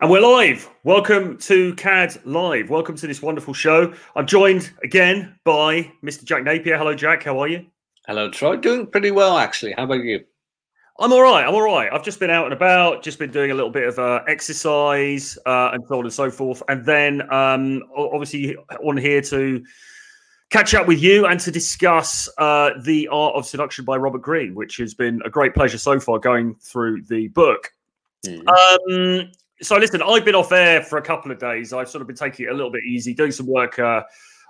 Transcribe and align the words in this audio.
And 0.00 0.08
we're 0.12 0.20
live. 0.20 0.70
Welcome 0.84 1.38
to 1.38 1.74
CAD 1.74 2.20
Live. 2.24 2.70
Welcome 2.70 2.94
to 2.94 3.08
this 3.08 3.20
wonderful 3.20 3.52
show. 3.52 3.92
I'm 4.14 4.28
joined 4.28 4.70
again 4.84 5.36
by 5.42 5.90
Mr. 6.04 6.22
Jack 6.22 6.44
Napier. 6.44 6.78
Hello, 6.78 6.94
Jack. 6.94 7.24
How 7.24 7.36
are 7.40 7.48
you? 7.48 7.66
Hello, 8.06 8.30
Troy. 8.30 8.54
Doing 8.54 8.86
pretty 8.86 9.10
well, 9.10 9.38
actually. 9.38 9.72
How 9.72 9.82
about 9.82 10.04
you? 10.04 10.24
I'm 11.00 11.12
all 11.12 11.22
right. 11.22 11.44
I'm 11.44 11.52
all 11.52 11.62
right. 11.62 11.92
I've 11.92 12.04
just 12.04 12.20
been 12.20 12.30
out 12.30 12.44
and 12.44 12.52
about, 12.52 13.02
just 13.02 13.18
been 13.18 13.32
doing 13.32 13.50
a 13.50 13.54
little 13.54 13.72
bit 13.72 13.88
of 13.88 13.98
uh, 13.98 14.20
exercise 14.28 15.36
uh, 15.46 15.70
and 15.72 15.82
so 15.88 15.98
on 15.98 16.04
and 16.04 16.14
so 16.14 16.30
forth. 16.30 16.62
And 16.68 16.86
then, 16.86 17.22
um, 17.34 17.82
obviously, 17.96 18.56
on 18.84 18.96
here 18.96 19.20
to 19.22 19.64
catch 20.50 20.74
up 20.74 20.86
with 20.86 21.02
you 21.02 21.26
and 21.26 21.40
to 21.40 21.50
discuss 21.50 22.28
uh, 22.38 22.70
The 22.84 23.08
Art 23.08 23.34
of 23.34 23.46
Seduction 23.46 23.84
by 23.84 23.96
Robert 23.96 24.22
Greene, 24.22 24.54
which 24.54 24.76
has 24.76 24.94
been 24.94 25.20
a 25.24 25.30
great 25.30 25.54
pleasure 25.54 25.78
so 25.78 25.98
far 25.98 26.20
going 26.20 26.54
through 26.60 27.02
the 27.02 27.26
book. 27.28 27.72
Mm. 28.24 28.46
Um, 28.48 29.32
so 29.60 29.76
listen, 29.76 30.02
I've 30.02 30.24
been 30.24 30.34
off 30.34 30.52
air 30.52 30.82
for 30.82 30.98
a 30.98 31.02
couple 31.02 31.30
of 31.32 31.38
days. 31.38 31.72
I've 31.72 31.88
sort 31.88 32.02
of 32.02 32.06
been 32.06 32.16
taking 32.16 32.46
it 32.46 32.50
a 32.50 32.54
little 32.54 32.70
bit 32.70 32.84
easy, 32.84 33.14
doing 33.14 33.32
some 33.32 33.46
work 33.46 33.78
uh, 33.78 34.02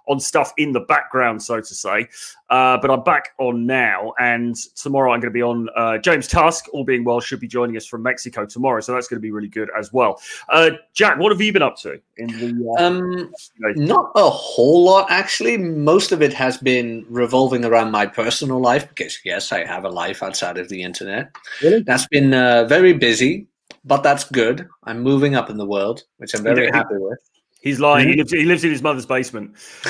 on 0.08 0.18
stuff 0.18 0.52
in 0.56 0.72
the 0.72 0.80
background, 0.80 1.42
so 1.42 1.60
to 1.60 1.74
say. 1.74 2.08
Uh, 2.50 2.78
but 2.78 2.90
I'm 2.90 3.02
back 3.04 3.30
on 3.38 3.66
now, 3.66 4.12
and 4.18 4.56
tomorrow 4.74 5.12
I'm 5.12 5.20
going 5.20 5.30
to 5.30 5.34
be 5.34 5.42
on. 5.42 5.68
Uh, 5.76 5.98
James 5.98 6.26
Tusk, 6.26 6.66
all 6.72 6.84
being 6.84 7.04
well, 7.04 7.20
should 7.20 7.40
be 7.40 7.46
joining 7.46 7.76
us 7.76 7.86
from 7.86 8.02
Mexico 8.02 8.46
tomorrow, 8.46 8.80
so 8.80 8.94
that's 8.94 9.06
going 9.06 9.18
to 9.18 9.22
be 9.22 9.30
really 9.30 9.48
good 9.48 9.70
as 9.78 9.92
well. 9.92 10.20
Uh, 10.48 10.70
Jack, 10.94 11.18
what 11.18 11.30
have 11.30 11.40
you 11.40 11.52
been 11.52 11.62
up 11.62 11.76
to 11.78 12.00
in 12.16 12.28
the? 12.28 12.74
Uh, 12.78 12.82
um, 12.82 13.32
not 13.76 14.10
a 14.14 14.28
whole 14.28 14.84
lot 14.84 15.10
actually. 15.10 15.56
Most 15.56 16.12
of 16.12 16.22
it 16.22 16.32
has 16.32 16.56
been 16.56 17.04
revolving 17.08 17.64
around 17.64 17.90
my 17.90 18.06
personal 18.06 18.60
life 18.60 18.88
because 18.88 19.18
yes, 19.24 19.52
I 19.52 19.64
have 19.64 19.84
a 19.84 19.90
life 19.90 20.22
outside 20.22 20.58
of 20.58 20.68
the 20.68 20.82
internet. 20.82 21.34
Really? 21.62 21.82
That's 21.82 22.06
been 22.06 22.32
uh, 22.32 22.64
very 22.64 22.94
busy 22.94 23.46
but 23.88 24.02
that's 24.02 24.24
good. 24.24 24.68
I'm 24.84 25.00
moving 25.00 25.34
up 25.34 25.50
in 25.50 25.56
the 25.56 25.66
world, 25.66 26.04
which 26.18 26.34
I'm 26.34 26.42
very 26.42 26.70
happy 26.70 26.96
with. 26.96 27.18
He's 27.60 27.80
lying. 27.80 28.06
He 28.06 28.12
mm-hmm. 28.12 28.18
lives, 28.20 28.32
he 28.32 28.44
lives 28.44 28.64
in 28.64 28.70
his 28.70 28.82
mother's 28.82 29.06
basement. 29.06 29.56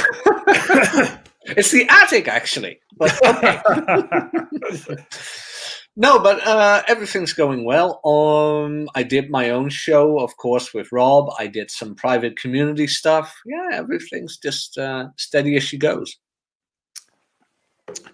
it's 1.45 1.71
the 1.71 1.87
attic, 1.91 2.29
actually. 2.29 2.81
But 2.97 3.13
okay. 3.27 3.61
no, 5.97 6.19
but 6.19 6.47
uh, 6.47 6.83
everything's 6.89 7.33
going 7.33 7.65
well. 7.65 8.01
Um, 8.07 8.89
I 8.95 9.03
did 9.03 9.31
my 9.31 9.51
own 9.51 9.69
show, 9.69 10.19
of 10.19 10.37
course, 10.37 10.73
with 10.73 10.91
Rob. 10.93 11.31
I 11.39 11.47
did 11.47 11.71
some 11.71 11.95
private 11.95 12.39
community 12.39 12.87
stuff. 12.87 13.37
Yeah, 13.45 13.69
everything's 13.73 14.39
just 14.39 14.79
uh, 14.79 15.09
steady 15.17 15.57
as 15.57 15.63
she 15.65 15.77
goes. 15.77 16.17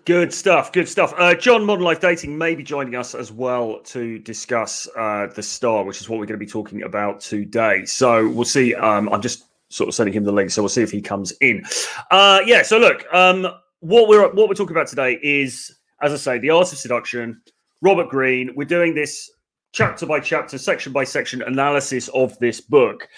Good 0.04 0.32
stuff. 0.32 0.72
Good 0.72 0.88
stuff. 0.88 1.14
Uh, 1.16 1.34
John, 1.34 1.64
Modern 1.64 1.84
Life 1.84 2.00
Dating, 2.00 2.36
may 2.36 2.54
be 2.54 2.62
joining 2.62 2.94
us 2.94 3.14
as 3.14 3.32
well 3.32 3.80
to 3.80 4.18
discuss 4.18 4.86
uh, 4.96 5.28
the 5.34 5.42
star, 5.42 5.84
which 5.84 6.00
is 6.00 6.08
what 6.08 6.18
we're 6.18 6.26
going 6.26 6.38
to 6.38 6.44
be 6.44 6.50
talking 6.50 6.82
about 6.82 7.20
today. 7.20 7.84
So 7.86 8.28
we'll 8.28 8.44
see. 8.44 8.74
Um, 8.74 9.08
I'm 9.08 9.22
just 9.22 9.44
sort 9.70 9.88
of 9.88 9.94
sending 9.94 10.14
him 10.14 10.24
the 10.24 10.32
link, 10.32 10.50
so 10.50 10.62
we'll 10.62 10.68
see 10.68 10.82
if 10.82 10.90
he 10.90 11.00
comes 11.00 11.32
in. 11.40 11.64
Uh, 12.10 12.40
yeah. 12.44 12.62
So 12.62 12.78
look, 12.78 13.04
um, 13.12 13.46
what 13.80 14.08
we're 14.08 14.22
what 14.32 14.48
we're 14.48 14.54
talking 14.54 14.76
about 14.76 14.88
today 14.88 15.18
is, 15.22 15.74
as 16.02 16.12
I 16.12 16.16
say, 16.16 16.38
the 16.38 16.50
art 16.50 16.72
of 16.72 16.78
seduction. 16.78 17.40
Robert 17.80 18.08
Greene. 18.08 18.50
We're 18.56 18.64
doing 18.64 18.94
this 18.94 19.30
chapter 19.72 20.06
by 20.06 20.20
chapter, 20.20 20.56
section 20.56 20.92
by 20.92 21.04
section 21.04 21.42
analysis 21.42 22.08
of 22.08 22.38
this 22.38 22.60
book 22.60 23.08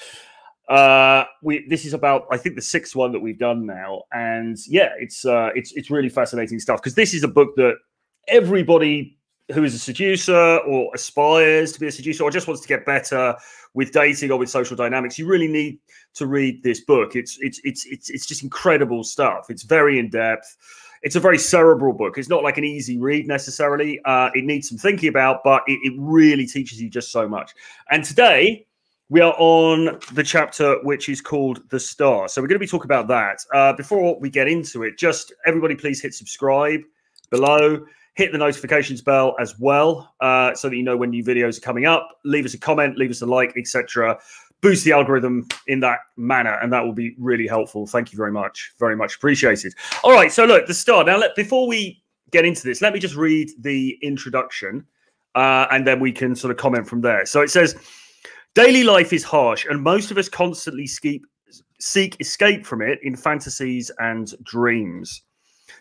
uh 0.69 1.25
we 1.43 1.67
this 1.69 1.85
is 1.85 1.95
about 1.95 2.27
i 2.33 2.37
think 2.37 2.57
the 2.57 2.63
sixth 2.63 2.97
one 2.97 3.13
that 3.13 3.21
we've 3.21 3.39
done 3.39 3.67
now. 3.67 4.03
And 4.13 4.57
yeah 4.67 4.91
it's 4.99 5.25
uh 5.25 5.51
it's 5.55 5.73
it's 5.73 5.91
really 5.91 6.09
fascinating 6.09 6.59
stuff 6.59 6.81
because 6.81 6.95
this 6.95 7.15
is 7.15 7.23
a 7.23 7.29
book 7.29 7.55
that 7.57 7.77
everybody 8.29 9.17
who 9.55 9.63
is 9.63 9.75
a 9.75 9.79
seducer 9.79 10.57
or 10.67 10.91
aspires 10.93 11.73
to 11.73 11.79
be 11.79 11.87
a 11.87 11.93
seducer 11.93 12.25
or 12.25 12.33
just 12.33 12.49
wants 12.49 12.63
to 12.63 12.69
get 12.69 12.85
better 12.85 13.37
with 13.75 13.93
dating 13.93 14.33
or 14.33 14.39
with 14.39 14.51
social 14.51 14.75
dynamics 14.77 15.19
you 15.19 15.27
really 15.27 15.47
need 15.47 15.79
to 16.15 16.27
read 16.27 16.63
this 16.65 16.81
book. 16.81 17.15
It's 17.15 17.39
it's 17.41 17.61
it's 17.63 17.87
it's, 17.87 18.11
it's 18.11 18.27
just 18.27 18.43
incredible 18.43 19.05
stuff. 19.05 19.47
It's 19.51 19.63
very 19.63 19.99
in 19.99 20.11
depth 20.11 20.57
it's 21.03 21.15
a 21.15 21.21
very 21.21 21.39
cerebral 21.39 21.93
book. 21.93 22.19
It's 22.19 22.29
not 22.29 22.43
like 22.43 22.59
an 22.59 22.65
easy 22.65 22.99
read 22.99 23.29
necessarily. 23.29 24.01
Uh 24.05 24.31
it 24.35 24.45
needs 24.45 24.69
some 24.69 24.79
thinking 24.79 25.11
about 25.11 25.45
but 25.45 25.63
it, 25.69 25.79
it 25.85 25.95
really 25.97 26.47
teaches 26.47 26.83
you 26.83 26.91
just 26.91 27.13
so 27.13 27.29
much. 27.29 27.53
And 27.91 28.03
today 28.03 28.67
we 29.09 29.21
are 29.21 29.35
on 29.39 30.01
the 30.13 30.23
chapter 30.23 30.83
which 30.83 31.09
is 31.09 31.21
called 31.21 31.61
The 31.71 31.79
Star. 31.79 32.29
So 32.29 32.41
we're 32.41 32.49
going 32.49 32.57
to 32.57 32.65
be 32.65 32.67
talking 32.67 32.87
about 32.87 33.07
that. 33.09 33.39
Uh, 33.55 33.73
before 33.73 34.19
we 34.19 34.31
get 34.31 34.49
into 34.49 34.83
it, 34.83 34.99
just 34.99 35.33
everybody 35.47 35.77
please 35.77 36.03
hit 36.03 36.15
subscribe 36.15 36.81
below. 37.31 37.85
Hit 38.15 38.33
the 38.33 38.39
notifications 38.39 39.03
bell 39.03 39.37
as 39.39 39.59
well, 39.59 40.15
uh, 40.21 40.55
so 40.55 40.71
that 40.71 40.77
you 40.77 40.83
know 40.83 40.97
when 40.97 41.11
new 41.11 41.23
videos 41.23 41.59
are 41.59 41.61
coming 41.61 41.85
up. 41.85 42.09
Leave 42.25 42.47
us 42.47 42.55
a 42.55 42.59
comment, 42.59 42.97
leave 42.97 43.11
us 43.11 43.21
a 43.21 43.27
like, 43.27 43.53
etc. 43.59 44.19
Boost 44.63 44.87
the 44.87 44.93
algorithm 44.93 45.47
in 45.67 45.81
that 45.81 45.99
manner, 46.17 46.59
and 46.63 46.73
that 46.73 46.83
will 46.83 46.95
be 46.95 47.15
really 47.19 47.47
helpful. 47.47 47.87
Thank 47.87 48.13
you 48.13 48.17
very 48.17 48.33
much, 48.33 48.73
very 48.79 48.97
much 48.97 49.17
appreciated. 49.17 49.75
All 50.03 50.13
right, 50.13 50.33
so 50.33 50.47
look, 50.47 50.67
the 50.67 50.73
star. 50.73 51.05
Now, 51.05 51.19
let, 51.19 51.37
before 51.37 51.69
we 51.69 52.03
get 52.31 52.47
into 52.47 52.63
this, 52.63 52.81
let 52.81 52.95
me 52.95 53.01
just 53.01 53.17
read 53.17 53.51
the 53.61 53.99
introduction, 54.01 54.87
uh, 55.35 55.67
and 55.71 55.87
then 55.87 56.01
we 56.01 56.11
can 56.11 56.35
sort 56.35 56.51
of 56.51 56.57
comment 56.57 56.89
from 56.89 57.03
there. 57.03 57.27
So 57.27 57.43
it 57.43 57.51
says. 57.51 57.77
Daily 58.57 58.85
life 58.85 59.13
is 59.13 59.23
harsh, 59.23 59.67
and 59.67 59.83
most 59.83 60.11
of 60.11 60.17
us 60.17 60.31
constantly 60.31 60.87
seek, 60.87 61.21
seek 61.79 62.19
escape 62.21 62.65
from 62.65 62.81
it 62.81 62.99
in 63.03 63.15
fantasies 63.15 63.91
and 63.99 64.35
dreams. 64.45 65.25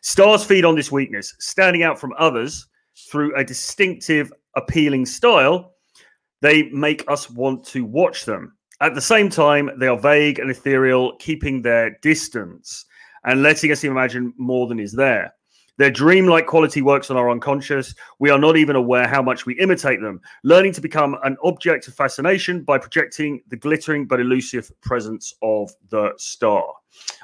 Stars 0.01 0.43
feed 0.43 0.65
on 0.65 0.75
this 0.75 0.91
weakness, 0.91 1.33
standing 1.39 1.83
out 1.83 1.97
from 1.97 2.13
others 2.19 2.67
through 3.09 3.33
a 3.37 3.45
distinctive, 3.45 4.29
appealing 4.57 5.05
style. 5.05 5.75
They 6.41 6.63
make 6.63 7.09
us 7.09 7.29
want 7.29 7.63
to 7.67 7.85
watch 7.85 8.25
them. 8.25 8.57
At 8.81 8.93
the 8.93 8.99
same 8.99 9.29
time, 9.29 9.71
they 9.79 9.87
are 9.87 9.97
vague 9.97 10.39
and 10.39 10.51
ethereal, 10.51 11.15
keeping 11.15 11.61
their 11.61 11.97
distance 12.01 12.83
and 13.23 13.41
letting 13.41 13.71
us 13.71 13.85
imagine 13.85 14.33
more 14.35 14.67
than 14.67 14.81
is 14.81 14.91
there. 14.91 15.33
Their 15.77 15.91
dreamlike 15.91 16.47
quality 16.47 16.81
works 16.81 17.11
on 17.11 17.17
our 17.17 17.29
unconscious. 17.29 17.93
We 18.19 18.29
are 18.29 18.39
not 18.39 18.57
even 18.57 18.75
aware 18.75 19.07
how 19.07 19.21
much 19.21 19.45
we 19.45 19.59
imitate 19.59 20.01
them, 20.01 20.21
learning 20.43 20.73
to 20.73 20.81
become 20.81 21.17
an 21.23 21.37
object 21.43 21.87
of 21.87 21.95
fascination 21.95 22.63
by 22.63 22.77
projecting 22.77 23.41
the 23.49 23.57
glittering 23.57 24.05
but 24.05 24.19
elusive 24.19 24.71
presence 24.81 25.33
of 25.41 25.71
the 25.89 26.13
star. 26.17 26.65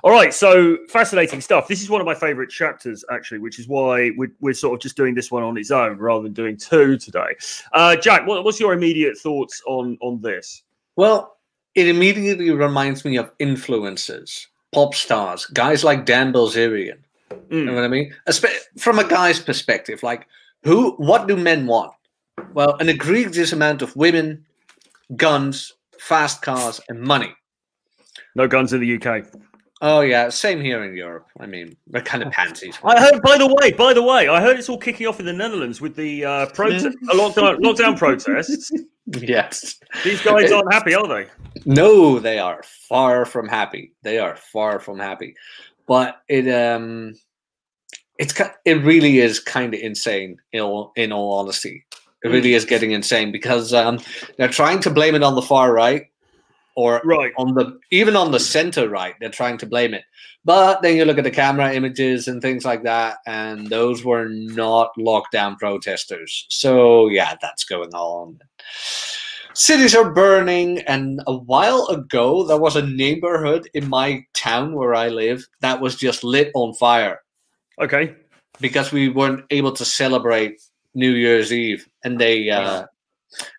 All 0.04 0.12
right, 0.12 0.34
so 0.34 0.78
fascinating 0.90 1.40
stuff. 1.40 1.68
This 1.68 1.82
is 1.82 1.90
one 1.90 2.02
of 2.02 2.06
my 2.06 2.16
favorite 2.16 2.50
chapters, 2.50 3.06
actually, 3.10 3.40
which 3.40 3.58
is 3.58 3.68
why 3.68 4.12
we're, 4.18 4.32
we're 4.42 4.54
sort 4.54 4.74
of 4.74 4.82
just 4.82 4.98
doing 4.98 5.16
this 5.16 5.32
one 5.32 5.44
on 5.44 5.58
its 5.58 5.72
own 5.72 5.98
rather 5.98 6.24
than 6.24 6.34
doing 6.34 6.58
two 6.58 6.98
today. 6.98 7.36
Uh, 7.72 7.96
Jack, 7.96 8.28
what, 8.28 8.44
what's 8.44 8.60
your 8.60 8.74
immediate 8.74 9.18
thoughts 9.18 9.62
on 9.66 9.98
on 10.02 10.20
this? 10.22 10.64
Well, 10.98 11.38
it 11.74 11.88
immediately 11.88 12.52
reminds 12.52 13.06
me 13.06 13.16
of 13.16 13.32
influences, 13.40 14.48
pop 14.74 14.94
stars, 14.94 15.46
guys 15.46 15.86
like 15.86 16.06
Dan 16.06 16.34
Bilzerian, 16.34 16.98
Mm. 17.32 17.52
You 17.52 17.66
know 17.66 17.74
what 17.74 17.84
I 17.84 17.88
mean? 17.88 18.14
From 18.78 19.00
a 19.00 19.08
guy's 19.08 19.40
perspective, 19.40 20.04
like 20.04 20.28
who, 20.64 20.92
what 20.98 21.28
do 21.28 21.36
men 21.36 21.68
want? 21.68 21.94
Well, 22.54 22.76
an 22.80 22.90
egregious 22.90 23.54
amount 23.54 23.82
of 23.82 23.96
women, 23.96 24.46
guns, 25.16 25.74
fast 26.00 26.42
cars, 26.42 26.82
and 26.90 27.00
money. 27.00 27.34
No 28.36 28.48
guns 28.48 28.74
in 28.74 28.82
the 28.82 28.96
UK. 28.96 29.26
Oh 29.84 30.02
yeah, 30.02 30.30
same 30.30 30.62
here 30.62 30.84
in 30.84 30.96
Europe. 30.96 31.26
I 31.40 31.48
mean, 31.48 31.76
they're 31.88 32.04
kind 32.04 32.22
of 32.22 32.32
pansies. 32.32 32.78
I 32.84 33.00
heard. 33.00 33.22
By 33.24 33.38
the 33.38 33.48
way, 33.48 33.72
by 33.72 33.94
the 33.94 34.04
way, 34.04 34.28
I 34.28 34.40
heard 34.40 34.60
it's 34.60 34.70
all 34.70 34.78
kicking 34.78 35.08
off 35.08 35.20
in 35.20 35.26
the 35.26 35.34
Netherlands 35.34 35.82
with 35.82 35.96
the 35.96 36.24
uh, 36.24 36.46
protest, 36.48 36.86
mm. 37.04 37.10
lockdown, 37.10 37.58
lockdown 37.58 37.98
protests. 37.98 38.72
Yes, 39.08 39.80
these 40.04 40.22
guys 40.22 40.52
aren't 40.52 40.72
happy, 40.72 40.94
are 40.94 41.08
they? 41.08 41.28
No, 41.66 42.20
they 42.20 42.38
are 42.38 42.62
far 42.88 43.26
from 43.26 43.48
happy. 43.48 43.94
They 44.04 44.20
are 44.20 44.36
far 44.36 44.80
from 44.80 45.00
happy. 45.00 45.36
But 45.92 46.22
it 46.30 46.48
um, 46.48 47.16
it's 48.18 48.34
it 48.64 48.76
really 48.76 49.20
is 49.20 49.42
kind 49.42 49.74
of 49.74 49.80
insane 49.82 50.38
in 50.54 50.62
all, 50.62 50.94
in 50.96 51.12
all 51.12 51.34
honesty. 51.34 51.84
It 52.24 52.30
really 52.30 52.54
is 52.54 52.64
getting 52.64 52.92
insane 52.92 53.30
because 53.30 53.74
um, 53.74 54.00
they're 54.38 54.48
trying 54.48 54.80
to 54.84 54.90
blame 54.90 55.16
it 55.16 55.24
on 55.24 55.36
the 55.36 55.42
far 55.42 55.74
right 55.74 56.06
or 56.78 57.02
right. 57.04 57.34
on 57.38 57.56
the 57.56 57.78
even 57.92 58.16
on 58.16 58.32
the 58.32 58.40
center 58.40 58.88
right 58.88 59.16
they're 59.20 59.30
trying 59.42 59.58
to 59.58 59.66
blame 59.66 59.94
it. 59.94 60.06
But 60.46 60.82
then 60.82 60.96
you 60.96 61.04
look 61.04 61.18
at 61.18 61.26
the 61.26 61.30
camera 61.30 61.74
images 61.74 62.30
and 62.30 62.42
things 62.42 62.64
like 62.64 62.84
that 62.84 63.18
and 63.28 63.68
those 63.68 64.06
were 64.06 64.30
not 64.30 64.92
lockdown 64.98 65.58
protesters. 65.58 66.46
So 66.48 67.10
yeah 67.10 67.36
that's 67.42 67.66
going 67.66 67.94
on 67.94 68.40
cities 69.54 69.96
are 69.96 70.14
burning 70.14 70.80
and 70.88 71.22
a 71.28 71.36
while 71.36 71.86
ago 71.88 72.44
there 72.46 72.58
was 72.60 72.76
a 72.76 72.86
neighborhood 72.86 73.68
in 73.74 73.88
my 73.90 74.24
town 74.34 74.74
where 74.74 74.96
i 74.96 75.08
live 75.08 75.46
that 75.60 75.82
was 75.82 75.96
just 75.96 76.24
lit 76.24 76.52
on 76.56 76.74
fire 76.74 77.20
Okay. 77.82 78.16
Because 78.60 78.92
we 78.92 79.10
weren't 79.10 79.44
able 79.50 79.72
to 79.72 79.84
celebrate 79.84 80.62
New 80.94 81.12
Year's 81.12 81.52
Eve, 81.52 81.88
and 82.04 82.20
they 82.20 82.50
uh, 82.50 82.86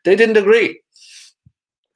they 0.04 0.14
didn't 0.14 0.36
agree. 0.36 0.80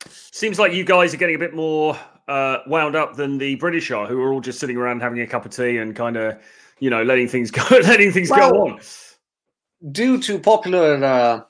Seems 0.08 0.58
like 0.58 0.72
you 0.72 0.84
guys 0.84 1.14
are 1.14 1.18
getting 1.18 1.36
a 1.36 1.38
bit 1.38 1.54
more 1.54 1.96
uh, 2.26 2.58
wound 2.66 2.96
up 2.96 3.14
than 3.14 3.38
the 3.38 3.54
British 3.56 3.90
are, 3.90 4.06
who 4.06 4.20
are 4.22 4.32
all 4.32 4.40
just 4.40 4.58
sitting 4.58 4.76
around 4.76 5.00
having 5.00 5.20
a 5.20 5.26
cup 5.26 5.44
of 5.44 5.52
tea 5.52 5.78
and 5.78 5.94
kind 5.94 6.16
of, 6.16 6.36
you 6.80 6.90
know, 6.90 7.02
letting 7.04 7.28
things 7.28 7.50
go, 7.52 7.62
letting 7.70 8.10
things 8.10 8.28
well, 8.28 8.50
go 8.50 8.66
on. 8.66 8.80
Due 9.92 10.20
to 10.22 10.38
popular 10.38 11.02
uh, 11.04 11.40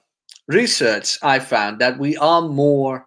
research, 0.49 1.19
I 1.23 1.39
found 1.39 1.81
that 1.81 1.99
we 1.99 2.17
are 2.17 2.43
more 2.43 3.07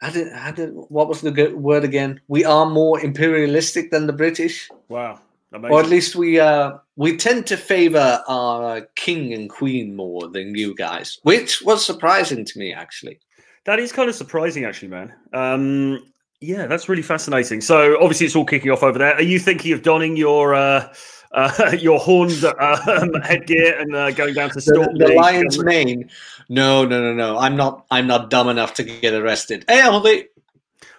I 0.00 0.10
did, 0.10 0.32
I 0.32 0.52
did, 0.52 0.70
what 0.74 1.08
was 1.08 1.22
the 1.22 1.32
good 1.32 1.56
word 1.56 1.82
again? 1.82 2.20
We 2.28 2.44
are 2.44 2.66
more 2.66 3.00
imperialistic 3.00 3.90
than 3.90 4.06
the 4.06 4.12
British. 4.12 4.68
Wow. 4.88 5.20
Amazing. 5.52 5.74
Or 5.74 5.80
at 5.80 5.88
least 5.88 6.14
we 6.14 6.38
uh, 6.38 6.76
we 6.96 7.16
tend 7.16 7.46
to 7.46 7.56
favor 7.56 8.22
our 8.28 8.82
king 8.96 9.32
and 9.32 9.48
queen 9.48 9.96
more 9.96 10.28
than 10.28 10.54
you 10.54 10.74
guys, 10.74 11.18
which 11.22 11.62
was 11.62 11.84
surprising 11.84 12.44
to 12.44 12.58
me 12.58 12.72
actually. 12.72 13.18
That 13.64 13.78
is 13.78 13.90
kind 13.90 14.08
of 14.08 14.14
surprising, 14.14 14.64
actually, 14.64 14.88
man. 14.88 15.12
Um, 15.32 16.06
yeah, 16.40 16.66
that's 16.66 16.88
really 16.88 17.02
fascinating. 17.02 17.60
So 17.62 17.96
obviously, 18.00 18.26
it's 18.26 18.36
all 18.36 18.44
kicking 18.44 18.70
off 18.70 18.82
over 18.82 18.98
there. 18.98 19.14
Are 19.14 19.22
you 19.22 19.38
thinking 19.38 19.72
of 19.72 19.82
donning 19.82 20.16
your 20.16 20.54
uh, 20.54 20.92
uh, 21.32 21.76
your 21.78 21.98
horned 21.98 22.44
um, 22.44 23.14
headgear 23.22 23.78
and 23.78 23.94
uh, 23.94 24.10
going 24.12 24.34
down 24.34 24.50
to 24.50 24.60
the, 24.60 24.94
the 24.98 25.14
lion's 25.14 25.62
mane? 25.62 26.10
No, 26.48 26.84
no, 26.84 27.00
no, 27.00 27.14
no. 27.14 27.38
I'm 27.38 27.56
not. 27.56 27.86
I'm 27.90 28.06
not 28.06 28.30
dumb 28.30 28.48
enough 28.48 28.74
to 28.74 28.84
get 28.84 29.14
arrested. 29.14 29.64
Hey, 29.68 29.80
Holly. 29.80 30.28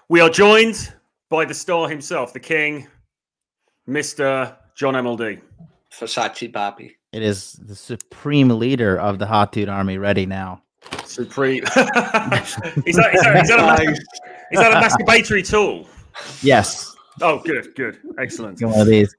We 0.07 0.21
are 0.21 0.29
joined 0.29 0.93
by 1.29 1.45
the 1.45 1.53
star 1.53 1.87
himself, 1.87 2.33
the 2.33 2.39
king, 2.39 2.87
Mister 3.85 4.55
John 4.75 4.95
MLD. 4.95 5.41
Versace 5.91 6.51
Papi. 6.51 6.95
It 7.11 7.23
is 7.23 7.53
the 7.53 7.75
supreme 7.75 8.49
leader 8.49 8.97
of 8.99 9.19
the 9.19 9.25
Hot 9.25 9.51
Dude 9.51 9.69
Army. 9.69 9.97
Ready 9.97 10.25
now. 10.25 10.61
Supreme. 11.03 11.63
is, 11.65 11.73
that, 11.73 12.73
is, 12.85 12.95
that, 12.95 13.15
is, 13.41 13.49
that 13.49 13.79
a, 13.79 13.91
is 13.91 14.59
that 14.59 14.71
a 14.71 14.75
masturbatory 14.75 15.47
tool? 15.47 15.87
Yes. 16.41 16.95
Oh, 17.21 17.39
good, 17.39 17.73
good, 17.75 17.97
excellent. 18.17 18.61
One 18.61 18.79
of 18.79 18.87
these. 18.87 19.15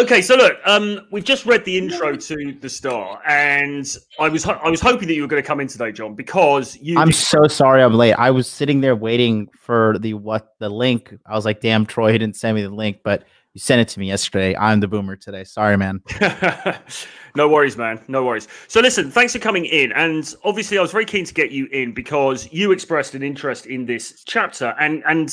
Okay, 0.00 0.22
so 0.22 0.34
look, 0.34 0.56
um, 0.64 1.06
we've 1.12 1.24
just 1.24 1.44
read 1.44 1.62
the 1.66 1.76
intro 1.76 2.16
to 2.16 2.56
the 2.58 2.70
Star, 2.70 3.20
and 3.26 3.86
I 4.18 4.30
was 4.30 4.46
I 4.46 4.70
was 4.70 4.80
hoping 4.80 5.06
that 5.08 5.14
you 5.14 5.20
were 5.20 5.28
going 5.28 5.42
to 5.42 5.46
come 5.46 5.60
in 5.60 5.68
today, 5.68 5.92
John, 5.92 6.14
because 6.14 6.74
you. 6.80 6.98
I'm 6.98 7.12
so 7.12 7.46
sorry 7.48 7.82
I'm 7.82 7.92
late. 7.92 8.14
I 8.14 8.30
was 8.30 8.46
sitting 8.48 8.80
there 8.80 8.96
waiting 8.96 9.48
for 9.60 9.98
the 9.98 10.14
what 10.14 10.54
the 10.58 10.70
link. 10.70 11.14
I 11.26 11.34
was 11.34 11.44
like, 11.44 11.60
"Damn, 11.60 11.84
Troy 11.84 12.12
didn't 12.12 12.36
send 12.36 12.54
me 12.54 12.62
the 12.62 12.70
link," 12.70 13.00
but 13.04 13.24
you 13.52 13.60
sent 13.60 13.82
it 13.82 13.88
to 13.88 14.00
me 14.00 14.06
yesterday. 14.06 14.56
I'm 14.56 14.80
the 14.80 14.88
boomer 14.88 15.16
today. 15.16 15.44
Sorry, 15.44 15.76
man. 15.76 16.00
no 17.36 17.46
worries, 17.50 17.76
man. 17.76 18.02
No 18.08 18.24
worries. 18.24 18.48
So, 18.68 18.80
listen, 18.80 19.10
thanks 19.10 19.34
for 19.34 19.38
coming 19.38 19.66
in. 19.66 19.92
And 19.92 20.34
obviously, 20.44 20.78
I 20.78 20.80
was 20.80 20.92
very 20.92 21.04
keen 21.04 21.26
to 21.26 21.34
get 21.34 21.50
you 21.50 21.66
in 21.72 21.92
because 21.92 22.50
you 22.50 22.72
expressed 22.72 23.14
an 23.14 23.22
interest 23.22 23.66
in 23.66 23.84
this 23.84 24.24
chapter, 24.24 24.74
and 24.80 25.02
and 25.04 25.30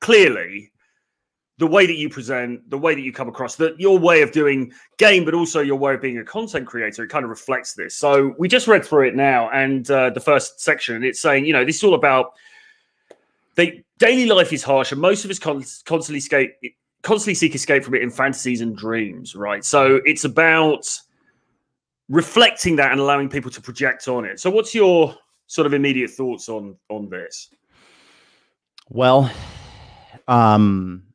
clearly, 0.00 0.69
the 1.60 1.66
way 1.66 1.86
that 1.86 1.96
you 1.96 2.08
present, 2.08 2.68
the 2.70 2.78
way 2.78 2.94
that 2.94 3.02
you 3.02 3.12
come 3.12 3.28
across, 3.28 3.54
that 3.56 3.78
your 3.78 3.98
way 3.98 4.22
of 4.22 4.32
doing 4.32 4.72
game, 4.96 5.24
but 5.24 5.34
also 5.34 5.60
your 5.60 5.78
way 5.78 5.94
of 5.94 6.00
being 6.00 6.18
a 6.18 6.24
content 6.24 6.66
creator, 6.66 7.04
it 7.04 7.08
kind 7.08 7.22
of 7.22 7.28
reflects 7.28 7.74
this. 7.74 7.94
So, 7.94 8.34
we 8.38 8.48
just 8.48 8.66
read 8.66 8.84
through 8.84 9.08
it 9.08 9.14
now, 9.14 9.50
and 9.50 9.88
uh, 9.90 10.10
the 10.10 10.20
first 10.20 10.60
section, 10.60 11.04
it's 11.04 11.20
saying, 11.20 11.44
you 11.44 11.52
know, 11.52 11.64
this 11.64 11.76
is 11.76 11.84
all 11.84 11.94
about. 11.94 12.32
They, 13.56 13.84
daily 13.98 14.26
life 14.26 14.52
is 14.52 14.62
harsh, 14.62 14.90
and 14.90 15.00
most 15.00 15.24
of 15.24 15.30
us 15.30 15.38
con- 15.38 15.64
constantly 15.84 16.18
escape 16.18 16.54
constantly 17.02 17.34
seek 17.34 17.54
escape 17.54 17.84
from 17.84 17.94
it 17.94 18.02
in 18.02 18.10
fantasies 18.10 18.60
and 18.60 18.76
dreams, 18.76 19.34
right? 19.34 19.64
So 19.64 20.00
it's 20.04 20.24
about 20.24 20.86
reflecting 22.08 22.76
that 22.76 22.92
and 22.92 23.00
allowing 23.00 23.28
people 23.28 23.50
to 23.50 23.60
project 23.60 24.08
on 24.08 24.24
it. 24.24 24.40
So 24.40 24.50
what's 24.50 24.74
your 24.74 25.14
sort 25.46 25.66
of 25.66 25.74
immediate 25.74 26.10
thoughts 26.10 26.48
on 26.48 26.76
on 26.88 27.08
this? 27.08 27.50
Well, 28.88 29.30
um 30.26 31.09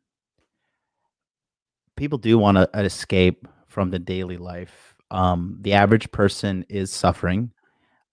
people 1.95 2.17
do 2.17 2.37
want 2.37 2.57
to 2.57 2.69
escape 2.73 3.47
from 3.67 3.89
the 3.89 3.99
daily 3.99 4.37
life. 4.37 4.95
Um 5.11 5.57
the 5.61 5.73
average 5.73 6.11
person 6.11 6.65
is 6.69 6.91
suffering 6.91 7.51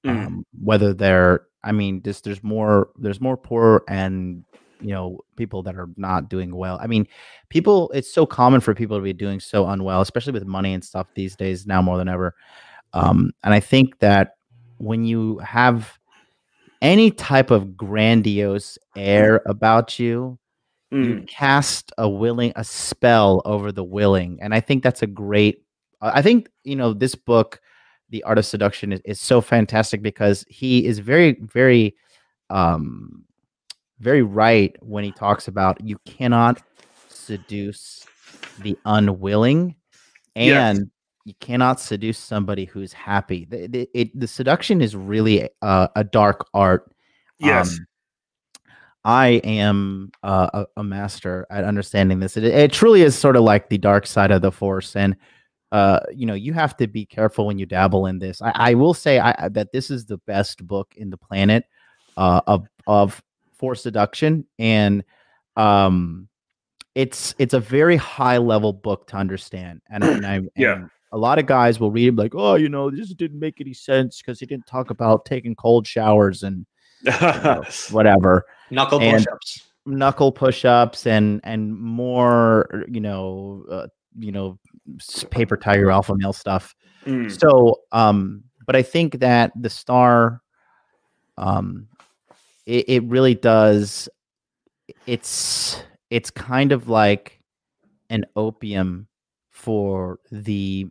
mm. 0.05 0.26
um 0.26 0.46
whether 0.62 0.93
they're 0.93 1.46
I 1.64 1.73
mean, 1.73 2.02
just 2.02 2.25
there's 2.25 2.43
more 2.43 2.90
there's 2.99 3.20
more 3.20 3.37
poor 3.37 3.84
and 3.88 4.44
you 4.81 4.90
know 4.90 5.20
people 5.37 5.62
that 5.62 5.76
are 5.76 5.88
not 5.96 6.29
doing 6.29 6.55
well 6.55 6.76
i 6.82 6.88
mean 6.88 7.06
people 7.49 7.88
it's 7.94 8.12
so 8.12 8.26
common 8.26 8.61
for 8.61 8.75
people 8.75 8.96
to 8.96 9.02
be 9.02 9.12
doing 9.12 9.38
so 9.38 9.67
unwell 9.69 10.00
especially 10.00 10.32
with 10.32 10.44
money 10.44 10.75
and 10.75 10.85
stuff 10.85 11.06
these 11.14 11.37
days 11.37 11.69
now 11.69 11.81
more 11.81 11.96
than 11.96 12.08
ever 12.08 12.35
um, 12.93 13.31
and 13.44 13.55
i 13.55 13.61
think 13.61 13.96
that 14.00 14.35
when 14.78 15.05
you 15.05 15.38
have 15.38 15.96
any 16.81 17.12
type 17.12 17.52
of 17.52 17.76
grandiose 17.76 18.76
air 18.96 19.40
about 19.46 20.00
you 20.00 20.37
mm. 20.93 21.05
you 21.05 21.23
cast 21.27 21.93
a 21.99 22.09
willing 22.09 22.53
a 22.56 22.65
spell 22.65 23.43
over 23.44 23.73
the 23.73 23.85
willing 23.85 24.39
and 24.41 24.55
i 24.55 24.61
think 24.61 24.83
that's 24.83 25.03
a 25.03 25.06
great 25.06 25.65
i 26.00 26.23
think 26.23 26.49
you 26.65 26.77
know 26.77 26.93
this 26.93 27.15
book 27.15 27.61
the 28.11 28.23
art 28.25 28.37
of 28.37 28.44
seduction 28.44 28.93
is, 28.93 29.00
is 29.05 29.21
so 29.21 29.41
fantastic 29.41 30.03
because 30.03 30.44
he 30.49 30.85
is 30.85 30.99
very 30.99 31.39
very 31.41 31.97
um 32.50 33.25
very 33.99 34.23
right 34.23 34.77
when 34.81 35.05
he 35.05 35.12
talks 35.12 35.49
about 35.49 35.81
you 35.83 35.97
cannot 36.05 36.61
seduce 37.09 38.05
the 38.61 38.77
unwilling 38.85 39.75
and 40.35 40.79
yes. 40.79 40.87
you 41.25 41.35
cannot 41.41 41.81
seduce 41.81 42.19
somebody 42.19 42.65
who's 42.65 42.93
happy. 42.93 43.47
The, 43.49 43.67
the, 43.67 43.88
it, 43.95 44.19
the 44.19 44.27
seduction 44.27 44.81
is 44.81 44.97
really 44.97 45.49
a, 45.62 45.88
a 45.95 46.05
dark 46.05 46.49
art. 46.55 46.91
Yes. 47.38 47.73
Um, 47.73 47.87
I 49.04 49.40
am 49.44 50.12
uh, 50.22 50.49
a, 50.52 50.81
a, 50.81 50.84
master 50.84 51.46
at 51.50 51.64
understanding 51.64 52.20
this. 52.20 52.37
It, 52.37 52.44
it, 52.44 52.72
truly 52.72 53.02
is 53.02 53.19
sort 53.19 53.34
of 53.34 53.43
like 53.43 53.69
the 53.69 53.78
dark 53.78 54.06
side 54.06 54.31
of 54.31 54.43
the 54.43 54.52
force, 54.52 54.94
and 54.94 55.16
uh, 55.72 56.00
you 56.14 56.25
know 56.25 56.34
you 56.34 56.52
have 56.52 56.76
to 56.76 56.87
be 56.87 57.04
careful 57.04 57.46
when 57.46 57.58
you 57.58 57.66
dabble 57.66 58.06
in 58.06 58.20
this. 58.20 58.40
I, 58.40 58.52
I 58.54 58.75
will 58.75 58.94
say 58.94 59.19
I, 59.19 59.49
that 59.49 59.72
this 59.72 59.90
is 59.90 60.06
the 60.06 60.19
best 60.19 60.64
book 60.66 60.94
in 60.96 61.10
the 61.10 61.16
planet 61.16 61.64
uh, 62.16 62.40
of 62.46 62.66
of 62.87 63.22
for 63.62 63.75
seduction 63.76 64.44
and 64.58 65.04
um 65.56 66.28
it's 66.96 67.32
it's 67.38 67.54
a 67.54 67.60
very 67.60 67.96
high 67.96 68.37
level 68.38 68.72
book 68.72 69.06
to 69.06 69.16
understand 69.16 69.81
and, 69.88 70.02
and 70.02 70.26
I 70.26 70.40
yeah 70.56 70.87
a 71.12 71.16
lot 71.16 71.38
of 71.38 71.46
guys 71.46 71.78
will 71.78 71.93
read 71.93 72.08
it 72.08 72.16
like 72.16 72.34
oh 72.34 72.56
you 72.56 72.69
know 72.69 72.90
this 72.90 73.14
didn't 73.14 73.38
make 73.38 73.60
any 73.60 73.72
sense 73.72 74.20
because 74.20 74.40
he 74.40 74.46
didn't 74.46 74.66
talk 74.66 74.90
about 74.90 75.25
taking 75.25 75.54
cold 75.54 75.87
showers 75.87 76.43
and 76.43 76.66
you 77.04 77.10
know, 77.20 77.62
whatever. 77.90 78.44
Knuckle 78.70 78.99
push-ups. 79.00 79.62
knuckle 79.87 80.32
push-ups 80.32 81.06
and 81.06 81.40
and 81.44 81.76
more 81.78 82.84
you 82.88 83.00
know 83.00 83.64
uh, 83.70 83.87
you 84.19 84.32
know 84.32 84.58
paper 85.31 85.56
tiger 85.56 85.90
alpha 85.90 86.14
male 86.16 86.32
stuff. 86.32 86.75
Mm. 87.06 87.37
so 87.40 87.81
um 87.90 88.44
but 88.64 88.76
i 88.76 88.82
think 88.82 89.19
that 89.19 89.50
the 89.60 89.69
star 89.69 90.40
um 91.37 91.88
it, 92.64 92.88
it 92.88 93.02
really 93.04 93.34
does 93.34 94.08
it's 95.06 95.82
it's 96.10 96.30
kind 96.30 96.71
of 96.71 96.88
like 96.88 97.40
an 98.09 98.25
opium 98.37 99.09
for 99.50 100.21
the 100.30 100.87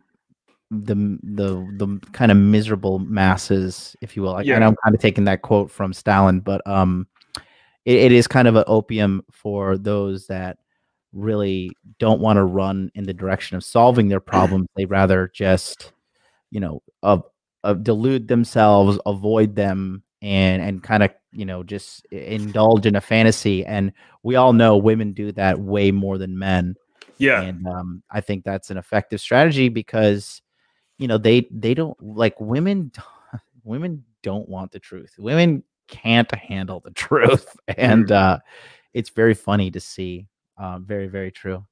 the 0.72 1.18
the 1.22 1.54
the 1.76 2.00
kind 2.12 2.30
of 2.30 2.38
miserable 2.38 2.98
masses, 2.98 3.94
if 4.00 4.16
you 4.16 4.22
will. 4.22 4.42
Yeah. 4.42 4.56
And 4.56 4.64
I'm 4.64 4.76
kind 4.82 4.94
of 4.94 5.00
taking 5.00 5.24
that 5.24 5.42
quote 5.42 5.70
from 5.70 5.92
Stalin, 5.92 6.40
but 6.40 6.66
um, 6.66 7.06
it, 7.84 7.96
it 7.96 8.12
is 8.12 8.26
kind 8.26 8.48
of 8.48 8.56
an 8.56 8.64
opium 8.66 9.24
for 9.30 9.76
those 9.76 10.26
that 10.28 10.58
really 11.12 11.70
don't 11.98 12.20
want 12.20 12.38
to 12.38 12.44
run 12.44 12.90
in 12.94 13.04
the 13.04 13.12
direction 13.12 13.56
of 13.56 13.64
solving 13.64 14.08
their 14.08 14.20
problems. 14.20 14.66
they 14.76 14.86
rather 14.86 15.30
just, 15.34 15.92
you 16.50 16.58
know, 16.58 16.82
uh, 17.02 17.18
uh, 17.64 17.74
delude 17.74 18.28
themselves, 18.28 18.98
avoid 19.04 19.54
them, 19.54 20.02
and 20.22 20.62
and 20.62 20.82
kind 20.82 21.02
of 21.02 21.10
you 21.32 21.44
know 21.44 21.62
just 21.62 22.06
indulge 22.06 22.86
in 22.86 22.96
a 22.96 23.00
fantasy 23.00 23.64
and 23.66 23.92
we 24.22 24.36
all 24.36 24.52
know 24.52 24.76
women 24.76 25.12
do 25.12 25.32
that 25.32 25.58
way 25.58 25.90
more 25.90 26.16
than 26.16 26.38
men 26.38 26.76
yeah 27.18 27.42
and 27.42 27.66
um, 27.66 28.02
i 28.10 28.20
think 28.20 28.44
that's 28.44 28.70
an 28.70 28.76
effective 28.76 29.20
strategy 29.20 29.68
because 29.68 30.40
you 30.98 31.08
know 31.08 31.18
they 31.18 31.46
they 31.50 31.74
don't 31.74 31.96
like 32.02 32.40
women 32.40 32.92
women 33.64 34.04
don't 34.22 34.48
want 34.48 34.72
the 34.72 34.78
truth. 34.78 35.14
Women 35.18 35.62
can't 35.88 36.32
handle 36.34 36.80
the 36.80 36.90
truth. 36.94 37.56
And 37.68 38.06
mm. 38.06 38.12
uh 38.12 38.38
it's 38.94 39.10
very 39.10 39.34
funny 39.34 39.70
to 39.70 39.80
see 39.80 40.28
uh, 40.58 40.78
very 40.78 41.06
very 41.06 41.30
true 41.30 41.64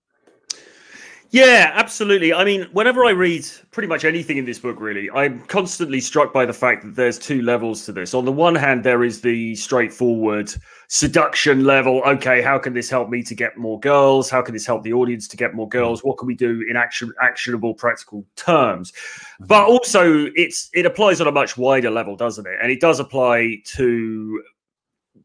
yeah, 1.30 1.70
absolutely. 1.75 2.34
I 2.34 2.44
mean, 2.44 2.62
whenever 2.72 3.04
I 3.04 3.10
read 3.10 3.46
pretty 3.70 3.87
much 3.87 4.04
anything 4.04 4.37
in 4.37 4.44
this 4.44 4.58
book, 4.58 4.80
really, 4.80 5.08
I'm 5.10 5.40
constantly 5.42 6.00
struck 6.00 6.32
by 6.32 6.44
the 6.44 6.52
fact 6.52 6.82
that 6.82 6.96
there's 6.96 7.18
two 7.18 7.42
levels 7.42 7.84
to 7.87 7.92
this. 7.92 8.14
On 8.14 8.25
the 8.25 8.32
one 8.32 8.56
hand, 8.56 8.82
there 8.82 9.04
is 9.04 9.20
the 9.20 9.54
straightforward 9.54 10.52
seduction 10.88 11.64
level. 11.64 12.02
Okay, 12.04 12.42
how 12.42 12.58
can 12.58 12.75
this 12.75 12.90
help 12.90 13.08
me 13.08 13.22
to 13.22 13.34
get 13.34 13.56
more 13.56 13.78
girls? 13.78 14.28
How 14.28 14.42
can 14.42 14.54
this 14.54 14.66
help 14.66 14.82
the 14.82 14.92
audience 14.92 15.28
to 15.28 15.37
get 15.37 15.54
more 15.54 15.66
hmm. 15.66 15.70
girls? 15.70 16.02
What 16.02 16.18
can 16.18 16.26
we 16.26 16.34
do 16.34 16.64
in 16.68 16.76
action, 16.76 17.12
actionable, 17.22 17.75
practical 17.75 18.25
terms? 18.34 18.92
Hmm. 19.38 19.44
But 19.46 19.68
also, 19.68 20.26
it's 20.34 20.68
it 20.75 20.84
applies 20.84 21.20
on 21.20 21.28
a 21.28 21.32
much 21.32 21.56
wider 21.56 21.90
level, 21.90 22.16
doesn't 22.16 22.46
it? 22.46 22.58
And 22.60 22.72
it 22.72 22.80
does 22.80 22.99
apply 22.99 23.58
to 23.76 24.42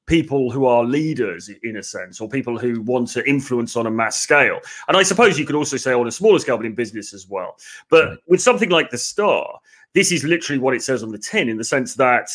people 0.07 0.51
who 0.51 0.65
are 0.65 0.83
leaders 0.83 1.50
in 1.63 1.77
a 1.77 1.83
sense 1.83 2.21
or 2.21 2.29
people 2.29 2.59
who 2.59 2.81
want 2.81 3.07
to 3.07 3.27
influence 3.27 3.75
on 3.75 3.88
a 3.88 3.91
mass 3.91 4.15
scale 4.19 4.59
and 4.88 4.95
i 4.95 5.03
suppose 5.03 5.39
you 5.39 5.45
could 5.45 5.55
also 5.55 5.77
say 5.77 5.93
on 5.93 6.07
a 6.07 6.12
smaller 6.12 6.39
scale 6.39 6.57
but 6.57 6.65
in 6.65 6.75
business 6.75 7.13
as 7.13 7.27
well 7.27 7.57
but 7.89 8.19
with 8.27 8.41
something 8.41 8.69
like 8.69 8.91
the 8.91 8.97
star 8.97 9.59
this 9.93 10.12
is 10.12 10.24
literally 10.24 10.59
what 10.59 10.75
it 10.75 10.83
says 10.83 11.01
on 11.01 11.12
the 11.12 11.17
tin 11.17 11.50
in 11.50 11.57
the 11.57 11.63
sense 11.63 11.95
that 11.95 12.29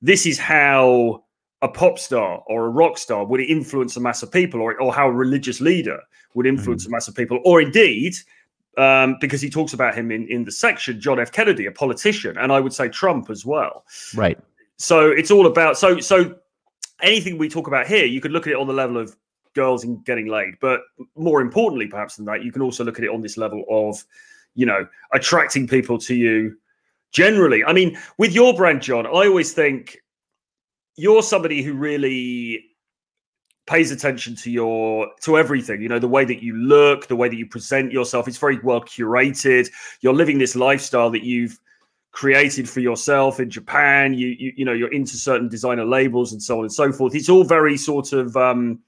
this 0.00 0.26
is 0.26 0.38
how 0.38 1.22
a 1.62 1.68
pop 1.68 1.98
star 1.98 2.42
or 2.46 2.66
a 2.66 2.68
rock 2.68 2.98
star 2.98 3.24
would 3.24 3.40
influence 3.40 3.96
a 3.96 4.00
mass 4.00 4.22
of 4.22 4.30
people, 4.30 4.60
or, 4.60 4.78
or 4.80 4.92
how 4.92 5.08
a 5.08 5.12
religious 5.12 5.60
leader 5.60 6.00
would 6.34 6.46
influence 6.46 6.84
mm. 6.84 6.88
a 6.88 6.90
mass 6.90 7.08
of 7.08 7.14
people, 7.14 7.40
or 7.44 7.62
indeed, 7.62 8.14
um, 8.76 9.16
because 9.20 9.40
he 9.40 9.48
talks 9.48 9.72
about 9.72 9.94
him 9.94 10.10
in, 10.10 10.26
in 10.28 10.44
the 10.44 10.50
section, 10.50 11.00
John 11.00 11.20
F. 11.20 11.30
Kennedy, 11.30 11.66
a 11.66 11.70
politician, 11.70 12.36
and 12.36 12.52
I 12.52 12.58
would 12.58 12.72
say 12.72 12.88
Trump 12.88 13.30
as 13.30 13.46
well. 13.46 13.84
Right. 14.14 14.38
So 14.76 15.08
it's 15.08 15.30
all 15.30 15.46
about 15.46 15.78
so 15.78 16.00
so 16.00 16.34
anything 17.02 17.38
we 17.38 17.48
talk 17.48 17.66
about 17.66 17.86
here, 17.86 18.04
you 18.04 18.20
could 18.20 18.32
look 18.32 18.46
at 18.46 18.52
it 18.52 18.58
on 18.58 18.66
the 18.66 18.72
level 18.72 18.96
of 18.96 19.16
girls 19.54 19.84
and 19.84 20.04
getting 20.04 20.28
laid, 20.28 20.54
but 20.60 20.80
more 21.16 21.40
importantly, 21.40 21.86
perhaps 21.86 22.16
than 22.16 22.24
that, 22.26 22.42
you 22.42 22.52
can 22.52 22.62
also 22.62 22.84
look 22.84 22.98
at 22.98 23.04
it 23.04 23.10
on 23.10 23.20
this 23.20 23.36
level 23.36 23.64
of, 23.68 24.02
you 24.54 24.64
know, 24.64 24.86
attracting 25.12 25.66
people 25.66 25.98
to 25.98 26.14
you 26.14 26.56
generally. 27.12 27.64
I 27.64 27.72
mean, 27.72 27.98
with 28.18 28.32
your 28.32 28.54
brand, 28.54 28.82
John, 28.82 29.06
I 29.06 29.26
always 29.26 29.52
think 29.52 29.98
you're 30.96 31.22
somebody 31.22 31.62
who 31.62 31.74
really 31.74 32.64
pays 33.66 33.90
attention 33.90 34.34
to 34.34 34.50
your 34.50 35.08
to 35.20 35.38
everything 35.38 35.80
you 35.80 35.88
know 35.88 36.00
the 36.00 36.08
way 36.08 36.24
that 36.24 36.42
you 36.42 36.52
look 36.56 37.06
the 37.06 37.14
way 37.14 37.28
that 37.28 37.36
you 37.36 37.46
present 37.46 37.92
yourself 37.92 38.26
it's 38.26 38.36
very 38.36 38.58
well 38.64 38.80
curated 38.80 39.70
you're 40.00 40.12
living 40.12 40.36
this 40.36 40.56
lifestyle 40.56 41.10
that 41.10 41.22
you've 41.22 41.60
created 42.12 42.68
for 42.68 42.80
yourself 42.80 43.40
in 43.40 43.50
japan 43.50 44.12
you 44.14 44.28
you, 44.28 44.52
you 44.56 44.64
know 44.64 44.72
you're 44.72 44.92
into 44.92 45.16
certain 45.16 45.48
designer 45.48 45.84
labels 45.84 46.32
and 46.32 46.42
so 46.42 46.58
on 46.58 46.64
and 46.64 46.72
so 46.72 46.92
forth 46.92 47.14
it's 47.14 47.28
all 47.28 47.44
very 47.44 47.76
sort 47.76 48.12
of 48.12 48.36
um 48.36 48.78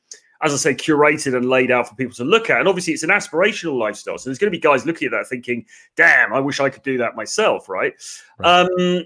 as 0.43 0.53
I 0.53 0.57
say, 0.57 0.75
curated 0.75 1.35
and 1.35 1.49
laid 1.49 1.71
out 1.71 1.89
for 1.89 1.95
people 1.95 2.15
to 2.17 2.25
look 2.25 2.51
at. 2.51 2.59
And 2.59 2.69
obviously, 2.69 2.93
it's 2.93 3.03
an 3.03 3.09
aspirational 3.09 3.79
lifestyle. 3.79 4.19
So 4.19 4.29
there's 4.29 4.39
going 4.39 4.53
to 4.53 4.57
be 4.57 4.61
guys 4.61 4.85
looking 4.85 5.07
at 5.07 5.13
that 5.13 5.27
thinking, 5.27 5.65
damn, 5.97 6.35
I 6.35 6.41
wish 6.41 6.61
I 6.61 6.69
could 6.69 6.83
do 6.83 6.99
that 6.99 7.17
myself, 7.17 7.67
right? 7.67 7.95
right. 8.39 8.69
Um, 8.69 9.05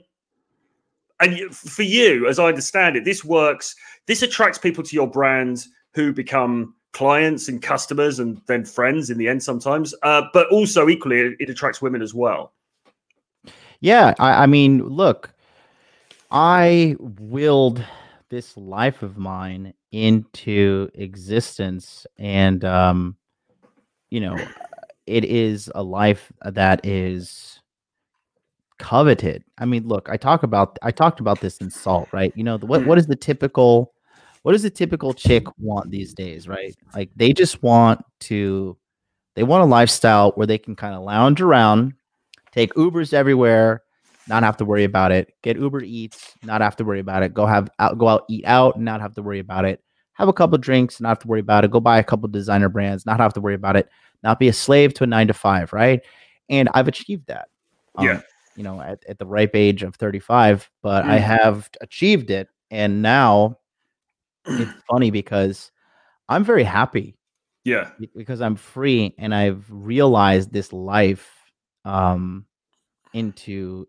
and 1.21 1.55
for 1.55 1.83
you, 1.83 2.29
as 2.29 2.39
I 2.39 2.47
understand 2.47 2.97
it, 2.97 3.05
this 3.05 3.25
works. 3.25 3.77
This 4.07 4.23
attracts 4.23 4.59
people 4.59 4.83
to 4.85 4.95
your 4.95 5.09
brand 5.09 5.67
who 5.95 6.13
become 6.13 6.75
clients 6.93 7.49
and 7.49 7.61
customers 7.61 8.19
and 8.19 8.41
then 8.47 8.65
friends 8.65 9.11
in 9.11 9.19
the 9.19 9.29
end 9.29 9.43
sometimes. 9.43 9.95
Uh, 10.03 10.23
but 10.33 10.49
also 10.49 10.89
equally, 10.89 11.21
it, 11.21 11.37
it, 11.41 11.51
attracts 11.51 11.83
women 11.83 12.03
as 12.03 12.15
well. 12.15 12.53
Yeah, 13.81 14.15
I, 14.19 14.43
I 14.43 14.47
mean, 14.47 14.83
look, 14.85 15.33
I 16.31 16.97
willed 16.99 17.85
this 18.31 18.57
life 18.57 19.03
of 19.03 19.17
mine 19.17 19.73
into 19.91 20.91
existence 20.93 22.07
and 22.19 22.63
um 22.63 23.17
you 24.11 24.21
know 24.21 24.37
it 25.07 25.25
is 25.25 25.71
a 25.75 25.83
life 25.83 26.31
that 26.43 26.85
is 26.85 27.61
coveted. 28.79 29.43
I 29.59 29.65
mean 29.65 29.89
look 29.89 30.09
i 30.11 30.17
talk 30.17 30.43
about 30.43 30.79
i 30.83 30.91
talked 30.91 31.21
about 31.21 31.41
this 31.41 31.59
in 31.59 31.71
salt 31.71 32.09
right? 32.13 32.33
You 32.37 32.45
know 32.45 32.59
what 32.59 32.85
what 32.87 32.99
is 32.99 33.07
the 33.07 33.17
typical 33.17 33.93
what 34.43 34.53
does 34.53 34.63
the 34.63 34.71
typical 34.71 35.13
chick 35.15 35.47
want 35.59 35.91
these 35.91 36.15
days 36.15 36.47
right? 36.47 36.77
Like 36.95 37.11
they 37.17 37.33
just 37.33 37.63
want 37.63 38.05
to 38.21 38.77
they 39.35 39.43
want 39.43 39.63
a 39.63 39.67
lifestyle 39.67 40.33
where 40.33 40.47
they 40.47 40.59
can 40.59 40.77
kind 40.77 40.95
of 40.95 41.03
lounge 41.03 41.41
around 41.41 41.95
take 42.59 42.75
ubers 42.75 43.13
everywhere 43.13 43.83
not 44.29 44.43
have 44.43 44.57
to 44.59 44.65
worry 44.65 44.85
about 44.85 45.11
it. 45.11 45.33
Get 45.43 45.59
Uber 45.59 45.83
Eats, 45.83 46.35
not 46.43 46.61
have 46.61 46.77
to 46.77 46.85
worry 46.85 47.01
about 47.01 47.23
it. 47.23 47.33
Go 47.33 47.47
have 47.47 47.71
out, 47.79 47.99
go 47.99 48.09
out, 48.09 48.25
eat 48.29 48.45
out, 48.45 48.79
not 48.79 49.01
have 49.01 49.15
to 49.15 49.23
worry 49.23 49.39
about 49.39 49.65
it. 49.65 49.83
Have 50.15 50.29
a 50.29 50.33
couple 50.33 50.59
drinks, 50.59 51.01
not 51.01 51.09
have 51.11 51.19
to 51.21 51.29
worry 51.29 51.41
about 51.41 51.65
it. 51.65 51.71
Go 51.71 51.81
buy 51.81 51.99
a 51.99 52.05
couple 52.05 52.29
designer 52.29 52.69
brands, 52.69 53.07
not 53.07 53.21
have 53.21 53.33
to 53.35 53.41
worry 53.41 53.55
about 53.55 53.77
it. 53.77 53.89
Not 54.23 54.39
be 54.39 54.49
a 54.49 54.53
slave 54.53 54.93
to 54.95 55.05
a 55.05 55.07
nine 55.07 55.29
to 55.29 55.35
five, 55.35 55.73
right? 55.73 56.01
And 56.49 56.69
I've 56.75 56.89
achieved 56.89 57.29
that. 57.29 57.49
Um, 57.97 58.07
yeah. 58.07 58.21
You 58.57 58.65
know, 58.65 58.81
at, 58.81 59.03
at 59.09 59.19
the 59.19 59.27
ripe 59.27 59.55
age 59.55 59.83
of 59.83 59.95
35, 59.97 60.69
but 60.83 61.05
mm. 61.05 61.11
I 61.11 61.19
have 61.19 61.71
achieved 61.81 62.31
it. 62.31 62.49
And 62.71 63.01
now 63.01 63.59
it's 64.45 64.71
funny 64.91 65.11
because 65.11 65.71
I'm 66.29 66.45
very 66.45 66.65
happy. 66.65 67.17
Yeah. 67.65 67.91
Because 68.17 68.41
I'm 68.41 68.57
free 68.57 69.15
and 69.19 69.35
I've 69.35 69.65
realized 69.71 70.53
this 70.53 70.73
life 70.73 71.31
um 71.85 72.45
into 73.13 73.87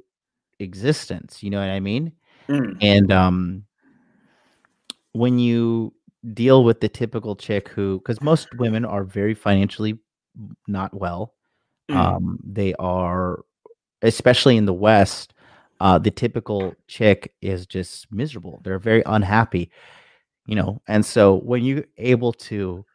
existence. 0.59 1.41
You 1.43 1.49
know 1.49 1.59
what 1.59 1.69
I 1.69 1.79
mean? 1.79 2.13
Mm. 2.47 2.77
And 2.81 3.11
um, 3.11 3.65
when 5.13 5.39
you 5.39 5.93
deal 6.33 6.63
with 6.63 6.81
the 6.81 6.89
typical 6.89 7.35
chick 7.35 7.69
who, 7.69 7.99
because 7.99 8.21
most 8.21 8.47
women 8.57 8.85
are 8.85 9.03
very 9.03 9.33
financially 9.33 9.99
not 10.67 10.93
well, 10.93 11.33
mm. 11.89 11.95
um, 11.95 12.39
they 12.43 12.73
are, 12.75 13.43
especially 14.01 14.57
in 14.57 14.65
the 14.65 14.73
West, 14.73 15.33
uh, 15.79 15.97
the 15.97 16.11
typical 16.11 16.75
chick 16.87 17.33
is 17.41 17.65
just 17.65 18.11
miserable. 18.11 18.59
They're 18.63 18.79
very 18.79 19.03
unhappy, 19.05 19.71
you 20.45 20.55
know. 20.55 20.81
And 20.87 21.05
so 21.05 21.35
when 21.35 21.63
you're 21.63 21.85
able 21.97 22.33
to 22.33 22.85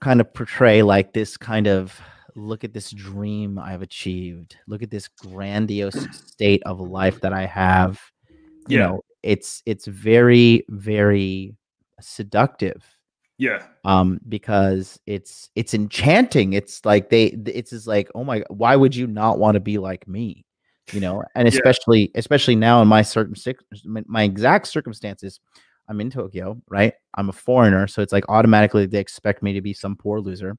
kind 0.00 0.20
of 0.20 0.32
portray 0.32 0.82
like 0.82 1.12
this 1.12 1.36
kind 1.36 1.66
of 1.66 2.00
look 2.36 2.64
at 2.64 2.72
this 2.72 2.90
dream 2.90 3.58
I've 3.58 3.82
achieved. 3.82 4.56
Look 4.68 4.82
at 4.82 4.90
this 4.90 5.08
grandiose 5.08 6.06
state 6.12 6.62
of 6.64 6.80
life 6.80 7.20
that 7.22 7.32
I 7.32 7.46
have. 7.46 8.00
You 8.68 8.78
yeah. 8.78 8.86
know, 8.86 9.04
it's 9.22 9.62
it's 9.66 9.86
very 9.86 10.64
very 10.68 11.56
seductive. 12.00 12.84
Yeah. 13.38 13.64
Um 13.84 14.20
because 14.28 15.00
it's 15.06 15.50
it's 15.56 15.74
enchanting. 15.74 16.52
It's 16.52 16.84
like 16.84 17.10
they 17.10 17.24
it's 17.24 17.70
just 17.70 17.86
like, 17.86 18.10
"Oh 18.14 18.24
my 18.24 18.44
why 18.48 18.76
would 18.76 18.94
you 18.94 19.06
not 19.06 19.38
want 19.38 19.54
to 19.54 19.60
be 19.60 19.78
like 19.78 20.06
me?" 20.06 20.44
You 20.92 21.00
know, 21.00 21.24
and 21.34 21.48
especially 21.48 22.02
yeah. 22.02 22.18
especially 22.20 22.56
now 22.56 22.80
in 22.82 22.88
my 22.88 23.02
certain 23.02 23.34
my 24.06 24.22
exact 24.22 24.68
circumstances, 24.68 25.40
I'm 25.88 26.00
in 26.00 26.10
Tokyo, 26.10 26.60
right? 26.68 26.94
I'm 27.14 27.28
a 27.28 27.32
foreigner, 27.32 27.86
so 27.86 28.02
it's 28.02 28.12
like 28.12 28.28
automatically 28.28 28.86
they 28.86 29.00
expect 29.00 29.42
me 29.42 29.52
to 29.54 29.60
be 29.60 29.72
some 29.72 29.96
poor 29.96 30.20
loser 30.20 30.56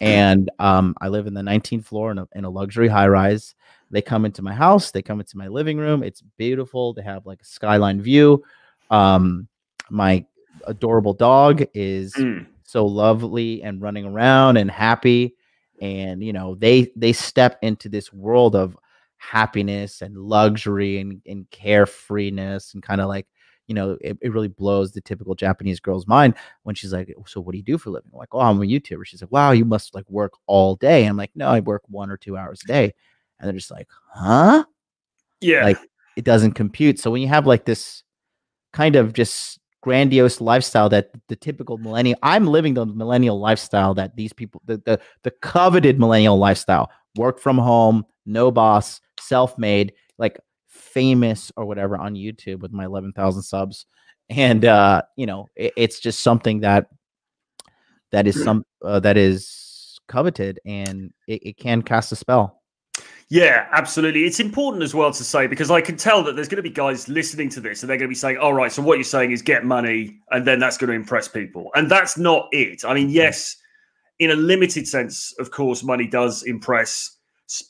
and 0.00 0.50
um, 0.58 0.94
I 1.00 1.08
live 1.08 1.26
in 1.26 1.34
the 1.34 1.42
19th 1.42 1.84
floor 1.84 2.10
in 2.10 2.18
a, 2.18 2.28
in 2.34 2.44
a 2.44 2.50
luxury 2.50 2.88
high 2.88 3.08
rise. 3.08 3.54
They 3.90 4.02
come 4.02 4.24
into 4.24 4.42
my 4.42 4.52
house, 4.52 4.90
they 4.90 5.02
come 5.02 5.20
into 5.20 5.38
my 5.38 5.48
living 5.48 5.78
room. 5.78 6.02
It's 6.02 6.22
beautiful. 6.36 6.92
They 6.92 7.02
have 7.02 7.24
like 7.26 7.40
a 7.40 7.46
skyline 7.46 8.00
view. 8.00 8.42
Um, 8.90 9.48
my 9.90 10.26
adorable 10.66 11.12
dog 11.12 11.64
is 11.74 12.12
mm. 12.14 12.46
so 12.64 12.84
lovely 12.84 13.62
and 13.62 13.80
running 13.80 14.04
around 14.04 14.56
and 14.56 14.70
happy. 14.70 15.34
And 15.80 16.22
you 16.22 16.32
know, 16.32 16.54
they 16.56 16.90
they 16.96 17.12
step 17.12 17.58
into 17.62 17.88
this 17.88 18.12
world 18.12 18.56
of 18.56 18.76
happiness 19.18 20.02
and 20.02 20.16
luxury 20.16 20.98
and, 20.98 21.20
and 21.26 21.48
carefreeness 21.50 22.74
and 22.74 22.82
kind 22.82 23.00
of 23.00 23.08
like 23.08 23.26
you 23.66 23.74
know, 23.74 23.96
it, 24.00 24.16
it 24.20 24.32
really 24.32 24.48
blows 24.48 24.92
the 24.92 25.00
typical 25.00 25.34
Japanese 25.34 25.80
girl's 25.80 26.06
mind 26.06 26.34
when 26.62 26.74
she's 26.74 26.92
like, 26.92 27.12
So 27.26 27.40
what 27.40 27.52
do 27.52 27.58
you 27.58 27.64
do 27.64 27.78
for 27.78 27.90
a 27.90 27.92
living? 27.92 28.10
I'm 28.12 28.18
like, 28.18 28.28
Oh, 28.32 28.40
I'm 28.40 28.62
a 28.62 28.66
YouTuber. 28.66 29.04
She's 29.04 29.22
like, 29.22 29.32
Wow, 29.32 29.50
you 29.52 29.64
must 29.64 29.94
like 29.94 30.08
work 30.08 30.32
all 30.46 30.76
day. 30.76 31.02
And 31.02 31.10
I'm 31.10 31.16
like, 31.16 31.32
No, 31.34 31.48
I 31.48 31.60
work 31.60 31.82
one 31.88 32.10
or 32.10 32.16
two 32.16 32.36
hours 32.36 32.62
a 32.64 32.68
day. 32.68 32.94
And 33.38 33.46
they're 33.46 33.56
just 33.56 33.70
like, 33.70 33.88
Huh? 34.12 34.64
Yeah. 35.40 35.64
Like 35.64 35.78
it 36.16 36.24
doesn't 36.24 36.52
compute. 36.52 36.98
So 36.98 37.10
when 37.10 37.22
you 37.22 37.28
have 37.28 37.46
like 37.46 37.64
this 37.64 38.02
kind 38.72 38.96
of 38.96 39.12
just 39.12 39.58
grandiose 39.82 40.40
lifestyle 40.40 40.88
that 40.88 41.10
the 41.28 41.36
typical 41.36 41.78
millennial 41.78 42.18
I'm 42.22 42.46
living 42.46 42.74
the 42.74 42.84
millennial 42.86 43.38
lifestyle 43.38 43.94
that 43.94 44.16
these 44.16 44.32
people 44.32 44.60
the 44.64 44.78
the, 44.84 45.00
the 45.22 45.30
coveted 45.30 46.00
millennial 46.00 46.38
lifestyle, 46.38 46.90
work 47.16 47.38
from 47.38 47.58
home, 47.58 48.04
no 48.24 48.50
boss, 48.50 49.00
self-made, 49.20 49.92
like 50.18 50.38
famous 50.96 51.52
or 51.58 51.66
whatever 51.66 51.98
on 51.98 52.14
YouTube 52.14 52.60
with 52.60 52.72
my 52.72 52.86
11,000 52.86 53.42
subs. 53.42 53.84
And, 54.30 54.64
uh, 54.64 55.02
you 55.14 55.26
know, 55.26 55.46
it, 55.54 55.74
it's 55.76 56.00
just 56.00 56.20
something 56.20 56.60
that, 56.60 56.86
that 58.12 58.26
is 58.26 58.42
some, 58.42 58.64
uh, 58.82 58.98
that 59.00 59.18
is 59.18 60.00
coveted 60.08 60.58
and 60.64 61.12
it, 61.28 61.48
it 61.48 61.56
can 61.58 61.82
cast 61.82 62.12
a 62.12 62.16
spell. 62.16 62.62
Yeah, 63.28 63.66
absolutely. 63.72 64.24
It's 64.24 64.40
important 64.40 64.82
as 64.84 64.94
well 64.94 65.12
to 65.12 65.22
say 65.22 65.46
because 65.46 65.70
I 65.70 65.82
can 65.82 65.98
tell 65.98 66.22
that 66.24 66.34
there's 66.34 66.48
going 66.48 66.56
to 66.56 66.62
be 66.62 66.70
guys 66.70 67.10
listening 67.10 67.50
to 67.50 67.60
this 67.60 67.82
and 67.82 67.90
they're 67.90 67.98
going 67.98 68.08
to 68.08 68.12
be 68.12 68.14
saying, 68.14 68.38
all 68.38 68.54
right, 68.54 68.72
so 68.72 68.80
what 68.80 68.94
you're 68.94 69.04
saying 69.04 69.32
is 69.32 69.42
get 69.42 69.66
money 69.66 70.18
and 70.30 70.46
then 70.46 70.60
that's 70.60 70.78
going 70.78 70.88
to 70.88 70.96
impress 70.96 71.28
people. 71.28 71.70
And 71.74 71.90
that's 71.90 72.16
not 72.16 72.48
it. 72.52 72.86
I 72.86 72.94
mean, 72.94 73.10
yes, 73.10 73.54
in 74.18 74.30
a 74.30 74.34
limited 74.34 74.88
sense, 74.88 75.34
of 75.38 75.50
course, 75.50 75.82
money 75.82 76.06
does 76.06 76.44
impress 76.44 77.15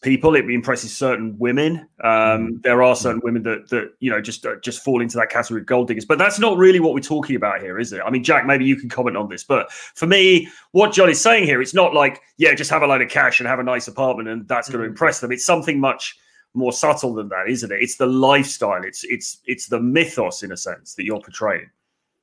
people. 0.02 0.34
It 0.34 0.48
impresses 0.50 0.96
certain 0.96 1.36
women. 1.38 1.88
Um, 2.02 2.08
mm. 2.10 2.62
there 2.62 2.82
are 2.82 2.96
certain 2.96 3.20
women 3.22 3.42
that 3.44 3.68
that 3.70 3.92
you 4.00 4.10
know 4.10 4.20
just 4.20 4.46
uh, 4.46 4.56
just 4.62 4.82
fall 4.82 5.00
into 5.00 5.16
that 5.18 5.30
category 5.30 5.60
of 5.60 5.66
gold 5.66 5.88
diggers. 5.88 6.04
But 6.04 6.18
that's 6.18 6.38
not 6.38 6.56
really 6.56 6.80
what 6.80 6.94
we're 6.94 7.00
talking 7.00 7.36
about 7.36 7.60
here, 7.60 7.78
is 7.78 7.92
it? 7.92 8.00
I 8.04 8.10
mean, 8.10 8.24
Jack, 8.24 8.46
maybe 8.46 8.64
you 8.64 8.76
can 8.76 8.88
comment 8.88 9.16
on 9.16 9.28
this. 9.28 9.44
But 9.44 9.70
for 9.72 10.06
me, 10.06 10.48
what 10.72 10.92
John 10.92 11.10
is 11.10 11.20
saying 11.20 11.44
here, 11.44 11.60
it's 11.60 11.74
not 11.74 11.94
like 11.94 12.20
yeah, 12.38 12.54
just 12.54 12.70
have 12.70 12.82
a 12.82 12.86
load 12.86 13.02
of 13.02 13.08
cash 13.08 13.40
and 13.40 13.48
have 13.48 13.58
a 13.58 13.64
nice 13.64 13.88
apartment 13.88 14.28
and 14.28 14.48
that's 14.48 14.68
going 14.68 14.82
to 14.82 14.86
mm. 14.86 14.90
impress 14.90 15.20
them. 15.20 15.32
It's 15.32 15.44
something 15.44 15.78
much 15.78 16.16
more 16.54 16.72
subtle 16.72 17.14
than 17.14 17.28
that, 17.28 17.48
isn't 17.48 17.70
it? 17.70 17.78
It's 17.80 17.96
the 17.96 18.06
lifestyle. 18.06 18.82
It's 18.82 19.04
it's 19.04 19.38
it's 19.46 19.66
the 19.66 19.80
mythos 19.80 20.42
in 20.42 20.52
a 20.52 20.56
sense 20.56 20.94
that 20.94 21.04
you're 21.04 21.20
portraying. 21.20 21.70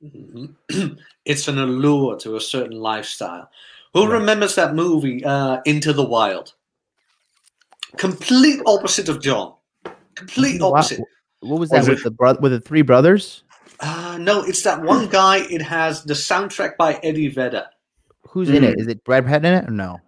Mm-hmm. 0.04 0.94
it's 1.24 1.48
an 1.48 1.58
allure 1.58 2.16
to 2.18 2.36
a 2.36 2.40
certain 2.40 2.78
lifestyle. 2.78 3.48
Who 3.94 4.02
yeah. 4.02 4.14
remembers 4.14 4.56
that 4.56 4.74
movie, 4.74 5.24
uh, 5.24 5.60
Into 5.64 5.92
the 5.92 6.04
Wild? 6.04 6.52
Complete 7.96 8.60
opposite 8.66 9.08
of 9.08 9.20
John. 9.20 9.54
Complete 10.14 10.60
opposite. 10.60 11.00
What 11.40 11.60
was 11.60 11.70
that 11.70 11.80
was 11.80 11.88
with 11.88 11.98
it? 12.00 12.04
the 12.04 12.10
bro- 12.10 12.36
with 12.40 12.52
the 12.52 12.60
three 12.60 12.82
brothers? 12.82 13.44
Uh, 13.80 14.16
no, 14.20 14.42
it's 14.42 14.62
that 14.62 14.82
one 14.82 15.08
guy. 15.08 15.38
It 15.50 15.60
has 15.60 16.04
the 16.04 16.14
soundtrack 16.14 16.76
by 16.76 16.94
Eddie 17.02 17.28
Vedder. 17.28 17.66
Who's 18.28 18.48
in 18.48 18.64
it? 18.64 18.78
Is 18.78 18.86
it 18.88 19.04
Brad 19.04 19.26
Pitt 19.26 19.44
in 19.44 19.52
it 19.52 19.68
or 19.68 19.70
no? 19.70 20.00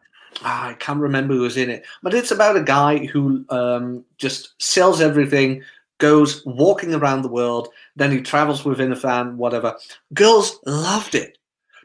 Ah, 0.43 0.69
I 0.69 0.75
can't 0.75 1.01
remember 1.01 1.35
who 1.35 1.43
was 1.43 1.57
in 1.57 1.71
it, 1.71 1.85
but 2.03 2.13
it's 2.13 2.31
about 2.31 2.57
a 2.57 2.63
guy 2.63 3.07
who 3.07 3.45
um, 3.49 4.05
just 4.19 4.61
sells 4.61 5.01
everything, 5.01 5.63
goes 5.99 6.45
walking 6.45 6.95
around 6.95 7.23
the 7.23 7.29
world, 7.29 7.69
then 7.97 8.11
he 8.11 8.21
travels 8.21 8.65
within 8.65 8.93
a 8.93 8.97
van, 8.97 9.39
whatever. 9.39 9.75
Girls 10.13 10.59
loved 10.67 11.15
it. 11.15 11.39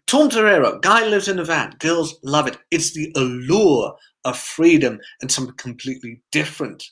Tom 0.05 0.29
Torero, 0.29 0.79
guy 0.79 1.05
lives 1.05 1.29
in 1.29 1.39
a 1.39 1.46
van. 1.46 1.74
Girls 1.79 2.20
love 2.24 2.48
it. 2.48 2.58
It's 2.72 2.91
the 2.91 3.13
allure 3.15 3.96
of 4.25 4.38
freedom 4.38 5.00
and 5.22 5.32
something 5.32 5.56
completely 5.56 6.22
different. 6.32 6.84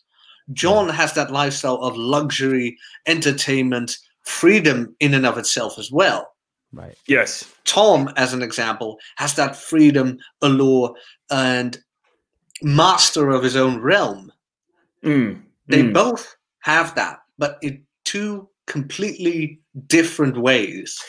John 0.54 0.90
has 0.90 1.14
that 1.14 1.32
lifestyle 1.32 1.76
of 1.76 1.96
luxury, 1.96 2.78
entertainment, 3.06 3.98
freedom 4.24 4.96
in 5.00 5.14
and 5.14 5.26
of 5.26 5.38
itself 5.38 5.78
as 5.78 5.92
well. 5.92 6.32
Right. 6.72 6.98
Yes. 7.08 7.52
Tom, 7.66 8.12
as 8.16 8.34
an 8.34 8.42
example, 8.42 8.98
has 9.18 9.36
that 9.36 9.56
freedom, 9.56 10.18
allure, 10.42 10.94
and 11.32 11.78
master 12.62 13.30
of 13.30 13.44
his 13.44 13.56
own 13.56 13.80
realm. 13.80 14.32
Mm, 15.04 15.42
They 15.68 15.84
mm. 15.84 15.94
both 15.94 16.36
have 16.60 16.94
that, 16.96 17.20
but 17.38 17.58
in 17.62 17.84
two 18.06 18.50
completely 18.68 19.60
different 19.88 20.38
ways. 20.38 21.00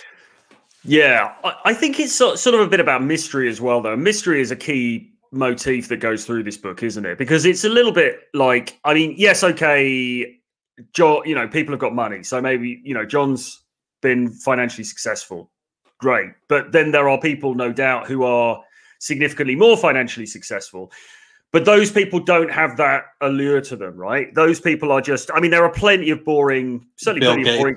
Yeah, 0.85 1.35
I, 1.45 1.55
I 1.67 1.75
think 1.75 2.01
it's 2.01 2.15
sort, 2.15 2.39
sort 2.39 2.55
of 2.55 2.61
a 2.61 2.67
bit 2.67 2.81
about 2.81 3.03
mystery 3.03 3.49
as 3.49 3.61
well, 3.61 3.83
though. 3.83 3.97
Mystery 3.97 4.41
is 4.41 4.51
a 4.51 4.57
key 4.57 5.10
motif 5.33 5.89
that 5.89 5.99
goes 5.99 6.25
through 6.25 6.43
this 6.43 6.57
book, 6.57 6.83
isn't 6.83 7.05
it? 7.05 7.19
Because 7.19 7.45
it's 7.45 7.65
a 7.65 7.69
little 7.69 7.93
bit 7.93 8.21
like, 8.35 8.79
I 8.85 8.95
mean, 8.95 9.15
yes, 9.17 9.45
okay, 9.45 10.39
John, 10.93 11.23
you 11.25 11.35
know, 11.35 11.49
people 11.49 11.73
have 11.73 11.81
got 11.81 11.95
money, 11.95 12.23
so 12.23 12.41
maybe 12.41 12.81
you 12.85 12.95
know, 12.95 13.05
John's 13.05 13.63
been 14.03 14.31
financially 14.31 14.85
successful, 14.85 15.51
great. 15.99 16.31
But 16.49 16.73
then 16.73 16.91
there 16.91 17.09
are 17.09 17.21
people, 17.21 17.55
no 17.55 17.73
doubt, 17.73 18.07
who 18.07 18.25
are 18.25 18.63
significantly 18.99 19.57
more 19.57 19.77
financially 19.77 20.27
successful. 20.27 20.91
But 21.53 21.65
those 21.65 21.91
people 21.91 22.21
don't 22.21 22.51
have 22.51 22.77
that 22.77 23.07
allure 23.21 23.61
to 23.63 23.77
them, 23.77 23.97
right? 23.97 24.33
Those 24.35 24.61
people 24.61 24.93
are 24.93 25.01
just, 25.01 25.31
I 25.35 25.41
mean, 25.41 25.51
there 25.51 25.65
are 25.65 25.73
plenty 25.73 26.11
of 26.11 26.25
boring, 26.25 26.87
certainly 26.97 27.21
Bill 27.21 27.35
plenty 27.35 27.51
of 27.51 27.59
boring 27.59 27.77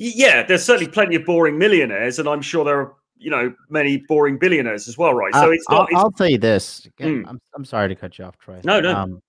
yeah, 0.00 0.42
there's 0.42 0.64
certainly 0.64 0.90
plenty 0.90 1.16
of 1.16 1.24
boring 1.24 1.58
millionaires, 1.58 2.18
and 2.18 2.28
I'm 2.28 2.42
sure 2.42 2.64
there 2.64 2.80
are, 2.80 2.94
you 3.20 3.30
know, 3.30 3.54
many 3.68 3.98
boring 4.08 4.38
billionaires 4.38 4.88
as 4.88 4.96
well, 4.96 5.14
right? 5.14 5.32
So 5.34 5.48
Uh, 5.48 5.50
it's 5.50 5.64
I'll, 5.68 5.78
not. 5.78 5.88
It's, 5.90 5.98
I'll 5.98 6.10
tell 6.10 6.28
you 6.28 6.38
this. 6.38 6.86
Again, 6.86 7.22
Mm. 7.24 7.28
I'm, 7.28 7.40
I'm 7.54 7.64
sorry 7.64 7.88
to 7.88 7.94
cut 7.94 8.18
you 8.18 8.24
off, 8.24 8.38
Troy. 8.38 8.60
No, 8.64 8.80
no. 8.80 8.94
Um, 8.94 9.22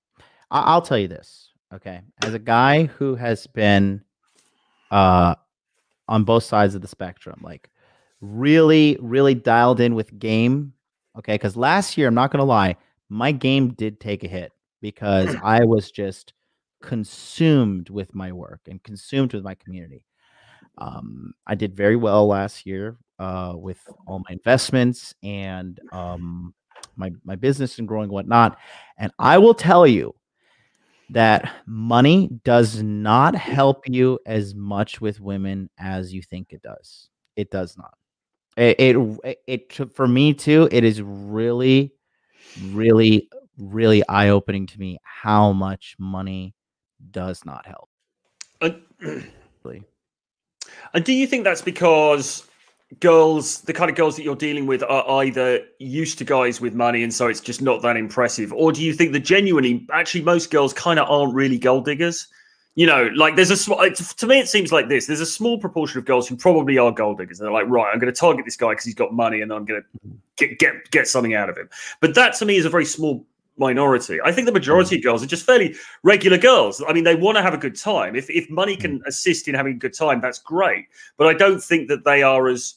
I, 0.49 0.61
I'll 0.61 0.81
tell 0.81 0.97
you 0.97 1.07
this. 1.07 1.49
Okay, 1.73 2.01
as 2.25 2.33
a 2.33 2.39
guy 2.39 2.85
who 2.85 3.15
has 3.15 3.47
been 3.47 4.01
uh, 4.91 5.35
on 6.07 6.23
both 6.25 6.43
sides 6.43 6.75
of 6.75 6.81
the 6.81 6.87
spectrum, 6.87 7.39
like 7.41 7.69
really, 8.19 8.97
really 8.99 9.35
dialed 9.35 9.79
in 9.79 9.95
with 9.95 10.17
game. 10.19 10.73
Okay, 11.17 11.35
because 11.35 11.55
last 11.55 11.97
year, 11.97 12.07
I'm 12.07 12.13
not 12.13 12.31
gonna 12.31 12.43
lie, 12.43 12.75
my 13.09 13.31
game 13.31 13.69
did 13.69 13.99
take 13.99 14.23
a 14.23 14.27
hit 14.27 14.51
because 14.81 15.35
I 15.43 15.63
was 15.63 15.91
just 15.91 16.33
consumed 16.81 17.89
with 17.89 18.13
my 18.13 18.31
work 18.31 18.61
and 18.67 18.83
consumed 18.83 19.33
with 19.33 19.43
my 19.43 19.55
community. 19.55 20.05
Um, 20.77 21.33
I 21.45 21.55
did 21.55 21.75
very 21.75 21.95
well 21.95 22.27
last 22.27 22.65
year 22.65 22.97
uh, 23.21 23.53
with 23.55 23.77
all 24.07 24.17
my 24.27 24.33
investments 24.33 25.13
and 25.21 25.79
um, 25.91 26.55
my 26.95 27.11
my 27.23 27.35
business 27.35 27.77
and 27.77 27.87
growing 27.87 28.05
and 28.05 28.11
whatnot. 28.11 28.57
And 28.97 29.11
I 29.19 29.37
will 29.37 29.53
tell 29.53 29.85
you 29.85 30.15
that 31.11 31.53
money 31.67 32.29
does 32.43 32.81
not 32.81 33.35
help 33.35 33.87
you 33.87 34.17
as 34.25 34.55
much 34.55 34.99
with 35.01 35.19
women 35.19 35.69
as 35.77 36.11
you 36.11 36.23
think 36.23 36.51
it 36.51 36.63
does. 36.63 37.09
It 37.35 37.51
does 37.51 37.77
not. 37.77 37.93
It 38.57 38.79
it, 38.79 39.37
it, 39.45 39.93
for 39.93 40.07
me 40.07 40.33
too. 40.33 40.67
It 40.71 40.83
is 40.83 40.99
really, 41.03 41.93
really, 42.69 43.29
really 43.59 44.01
eye 44.09 44.29
opening 44.29 44.65
to 44.65 44.79
me 44.79 44.97
how 45.03 45.51
much 45.51 45.95
money 45.99 46.55
does 47.11 47.45
not 47.45 47.67
help. 47.67 47.87
Really. 49.63 49.83
and 50.95 51.05
do 51.05 51.13
you 51.13 51.27
think 51.27 51.43
that's 51.43 51.61
because 51.61 52.47
girls, 52.99 53.61
the 53.61 53.73
kind 53.73 53.89
of 53.89 53.95
girls 53.95 54.15
that 54.15 54.23
you're 54.23 54.35
dealing 54.35 54.67
with, 54.67 54.83
are 54.83 55.23
either 55.23 55.61
used 55.79 56.17
to 56.19 56.25
guys 56.25 56.59
with 56.59 56.73
money, 56.73 57.03
and 57.03 57.13
so 57.13 57.27
it's 57.27 57.39
just 57.39 57.61
not 57.61 57.81
that 57.81 57.97
impressive, 57.97 58.51
or 58.53 58.71
do 58.71 58.83
you 58.83 58.93
think 58.93 59.13
that 59.13 59.21
genuinely, 59.21 59.87
actually, 59.91 60.21
most 60.21 60.51
girls 60.51 60.73
kind 60.73 60.99
of 60.99 61.09
aren't 61.09 61.33
really 61.33 61.57
gold 61.57 61.85
diggers? 61.85 62.27
You 62.75 62.85
know, 62.85 63.09
like 63.15 63.35
there's 63.35 63.51
a 63.51 63.57
small. 63.57 63.77
To 63.89 64.27
me, 64.27 64.39
it 64.39 64.47
seems 64.47 64.71
like 64.71 64.87
this. 64.87 65.05
There's 65.05 65.19
a 65.19 65.25
small 65.25 65.57
proportion 65.59 65.99
of 65.99 66.05
girls 66.05 66.27
who 66.27 66.37
probably 66.37 66.77
are 66.77 66.91
gold 66.91 67.17
diggers. 67.17 67.37
They're 67.37 67.51
like, 67.51 67.67
right, 67.67 67.91
I'm 67.91 67.99
going 67.99 68.13
to 68.13 68.17
target 68.17 68.45
this 68.45 68.55
guy 68.55 68.69
because 68.69 68.85
he's 68.85 68.95
got 68.95 69.13
money, 69.13 69.41
and 69.41 69.51
I'm 69.51 69.65
going 69.65 69.81
to 69.81 70.09
get 70.37 70.57
get 70.57 70.91
get 70.91 71.07
something 71.07 71.33
out 71.33 71.49
of 71.49 71.57
him. 71.57 71.69
But 71.99 72.15
that 72.15 72.33
to 72.35 72.45
me 72.45 72.55
is 72.55 72.65
a 72.65 72.69
very 72.69 72.85
small 72.85 73.25
minority. 73.57 74.19
I 74.23 74.31
think 74.31 74.45
the 74.45 74.53
majority 74.53 74.95
of 74.95 75.03
girls 75.03 75.21
are 75.21 75.27
just 75.27 75.45
fairly 75.45 75.75
regular 76.03 76.37
girls. 76.37 76.81
I 76.87 76.93
mean, 76.93 77.03
they 77.03 77.15
want 77.15 77.37
to 77.37 77.41
have 77.41 77.53
a 77.53 77.57
good 77.57 77.75
time. 77.75 78.15
If 78.15 78.29
if 78.29 78.49
money 78.49 78.77
can 78.77 78.99
mm. 78.99 79.05
assist 79.05 79.49
in 79.49 79.55
having 79.55 79.73
a 79.73 79.77
good 79.77 79.93
time, 79.93 80.21
that's 80.21 80.39
great. 80.39 80.85
But 81.17 81.27
I 81.27 81.33
don't 81.33 81.61
think 81.61 81.89
that 81.89 82.05
they 82.05 82.23
are 82.23 82.47
as 82.47 82.75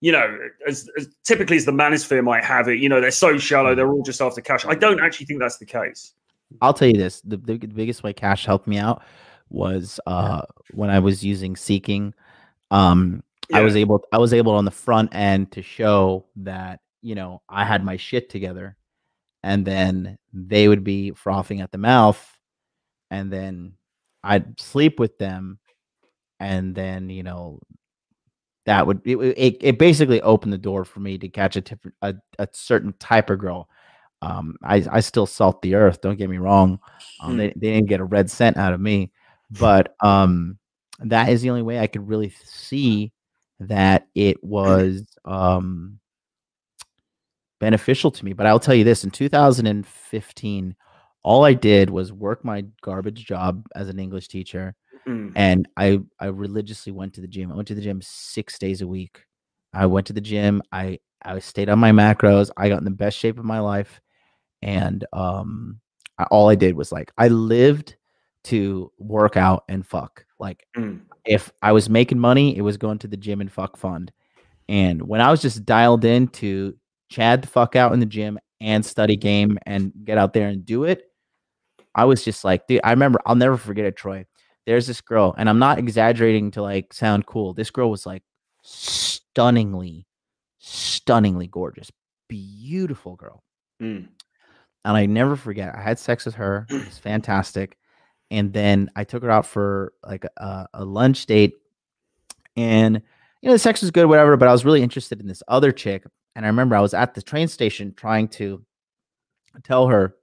you 0.00 0.12
know, 0.12 0.38
as, 0.66 0.88
as 0.98 1.08
typically 1.24 1.56
as 1.56 1.66
the 1.66 1.72
manosphere 1.72 2.24
might 2.24 2.44
have 2.44 2.68
it, 2.68 2.78
you 2.78 2.88
know, 2.88 3.00
they're 3.00 3.10
so 3.10 3.36
shallow, 3.38 3.74
they're 3.74 3.92
all 3.92 4.02
just 4.02 4.20
after 4.20 4.40
cash. 4.40 4.64
I 4.66 4.74
don't 4.74 5.00
actually 5.00 5.26
think 5.26 5.40
that's 5.40 5.58
the 5.58 5.66
case. 5.66 6.14
I'll 6.60 6.74
tell 6.74 6.88
you 6.88 6.96
this: 6.96 7.20
the, 7.20 7.36
the, 7.36 7.58
biggest 7.58 8.02
way 8.02 8.12
cash 8.12 8.44
helped 8.44 8.66
me 8.66 8.78
out 8.78 9.02
was 9.50 10.00
uh, 10.06 10.42
when 10.72 10.90
I 10.90 10.98
was 10.98 11.24
using 11.24 11.54
Seeking. 11.54 12.14
Um, 12.70 13.22
I 13.52 13.62
was 13.62 13.76
able, 13.76 14.04
I 14.12 14.18
was 14.18 14.32
able 14.32 14.52
on 14.52 14.64
the 14.64 14.70
front 14.70 15.14
end 15.14 15.52
to 15.52 15.62
show 15.62 16.26
that 16.36 16.80
you 17.02 17.14
know 17.14 17.42
I 17.48 17.64
had 17.64 17.84
my 17.84 17.96
shit 17.96 18.30
together, 18.30 18.76
and 19.42 19.64
then 19.64 20.18
they 20.32 20.66
would 20.66 20.82
be 20.82 21.12
frothing 21.12 21.60
at 21.60 21.70
the 21.70 21.78
mouth, 21.78 22.38
and 23.10 23.32
then 23.32 23.74
I'd 24.24 24.58
sleep 24.58 24.98
with 24.98 25.18
them, 25.18 25.58
and 26.40 26.74
then 26.74 27.10
you 27.10 27.22
know 27.22 27.60
that 28.70 28.86
would 28.86 29.00
it, 29.04 29.16
it, 29.16 29.56
it 29.60 29.78
basically 29.80 30.22
opened 30.22 30.52
the 30.52 30.58
door 30.58 30.84
for 30.84 31.00
me 31.00 31.18
to 31.18 31.28
catch 31.28 31.56
a, 31.56 31.60
different, 31.60 31.96
a, 32.02 32.14
a 32.38 32.46
certain 32.52 32.94
type 33.00 33.28
of 33.28 33.40
girl. 33.40 33.68
Um, 34.22 34.54
I, 34.62 34.86
I 34.88 35.00
still 35.00 35.26
salt 35.26 35.60
the 35.60 35.74
earth. 35.74 36.00
Don't 36.00 36.16
get 36.16 36.30
me 36.30 36.38
wrong. 36.38 36.78
Um, 37.18 37.32
Hmm. 37.32 37.38
they, 37.38 37.48
they 37.48 37.72
didn't 37.72 37.88
get 37.88 37.98
a 37.98 38.04
red 38.04 38.30
cent 38.30 38.56
out 38.56 38.72
of 38.72 38.80
me, 38.80 39.10
but 39.50 39.96
um, 40.04 40.56
that 41.00 41.30
is 41.30 41.42
the 41.42 41.50
only 41.50 41.62
way 41.62 41.80
I 41.80 41.88
could 41.88 42.06
really 42.06 42.32
see 42.44 43.10
that 43.58 44.06
it 44.14 44.42
was 44.44 45.02
um, 45.24 45.98
beneficial 47.58 48.12
to 48.12 48.24
me. 48.24 48.34
But 48.34 48.46
I'll 48.46 48.60
tell 48.60 48.76
you 48.76 48.84
this: 48.84 49.02
in 49.02 49.10
2015, 49.10 50.76
all 51.24 51.44
I 51.44 51.54
did 51.54 51.90
was 51.90 52.12
work 52.12 52.44
my 52.44 52.66
garbage 52.82 53.24
job 53.26 53.66
as 53.74 53.88
an 53.88 53.98
English 53.98 54.28
teacher 54.28 54.76
Mm. 55.10 55.32
and 55.34 55.68
I 55.76 56.00
I 56.20 56.26
religiously 56.26 56.92
went 56.92 57.14
to 57.14 57.20
the 57.20 57.28
gym. 57.28 57.50
I 57.50 57.56
went 57.56 57.68
to 57.68 57.74
the 57.74 57.80
gym 57.80 58.00
six 58.02 58.58
days 58.58 58.80
a 58.80 58.86
week. 58.86 59.24
I 59.74 59.86
went 59.86 60.06
to 60.08 60.12
the 60.12 60.20
gym. 60.20 60.62
I 60.72 60.98
I 61.24 61.38
stayed 61.40 61.68
on 61.68 61.78
my 61.78 61.90
macros. 61.92 62.50
I 62.56 62.68
got 62.68 62.78
in 62.78 62.84
the 62.84 62.90
best 62.90 63.18
shape 63.18 63.38
of 63.38 63.44
my 63.44 63.58
life, 63.60 64.00
and 64.62 65.04
um, 65.12 65.80
I, 66.18 66.24
all 66.30 66.48
I 66.48 66.54
did 66.54 66.74
was 66.76 66.92
like 66.92 67.12
I 67.18 67.28
lived 67.28 67.96
to 68.44 68.90
work 68.98 69.36
out 69.36 69.64
and 69.68 69.86
fuck. 69.86 70.24
Like 70.38 70.66
Mm. 70.76 71.00
if 71.24 71.52
I 71.62 71.72
was 71.72 71.90
making 71.90 72.18
money, 72.18 72.56
it 72.56 72.62
was 72.62 72.76
going 72.76 72.98
to 73.00 73.08
the 73.08 73.16
gym 73.16 73.40
and 73.40 73.52
fuck 73.52 73.76
fund. 73.76 74.12
And 74.68 75.02
when 75.02 75.20
I 75.20 75.30
was 75.30 75.42
just 75.42 75.64
dialed 75.66 76.04
in 76.04 76.28
to 76.28 76.76
Chad 77.10 77.42
the 77.42 77.48
fuck 77.48 77.74
out 77.74 77.92
in 77.92 78.00
the 78.00 78.06
gym 78.06 78.38
and 78.60 78.86
study 78.86 79.16
game 79.16 79.58
and 79.66 79.92
get 80.04 80.16
out 80.16 80.32
there 80.32 80.48
and 80.48 80.64
do 80.64 80.84
it, 80.84 81.02
I 81.94 82.04
was 82.04 82.24
just 82.24 82.44
like, 82.44 82.66
dude, 82.68 82.80
I 82.84 82.90
remember 82.92 83.20
I'll 83.26 83.34
never 83.34 83.56
forget 83.56 83.84
it, 83.84 83.96
Troy. 83.96 84.26
There's 84.70 84.86
this 84.86 85.00
girl, 85.00 85.34
and 85.36 85.48
I'm 85.48 85.58
not 85.58 85.80
exaggerating 85.80 86.52
to 86.52 86.62
like 86.62 86.92
sound 86.92 87.26
cool. 87.26 87.54
This 87.54 87.72
girl 87.72 87.90
was 87.90 88.06
like 88.06 88.22
stunningly, 88.62 90.06
stunningly 90.60 91.48
gorgeous, 91.48 91.90
beautiful 92.28 93.16
girl. 93.16 93.42
Mm. 93.82 94.06
And 94.84 94.96
I 94.96 95.06
never 95.06 95.34
forget. 95.34 95.74
I 95.74 95.80
had 95.80 95.98
sex 95.98 96.24
with 96.24 96.36
her. 96.36 96.68
It 96.70 96.86
was 96.86 96.98
fantastic. 97.02 97.78
And 98.30 98.52
then 98.52 98.92
I 98.94 99.02
took 99.02 99.24
her 99.24 99.30
out 99.32 99.44
for 99.44 99.92
like 100.06 100.24
a, 100.36 100.68
a 100.72 100.84
lunch 100.84 101.26
date. 101.26 101.54
And 102.56 103.02
you 103.42 103.48
know, 103.48 103.54
the 103.54 103.58
sex 103.58 103.80
was 103.80 103.90
good, 103.90 104.06
whatever. 104.06 104.36
But 104.36 104.46
I 104.46 104.52
was 104.52 104.64
really 104.64 104.84
interested 104.84 105.20
in 105.20 105.26
this 105.26 105.42
other 105.48 105.72
chick. 105.72 106.04
And 106.36 106.46
I 106.46 106.48
remember 106.48 106.76
I 106.76 106.80
was 106.80 106.94
at 106.94 107.14
the 107.14 107.22
train 107.22 107.48
station 107.48 107.92
trying 107.96 108.28
to 108.28 108.64
tell 109.64 109.88
her, 109.88 110.14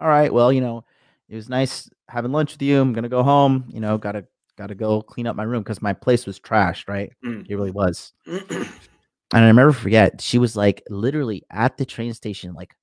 all 0.00 0.08
right, 0.08 0.34
well, 0.34 0.52
you 0.52 0.60
know, 0.60 0.84
it 1.28 1.36
was 1.36 1.48
nice 1.48 1.88
having 2.08 2.32
lunch 2.32 2.52
with 2.52 2.62
you. 2.62 2.80
I'm 2.80 2.92
gonna 2.92 3.08
go 3.08 3.22
home. 3.22 3.64
You 3.68 3.80
know, 3.80 3.98
gotta 3.98 4.26
gotta 4.56 4.74
go 4.74 5.02
clean 5.02 5.26
up 5.26 5.36
my 5.36 5.44
room 5.44 5.62
because 5.62 5.82
my 5.82 5.92
place 5.92 6.26
was 6.26 6.38
trashed, 6.38 6.88
right? 6.88 7.12
Mm. 7.24 7.46
It 7.48 7.56
really 7.56 7.70
was. 7.70 8.12
And 9.34 9.44
I 9.44 9.52
never 9.52 9.72
forget, 9.72 10.20
she 10.20 10.38
was 10.38 10.56
like 10.56 10.82
literally 10.90 11.42
at 11.50 11.78
the 11.78 11.86
train 11.86 12.12
station, 12.12 12.52
like 12.52 12.74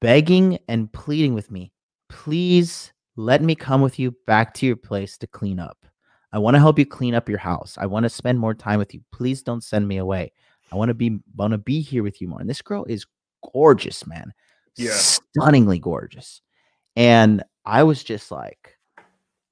begging 0.00 0.58
and 0.68 0.90
pleading 0.90 1.34
with 1.34 1.50
me, 1.50 1.70
please 2.08 2.92
let 3.16 3.42
me 3.42 3.54
come 3.54 3.82
with 3.82 3.98
you 3.98 4.14
back 4.26 4.54
to 4.54 4.66
your 4.66 4.76
place 4.76 5.18
to 5.18 5.26
clean 5.26 5.58
up. 5.58 5.84
I 6.32 6.38
want 6.38 6.54
to 6.54 6.60
help 6.60 6.78
you 6.78 6.86
clean 6.86 7.14
up 7.14 7.28
your 7.28 7.38
house. 7.38 7.76
I 7.78 7.86
want 7.86 8.04
to 8.04 8.10
spend 8.10 8.38
more 8.38 8.54
time 8.54 8.78
with 8.78 8.94
you. 8.94 9.00
Please 9.12 9.42
don't 9.42 9.62
send 9.62 9.86
me 9.86 9.98
away. 9.98 10.32
I 10.72 10.76
want 10.76 10.88
to 10.88 10.94
be 10.94 11.18
want 11.34 11.52
to 11.52 11.58
be 11.58 11.80
here 11.80 12.02
with 12.02 12.20
you 12.20 12.28
more. 12.28 12.40
And 12.40 12.48
this 12.48 12.62
girl 12.62 12.84
is 12.84 13.06
gorgeous, 13.52 14.06
man. 14.06 14.32
Yeah. 14.76 14.92
Stunningly 14.92 15.78
gorgeous. 15.78 16.40
And 16.96 17.44
I 17.64 17.82
was 17.82 18.02
just 18.02 18.30
like 18.30 18.76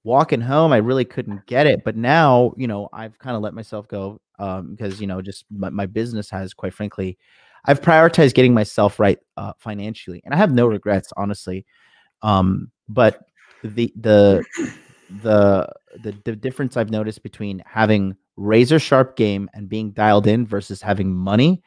walking 0.02 0.40
home, 0.40 0.72
I 0.72 0.78
really 0.78 1.04
couldn't 1.04 1.46
get 1.46 1.66
it. 1.66 1.84
But 1.84 1.96
now, 1.96 2.54
you 2.56 2.66
know, 2.66 2.88
I've 2.92 3.18
kind 3.18 3.36
of 3.36 3.42
let 3.42 3.54
myself 3.54 3.86
go 3.88 4.20
um, 4.38 4.70
because, 4.70 5.00
you 5.00 5.06
know, 5.06 5.20
just 5.22 5.44
my, 5.50 5.70
my 5.70 5.86
business 5.86 6.30
has, 6.30 6.54
quite 6.54 6.74
frankly, 6.74 7.18
I've 7.66 7.80
prioritized 7.80 8.34
getting 8.34 8.54
myself 8.54 8.98
right 8.98 9.18
uh, 9.36 9.52
financially. 9.58 10.20
And 10.24 10.34
I 10.34 10.36
have 10.36 10.52
no 10.52 10.66
regrets, 10.66 11.12
honestly. 11.16 11.64
Um, 12.22 12.70
but 12.88 13.20
the, 13.62 13.92
the, 13.96 14.44
the, 15.22 15.70
the, 16.02 16.14
the 16.24 16.36
difference 16.36 16.76
I've 16.76 16.90
noticed 16.90 17.22
between 17.22 17.62
having 17.66 18.16
razor 18.36 18.78
sharp 18.78 19.16
game 19.16 19.48
and 19.54 19.68
being 19.68 19.92
dialed 19.92 20.26
in 20.26 20.46
versus 20.46 20.82
having 20.82 21.14
money 21.14 21.62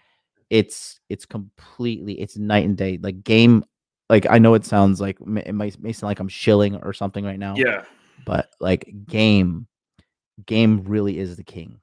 it's 0.50 1.00
it's 1.10 1.26
completely 1.26 2.20
it's 2.20 2.38
night 2.38 2.66
and 2.66 2.78
day 2.78 2.98
like 3.02 3.24
game 3.24 3.64
like 4.10 4.26
i 4.30 4.38
know 4.38 4.54
it 4.54 4.66
sounds 4.66 5.00
like 5.02 5.18
it 5.22 5.54
might, 5.54 5.80
may 5.82 5.92
sound 5.92 6.10
like 6.10 6.20
i'm 6.20 6.28
shilling 6.28 6.76
or 6.78 6.94
something 6.94 7.26
right 7.26 7.40
now 7.40 7.54
Yeah. 7.58 7.84
but 8.26 8.50
like 8.60 8.90
game 9.06 9.68
game 10.46 10.84
really 10.86 11.18
is 11.20 11.36
the 11.36 11.44
king 11.44 11.80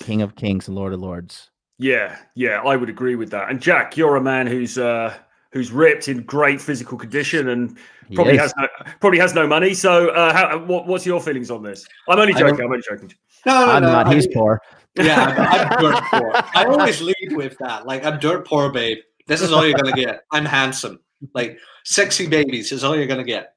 king 0.00 0.22
of 0.22 0.36
kings 0.36 0.68
and 0.68 0.76
lord 0.76 0.92
of 0.92 1.00
lords 1.00 1.50
Yeah, 1.78 2.16
yeah, 2.36 2.60
I 2.62 2.76
would 2.76 2.88
agree 2.88 3.16
with 3.16 3.30
that. 3.32 3.50
And 3.50 3.60
Jack, 3.60 3.96
you're 3.96 4.14
a 4.16 4.20
man 4.20 4.46
who's 4.46 4.78
uh 4.78 5.12
who's 5.52 5.72
ripped 5.72 6.06
in 6.08 6.22
great 6.22 6.60
physical 6.60 6.96
condition 6.98 7.48
and 7.48 7.76
probably 8.14 8.36
has 8.36 8.52
no 8.56 8.68
probably 9.00 9.18
has 9.18 9.34
no 9.34 9.46
money. 9.46 9.74
So 9.74 10.10
uh 10.10 10.32
how 10.32 10.58
what, 10.58 10.86
what's 10.86 11.04
your 11.06 11.20
feelings 11.20 11.50
on 11.50 11.62
this? 11.64 11.84
I'm 12.08 12.18
only 12.18 12.32
joking, 12.34 12.60
I'm 12.64 12.70
only 12.70 12.82
joking. 12.88 13.12
No, 13.46 13.66
no, 13.66 13.72
i'm 13.72 13.82
no. 13.82 13.90
not 13.92 14.06
I- 14.06 14.14
he's 14.14 14.28
poor 14.28 14.60
Yeah, 14.96 15.20
I'm, 15.26 15.72
I'm 15.72 15.82
dirt 15.82 16.02
poor. 16.10 16.30
I 16.54 16.64
always 16.66 17.00
lead 17.02 17.32
with 17.32 17.56
that. 17.58 17.84
Like, 17.86 18.04
I'm 18.04 18.20
dirt 18.20 18.46
poor, 18.46 18.70
babe. 18.70 18.98
This 19.26 19.40
is 19.42 19.50
all 19.52 19.66
you're 19.66 19.76
gonna 19.76 19.96
get. 19.96 20.20
I'm 20.30 20.44
handsome. 20.44 21.00
Like, 21.34 21.58
sexy 21.84 22.26
babies 22.26 22.72
is 22.72 22.84
all 22.84 22.96
you're 22.96 23.06
gonna 23.06 23.24
get. 23.24 23.54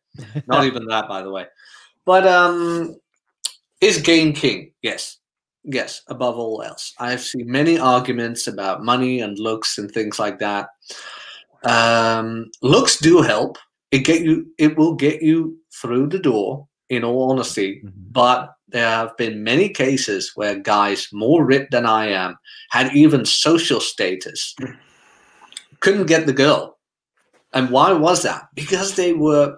Not 0.48 0.66
even 0.66 0.86
that, 0.88 1.08
by 1.08 1.22
the 1.22 1.32
way. 1.32 1.46
But 2.06 2.26
um, 2.28 2.96
is 3.82 4.02
game 4.02 4.34
king? 4.34 4.72
Yes, 4.82 5.18
yes. 5.64 6.02
Above 6.08 6.38
all 6.38 6.62
else, 6.64 6.94
I've 7.00 7.22
seen 7.22 7.50
many 7.52 7.78
arguments 7.78 8.48
about 8.48 8.84
money 8.84 9.20
and 9.22 9.38
looks 9.38 9.78
and 9.78 9.92
things 9.92 10.18
like 10.20 10.40
that. 10.40 10.70
Um, 11.64 12.50
looks 12.62 12.98
do 13.00 13.22
help. 13.22 13.58
It 13.92 14.00
get 14.00 14.22
you. 14.22 14.48
It 14.58 14.78
will 14.78 14.96
get 14.96 15.22
you 15.22 15.58
through 15.82 16.08
the 16.10 16.20
door. 16.20 16.68
In 16.90 17.04
all 17.04 17.32
honesty, 17.32 17.82
Mhm. 17.84 17.92
but 18.14 18.54
there 18.70 18.88
have 18.88 19.18
been 19.18 19.44
many 19.44 19.68
cases 19.68 20.32
where 20.36 20.56
guys 20.56 21.10
more 21.12 21.44
ripped 21.46 21.72
than 21.72 21.86
I 21.86 22.08
am 22.08 22.38
had 22.72 22.96
even 22.96 23.26
social 23.26 23.82
status, 23.82 24.56
couldn't 25.82 26.06
get 26.06 26.26
the 26.26 26.32
girl. 26.32 26.77
And 27.54 27.70
why 27.70 27.94
was 27.94 28.24
that? 28.24 28.48
Because 28.54 28.96
they 28.96 29.14
were, 29.14 29.58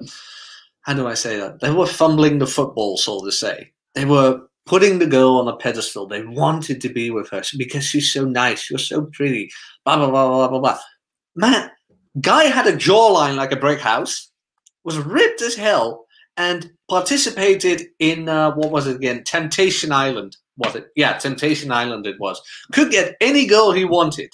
how 0.82 0.94
do 0.94 1.08
I 1.08 1.14
say 1.14 1.38
that? 1.38 1.60
They 1.60 1.72
were 1.72 1.88
fumbling 1.88 2.40
the 2.40 2.48
football, 2.48 2.98
so 2.98 3.24
to 3.24 3.32
say. 3.32 3.72
They 3.96 4.06
were 4.06 4.42
putting 4.66 5.00
the 5.00 5.08
girl 5.08 5.38
on 5.38 5.48
a 5.48 5.58
pedestal. 5.58 6.08
They 6.08 6.24
wanted 6.24 6.82
to 6.82 6.90
be 6.90 7.10
with 7.10 7.30
her 7.30 7.42
because 7.58 7.84
she's 7.86 8.12
so 8.12 8.26
nice, 8.26 8.70
you're 8.70 8.80
so 8.80 9.10
pretty, 9.14 9.50
blah, 9.86 9.98
blah, 9.98 10.10
blah, 10.10 10.28
blah, 10.28 10.48
blah, 10.48 10.60
blah. 10.60 10.80
Man, 11.36 11.72
guy 12.22 12.46
had 12.46 12.68
a 12.68 12.74
jawline 12.74 13.36
like 13.36 13.52
a 13.52 13.58
brick 13.58 13.80
house, 13.80 14.32
was 14.84 14.98
ripped 14.98 15.42
as 15.42 15.56
hell, 15.56 16.06
and 16.38 16.72
participated 16.90 17.88
in 18.00 18.30
uh, 18.30 18.54
what 18.56 18.72
was 18.72 18.88
it 18.88 18.96
again? 18.96 19.24
Temptation 19.24 19.92
Island 19.92 20.38
was 20.60 20.76
it? 20.76 20.90
Yeah, 20.96 21.14
Temptation 21.14 21.72
Island 21.72 22.06
it 22.06 22.20
was. 22.20 22.42
Could 22.74 22.92
get 22.92 23.16
any 23.22 23.48
girl 23.48 23.72
he 23.72 23.86
wanted. 23.86 24.30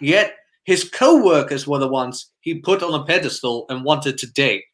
Yet 0.00 0.34
his 0.66 0.84
co-workers 0.84 1.66
were 1.66 1.78
the 1.78 1.88
ones 1.88 2.30
he 2.40 2.58
put 2.58 2.82
on 2.82 2.92
a 3.00 3.04
pedestal 3.04 3.64
and 3.68 3.84
wanted 3.84 4.18
to 4.18 4.26
date. 4.26 4.64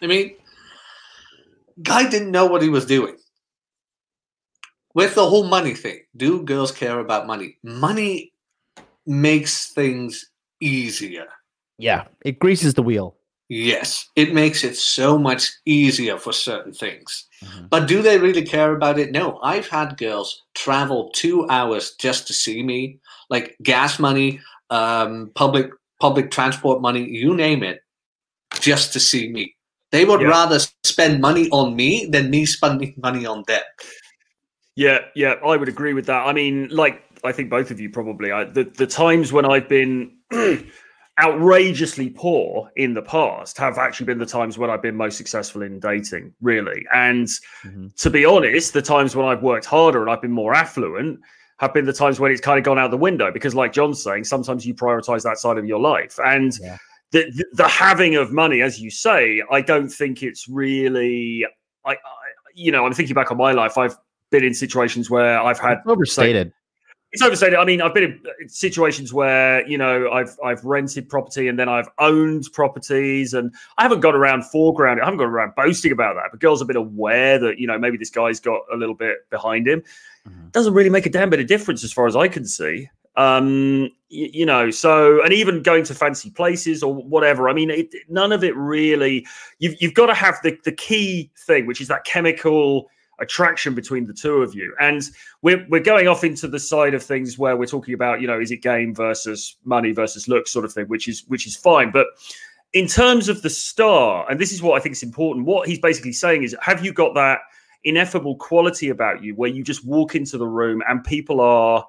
I 0.00 0.06
mean, 0.06 0.36
guy 1.82 2.08
didn't 2.08 2.30
know 2.30 2.46
what 2.46 2.62
he 2.62 2.68
was 2.68 2.86
doing. 2.86 3.16
With 4.94 5.14
the 5.14 5.28
whole 5.28 5.44
money 5.46 5.74
thing, 5.74 6.00
do 6.16 6.42
girls 6.44 6.72
care 6.72 6.98
about 7.00 7.26
money? 7.26 7.58
Money 7.62 8.32
makes 9.06 9.72
things 9.72 10.30
easier. 10.60 11.26
yeah 11.80 12.04
it 12.24 12.38
greases 12.40 12.74
the 12.74 12.82
wheel 12.82 13.14
Yes, 13.48 14.06
it 14.14 14.34
makes 14.34 14.62
it 14.62 14.76
so 14.76 15.16
much 15.16 15.52
easier 15.64 16.18
for 16.18 16.34
certain 16.34 16.74
things. 16.74 17.24
Mhm. 17.42 17.70
But 17.70 17.88
do 17.88 18.02
they 18.02 18.18
really 18.18 18.42
care 18.42 18.72
about 18.74 18.98
it? 18.98 19.10
No. 19.10 19.38
I've 19.42 19.68
had 19.68 19.96
girls 19.96 20.42
travel 20.54 21.08
two 21.14 21.48
hours 21.48 21.94
just 21.98 22.26
to 22.26 22.34
see 22.34 22.62
me, 22.62 22.98
like 23.30 23.56
gas 23.62 23.98
money, 23.98 24.40
um, 24.70 25.30
public 25.34 25.70
public 26.00 26.30
transport 26.30 26.80
money, 26.80 27.08
you 27.08 27.34
name 27.34 27.62
it, 27.62 27.80
just 28.60 28.92
to 28.92 29.00
see 29.00 29.28
me. 29.30 29.54
They 29.90 30.04
would 30.04 30.20
Yeah. 30.20 30.28
rather 30.28 30.58
spend 30.84 31.20
money 31.20 31.48
on 31.50 31.74
me 31.74 32.06
than 32.06 32.30
me 32.30 32.46
spending 32.46 32.94
money 33.02 33.26
on 33.26 33.42
them. 33.48 33.62
Yeah, 34.76 34.98
yeah, 35.16 35.34
I 35.44 35.56
would 35.56 35.68
agree 35.68 35.92
with 35.92 36.06
that. 36.06 36.26
I 36.26 36.32
mean, 36.32 36.68
like 36.68 37.02
I 37.24 37.32
think 37.32 37.50
both 37.50 37.70
of 37.72 37.80
you 37.80 37.90
probably. 37.90 38.30
I, 38.30 38.44
the 38.44 38.64
the 38.64 38.86
times 38.86 39.32
when 39.32 39.44
I've 39.44 39.68
been 39.68 40.12
outrageously 41.20 42.10
poor 42.10 42.70
in 42.76 42.94
the 42.94 43.02
past 43.02 43.58
have 43.58 43.76
actually 43.76 44.06
been 44.06 44.18
the 44.18 44.26
times 44.26 44.56
when 44.56 44.70
I've 44.70 44.82
been 44.82 44.94
most 44.94 45.16
successful 45.16 45.62
in 45.62 45.80
dating, 45.80 46.32
really. 46.40 46.86
And 46.94 47.26
Mhm. 47.64 47.94
to 47.96 48.10
be 48.10 48.24
honest, 48.24 48.72
the 48.72 48.82
times 48.82 49.16
when 49.16 49.26
I've 49.26 49.42
worked 49.42 49.66
harder 49.66 50.00
and 50.00 50.08
I've 50.10 50.22
been 50.22 50.30
more 50.30 50.54
affluent 50.54 51.18
have 51.58 51.74
been 51.74 51.84
the 51.84 51.92
times 51.92 52.20
when 52.20 52.30
it's 52.30 52.40
kind 52.40 52.58
of 52.58 52.64
gone 52.64 52.78
out 52.78 52.90
the 52.90 52.96
window 52.96 53.30
because, 53.32 53.54
like 53.54 53.72
John's 53.72 54.02
saying, 54.02 54.24
sometimes 54.24 54.66
you 54.66 54.74
prioritize 54.74 55.22
that 55.24 55.38
side 55.38 55.58
of 55.58 55.66
your 55.66 55.80
life. 55.80 56.18
And 56.24 56.56
Yeah. 56.60 56.78
the, 57.12 57.30
the 57.30 57.44
the 57.54 57.68
having 57.68 58.16
of 58.16 58.32
money, 58.32 58.62
as 58.62 58.80
you 58.80 58.90
say, 58.90 59.42
I 59.50 59.60
don't 59.60 59.88
think 59.88 60.22
it's 60.22 60.48
really. 60.48 61.44
I, 61.84 61.92
I 61.92 61.96
you 62.54 62.72
know, 62.72 62.86
I'm 62.86 62.92
thinking 62.92 63.14
back 63.14 63.30
on 63.30 63.36
my 63.36 63.52
life. 63.52 63.78
I've 63.78 63.96
been 64.30 64.44
in 64.44 64.54
situations 64.54 65.10
where 65.10 65.40
I've 65.40 65.58
had 65.58 65.78
it's 65.78 65.86
overstated 65.86 66.52
it's 67.12 67.22
overstated. 67.22 67.58
I 67.58 67.64
mean, 67.64 67.80
I've 67.80 67.94
been 67.94 68.04
in 68.04 68.20
uh, 68.26 68.30
situations 68.48 69.12
where 69.14 69.66
you 69.66 69.78
know 69.78 70.10
I've 70.10 70.36
I've 70.44 70.62
rented 70.64 71.08
property 71.08 71.48
and 71.48 71.58
then 71.58 71.68
I've 71.68 71.88
owned 71.98 72.48
properties, 72.52 73.32
and 73.34 73.54
I 73.78 73.82
haven't 73.82 74.00
got 74.00 74.14
around 74.14 74.44
foreground. 74.44 75.00
I 75.00 75.04
haven't 75.04 75.18
got 75.18 75.28
around 75.28 75.54
boasting 75.56 75.92
about 75.92 76.14
that. 76.16 76.24
But 76.30 76.40
girls 76.40 76.60
have 76.60 76.68
been 76.68 76.76
aware 76.76 77.38
that 77.38 77.58
you 77.58 77.66
know 77.66 77.78
maybe 77.78 77.96
this 77.96 78.10
guy's 78.10 78.40
got 78.40 78.60
a 78.72 78.76
little 78.76 78.94
bit 78.94 79.28
behind 79.30 79.66
him. 79.66 79.82
Mhm. 80.28 80.52
Doesn't 80.52 80.74
really 80.74 80.90
make 80.90 81.06
a 81.06 81.10
damn 81.10 81.30
bit 81.30 81.40
of 81.40 81.46
difference 81.46 81.82
as 81.82 81.92
far 81.92 82.06
as 82.06 82.14
I 82.14 82.28
can 82.28 82.44
see. 82.44 82.88
Um, 83.16 83.82
y- 84.12 84.30
you 84.32 84.46
know, 84.46 84.70
so 84.70 85.22
and 85.24 85.32
even 85.32 85.62
going 85.62 85.84
to 85.84 85.94
fancy 85.94 86.30
places 86.30 86.82
or 86.82 86.94
whatever. 86.94 87.48
I 87.48 87.52
mean, 87.54 87.70
it, 87.70 87.92
none 88.08 88.32
of 88.32 88.44
it 88.44 88.54
really. 88.54 89.26
You've 89.58 89.80
you've 89.80 89.94
got 89.94 90.06
to 90.06 90.14
have 90.14 90.36
the 90.42 90.56
the 90.64 90.72
key 90.72 91.30
thing, 91.46 91.66
which 91.66 91.80
is 91.80 91.88
that 91.88 92.04
chemical 92.04 92.88
attraction 93.20 93.74
between 93.74 94.06
the 94.06 94.14
two 94.14 94.42
of 94.42 94.54
you. 94.54 94.74
And 94.80 95.02
we're 95.42 95.66
we're 95.68 95.80
going 95.80 96.08
off 96.08 96.24
into 96.24 96.48
the 96.48 96.58
side 96.58 96.94
of 96.94 97.02
things 97.02 97.38
where 97.38 97.56
we're 97.56 97.66
talking 97.66 97.94
about, 97.94 98.20
you 98.20 98.26
know, 98.26 98.40
is 98.40 98.50
it 98.50 98.62
game 98.62 98.94
versus 98.94 99.56
money 99.64 99.92
versus 99.92 100.28
looks 100.28 100.52
sort 100.52 100.64
of 100.64 100.72
thing, 100.72 100.86
which 100.86 101.08
is 101.08 101.24
which 101.28 101.46
is 101.46 101.56
fine. 101.56 101.90
But 101.90 102.06
in 102.72 102.86
terms 102.86 103.28
of 103.28 103.42
the 103.42 103.50
star, 103.50 104.30
and 104.30 104.38
this 104.38 104.52
is 104.52 104.62
what 104.62 104.78
I 104.78 104.82
think 104.82 104.92
is 104.94 105.02
important, 105.02 105.46
what 105.46 105.68
he's 105.68 105.78
basically 105.78 106.12
saying 106.12 106.42
is 106.42 106.56
have 106.60 106.84
you 106.84 106.92
got 106.92 107.14
that 107.14 107.40
ineffable 107.84 108.36
quality 108.36 108.88
about 108.88 109.22
you 109.22 109.34
where 109.34 109.48
you 109.48 109.62
just 109.62 109.86
walk 109.86 110.14
into 110.14 110.36
the 110.36 110.46
room 110.46 110.82
and 110.88 111.04
people 111.04 111.40
are 111.40 111.86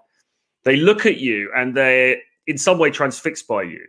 they 0.64 0.76
look 0.76 1.06
at 1.06 1.18
you 1.18 1.52
and 1.56 1.76
they're 1.76 2.18
in 2.48 2.58
some 2.58 2.78
way 2.78 2.90
transfixed 2.90 3.48
by 3.48 3.64
you. 3.64 3.80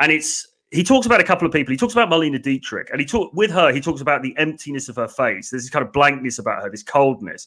And 0.00 0.12
it's 0.12 0.46
he 0.72 0.82
talks 0.82 1.06
about 1.06 1.20
a 1.20 1.24
couple 1.24 1.46
of 1.46 1.52
people. 1.52 1.70
He 1.70 1.76
talks 1.76 1.92
about 1.92 2.08
Marlene 2.08 2.40
Dietrich, 2.42 2.88
and 2.90 2.98
he 2.98 3.06
talk 3.06 3.32
with 3.34 3.50
her. 3.50 3.72
He 3.72 3.80
talks 3.80 4.00
about 4.00 4.22
the 4.22 4.34
emptiness 4.38 4.88
of 4.88 4.96
her 4.96 5.08
face. 5.08 5.50
There's 5.50 5.64
this 5.64 5.70
kind 5.70 5.84
of 5.84 5.92
blankness 5.92 6.38
about 6.38 6.62
her, 6.62 6.70
this 6.70 6.82
coldness. 6.82 7.46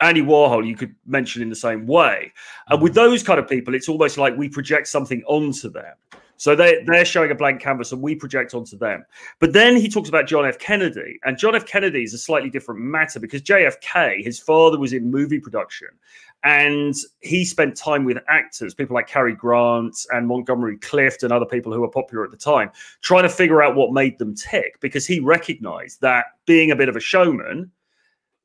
Andy 0.00 0.20
Warhol, 0.20 0.66
you 0.66 0.76
could 0.76 0.94
mention 1.06 1.40
in 1.40 1.48
the 1.48 1.56
same 1.56 1.86
way. 1.86 2.30
And 2.68 2.82
with 2.82 2.92
mm. 2.92 2.96
those 2.96 3.22
kind 3.22 3.38
of 3.38 3.48
people, 3.48 3.74
it's 3.74 3.88
almost 3.88 4.18
like 4.18 4.36
we 4.36 4.50
project 4.50 4.88
something 4.88 5.22
onto 5.26 5.70
them. 5.70 5.94
So 6.36 6.54
they 6.54 6.84
they're 6.84 7.06
showing 7.06 7.30
a 7.30 7.34
blank 7.34 7.62
canvas, 7.62 7.92
and 7.92 8.02
we 8.02 8.14
project 8.14 8.52
onto 8.52 8.76
them. 8.76 9.06
But 9.38 9.54
then 9.54 9.74
he 9.74 9.88
talks 9.88 10.10
about 10.10 10.26
John 10.26 10.44
F. 10.44 10.58
Kennedy, 10.58 11.18
and 11.24 11.38
John 11.38 11.54
F. 11.54 11.64
Kennedy 11.64 12.02
is 12.02 12.12
a 12.12 12.18
slightly 12.18 12.50
different 12.50 12.82
matter 12.82 13.18
because 13.18 13.40
JFK, 13.40 14.22
his 14.22 14.38
father 14.38 14.78
was 14.78 14.92
in 14.92 15.10
movie 15.10 15.40
production, 15.40 15.88
and 16.42 16.94
he 17.20 17.44
spent 17.44 17.76
time 17.76 18.04
with 18.04 18.18
actors, 18.28 18.74
people 18.74 18.94
like 18.94 19.08
Cary 19.08 19.34
Grant 19.34 19.96
and 20.12 20.28
Montgomery 20.28 20.78
Clift 20.78 21.22
and 21.22 21.32
other 21.32 21.46
people 21.46 21.72
who 21.72 21.80
were 21.80 21.88
popular 21.88 22.24
at 22.24 22.30
the 22.30 22.36
time, 22.36 22.70
trying 23.02 23.24
to 23.24 23.28
figure 23.28 23.62
out 23.62 23.74
what 23.74 23.92
made 23.92 24.18
them 24.18 24.34
tick 24.34 24.78
because 24.80 25.06
he 25.06 25.18
recognized 25.18 26.00
that 26.02 26.26
being 26.46 26.70
a 26.70 26.76
bit 26.76 26.88
of 26.88 26.96
a 26.96 27.00
showman 27.00 27.70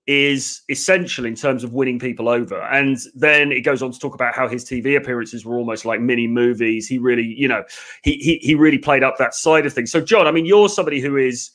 is 0.07 0.61
essential 0.69 1.25
in 1.25 1.35
terms 1.35 1.63
of 1.63 1.73
winning 1.73 1.99
people 1.99 2.27
over. 2.27 2.59
And 2.63 2.97
then 3.13 3.51
it 3.51 3.61
goes 3.61 3.83
on 3.83 3.91
to 3.91 3.99
talk 3.99 4.15
about 4.15 4.33
how 4.33 4.47
his 4.47 4.65
TV 4.65 4.97
appearances 4.97 5.45
were 5.45 5.57
almost 5.57 5.85
like 5.85 6.01
mini 6.01 6.27
movies. 6.27 6.87
He 6.87 6.97
really, 6.97 7.23
you 7.23 7.47
know, 7.47 7.63
he 8.03 8.13
he, 8.13 8.37
he 8.41 8.55
really 8.55 8.79
played 8.79 9.03
up 9.03 9.17
that 9.17 9.35
side 9.35 9.65
of 9.65 9.73
things. 9.73 9.91
So, 9.91 10.01
John, 10.01 10.25
I 10.25 10.31
mean, 10.31 10.45
you're 10.45 10.69
somebody 10.69 11.01
who 11.01 11.17
is 11.17 11.51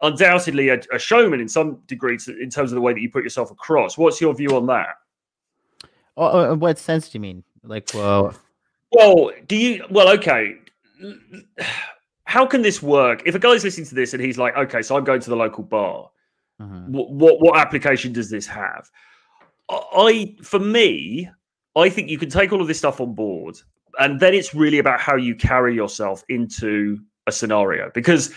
undoubtedly 0.00 0.68
a, 0.68 0.80
a 0.92 0.98
showman 0.98 1.40
in 1.40 1.48
some 1.48 1.80
degree 1.86 2.16
to, 2.18 2.38
in 2.40 2.50
terms 2.50 2.70
of 2.70 2.76
the 2.76 2.80
way 2.80 2.92
that 2.92 3.00
you 3.00 3.10
put 3.10 3.24
yourself 3.24 3.50
across. 3.50 3.98
What's 3.98 4.20
your 4.20 4.34
view 4.34 4.56
on 4.56 4.66
that? 4.66 4.94
Oh, 6.20 6.52
uh, 6.52 6.54
what 6.54 6.78
sense 6.78 7.08
do 7.08 7.16
you 7.16 7.20
mean? 7.20 7.42
Like, 7.64 7.88
well, 7.94 8.34
well, 8.92 9.30
do 9.46 9.56
you? 9.56 9.84
Well, 9.90 10.10
okay. 10.10 10.56
How 12.24 12.44
can 12.44 12.60
this 12.60 12.82
work? 12.82 13.22
If 13.24 13.34
a 13.34 13.38
guy's 13.38 13.64
listening 13.64 13.86
to 13.86 13.94
this 13.94 14.12
and 14.12 14.22
he's 14.22 14.36
like, 14.36 14.54
okay, 14.54 14.82
so 14.82 14.96
I'm 14.96 15.04
going 15.04 15.20
to 15.22 15.30
the 15.30 15.36
local 15.36 15.64
bar. 15.64 16.10
Uh-huh. 16.60 16.80
What, 16.88 17.10
what 17.10 17.40
what 17.40 17.56
application 17.58 18.12
does 18.12 18.28
this 18.28 18.46
have? 18.46 18.90
I, 19.70 20.36
for 20.42 20.58
me, 20.58 21.30
I 21.74 21.88
think 21.88 22.10
you 22.10 22.18
can 22.18 22.28
take 22.28 22.52
all 22.52 22.60
of 22.60 22.68
this 22.68 22.76
stuff 22.76 23.00
on 23.00 23.14
board, 23.14 23.56
and 23.98 24.20
then 24.20 24.34
it's 24.34 24.54
really 24.54 24.78
about 24.78 25.00
how 25.00 25.16
you 25.16 25.34
carry 25.34 25.74
yourself 25.74 26.22
into 26.28 26.98
a 27.26 27.32
scenario. 27.32 27.90
Because 27.94 28.30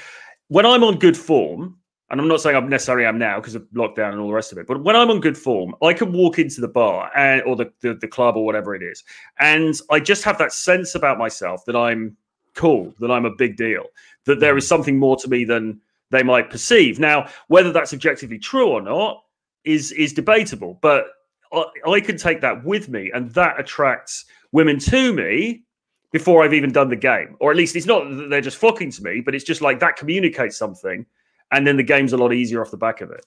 when 0.47 0.65
I'm 0.65 0.85
on 0.85 0.99
good 0.99 1.17
form, 1.17 1.77
and 2.09 2.19
I'm 2.19 2.27
not 2.27 2.41
saying 2.41 2.55
I'm 2.55 2.69
necessarily 2.69 3.05
am 3.05 3.17
now 3.17 3.39
because 3.39 3.55
of 3.55 3.63
lockdown 3.73 4.11
and 4.11 4.19
all 4.19 4.27
the 4.27 4.33
rest 4.33 4.51
of 4.51 4.57
it, 4.57 4.67
but 4.67 4.83
when 4.83 4.95
I'm 4.95 5.09
on 5.09 5.19
good 5.19 5.37
form, 5.37 5.75
I 5.81 5.93
can 5.93 6.11
walk 6.13 6.39
into 6.39 6.61
the 6.61 6.67
bar 6.67 7.11
and 7.15 7.41
or 7.43 7.55
the, 7.55 7.71
the, 7.81 7.95
the 7.95 8.07
club 8.07 8.35
or 8.35 8.45
whatever 8.45 8.75
it 8.75 8.83
is, 8.83 9.03
and 9.39 9.75
I 9.89 9.99
just 9.99 10.23
have 10.23 10.37
that 10.37 10.53
sense 10.53 10.95
about 10.95 11.17
myself 11.17 11.65
that 11.65 11.75
I'm 11.75 12.15
cool, 12.55 12.93
that 12.99 13.11
I'm 13.11 13.25
a 13.25 13.35
big 13.35 13.57
deal, 13.57 13.85
that 14.25 14.39
there 14.39 14.57
is 14.57 14.65
mm. 14.65 14.69
something 14.69 14.99
more 14.99 15.15
to 15.17 15.27
me 15.27 15.43
than 15.43 15.81
they 16.11 16.23
might 16.23 16.49
perceive. 16.49 16.99
Now, 16.99 17.27
whether 17.47 17.71
that's 17.71 17.93
objectively 17.93 18.39
true 18.39 18.69
or 18.69 18.81
not 18.81 19.23
is 19.63 19.91
is 19.93 20.13
debatable, 20.13 20.77
but 20.81 21.07
I, 21.51 21.65
I 21.87 21.99
can 21.99 22.17
take 22.17 22.41
that 22.41 22.63
with 22.63 22.89
me, 22.89 23.11
and 23.13 23.31
that 23.31 23.59
attracts 23.59 24.25
women 24.51 24.77
to 24.79 25.13
me 25.13 25.63
before 26.11 26.43
I've 26.43 26.53
even 26.53 26.71
done 26.71 26.89
the 26.89 26.95
game, 26.95 27.35
or 27.39 27.49
at 27.49 27.57
least 27.57 27.75
it's 27.75 27.87
not 27.87 28.07
that 28.07 28.29
they're 28.29 28.39
just 28.39 28.57
flocking 28.57 28.91
to 28.91 29.03
me, 29.03 29.19
but 29.19 29.33
it's 29.33 29.43
just 29.43 29.61
like 29.61 29.79
that 29.79 29.95
communicates 29.95 30.55
something 30.55 31.05
and 31.53 31.65
then 31.65 31.77
the 31.77 31.83
game's 31.83 32.13
a 32.13 32.17
lot 32.17 32.33
easier 32.33 32.61
off 32.61 32.71
the 32.71 32.77
back 32.77 33.01
of 33.01 33.11
it. 33.11 33.25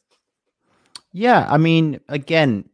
Yeah, 1.12 1.46
I 1.48 1.56
mean, 1.56 2.00
again, 2.08 2.68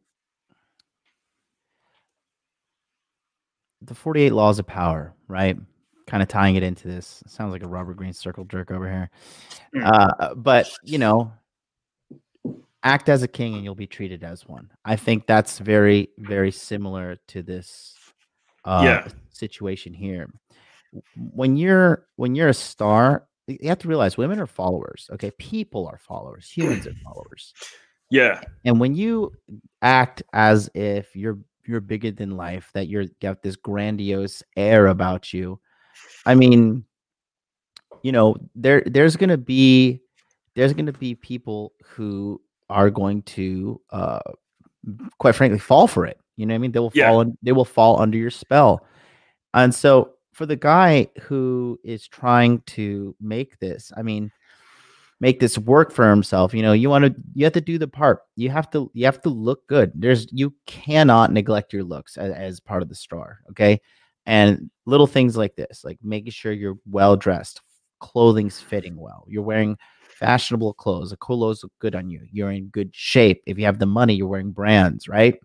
the 3.81 3.95
48 3.95 4.31
laws 4.31 4.59
of 4.59 4.67
power, 4.67 5.15
right? 5.29 5.57
Kind 6.07 6.23
of 6.23 6.29
tying 6.29 6.57
it 6.57 6.63
into 6.63 6.89
this. 6.89 7.23
Sounds 7.27 7.53
like 7.53 7.63
a 7.63 7.69
Robert 7.69 7.97
Greene 7.97 8.13
circle 8.13 8.45
jerk 8.45 8.71
over 8.71 8.91
here. 8.91 9.11
Mm. 9.75 9.85
Uh, 9.85 10.35
but, 10.35 10.69
you 10.83 10.99
know, 10.99 11.33
act 12.83 13.09
as 13.09 13.23
a 13.23 13.29
king 13.29 13.55
and 13.55 13.65
you'll 13.65 13.75
be 13.75 13.87
treated 13.87 14.25
as 14.25 14.47
one. 14.49 14.71
I 14.85 14.97
think 14.97 15.27
that's 15.27 15.59
very, 15.59 16.09
very 16.19 16.51
similar 16.51 17.19
to 17.29 17.43
this 17.43 17.95
uh, 18.65 18.83
yeah. 18.85 19.09
situation 19.31 19.95
here. 19.95 20.29
When 21.17 21.57
you're 21.57 22.07
when 22.17 22.35
you're 22.35 22.49
a 22.49 22.55
star, 22.55 23.27
you 23.61 23.69
have 23.69 23.79
to 23.79 23.89
realize 23.89 24.17
women 24.17 24.41
are 24.41 24.47
followers. 24.47 25.09
Okay, 25.13 25.31
people 25.33 25.87
are 25.87 25.99
followers. 25.99 26.49
Humans 26.51 26.87
are 26.87 26.95
followers. 27.05 27.55
Yeah. 28.11 28.43
And 28.65 28.79
when 28.79 28.95
you 28.95 29.33
act 29.81 30.23
as 30.33 30.71
if 30.75 31.17
you're 31.17 31.39
you're 31.67 31.81
bigger 31.81 32.11
than 32.11 32.37
life, 32.37 32.71
that 32.75 32.89
you're 32.89 33.07
got 33.21 33.43
this 33.43 33.57
grandiose 33.57 34.43
air 34.57 34.89
about 34.89 35.33
you, 35.33 35.59
I 36.27 36.35
mean, 36.35 36.85
you 38.03 38.13
know, 38.13 38.37
there 38.55 38.83
there's 38.87 39.17
gonna 39.17 39.39
be 39.39 40.01
there's 40.55 40.75
gonna 40.75 40.93
be 40.93 41.15
people 41.15 41.73
who 41.85 42.41
are 42.69 42.91
going 42.91 43.23
to 43.23 43.81
uh 43.91 44.21
quite 45.19 45.35
frankly 45.35 45.59
fall 45.59 45.87
for 45.87 46.05
it. 46.05 46.19
You 46.37 46.47
know 46.47 46.53
what 46.53 46.57
I 46.57 46.59
mean? 46.59 46.73
They 46.73 46.81
will 46.81 46.93
yeah. 46.95 47.09
fall 47.09 47.21
in, 47.23 47.39
they 47.43 47.53
will 47.53 47.65
fall 47.65 48.01
under 48.01 48.19
your 48.19 48.31
spell. 48.31 48.87
And 49.55 49.75
so 49.75 50.12
for 50.33 50.47
the 50.47 50.57
guy 50.57 51.09
who 51.23 51.79
is 51.85 52.09
trying 52.09 52.61
to 52.63 53.15
make 53.21 53.59
this, 53.59 53.93
I 53.97 54.03
mean, 54.03 54.31
make 55.21 55.39
this 55.39 55.57
work 55.57 55.93
for 55.93 56.11
himself, 56.11 56.53
you 56.53 56.63
know, 56.63 56.73
you 56.73 56.91
want 56.91 57.05
to 57.05 57.15
you 57.35 57.45
have 57.45 57.53
to 57.53 57.61
do 57.61 57.79
the 57.79 57.87
part. 57.87 58.23
You 58.37 58.51
have 58.51 58.71
to 58.73 58.91
you 58.93 59.05
have 59.05 59.23
to 59.23 59.29
look 59.29 59.67
good. 59.69 59.93
There's 59.95 60.27
you 60.33 60.53
cannot 60.67 61.33
neglect 61.33 61.73
your 61.73 61.85
looks 61.85 62.17
as, 62.17 62.33
as 62.33 62.61
part 62.61 62.83
of 62.83 62.89
the 62.89 62.95
star, 62.95 63.39
okay? 63.51 63.81
And 64.27 64.71
little 64.87 65.07
things 65.07 65.37
like 65.37 65.55
this, 65.55 65.85
like 65.85 65.99
making 66.03 66.33
sure 66.33 66.53
you're 66.53 66.79
well 66.91 67.17
dressed, 67.17 67.61
clothing's 68.01 68.61
fitting 68.61 68.97
well. 68.97 69.25
You're 69.29 69.43
wearing 69.43 69.77
fashionable 70.19 70.75
clothes. 70.75 71.11
The 71.11 71.17
clothes 71.17 71.63
look 71.63 71.73
good 71.79 71.95
on 71.95 72.09
you. 72.09 72.21
You're 72.31 72.53
in 72.53 72.67
good 72.69 72.91
shape. 72.93 73.43
If 73.47 73.59
you 73.59 73.65
have 73.65 73.79
the 73.79 73.87
money, 73.87 74.15
you're 74.15 74.29
wearing 74.29 74.53
brands, 74.53 75.09
right? 75.09 75.39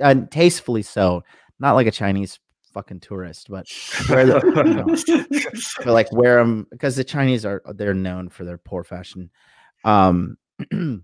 And 0.00 0.30
tastefully 0.30 0.82
so, 0.82 1.24
not 1.58 1.74
like 1.74 1.86
a 1.86 1.90
Chinese 1.90 2.38
fucking 2.72 3.00
tourist, 3.00 3.48
but 3.48 3.66
wear 4.08 4.26
the, 4.26 4.40
you 4.66 4.74
know, 4.74 5.84
but 5.84 5.92
like 5.92 6.12
wear 6.12 6.38
them 6.38 6.66
because 6.70 6.96
the 6.96 7.04
Chinese 7.04 7.44
are 7.44 7.62
they're 7.74 7.94
known 7.94 8.28
for 8.28 8.44
their 8.44 8.58
poor 8.58 8.84
fashion. 8.84 9.30
Um, 9.84 10.36
you 10.70 11.02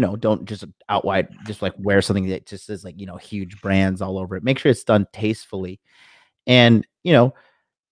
know, 0.00 0.16
don't 0.16 0.44
just 0.44 0.64
outright 0.88 1.28
just 1.46 1.62
like 1.62 1.74
wear 1.78 2.02
something 2.02 2.28
that 2.28 2.46
just 2.46 2.66
says 2.66 2.84
like 2.84 2.98
you 2.98 3.06
know 3.06 3.16
huge 3.16 3.60
brands 3.60 4.02
all 4.02 4.18
over 4.18 4.36
it. 4.36 4.44
Make 4.44 4.58
sure 4.58 4.70
it's 4.70 4.84
done 4.84 5.06
tastefully, 5.12 5.80
and 6.46 6.86
you 7.02 7.12
know 7.12 7.34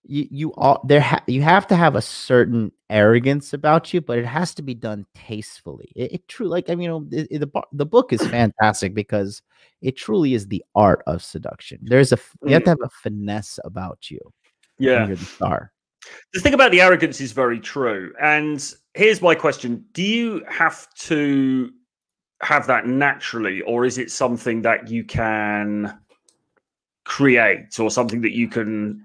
you 0.05 0.27
you 0.31 0.53
all 0.55 0.83
there 0.87 1.01
ha- 1.01 1.25
you 1.27 1.43
have 1.43 1.67
to 1.69 1.77
have 1.77 1.97
a 1.97 2.03
certain 2.03 2.73
arrogance 2.93 3.53
about 3.53 3.93
you 3.93 4.01
but 4.01 4.19
it 4.19 4.27
has 4.27 4.55
to 4.55 4.63
be 4.63 4.75
done 4.75 5.07
tastefully. 5.15 5.91
It, 5.97 6.13
it 6.13 6.29
true 6.29 6.47
like 6.47 6.71
i 6.71 6.75
mean 6.75 6.85
you 6.85 6.89
know 6.89 7.07
it, 7.11 7.29
it, 7.31 7.39
the 7.39 7.63
the 7.73 7.87
book 7.87 8.13
is 8.13 8.27
fantastic 8.27 8.95
because 8.95 9.43
it 9.81 9.97
truly 9.97 10.35
is 10.35 10.47
the 10.47 10.65
art 10.75 11.03
of 11.07 11.23
seduction. 11.23 11.79
There's 11.83 12.13
a 12.13 12.19
you 12.45 12.53
have 12.53 12.65
to 12.65 12.71
mm. 12.71 12.79
have 12.81 12.91
a 12.91 12.91
finesse 13.03 13.59
about 13.65 14.11
you 14.11 14.21
yeah. 14.79 15.07
you're 15.07 15.17
the 15.17 15.25
star. 15.25 15.73
The 16.35 16.41
thing 16.41 16.55
about 16.55 16.73
the 16.73 16.81
arrogance 16.81 17.21
is 17.21 17.33
very 17.33 17.61
true 17.61 18.13
and 18.21 18.75
here's 18.95 19.23
my 19.23 19.35
question. 19.35 19.85
Do 19.93 20.03
you 20.03 20.45
have 20.49 20.93
to 20.95 21.71
have 22.43 22.67
that 22.67 22.87
naturally 22.87 23.63
or 23.63 23.85
is 23.85 23.99
it 23.99 24.11
something 24.11 24.63
that 24.63 24.89
you 24.89 25.05
can 25.05 25.97
create 27.05 27.79
or 27.79 27.91
something 27.91 28.21
that 28.21 28.33
you 28.33 28.49
can 28.49 29.05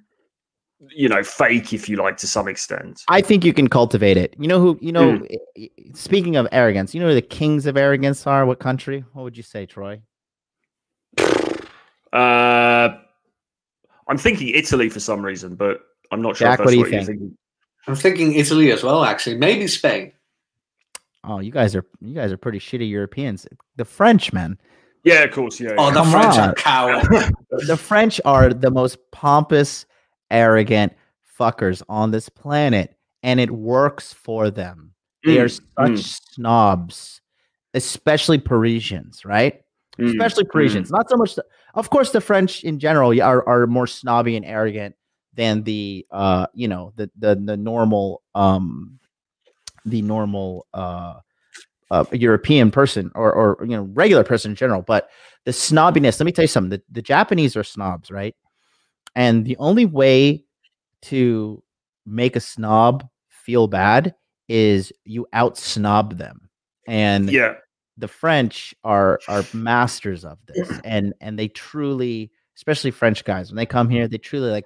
you 0.89 1.09
know 1.09 1.23
fake 1.23 1.73
if 1.73 1.89
you 1.89 1.97
like 1.97 2.17
to 2.17 2.27
some 2.27 2.47
extent 2.47 3.01
i 3.07 3.19
think 3.19 3.43
you 3.43 3.53
can 3.53 3.67
cultivate 3.67 4.17
it 4.17 4.35
you 4.37 4.47
know 4.47 4.59
who 4.59 4.77
you 4.81 4.91
know 4.91 5.17
mm. 5.17 5.97
speaking 5.97 6.35
of 6.35 6.47
arrogance 6.51 6.93
you 6.93 6.99
know 6.99 7.07
who 7.07 7.15
the 7.15 7.21
kings 7.21 7.65
of 7.65 7.77
arrogance 7.77 8.27
are 8.27 8.45
what 8.45 8.59
country 8.59 9.03
what 9.13 9.23
would 9.23 9.35
you 9.35 9.43
say 9.43 9.65
troy 9.65 9.99
uh 12.13 12.89
i'm 14.07 14.17
thinking 14.17 14.49
italy 14.49 14.87
for 14.87 14.99
some 14.99 15.21
reason 15.21 15.55
but 15.55 15.81
i'm 16.11 16.21
not 16.21 16.37
sure 16.37 16.47
Jack, 16.47 16.59
what, 16.59 16.69
do 16.69 16.75
you 16.75 16.81
what 16.81 16.91
think? 16.91 17.07
Thinking. 17.07 17.37
i'm 17.87 17.95
thinking 17.95 18.33
italy 18.33 18.71
as 18.71 18.83
well 18.83 19.03
actually 19.03 19.35
maybe 19.35 19.65
spain 19.67 20.13
oh 21.23 21.39
you 21.39 21.51
guys 21.51 21.75
are 21.75 21.85
you 22.01 22.13
guys 22.13 22.31
are 22.31 22.37
pretty 22.37 22.59
shitty 22.59 22.87
europeans 22.87 23.47
the 23.77 23.85
french 23.85 24.31
man 24.31 24.59
yeah 25.03 25.23
of 25.23 25.31
course 25.31 25.59
yeah, 25.59 25.73
oh 25.79 25.87
yeah. 25.87 25.93
the 25.93 26.01
Come 26.01 26.11
french 26.11 26.37
on. 26.37 26.49
are 26.49 26.53
cowards 26.53 27.31
the 27.67 27.77
french 27.77 28.21
are 28.25 28.53
the 28.53 28.69
most 28.69 28.99
pompous 29.11 29.87
arrogant 30.31 30.93
fuckers 31.39 31.81
on 31.89 32.11
this 32.11 32.29
planet, 32.29 32.95
and 33.23 33.39
it 33.39 33.51
works 33.51 34.13
for 34.13 34.49
them. 34.49 34.93
They 35.23 35.37
mm, 35.37 35.43
are 35.43 35.49
such 35.49 36.05
mm. 36.05 36.33
snobs, 36.33 37.21
especially 37.73 38.37
Parisians, 38.37 39.25
right? 39.25 39.61
Mm, 39.99 40.09
especially 40.09 40.45
Parisians. 40.45 40.89
Mm. 40.89 40.97
Not 40.97 41.09
so 41.09 41.17
much. 41.17 41.35
The, 41.35 41.45
of 41.73 41.89
course, 41.89 42.11
the 42.11 42.21
French 42.21 42.63
in 42.63 42.79
general 42.79 43.19
are, 43.21 43.47
are 43.47 43.67
more 43.67 43.87
snobby 43.87 44.35
and 44.35 44.45
arrogant 44.45 44.95
than 45.33 45.63
the 45.63 46.05
uh 46.11 46.47
you 46.53 46.67
know 46.67 46.91
the 46.95 47.09
the 47.19 47.35
the 47.35 47.55
normal 47.55 48.23
um 48.33 48.99
the 49.85 50.01
normal 50.01 50.65
uh, 50.73 51.19
uh 51.91 52.03
European 52.11 52.71
person 52.71 53.11
or 53.13 53.31
or 53.31 53.65
you 53.65 53.77
know 53.77 53.83
regular 53.93 54.23
person 54.23 54.51
in 54.51 54.55
general. 54.55 54.81
But 54.81 55.09
the 55.45 55.51
snobbiness. 55.51 56.19
Let 56.19 56.25
me 56.25 56.31
tell 56.33 56.43
you 56.43 56.47
something. 56.47 56.71
The 56.71 56.83
the 56.91 57.01
Japanese 57.01 57.55
are 57.55 57.63
snobs, 57.63 58.11
right? 58.11 58.35
And 59.17 59.45
the 59.45 59.57
only 59.57 59.85
way 59.85 60.45
to 61.03 61.63
make 62.05 62.35
a 62.35 62.39
snob 62.39 63.03
feel 63.29 63.67
bad 63.67 64.13
is 64.47 64.93
you 65.05 65.25
out 65.33 65.57
snob 65.57 66.19
them. 66.19 66.49
And 66.87 67.29
yeah, 67.31 67.55
the 67.97 68.07
French 68.07 68.75
are 68.83 69.19
are 69.27 69.43
masters 69.53 70.23
of 70.23 70.37
this. 70.45 70.71
And 70.83 71.15
and 71.19 71.37
they 71.37 71.47
truly, 71.47 72.31
especially 72.55 72.91
French 72.91 73.25
guys, 73.25 73.49
when 73.49 73.57
they 73.57 73.65
come 73.65 73.89
here, 73.89 74.07
they 74.07 74.19
truly 74.19 74.51
like 74.51 74.65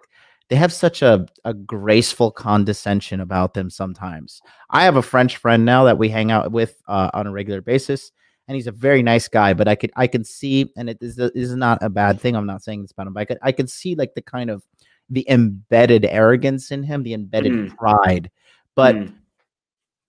they 0.50 0.58
have 0.58 0.74
such 0.74 1.02
a, 1.02 1.26
a 1.46 1.54
graceful 1.54 2.30
condescension 2.30 3.22
about 3.22 3.54
them 3.54 3.70
sometimes. 3.70 4.42
I 4.70 4.84
have 4.84 4.98
a 4.98 5.02
French 5.02 5.38
friend 5.38 5.64
now 5.64 5.86
that 5.86 5.98
we 5.98 6.10
hang 6.10 6.30
out 6.30 6.52
with 6.52 6.76
uh, 6.90 7.10
on 7.14 7.26
a 7.26 7.32
regular 7.32 7.62
basis 7.62 8.12
and 8.52 8.58
he's 8.58 8.68
a 8.68 8.74
very 8.74 9.02
nice 9.02 9.30
guy. 9.30 9.54
But 9.54 9.70
I 9.70 9.76
could 9.76 9.92
I 9.96 10.08
can 10.08 10.26
see, 10.26 10.70
and 10.76 10.90
it 10.90 10.98
is 11.00 11.16
this 11.16 11.32
is 11.34 11.56
not 11.56 11.82
a 11.82 11.90
bad 11.90 12.20
thing. 12.20 12.36
I'm 12.36 12.46
not 12.46 12.62
saying 12.62 12.82
this 12.82 12.92
about 12.92 13.08
him, 13.08 13.14
but 13.14 13.22
I 13.22 13.26
could 13.26 13.38
I 13.42 13.54
could 13.54 13.70
see 13.70 13.96
like 13.96 14.14
the 14.14 14.22
kind 14.22 14.50
of 14.50 14.62
the 15.10 15.26
embedded 15.30 16.04
arrogance 16.04 16.70
in 16.70 16.84
him, 16.84 17.02
the 17.02 17.14
embedded 17.14 17.54
mm. 17.54 17.78
pride. 17.78 18.30
But 18.76 18.96
mm. 18.96 19.14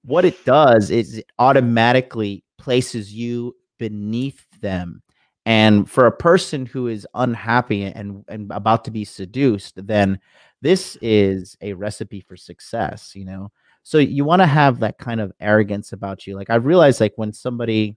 what 0.04 0.24
it 0.24 0.44
does 0.44 0.90
is 0.90 1.18
it 1.18 1.26
automatically 1.38 2.42
places 2.58 3.14
you 3.14 3.54
beneath 3.78 4.44
them. 4.60 5.04
And 5.46 5.88
for 5.88 6.06
a 6.06 6.16
person 6.16 6.66
who 6.66 6.88
is 6.88 7.06
unhappy 7.14 7.84
and, 7.84 8.24
and 8.26 8.50
about 8.50 8.84
to 8.86 8.90
be 8.90 9.04
seduced, 9.04 9.86
then 9.86 10.18
this 10.62 10.96
is 11.00 11.56
a 11.60 11.74
recipe 11.74 12.20
for 12.20 12.36
success, 12.36 13.12
you 13.14 13.24
know. 13.24 13.52
So 13.84 13.98
you 13.98 14.24
want 14.24 14.42
to 14.42 14.46
have 14.46 14.80
that 14.80 14.98
kind 14.98 15.20
of 15.20 15.32
arrogance 15.40 15.92
about 15.92 16.26
you. 16.26 16.36
Like 16.36 16.50
I 16.50 16.56
realize, 16.56 17.00
like 17.00 17.14
when 17.16 17.32
somebody, 17.32 17.96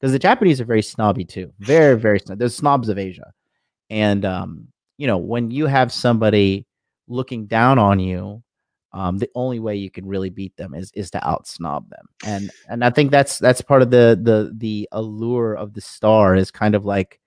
because 0.00 0.12
the 0.12 0.18
Japanese 0.18 0.60
are 0.60 0.64
very 0.66 0.82
snobby 0.82 1.24
too, 1.24 1.52
very 1.58 1.98
very 1.98 2.20
snob. 2.20 2.38
They're 2.38 2.48
snobs 2.48 2.88
of 2.88 2.98
Asia, 2.98 3.32
and 3.90 4.24
um, 4.24 4.68
you 4.98 5.06
know 5.06 5.18
when 5.18 5.50
you 5.50 5.66
have 5.66 5.92
somebody 5.92 6.66
looking 7.08 7.46
down 7.46 7.78
on 7.78 8.00
you 8.00 8.42
um, 8.92 9.18
the 9.18 9.30
only 9.34 9.60
way 9.60 9.76
you 9.76 9.90
can 9.90 10.06
really 10.06 10.30
beat 10.30 10.56
them 10.56 10.74
is 10.74 10.90
is 10.94 11.10
to 11.10 11.28
out 11.28 11.46
snob 11.46 11.88
them 11.90 12.06
and 12.24 12.50
and 12.68 12.84
i 12.84 12.90
think 12.90 13.10
that's 13.10 13.38
that's 13.38 13.60
part 13.60 13.82
of 13.82 13.90
the 13.90 14.18
the 14.22 14.52
the 14.56 14.88
allure 14.92 15.54
of 15.54 15.74
the 15.74 15.80
star 15.80 16.34
is 16.34 16.50
kind 16.50 16.74
of 16.74 16.84
like 16.84 17.20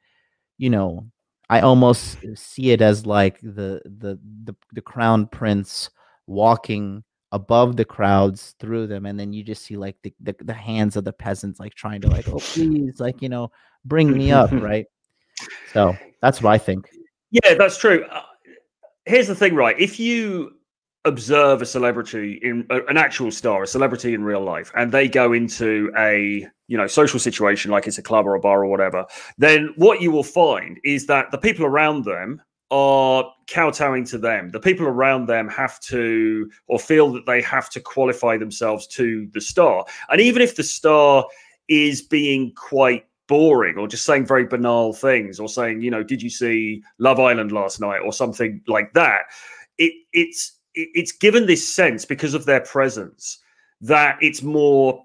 you 0.57 0.69
know 0.69 1.05
i 1.49 1.59
almost 1.61 2.17
see 2.35 2.71
it 2.71 2.81
as 2.81 3.05
like 3.05 3.39
the 3.41 3.81
the 3.85 4.19
the, 4.45 4.55
the 4.73 4.81
crown 4.81 5.27
prince 5.27 5.89
walking 6.27 7.03
above 7.31 7.75
the 7.75 7.85
crowds 7.85 8.55
through 8.59 8.87
them 8.87 9.05
and 9.05 9.19
then 9.19 9.31
you 9.31 9.43
just 9.43 9.63
see 9.63 9.77
like 9.77 9.95
the, 10.01 10.13
the, 10.21 10.35
the 10.43 10.53
hands 10.53 10.95
of 10.95 11.03
the 11.03 11.13
peasants 11.13 11.59
like 11.59 11.75
trying 11.75 12.01
to 12.01 12.07
like 12.07 12.27
oh 12.29 12.39
please 12.39 12.99
like 12.99 13.21
you 13.21 13.29
know 13.29 13.51
bring 13.85 14.11
me 14.11 14.31
up 14.31 14.51
right? 14.53 14.85
So 15.73 15.95
that's 16.21 16.41
what 16.41 16.51
i 16.51 16.57
think. 16.57 16.89
Yeah 17.31 17.53
that's 17.53 17.77
true. 17.77 18.05
Uh, 18.05 18.21
here's 19.05 19.27
the 19.27 19.35
thing 19.35 19.55
right 19.55 19.79
if 19.79 19.99
you 19.99 20.53
observe 21.05 21.61
a 21.61 21.65
celebrity 21.65 22.39
in 22.43 22.65
an 22.69 22.97
actual 22.97 23.31
star, 23.31 23.63
a 23.63 23.67
celebrity 23.67 24.13
in 24.13 24.23
real 24.23 24.41
life, 24.41 24.71
and 24.75 24.91
they 24.91 25.07
go 25.07 25.33
into 25.33 25.91
a 25.97 26.45
you 26.67 26.77
know 26.77 26.87
social 26.87 27.19
situation 27.19 27.71
like 27.71 27.87
it's 27.87 27.97
a 27.97 28.03
club 28.03 28.27
or 28.27 28.35
a 28.35 28.39
bar 28.39 28.63
or 28.63 28.67
whatever, 28.67 29.05
then 29.37 29.73
what 29.75 30.01
you 30.01 30.11
will 30.11 30.23
find 30.23 30.79
is 30.83 31.05
that 31.07 31.31
the 31.31 31.37
people 31.37 31.65
around 31.65 32.05
them 32.05 32.41
are 32.71 33.31
kowtowing 33.47 34.05
to 34.05 34.17
them. 34.17 34.49
The 34.49 34.59
people 34.59 34.85
around 34.85 35.25
them 35.25 35.47
have 35.49 35.79
to 35.81 36.49
or 36.67 36.79
feel 36.79 37.11
that 37.13 37.25
they 37.25 37.41
have 37.41 37.69
to 37.71 37.79
qualify 37.79 38.37
themselves 38.37 38.85
to 38.87 39.27
the 39.33 39.41
star. 39.41 39.85
And 40.09 40.21
even 40.21 40.41
if 40.41 40.55
the 40.55 40.63
star 40.63 41.25
is 41.67 42.01
being 42.01 42.53
quite 42.55 43.05
boring 43.27 43.77
or 43.77 43.87
just 43.87 44.05
saying 44.05 44.25
very 44.25 44.45
banal 44.45 44.93
things 44.93 45.39
or 45.39 45.47
saying, 45.47 45.81
you 45.81 45.91
know, 45.91 46.03
did 46.03 46.21
you 46.21 46.29
see 46.29 46.83
Love 46.97 47.19
Island 47.19 47.51
last 47.51 47.79
night 47.79 47.99
or 47.99 48.13
something 48.13 48.61
like 48.67 48.93
that, 48.93 49.21
it 49.77 49.93
it's 50.13 50.57
it's 50.75 51.11
given 51.11 51.45
this 51.45 51.67
sense 51.67 52.05
because 52.05 52.33
of 52.33 52.45
their 52.45 52.61
presence 52.61 53.39
that 53.81 54.17
it's 54.21 54.43
more 54.43 55.03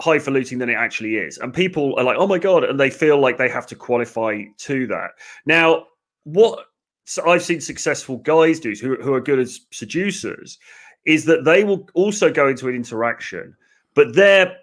highfalutin 0.00 0.58
than 0.58 0.70
it 0.70 0.74
actually 0.74 1.16
is. 1.16 1.38
And 1.38 1.52
people 1.52 1.94
are 1.98 2.04
like, 2.04 2.16
oh 2.18 2.26
my 2.26 2.38
God. 2.38 2.64
And 2.64 2.80
they 2.80 2.90
feel 2.90 3.18
like 3.18 3.36
they 3.36 3.48
have 3.48 3.66
to 3.68 3.74
qualify 3.74 4.44
to 4.58 4.86
that. 4.88 5.10
Now, 5.44 5.86
what 6.24 6.66
so 7.10 7.28
I've 7.28 7.42
seen 7.42 7.60
successful 7.60 8.18
guys 8.18 8.60
do 8.60 8.72
who, 8.80 8.94
who 9.02 9.12
are 9.14 9.20
good 9.20 9.40
as 9.40 9.62
seducers 9.72 10.60
is 11.06 11.24
that 11.24 11.44
they 11.44 11.64
will 11.64 11.88
also 11.94 12.32
go 12.32 12.46
into 12.46 12.68
an 12.68 12.76
interaction, 12.76 13.56
but 13.94 14.14
their 14.14 14.56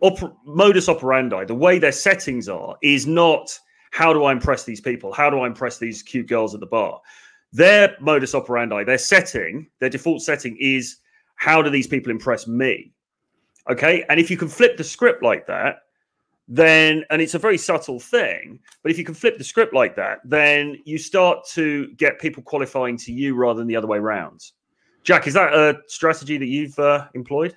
op- 0.00 0.34
modus 0.46 0.88
operandi, 0.88 1.44
the 1.44 1.54
way 1.54 1.78
their 1.78 1.92
settings 1.92 2.48
are, 2.48 2.78
is 2.82 3.06
not 3.06 3.50
how 3.90 4.14
do 4.14 4.24
I 4.24 4.32
impress 4.32 4.64
these 4.64 4.80
people? 4.80 5.12
How 5.12 5.28
do 5.28 5.40
I 5.40 5.46
impress 5.46 5.76
these 5.76 6.02
cute 6.02 6.26
girls 6.26 6.54
at 6.54 6.60
the 6.60 6.66
bar? 6.66 7.02
Their 7.52 7.94
modus 8.00 8.34
operandi, 8.34 8.84
their 8.84 8.96
setting, 8.96 9.66
their 9.78 9.90
default 9.90 10.22
setting 10.22 10.56
is 10.58 10.96
how 11.34 11.60
do 11.60 11.68
these 11.68 11.86
people 11.86 12.10
impress 12.10 12.46
me? 12.46 12.92
Okay. 13.68 14.06
And 14.08 14.18
if 14.18 14.30
you 14.30 14.38
can 14.38 14.48
flip 14.48 14.78
the 14.78 14.84
script 14.84 15.22
like 15.22 15.46
that, 15.48 15.80
then, 16.48 17.04
and 17.10 17.20
it's 17.20 17.34
a 17.34 17.38
very 17.38 17.58
subtle 17.58 18.00
thing, 18.00 18.58
but 18.82 18.90
if 18.90 18.98
you 18.98 19.04
can 19.04 19.14
flip 19.14 19.36
the 19.36 19.44
script 19.44 19.74
like 19.74 19.94
that, 19.96 20.18
then 20.24 20.78
you 20.84 20.98
start 20.98 21.46
to 21.52 21.88
get 21.96 22.18
people 22.18 22.42
qualifying 22.42 22.96
to 22.98 23.12
you 23.12 23.34
rather 23.34 23.58
than 23.58 23.68
the 23.68 23.76
other 23.76 23.86
way 23.86 23.98
around. 23.98 24.42
Jack, 25.04 25.26
is 25.26 25.34
that 25.34 25.52
a 25.52 25.78
strategy 25.86 26.38
that 26.38 26.46
you've 26.46 26.78
uh, 26.78 27.06
employed? 27.14 27.54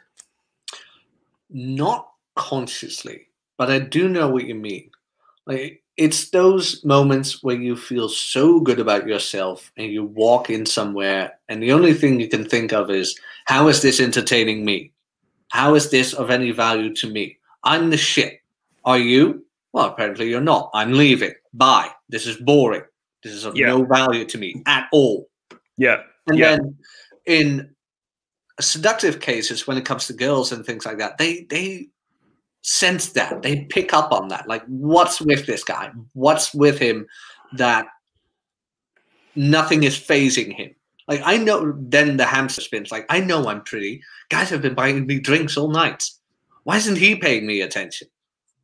Not 1.50 2.12
consciously, 2.36 3.28
but 3.58 3.72
I 3.72 3.80
do 3.80 4.10
know 4.10 4.30
what 4.30 4.46
you 4.46 4.56
mean. 4.56 4.92
Like 5.46 5.82
it's 5.98 6.30
those 6.30 6.84
moments 6.86 7.44
where 7.44 7.56
you 7.56 7.76
feel 7.76 8.10
so 8.10 8.60
good 8.60 8.80
about 8.80 9.08
yourself 9.08 9.72
and 9.78 9.92
you 9.92 10.04
walk 10.04 10.50
in 10.50 10.66
somewhere 10.66 11.38
and 11.50 11.62
the 11.62 11.72
only 11.72 11.94
thing 11.94 12.20
you 12.20 12.28
can 12.28 12.44
think 12.44 12.72
of 12.72 12.90
is 12.90 13.18
how 13.46 13.68
is 13.68 13.82
this 13.82 14.00
entertaining 14.00 14.64
me 14.64 14.92
how 15.50 15.76
is 15.76 15.92
this 15.92 16.14
of 16.14 16.30
any 16.30 16.52
value 16.52 16.94
to 16.94 17.10
me 17.10 17.38
i'm 17.64 17.90
the 17.90 17.98
shit 17.98 18.41
are 18.86 19.00
you? 19.00 19.46
Well 19.74 19.86
apparently 19.86 20.30
you're 20.30 20.42
not. 20.42 20.70
I'm 20.74 20.94
leaving. 20.94 21.34
Bye. 21.54 21.90
This 22.10 22.28
is 22.28 22.38
boring. 22.38 22.84
This 23.24 23.34
is 23.34 23.46
of 23.46 23.56
yeah. 23.56 23.68
no 23.68 23.84
value 23.86 24.26
to 24.26 24.38
me 24.38 24.62
at 24.66 24.88
all. 24.92 25.30
Yeah. 25.78 26.02
And 26.28 26.38
yeah. 26.38 26.50
then 26.56 26.76
in 27.26 27.76
seductive 28.60 29.20
cases 29.20 29.66
when 29.66 29.78
it 29.78 29.86
comes 29.86 30.08
to 30.08 30.14
girls 30.14 30.52
and 30.52 30.66
things 30.66 30.86
like 30.86 30.98
that 31.00 31.18
they 31.18 31.46
they 31.50 31.88
sense 32.62 33.10
that. 33.10 33.42
They 33.42 33.66
pick 33.66 33.94
up 33.94 34.12
on 34.12 34.28
that. 34.30 34.48
Like 34.48 34.64
what's 34.68 35.22
with 35.22 35.46
this 35.46 35.64
guy? 35.64 35.92
What's 36.14 36.54
with 36.54 36.80
him 36.80 37.08
that 37.54 37.88
nothing 39.36 39.84
is 39.84 39.98
fazing 39.98 40.52
him? 40.52 40.76
Like 41.08 41.22
i 41.26 41.38
know 41.38 41.74
then 41.78 42.18
the 42.18 42.26
hamster 42.26 42.62
spins. 42.62 42.92
Like 42.92 43.06
i 43.10 43.20
know 43.20 43.48
i'm 43.48 43.64
pretty. 43.64 44.02
Guys 44.30 44.50
have 44.50 44.62
been 44.62 44.76
buying 44.76 45.06
me 45.06 45.20
drinks 45.20 45.58
all 45.58 45.70
night. 45.70 46.10
Why 46.64 46.78
isn't 46.78 46.98
he 46.98 47.16
paying 47.16 47.46
me 47.46 47.62
attention 47.62 48.08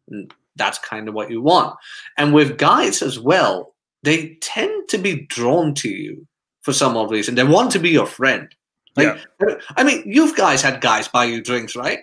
and 0.10 0.34
that's 0.56 0.80
kind 0.80 1.08
of 1.08 1.14
what 1.14 1.30
you 1.30 1.42
want 1.42 1.76
and 2.18 2.34
with 2.34 2.58
guys 2.58 3.02
as 3.02 3.20
well 3.20 3.76
they 4.04 4.36
tend 4.42 4.88
to 4.90 4.98
be 4.98 5.22
drawn 5.28 5.74
to 5.74 5.90
you 5.90 6.26
for 6.62 6.74
some 6.74 6.98
odd 6.98 7.12
reason 7.12 7.36
they 7.36 7.44
want 7.44 7.72
to 7.72 7.80
be 7.80 7.90
your 7.90 8.08
friend 8.08 8.54
like 8.96 9.08
yeah. 9.40 9.48
Uh, 9.48 9.56
i 9.76 9.84
mean 9.84 10.04
you've 10.06 10.36
guys 10.36 10.62
had 10.62 10.82
guys 10.82 11.08
buy 11.08 11.26
you 11.26 11.42
drinks 11.42 11.76
right 11.76 12.00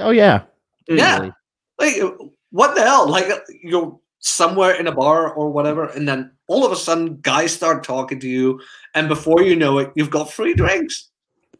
oh 0.00 0.10
yeah 0.10 0.42
yeah. 0.88 1.30
Like, 1.78 2.00
uh, 2.00 2.12
what 2.50 2.74
the 2.74 2.82
hell? 2.82 3.08
Like, 3.08 3.28
uh, 3.28 3.38
you're 3.62 3.98
somewhere 4.18 4.74
in 4.74 4.86
a 4.86 4.92
bar 4.92 5.32
or 5.32 5.50
whatever, 5.50 5.86
and 5.86 6.08
then 6.08 6.32
all 6.46 6.64
of 6.64 6.72
a 6.72 6.76
sudden, 6.76 7.18
guys 7.20 7.52
start 7.52 7.84
talking 7.84 8.20
to 8.20 8.28
you, 8.28 8.60
and 8.94 9.08
before 9.08 9.42
you 9.42 9.56
know 9.56 9.78
it, 9.78 9.90
you've 9.94 10.10
got 10.10 10.30
free 10.30 10.54
drinks. 10.54 11.10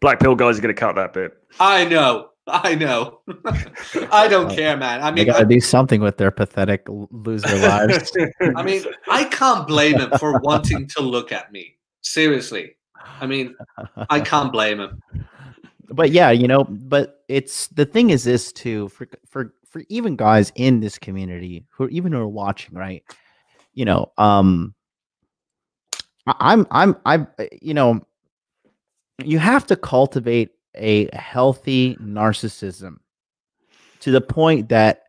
Black 0.01 0.21
pill 0.21 0.35
guys 0.35 0.59
are 0.59 0.63
going 0.63 0.75
to 0.75 0.79
cut 0.79 0.97
that 0.97 1.13
bit. 1.13 1.33
I 1.61 1.85
know. 1.85 2.31
I 2.47 2.75
know. 2.75 3.21
I 4.11 4.29
don't 4.29 4.51
care, 4.55 4.77
man. 4.77 5.01
I 5.01 5.07
mean, 5.07 5.17
they 5.17 5.25
gotta 5.25 5.45
I, 5.45 5.49
do 5.49 5.61
something 5.61 6.01
with 6.01 6.17
their 6.17 6.31
pathetic 6.31 6.87
loser 6.89 7.57
lives. 7.57 8.13
I 8.57 8.63
mean, 8.63 8.85
I 9.09 9.25
can't 9.25 9.67
blame 9.67 10.01
him 10.01 10.11
for 10.19 10.39
wanting 10.41 10.89
to 10.89 11.03
look 11.03 11.33
at 11.33 11.53
me. 11.53 11.77
Seriously. 12.01 12.77
I 13.21 13.27
mean, 13.27 13.55
I 14.11 14.21
can't 14.21 14.53
blame 14.53 14.81
him 14.81 15.01
but 15.93 16.11
yeah, 16.11 16.31
you 16.31 16.49
know, 16.49 16.65
but 16.65 17.23
it's 17.29 17.69
the 17.69 17.85
thing 17.85 18.11
is 18.11 18.25
this 18.25 18.53
too 18.53 18.89
for 18.89 19.07
for 19.29 19.55
for 19.69 19.83
even 19.89 20.17
guys 20.17 20.53
in 20.55 20.81
this 20.81 20.99
community 20.99 21.65
who 21.71 21.89
even 21.89 22.13
who 22.13 22.19
are 22.19 22.29
watching, 22.29 22.75
right? 22.75 23.03
You 23.75 23.85
know, 23.85 24.13
um 24.19 24.75
I'm 26.27 26.67
I'm 26.71 26.97
I'm 27.05 27.27
uh, 27.39 27.45
you 27.61 27.75
know, 27.75 28.01
you 29.23 29.39
have 29.39 29.67
to 29.67 29.77
cultivate 29.77 30.51
a 30.75 31.15
healthy 31.15 31.97
narcissism 31.97 32.97
to 34.01 34.11
the 34.11 34.21
point 34.21 34.69
that 34.71 35.03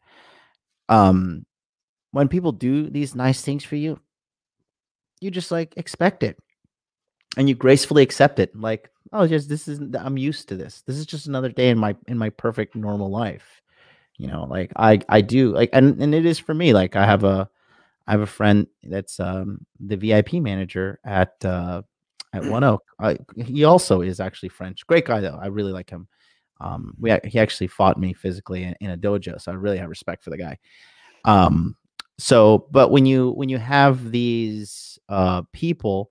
um 0.89 1.45
when 2.11 2.27
people 2.27 2.51
do 2.51 2.89
these 2.89 3.15
nice 3.15 3.41
things 3.41 3.63
for 3.63 3.75
you, 3.75 3.99
you 5.19 5.31
just 5.31 5.51
like 5.51 5.73
expect 5.77 6.21
it 6.21 6.37
and 7.37 7.49
you 7.49 7.55
gracefully 7.55 8.03
accept 8.03 8.39
it 8.39 8.55
like 8.55 8.89
oh 9.11 9.25
just 9.27 9.49
this 9.49 9.67
isn't. 9.67 9.95
i'm 9.95 10.17
used 10.17 10.49
to 10.49 10.55
this 10.55 10.81
this 10.85 10.97
is 10.97 11.05
just 11.05 11.27
another 11.27 11.49
day 11.49 11.69
in 11.69 11.77
my 11.77 11.95
in 12.07 12.17
my 12.17 12.29
perfect 12.29 12.75
normal 12.75 13.09
life 13.09 13.61
you 14.17 14.27
know 14.27 14.43
like 14.43 14.71
i 14.75 14.99
i 15.09 15.21
do 15.21 15.51
like 15.53 15.69
and 15.73 16.01
and 16.01 16.13
it 16.13 16.25
is 16.25 16.39
for 16.39 16.53
me 16.53 16.73
like 16.73 16.95
i 16.95 17.05
have 17.05 17.23
a 17.23 17.49
i 18.07 18.11
have 18.11 18.21
a 18.21 18.27
friend 18.27 18.67
that's 18.83 19.19
um 19.19 19.65
the 19.79 19.95
vip 19.95 20.33
manager 20.33 20.99
at 21.05 21.33
uh 21.45 21.81
at 22.33 22.43
one 22.43 22.63
oak 22.63 22.83
I, 22.99 23.17
he 23.35 23.63
also 23.63 24.01
is 24.01 24.19
actually 24.19 24.49
french 24.49 24.85
great 24.87 25.05
guy 25.05 25.21
though 25.21 25.39
i 25.41 25.47
really 25.47 25.71
like 25.71 25.89
him 25.89 26.07
um 26.59 26.93
we 26.99 27.17
he 27.25 27.39
actually 27.39 27.67
fought 27.67 27.99
me 27.99 28.13
physically 28.13 28.63
in, 28.63 28.75
in 28.79 28.91
a 28.91 28.97
dojo 28.97 29.39
so 29.39 29.51
i 29.51 29.55
really 29.55 29.77
have 29.77 29.89
respect 29.89 30.23
for 30.23 30.29
the 30.29 30.37
guy 30.37 30.57
um 31.25 31.75
so 32.17 32.67
but 32.71 32.91
when 32.91 33.05
you 33.05 33.31
when 33.31 33.49
you 33.49 33.57
have 33.57 34.11
these 34.11 34.99
uh 35.09 35.41
people 35.51 36.09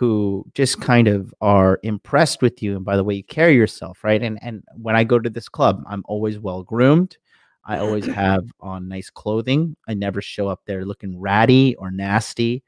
who 0.00 0.46
just 0.54 0.80
kind 0.80 1.08
of 1.08 1.34
are 1.42 1.78
impressed 1.82 2.40
with 2.40 2.62
you 2.62 2.74
and 2.74 2.86
by 2.86 2.96
the 2.96 3.04
way 3.04 3.14
you 3.14 3.24
carry 3.24 3.54
yourself, 3.54 4.02
right? 4.02 4.22
And 4.22 4.38
and 4.40 4.64
when 4.76 4.96
I 4.96 5.04
go 5.04 5.18
to 5.18 5.28
this 5.28 5.46
club, 5.48 5.84
I'm 5.86 6.02
always 6.06 6.38
well 6.38 6.62
groomed. 6.62 7.18
I 7.66 7.78
always 7.78 8.06
have 8.14 8.44
on 8.60 8.88
nice 8.88 9.10
clothing. 9.10 9.76
I 9.88 9.92
never 9.94 10.22
show 10.22 10.48
up 10.48 10.62
there 10.64 10.86
looking 10.86 11.20
ratty 11.20 11.74
or 11.76 11.90
nasty. 11.90 12.62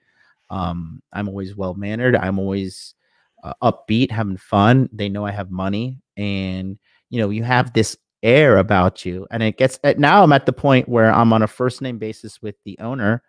Um, 0.52 1.02
I'm 1.12 1.28
always 1.28 1.56
well 1.56 1.74
mannered. 1.74 2.14
I'm 2.14 2.38
always 2.38 2.94
uh, 3.42 3.54
upbeat, 3.62 4.10
having 4.10 4.36
fun. 4.36 4.88
They 4.92 5.08
know 5.08 5.24
I 5.24 5.30
have 5.30 5.50
money, 5.50 5.98
and 6.16 6.78
you 7.08 7.20
know 7.20 7.30
you 7.30 7.42
have 7.42 7.72
this 7.72 7.96
air 8.22 8.58
about 8.58 9.04
you. 9.04 9.26
And 9.30 9.42
it 9.42 9.56
gets 9.56 9.78
now. 9.96 10.22
I'm 10.22 10.32
at 10.32 10.46
the 10.46 10.52
point 10.52 10.88
where 10.88 11.10
I'm 11.10 11.32
on 11.32 11.42
a 11.42 11.48
first 11.48 11.80
name 11.80 11.98
basis 11.98 12.42
with 12.42 12.54
the 12.64 12.78
owner 12.80 13.22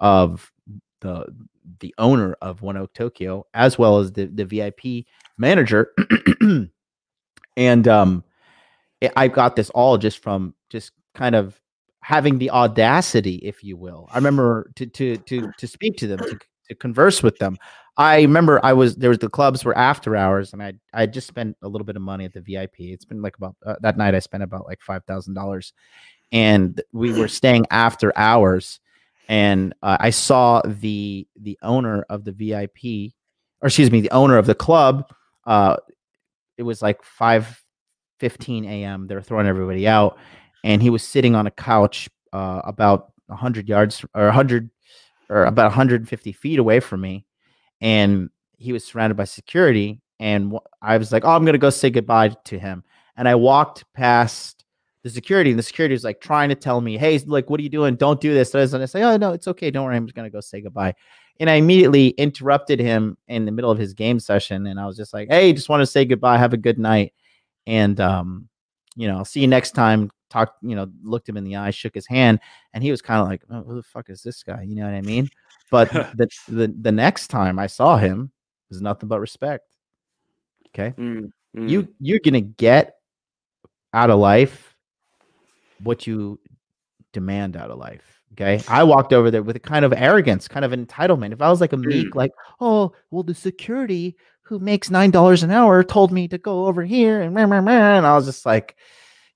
of 0.00 0.50
the 1.00 1.26
the 1.80 1.94
owner 1.98 2.34
of 2.40 2.62
One 2.62 2.78
Oak 2.78 2.94
Tokyo, 2.94 3.46
as 3.52 3.78
well 3.78 3.98
as 3.98 4.12
the 4.12 4.24
the 4.26 4.46
VIP 4.46 5.06
manager. 5.36 5.92
and 7.56 7.88
um, 7.88 8.24
it, 9.02 9.12
I 9.16 9.28
got 9.28 9.54
this 9.54 9.68
all 9.70 9.98
just 9.98 10.22
from 10.22 10.54
just 10.70 10.92
kind 11.14 11.34
of 11.34 11.60
having 12.02 12.38
the 12.38 12.50
audacity, 12.50 13.36
if 13.36 13.62
you 13.62 13.76
will. 13.76 14.08
I 14.10 14.16
remember 14.16 14.72
to 14.76 14.86
to 14.86 15.16
to 15.18 15.52
to 15.58 15.66
speak 15.66 15.96
to 15.98 16.06
them, 16.06 16.18
to, 16.18 16.38
to 16.70 16.74
converse 16.74 17.22
with 17.22 17.38
them. 17.38 17.58
I 17.96 18.22
remember 18.22 18.64
I 18.64 18.72
was 18.72 18.96
there 18.96 19.10
was 19.10 19.18
the 19.18 19.28
clubs 19.28 19.64
were 19.64 19.76
after 19.76 20.16
hours, 20.16 20.54
and 20.54 20.62
I 20.62 20.72
I 20.94 21.06
just 21.06 21.26
spent 21.26 21.56
a 21.62 21.68
little 21.68 21.84
bit 21.84 21.96
of 21.96 22.02
money 22.02 22.24
at 22.24 22.32
the 22.32 22.40
VIP. 22.40 22.76
It's 22.78 23.04
been 23.04 23.20
like 23.20 23.36
about 23.36 23.56
uh, 23.66 23.74
that 23.82 23.98
night 23.98 24.14
I 24.14 24.20
spent 24.20 24.42
about 24.42 24.66
like 24.66 24.80
five 24.80 25.04
thousand 25.04 25.34
dollars, 25.34 25.74
and 26.32 26.80
we 26.92 27.12
were 27.12 27.28
staying 27.40 27.66
after 27.70 28.16
hours, 28.16 28.80
and 29.28 29.74
uh, 29.82 29.98
I 30.00 30.10
saw 30.10 30.62
the 30.64 31.26
the 31.38 31.58
owner 31.62 32.06
of 32.08 32.24
the 32.24 32.32
VIP, 32.32 33.12
or 33.60 33.66
excuse 33.66 33.90
me, 33.90 34.00
the 34.00 34.12
owner 34.12 34.38
of 34.38 34.46
the 34.46 34.54
club. 34.54 35.12
Uh, 35.44 35.76
it 36.56 36.62
was 36.62 36.80
like 36.80 37.02
five 37.02 37.62
fifteen 38.20 38.64
a.m. 38.64 39.08
They 39.08 39.14
were 39.16 39.22
throwing 39.22 39.48
everybody 39.48 39.86
out, 39.86 40.16
and 40.64 40.80
he 40.80 40.90
was 40.90 41.02
sitting 41.02 41.34
on 41.34 41.46
a 41.46 41.50
couch 41.50 42.08
uh, 42.32 42.62
about 42.64 43.12
hundred 43.28 43.68
yards 43.68 44.04
or 44.14 44.30
hundred 44.30 44.70
or 45.30 45.44
about 45.44 45.66
150 45.66 46.32
feet 46.32 46.58
away 46.58 46.80
from 46.80 47.00
me, 47.00 47.24
and 47.80 48.28
he 48.58 48.72
was 48.72 48.84
surrounded 48.84 49.16
by 49.16 49.24
security. 49.24 50.02
And 50.18 50.58
I 50.82 50.98
was 50.98 51.12
like, 51.12 51.24
"Oh, 51.24 51.30
I'm 51.30 51.46
gonna 51.46 51.56
go 51.56 51.70
say 51.70 51.88
goodbye 51.88 52.28
to 52.44 52.58
him." 52.58 52.84
And 53.16 53.28
I 53.28 53.34
walked 53.36 53.84
past 53.94 54.64
the 55.02 55.10
security, 55.10 55.50
and 55.50 55.58
the 55.58 55.62
security 55.62 55.94
was 55.94 56.04
like 56.04 56.20
trying 56.20 56.50
to 56.50 56.54
tell 56.54 56.80
me, 56.80 56.98
"Hey, 56.98 57.18
like, 57.20 57.48
what 57.48 57.60
are 57.60 57.62
you 57.62 57.70
doing? 57.70 57.96
Don't 57.96 58.20
do 58.20 58.34
this." 58.34 58.54
And 58.54 58.82
I 58.82 58.86
say, 58.86 59.02
"Oh 59.02 59.16
no, 59.16 59.32
it's 59.32 59.48
okay. 59.48 59.70
Don't 59.70 59.84
worry. 59.86 59.96
I'm 59.96 60.06
just 60.06 60.16
gonna 60.16 60.30
go 60.30 60.40
say 60.40 60.60
goodbye." 60.60 60.94
And 61.38 61.48
I 61.48 61.54
immediately 61.54 62.08
interrupted 62.10 62.80
him 62.80 63.16
in 63.28 63.46
the 63.46 63.52
middle 63.52 63.70
of 63.70 63.78
his 63.78 63.94
game 63.94 64.20
session, 64.20 64.66
and 64.66 64.78
I 64.78 64.86
was 64.86 64.96
just 64.96 65.14
like, 65.14 65.28
"Hey, 65.30 65.52
just 65.54 65.68
want 65.70 65.80
to 65.80 65.86
say 65.86 66.04
goodbye. 66.04 66.36
Have 66.38 66.52
a 66.52 66.58
good 66.58 66.78
night." 66.78 67.14
And 67.66 67.98
um, 68.00 68.48
you 68.96 69.08
know, 69.08 69.18
I'll 69.18 69.24
see 69.24 69.40
you 69.40 69.48
next 69.48 69.72
time. 69.72 70.10
Talked, 70.30 70.62
you 70.62 70.76
know, 70.76 70.90
looked 71.02 71.28
him 71.28 71.36
in 71.36 71.44
the 71.44 71.56
eye, 71.56 71.70
shook 71.70 71.94
his 71.94 72.06
hand, 72.06 72.40
and 72.72 72.82
he 72.82 72.90
was 72.90 73.02
kind 73.02 73.20
of 73.20 73.28
like, 73.28 73.42
oh, 73.50 73.62
"Who 73.62 73.74
the 73.74 73.82
fuck 73.82 74.08
is 74.08 74.22
this 74.22 74.42
guy?" 74.42 74.62
You 74.62 74.76
know 74.76 74.84
what 74.84 74.94
I 74.94 75.00
mean? 75.02 75.28
But 75.70 75.90
the, 76.16 76.28
the 76.48 76.74
the 76.80 76.92
next 76.92 77.28
time 77.28 77.58
I 77.58 77.66
saw 77.66 77.96
him, 77.96 78.30
was 78.68 78.80
nothing 78.80 79.08
but 79.08 79.20
respect. 79.20 79.64
Okay, 80.68 80.94
Mm, 80.96 81.32
mm. 81.56 81.68
you 81.68 81.88
you're 81.98 82.20
gonna 82.24 82.40
get 82.40 82.94
out 83.92 84.10
of 84.10 84.18
life 84.20 84.76
what 85.82 86.06
you 86.06 86.38
demand 87.12 87.56
out 87.56 87.70
of 87.70 87.78
life. 87.78 88.22
Okay, 88.32 88.62
I 88.68 88.84
walked 88.84 89.12
over 89.12 89.30
there 89.30 89.42
with 89.42 89.56
a 89.56 89.60
kind 89.60 89.84
of 89.84 89.92
arrogance, 89.92 90.46
kind 90.46 90.64
of 90.64 90.70
entitlement. 90.70 91.32
If 91.32 91.42
I 91.42 91.50
was 91.50 91.60
like 91.60 91.72
a 91.72 91.76
meek, 91.76 92.14
like, 92.14 92.30
oh, 92.60 92.92
well, 93.10 93.24
the 93.24 93.34
security 93.34 94.16
who 94.42 94.60
makes 94.60 94.90
nine 94.90 95.10
dollars 95.10 95.42
an 95.42 95.50
hour 95.50 95.82
told 95.82 96.12
me 96.12 96.28
to 96.28 96.38
go 96.38 96.66
over 96.66 96.84
here, 96.84 97.20
and, 97.22 97.34
meh, 97.34 97.46
meh, 97.46 97.60
meh, 97.60 97.96
and 97.96 98.06
I 98.06 98.14
was 98.14 98.26
just 98.26 98.46
like, 98.46 98.76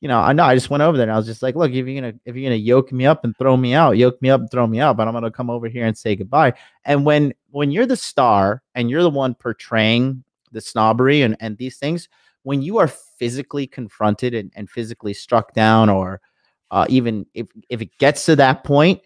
you 0.05 0.09
know, 0.09 0.20
I 0.20 0.34
know 0.34 0.44
I 0.44 0.55
just 0.55 0.68
went 0.68 0.82
over 0.82 0.98
there 0.98 1.05
and 1.05 1.12
I 1.12 1.16
was 1.16 1.24
just 1.24 1.42
like, 1.42 1.57
look, 1.57 1.72
if 1.72 1.86
you're 1.86 1.98
gonna 1.98 2.12
if 2.26 2.36
you're 2.36 2.44
gonna 2.44 2.57
yoke 2.57 2.92
me 2.92 3.07
up 3.07 3.24
and 3.24 3.34
throw 3.38 3.57
me 3.57 3.72
out, 3.72 3.96
yoke 3.96 4.20
me 4.20 4.28
up 4.28 4.38
and 4.38 4.50
throw 4.50 4.66
me 4.66 4.78
out, 4.78 4.98
but 4.98 5.09
I'm 5.09 5.14
gonna 5.14 5.30
come 5.30 5.48
over 5.48 5.66
here 5.66 5.86
and 5.86 5.96
say 5.96 6.14
goodbye. 6.14 6.52
And 6.84 7.07
when 7.07 7.32
when 7.52 7.70
you're 7.70 7.86
the 7.86 7.96
star 7.96 8.62
and 8.74 8.90
you're 8.90 9.02
the 9.02 9.09
one 9.09 9.34
portraying 9.34 10.22
the 10.52 10.61
snobbery 10.61 11.22
and 11.22 11.38
and 11.40 11.57
these 11.57 11.78
things, 11.78 12.11
when 12.42 12.61
you 12.61 12.76
are 12.76 12.86
physically 12.86 13.66
confronted 13.66 14.34
and, 14.34 14.52
and 14.55 14.68
physically 14.68 15.14
struck 15.14 15.55
down, 15.55 15.88
or 15.88 16.20
uh, 16.70 16.84
even 16.90 17.24
if 17.32 17.46
if 17.70 17.80
it 17.80 17.96
gets 17.96 18.26
to 18.26 18.36
that 18.36 18.62
point, 18.62 19.00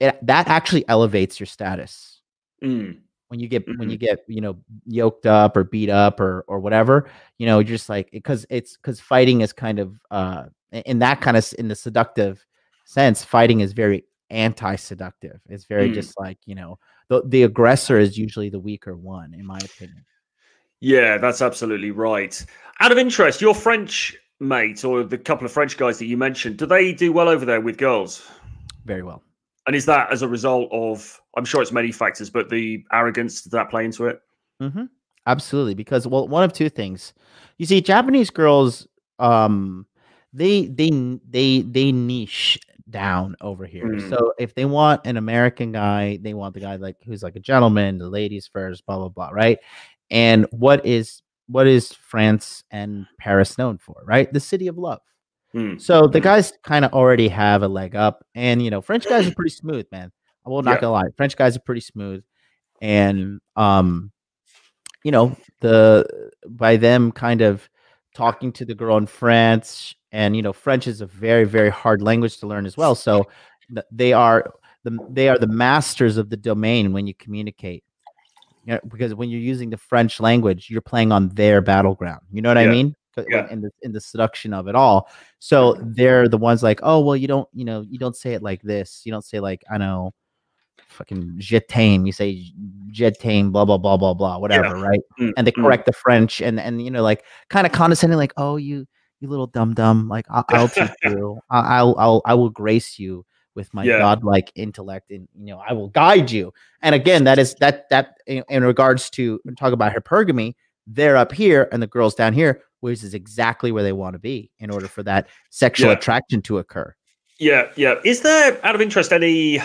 it, 0.00 0.18
that 0.24 0.48
actually 0.48 0.88
elevates 0.88 1.40
your 1.40 1.46
status 1.46 2.22
Mm, 2.62 3.00
when 3.32 3.40
you 3.40 3.48
get 3.48 3.64
when 3.78 3.88
you 3.88 3.96
get 3.96 4.18
you 4.28 4.42
know 4.42 4.58
yoked 4.84 5.24
up 5.24 5.56
or 5.56 5.64
beat 5.64 5.88
up 5.88 6.20
or 6.20 6.44
or 6.48 6.60
whatever 6.60 7.08
you 7.38 7.46
know 7.46 7.62
just 7.62 7.88
like 7.88 8.10
because 8.12 8.44
it's 8.50 8.76
because 8.76 9.00
fighting 9.00 9.40
is 9.40 9.54
kind 9.54 9.78
of 9.78 9.98
uh 10.10 10.44
in 10.70 10.98
that 10.98 11.22
kind 11.22 11.34
of 11.38 11.50
in 11.58 11.66
the 11.66 11.74
seductive 11.74 12.44
sense 12.84 13.24
fighting 13.24 13.60
is 13.60 13.72
very 13.72 14.04
anti-seductive 14.28 15.40
it's 15.48 15.64
very 15.64 15.88
Mm. 15.88 15.94
just 15.94 16.20
like 16.20 16.36
you 16.44 16.54
know 16.54 16.78
the 17.08 17.22
the 17.24 17.44
aggressor 17.44 17.98
is 17.98 18.18
usually 18.18 18.50
the 18.50 18.60
weaker 18.60 18.94
one 18.94 19.32
in 19.32 19.46
my 19.46 19.58
opinion 19.58 20.04
Yeah, 20.80 21.16
that's 21.16 21.40
absolutely 21.40 21.90
right. 21.92 22.34
Out 22.80 22.92
of 22.92 22.98
interest, 22.98 23.40
your 23.40 23.54
French 23.54 24.14
mate 24.40 24.84
or 24.84 25.04
the 25.04 25.16
couple 25.16 25.46
of 25.46 25.52
French 25.52 25.76
guys 25.78 25.98
that 26.00 26.06
you 26.06 26.18
mentioned, 26.18 26.58
do 26.58 26.66
they 26.66 26.92
do 26.92 27.12
well 27.12 27.28
over 27.28 27.46
there 27.46 27.60
with 27.62 27.78
girls? 27.78 28.28
very 28.84 29.02
well 29.02 29.22
And 29.66 29.76
is 29.76 29.86
that 29.86 30.12
as 30.12 30.22
a 30.22 30.28
result 30.28 30.68
of, 30.72 31.20
I'm 31.36 31.44
sure 31.44 31.62
it's 31.62 31.72
many 31.72 31.92
factors, 31.92 32.30
but 32.30 32.48
the 32.50 32.84
arrogance, 32.92 33.42
does 33.42 33.52
that 33.52 33.70
play 33.70 33.84
into 33.84 34.06
it? 34.06 34.20
hmm 34.60 34.84
Absolutely, 35.24 35.74
because 35.74 36.04
well, 36.04 36.26
one 36.26 36.42
of 36.42 36.52
two 36.52 36.68
things. 36.68 37.12
You 37.56 37.66
see, 37.66 37.80
Japanese 37.80 38.28
girls, 38.28 38.88
um, 39.20 39.86
they 40.32 40.66
they 40.66 40.90
they 41.28 41.62
they 41.62 41.92
niche 41.92 42.58
down 42.90 43.36
over 43.40 43.64
here. 43.64 43.84
Mm. 43.84 44.10
So 44.10 44.32
if 44.38 44.54
they 44.56 44.64
want 44.64 45.06
an 45.06 45.16
American 45.16 45.70
guy, 45.70 46.18
they 46.20 46.34
want 46.34 46.54
the 46.54 46.60
guy 46.60 46.74
like 46.74 46.96
who's 47.04 47.22
like 47.22 47.36
a 47.36 47.40
gentleman, 47.40 47.98
the 47.98 48.08
ladies 48.08 48.48
first, 48.52 48.84
blah 48.84 48.96
blah 48.98 49.10
blah, 49.10 49.28
right? 49.28 49.58
And 50.10 50.46
what 50.50 50.84
is 50.84 51.22
what 51.46 51.68
is 51.68 51.92
France 51.92 52.64
and 52.72 53.06
Paris 53.18 53.58
known 53.58 53.78
for, 53.78 54.02
right? 54.04 54.32
The 54.32 54.40
city 54.40 54.66
of 54.66 54.76
love. 54.76 55.02
Hmm. 55.52 55.76
So 55.78 56.06
the 56.06 56.20
Mm. 56.20 56.24
guys 56.24 56.52
kind 56.62 56.84
of 56.84 56.92
already 56.92 57.28
have 57.28 57.62
a 57.62 57.68
leg 57.68 57.94
up, 57.94 58.24
and 58.34 58.62
you 58.62 58.70
know, 58.70 58.80
French 58.80 59.06
guys 59.06 59.26
are 59.26 59.34
pretty 59.34 59.50
smooth, 59.50 59.86
man. 59.92 60.10
I 60.46 60.50
will 60.50 60.62
not 60.62 60.76
Yeah. 60.76 60.80
gonna 60.80 60.92
lie, 60.92 61.08
French 61.16 61.36
guys 61.36 61.56
are 61.56 61.60
pretty 61.60 61.82
smooth, 61.82 62.24
and 62.80 63.40
um, 63.56 64.10
you 65.04 65.10
know, 65.12 65.36
the 65.60 66.30
by 66.48 66.76
them 66.76 67.12
kind 67.12 67.42
of 67.42 67.68
talking 68.14 68.52
to 68.52 68.64
the 68.64 68.74
girl 68.74 68.96
in 68.96 69.06
France, 69.06 69.94
and 70.10 70.34
you 70.36 70.42
know, 70.42 70.52
French 70.52 70.86
is 70.86 71.00
a 71.00 71.06
very 71.06 71.44
very 71.44 71.70
hard 71.70 72.02
language 72.02 72.38
to 72.38 72.46
learn 72.46 72.66
as 72.66 72.76
well. 72.76 72.94
So 72.94 73.28
they 73.90 74.12
are 74.12 74.52
the 74.84 74.98
they 75.10 75.28
are 75.28 75.38
the 75.38 75.46
masters 75.46 76.16
of 76.16 76.30
the 76.30 76.36
domain 76.36 76.92
when 76.92 77.06
you 77.06 77.14
communicate. 77.14 77.84
You 78.64 78.74
know, 78.74 78.80
because 78.88 79.14
when 79.14 79.28
you're 79.28 79.40
using 79.40 79.70
the 79.70 79.76
French 79.76 80.20
language, 80.20 80.70
you're 80.70 80.80
playing 80.80 81.10
on 81.12 81.28
their 81.30 81.60
battleground. 81.60 82.20
You 82.32 82.42
know 82.42 82.48
what 82.50 82.58
I 82.58 82.66
mean? 82.66 82.94
Yeah. 83.28 83.48
In 83.50 83.60
the 83.60 83.70
in 83.82 83.92
the 83.92 84.00
seduction 84.00 84.52
of 84.54 84.68
it 84.68 84.74
all. 84.74 85.08
So 85.38 85.76
they're 85.80 86.28
the 86.28 86.38
ones 86.38 86.62
like, 86.62 86.80
oh 86.82 87.00
well, 87.00 87.16
you 87.16 87.28
don't, 87.28 87.48
you 87.52 87.64
know, 87.64 87.82
you 87.82 87.98
don't 87.98 88.16
say 88.16 88.34
it 88.34 88.42
like 88.42 88.62
this. 88.62 89.02
You 89.04 89.12
don't 89.12 89.24
say 89.24 89.40
like, 89.40 89.64
I 89.70 89.78
know, 89.78 90.12
fucking 90.88 91.34
je 91.38 91.60
t'aime. 91.68 92.06
You 92.06 92.12
say 92.12 92.52
je 92.90 93.10
t'aime, 93.10 93.50
blah 93.52 93.64
blah 93.64 93.78
blah 93.78 93.96
blah 93.96 94.14
blah, 94.14 94.38
whatever, 94.38 94.78
right? 94.78 95.00
Mm, 95.20 95.32
And 95.36 95.46
they 95.46 95.52
mm. 95.52 95.62
correct 95.62 95.86
the 95.86 95.92
French 95.92 96.40
and 96.40 96.58
and 96.60 96.82
you 96.84 96.90
know, 96.90 97.02
like 97.02 97.24
kind 97.50 97.66
of 97.66 97.72
condescending, 97.72 98.18
like, 98.18 98.32
oh 98.36 98.56
you 98.56 98.86
you 99.20 99.28
little 99.28 99.46
dum 99.46 99.74
dum, 99.74 100.08
like 100.08 100.26
I'll, 100.30 100.44
I'll 100.48 100.68
teach 100.68 100.90
you, 101.04 101.38
I, 101.50 101.78
I'll 101.78 101.94
I'll 101.98 102.22
I 102.24 102.34
will 102.34 102.50
grace 102.50 102.98
you 102.98 103.24
with 103.54 103.72
my 103.74 103.86
Yeah. 103.86 103.98
godlike 103.98 104.50
intellect, 104.54 105.10
and 105.10 105.28
you 105.38 105.46
know, 105.46 105.58
I 105.66 105.72
will 105.72 105.88
guide 105.88 106.30
you. 106.30 106.52
And 106.82 106.94
again, 106.94 107.24
that 107.24 107.38
is 107.38 107.54
that 107.56 107.88
that 107.90 108.16
in, 108.26 108.44
in 108.48 108.64
regards 108.64 109.10
to 109.10 109.40
talk 109.58 109.72
about 109.72 109.92
hypergamy, 109.94 110.54
they're 110.86 111.16
up 111.16 111.32
here 111.32 111.68
and 111.72 111.82
the 111.82 111.86
girls 111.86 112.14
down 112.14 112.32
here, 112.32 112.62
which 112.82 113.04
is 113.04 113.14
exactly 113.14 113.70
where 113.70 113.84
they 113.84 113.92
want 113.92 114.14
to 114.14 114.18
be 114.18 114.50
in 114.58 114.68
order 114.70 114.88
for 114.88 115.02
that 115.04 115.28
sexual 115.50 115.88
Yeah. 115.90 115.96
attraction 115.96 116.42
to 116.42 116.58
occur. 116.58 116.94
Yeah, 117.38 117.68
yeah. 117.76 117.94
Is 118.04 118.22
there, 118.22 118.58
out 118.64 118.74
of 118.74 118.80
interest, 118.80 119.12
any 119.12 119.60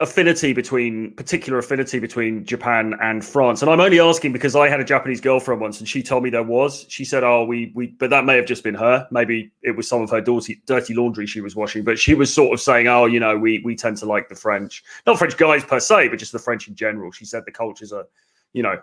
affinity 0.00 0.52
between 0.52 1.14
particular 1.14 1.58
affinity 1.58 1.98
between 1.98 2.44
Japan 2.44 2.94
and 3.00 3.24
France? 3.24 3.62
And 3.62 3.70
I'm 3.70 3.80
only 3.80 3.98
asking 3.98 4.32
because 4.32 4.54
I 4.54 4.68
had 4.68 4.78
a 4.78 4.84
Japanese 4.84 5.20
girlfriend 5.20 5.60
once, 5.60 5.80
and 5.80 5.88
she 5.88 6.04
told 6.04 6.22
me 6.22 6.30
there 6.30 6.42
was. 6.44 6.86
She 6.88 7.04
said, 7.04 7.24
"Oh, 7.24 7.44
we 7.44 7.72
we," 7.74 7.88
but 7.88 8.10
that 8.10 8.24
may 8.24 8.36
have 8.36 8.46
just 8.46 8.62
been 8.62 8.74
her. 8.76 9.06
Maybe 9.10 9.50
it 9.62 9.72
was 9.76 9.88
some 9.88 10.00
of 10.00 10.10
her 10.10 10.20
dirty 10.20 10.62
dirty 10.66 10.94
laundry 10.94 11.26
she 11.26 11.40
was 11.40 11.56
washing. 11.56 11.82
But 11.82 11.98
she 11.98 12.14
was 12.14 12.32
sort 12.32 12.52
of 12.54 12.60
saying, 12.60 12.86
"Oh, 12.86 13.06
you 13.06 13.18
know, 13.18 13.36
we 13.36 13.60
we 13.64 13.74
tend 13.74 13.96
to 13.98 14.06
like 14.06 14.28
the 14.28 14.36
French, 14.36 14.84
not 15.06 15.18
French 15.18 15.36
guys 15.36 15.64
per 15.64 15.80
se, 15.80 16.08
but 16.08 16.18
just 16.20 16.32
the 16.32 16.38
French 16.38 16.68
in 16.68 16.76
general." 16.76 17.10
She 17.10 17.24
said 17.24 17.44
the 17.44 17.52
cultures 17.52 17.92
are, 17.92 18.06
you 18.52 18.62
know, 18.62 18.80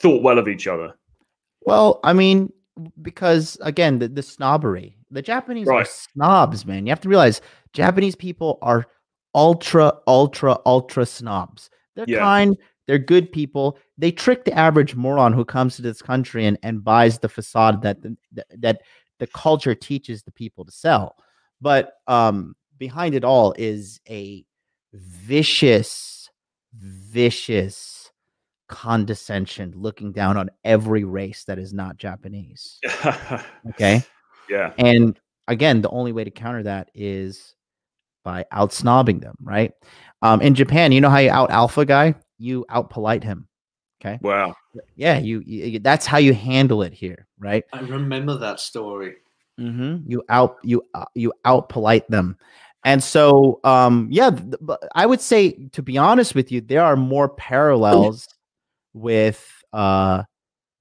thought 0.00 0.22
well 0.22 0.38
of 0.38 0.48
each 0.48 0.66
other. 0.66 0.94
Well, 1.64 2.00
I 2.04 2.12
mean, 2.12 2.52
because 3.02 3.58
again, 3.60 3.98
the, 3.98 4.08
the 4.08 4.22
snobbery. 4.22 4.96
The 5.10 5.22
Japanese 5.22 5.68
are 5.68 5.84
snobs, 5.84 6.64
man. 6.64 6.86
You 6.86 6.90
have 6.90 7.00
to 7.00 7.08
realize 7.08 7.40
Japanese 7.72 8.16
people 8.16 8.58
are 8.62 8.86
ultra, 9.34 9.92
ultra, 10.06 10.58
ultra 10.64 11.04
snobs. 11.06 11.68
They're 11.94 12.06
Yeah. 12.08 12.20
kind, 12.20 12.56
they're 12.86 12.98
good 12.98 13.30
people. 13.30 13.78
They 13.98 14.10
trick 14.10 14.44
the 14.44 14.54
average 14.54 14.94
moron 14.96 15.32
who 15.32 15.44
comes 15.44 15.76
to 15.76 15.82
this 15.82 16.00
country 16.00 16.46
and, 16.46 16.58
and 16.62 16.82
buys 16.82 17.18
the 17.18 17.28
facade 17.28 17.82
that 17.82 18.02
the, 18.02 18.16
that, 18.32 18.46
that 18.58 18.80
the 19.18 19.26
culture 19.28 19.74
teaches 19.74 20.22
the 20.22 20.32
people 20.32 20.64
to 20.64 20.72
sell. 20.72 21.16
But 21.60 21.92
um, 22.08 22.56
behind 22.78 23.14
it 23.14 23.24
all 23.24 23.54
is 23.58 24.00
a 24.08 24.44
vicious, 24.92 26.30
vicious 26.74 27.91
condescension 28.72 29.70
looking 29.76 30.12
down 30.12 30.38
on 30.38 30.50
every 30.64 31.04
race 31.04 31.44
that 31.44 31.58
is 31.58 31.74
not 31.74 31.98
Japanese. 31.98 32.80
Okay. 33.68 34.02
yeah. 34.48 34.72
And 34.78 35.20
again, 35.46 35.82
the 35.82 35.90
only 35.90 36.10
way 36.10 36.24
to 36.24 36.30
counter 36.30 36.62
that 36.62 36.90
is 36.94 37.54
by 38.24 38.46
out 38.50 38.70
snobbing 38.70 39.20
them, 39.20 39.36
right? 39.42 39.72
Um, 40.22 40.40
in 40.40 40.54
Japan, 40.54 40.90
you 40.90 41.02
know 41.02 41.10
how 41.10 41.18
you 41.18 41.30
out 41.30 41.50
alpha 41.50 41.84
guy? 41.84 42.14
You 42.38 42.64
out 42.70 42.88
polite 42.88 43.22
him. 43.22 43.46
Okay. 44.00 44.18
Wow. 44.22 44.54
Yeah, 44.96 45.18
you, 45.18 45.42
you 45.44 45.78
that's 45.78 46.06
how 46.06 46.16
you 46.16 46.32
handle 46.32 46.82
it 46.82 46.94
here, 46.94 47.28
right? 47.38 47.64
I 47.74 47.80
remember 47.80 48.38
that 48.38 48.58
story. 48.58 49.16
Mm-hmm. 49.60 50.10
You 50.10 50.24
out 50.30 50.56
you 50.62 50.82
uh, 50.94 51.04
you 51.14 51.34
out 51.44 51.68
polite 51.68 52.08
them, 52.08 52.38
and 52.84 53.04
so 53.04 53.60
um 53.64 54.08
yeah, 54.10 54.30
th- 54.30 54.54
but 54.62 54.82
I 54.94 55.04
would 55.04 55.20
say 55.20 55.68
to 55.72 55.82
be 55.82 55.98
honest 55.98 56.34
with 56.34 56.50
you, 56.50 56.62
there 56.62 56.82
are 56.82 56.96
more 56.96 57.28
parallels 57.28 58.31
with 58.94 59.46
uh 59.72 60.22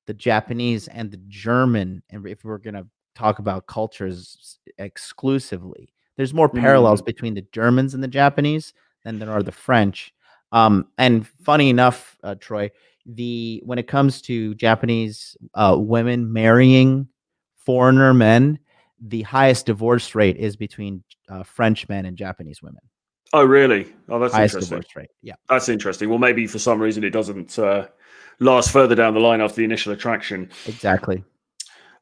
the 0.07 0.14
Japanese 0.14 0.88
and 0.88 1.12
the 1.12 1.22
German, 1.28 2.03
and 2.09 2.28
if 2.28 2.43
we're 2.43 2.57
gonna 2.57 2.86
talk 3.16 3.39
about 3.39 3.68
cultures 3.68 4.59
exclusively, 4.78 5.93
there's 6.18 6.34
more 6.34 6.49
parallels 6.49 7.01
between 7.01 7.34
the 7.34 7.45
Germans 7.51 7.93
and 7.93 8.03
the 8.03 8.07
Japanese 8.07 8.74
than 9.03 9.20
there 9.20 9.32
are 9.32 9.43
the 9.43 9.51
French. 9.51 10.14
Um, 10.51 10.88
and 10.97 11.28
funny 11.28 11.70
enough, 11.70 12.18
uh, 12.24 12.36
Troy, 12.36 12.72
the 13.05 13.62
when 13.66 13.80
it 13.80 13.88
comes 13.88 14.22
to 14.24 14.53
Japanese 14.55 15.38
uh, 15.53 15.76
women 15.80 16.32
marrying 16.32 17.07
foreigner 17.55 18.14
men, 18.14 18.59
the 18.99 19.22
highest 19.24 19.66
divorce 19.66 20.14
rate 20.14 20.38
is 20.38 20.55
between 20.55 21.03
uh, 21.30 21.43
French 21.43 21.88
men 21.89 22.05
and 22.05 22.18
Japanese 22.18 22.62
women. 22.62 22.82
Oh, 23.34 23.45
really? 23.45 23.88
Oh, 24.09 24.20
that's 24.20 24.34
highest 24.34 24.55
interesting. 24.55 24.78
divorce 24.78 24.95
rate. 24.95 25.09
Yeah. 25.22 25.36
That's 25.47 25.70
interesting. 25.70 26.09
Well, 26.09 26.20
maybe 26.20 26.47
for 26.47 26.59
some 26.59 26.82
reason 26.82 27.03
it 27.03 27.12
doesn't 27.12 27.57
uh, 27.57 27.88
last 28.42 28.72
further 28.72 28.96
down 28.96 29.14
the 29.14 29.20
line 29.20 29.39
after 29.39 29.56
the 29.56 29.64
initial 29.64 29.94
attraction. 29.94 30.50
Exactly. 30.68 31.24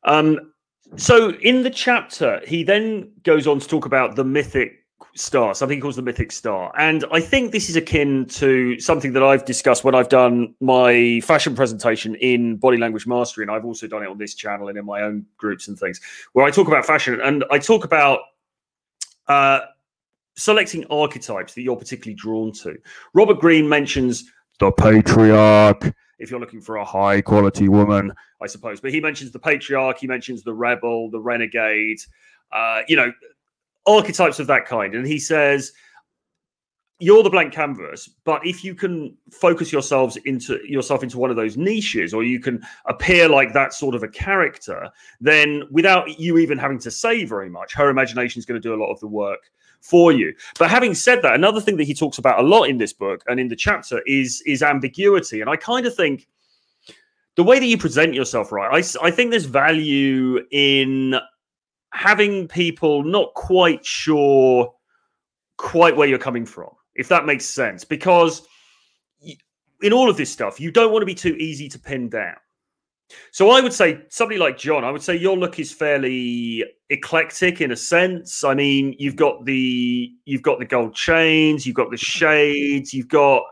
Um, 0.05 0.53
so 0.95 1.31
in 1.33 1.61
the 1.61 1.69
chapter, 1.69 2.41
he 2.47 2.63
then 2.63 3.11
goes 3.23 3.45
on 3.45 3.59
to 3.59 3.67
talk 3.67 3.85
about 3.85 4.15
the 4.15 4.23
mythic 4.23 4.79
star, 5.15 5.53
something 5.53 5.77
he 5.77 5.81
calls 5.81 5.97
the 5.97 6.01
mythic 6.01 6.31
star. 6.31 6.73
And 6.77 7.05
I 7.11 7.19
think 7.19 7.51
this 7.51 7.69
is 7.69 7.75
akin 7.75 8.25
to 8.29 8.79
something 8.79 9.13
that 9.13 9.21
I've 9.21 9.45
discussed 9.45 9.83
when 9.83 9.93
I've 9.93 10.09
done 10.09 10.55
my 10.61 11.21
fashion 11.23 11.55
presentation 11.55 12.15
in 12.15 12.55
body 12.57 12.77
language 12.77 13.05
mastery. 13.05 13.43
And 13.43 13.51
I've 13.51 13.65
also 13.65 13.85
done 13.85 14.01
it 14.01 14.07
on 14.07 14.17
this 14.17 14.33
channel 14.33 14.69
and 14.69 14.77
in 14.77 14.85
my 14.85 15.01
own 15.01 15.25
groups 15.37 15.67
and 15.67 15.77
things 15.77 15.99
where 16.33 16.45
I 16.45 16.51
talk 16.51 16.67
about 16.67 16.85
fashion 16.85 17.19
and 17.21 17.43
I 17.51 17.59
talk 17.59 17.83
about 17.83 18.21
uh, 19.27 19.59
selecting 20.37 20.85
archetypes 20.89 21.53
that 21.53 21.61
you're 21.61 21.75
particularly 21.75 22.15
drawn 22.15 22.51
to. 22.53 22.77
Robert 23.13 23.39
Greene 23.39 23.67
mentions 23.67 24.23
the 24.59 24.71
patriarch 24.71 25.93
if 26.19 26.29
you're 26.29 26.39
looking 26.39 26.61
for 26.61 26.77
a 26.77 26.85
high 26.85 27.21
quality 27.21 27.69
woman, 27.69 28.13
I 28.41 28.47
suppose. 28.47 28.79
But 28.79 28.91
he 28.91 29.01
mentions 29.01 29.31
the 29.31 29.39
patriarch, 29.39 29.97
he 29.97 30.07
mentions 30.07 30.43
the 30.43 30.53
rebel, 30.53 31.09
the 31.09 31.19
renegade, 31.19 31.99
uh, 32.51 32.81
you 32.87 32.95
know, 32.95 33.11
archetypes 33.87 34.39
of 34.39 34.47
that 34.47 34.65
kind. 34.65 34.93
And 34.95 35.07
he 35.07 35.19
says, 35.19 35.71
you're 37.01 37.23
the 37.23 37.29
blank 37.29 37.53
canvas, 37.53 38.09
but 38.25 38.45
if 38.45 38.61
you 38.61 38.75
can 38.75 39.15
focus 39.31 39.71
yourselves 39.71 40.17
into 40.25 40.59
yourself 40.67 41.01
into 41.01 41.17
one 41.17 41.29
of 41.29 41.37
those 41.37 41.55
niches, 41.55 42.13
or 42.13 42.23
you 42.23 42.41
can 42.41 42.61
appear 42.87 43.29
like 43.29 43.53
that 43.53 43.73
sort 43.73 43.95
of 43.95 44.03
a 44.03 44.07
character, 44.09 44.89
then 45.21 45.63
without 45.71 46.19
you 46.19 46.37
even 46.37 46.57
having 46.57 46.79
to 46.79 46.91
say 46.91 47.23
very 47.23 47.49
much, 47.49 47.73
her 47.73 47.89
imagination 47.89 48.39
is 48.39 48.45
going 48.45 48.61
to 48.61 48.67
do 48.67 48.75
a 48.75 48.81
lot 48.81 48.91
of 48.91 48.99
the 48.99 49.07
work 49.07 49.49
for 49.81 50.11
you. 50.11 50.33
But 50.57 50.69
having 50.69 50.93
said 50.93 51.21
that, 51.21 51.33
another 51.33 51.61
thing 51.61 51.77
that 51.77 51.85
he 51.85 51.93
talks 51.93 52.17
about 52.17 52.39
a 52.39 52.47
lot 52.47 52.63
in 52.63 52.77
this 52.77 52.93
book 52.93 53.23
and 53.27 53.39
in 53.39 53.47
the 53.47 53.55
chapter 53.55 54.01
is 54.05 54.41
is 54.45 54.61
ambiguity. 54.61 55.41
And 55.41 55.49
I 55.49 55.55
kind 55.55 55.85
of 55.85 55.95
think 55.95 56.27
the 57.35 57.43
way 57.43 57.59
that 57.59 57.65
you 57.65 57.77
present 57.77 58.13
yourself, 58.13 58.51
right? 58.51 58.83
I, 58.83 59.07
I 59.07 59.11
think 59.11 59.31
there's 59.31 59.45
value 59.45 60.45
in 60.51 61.15
having 61.91 62.47
people 62.47 63.03
not 63.03 63.33
quite 63.33 63.85
sure 63.85 64.73
quite 65.57 65.95
where 65.95 66.07
you're 66.07 66.19
coming 66.19 66.45
from, 66.45 66.69
if 66.95 67.07
that 67.09 67.25
makes 67.25 67.45
sense. 67.45 67.83
Because 67.83 68.47
in 69.81 69.93
all 69.93 70.09
of 70.09 70.17
this 70.17 70.31
stuff, 70.31 70.59
you 70.59 70.71
don't 70.71 70.91
want 70.91 71.01
to 71.01 71.05
be 71.05 71.15
too 71.15 71.35
easy 71.35 71.69
to 71.69 71.79
pin 71.79 72.09
down. 72.09 72.35
So 73.31 73.49
I 73.49 73.61
would 73.61 73.73
say 73.73 74.01
somebody 74.09 74.39
like 74.39 74.57
John, 74.57 74.83
I 74.83 74.91
would 74.91 75.01
say 75.01 75.15
your 75.15 75.37
look 75.37 75.59
is 75.59 75.71
fairly 75.71 76.63
eclectic 76.89 77.61
in 77.61 77.71
a 77.71 77.75
sense. 77.75 78.43
I 78.43 78.53
mean, 78.53 78.95
you've 78.99 79.15
got 79.15 79.45
the 79.45 80.11
you've 80.25 80.43
got 80.43 80.59
the 80.59 80.65
gold 80.65 80.95
chains, 80.95 81.65
you've 81.65 81.75
got 81.75 81.91
the 81.91 81.97
shades, 81.97 82.93
you've 82.93 83.07
got 83.07 83.43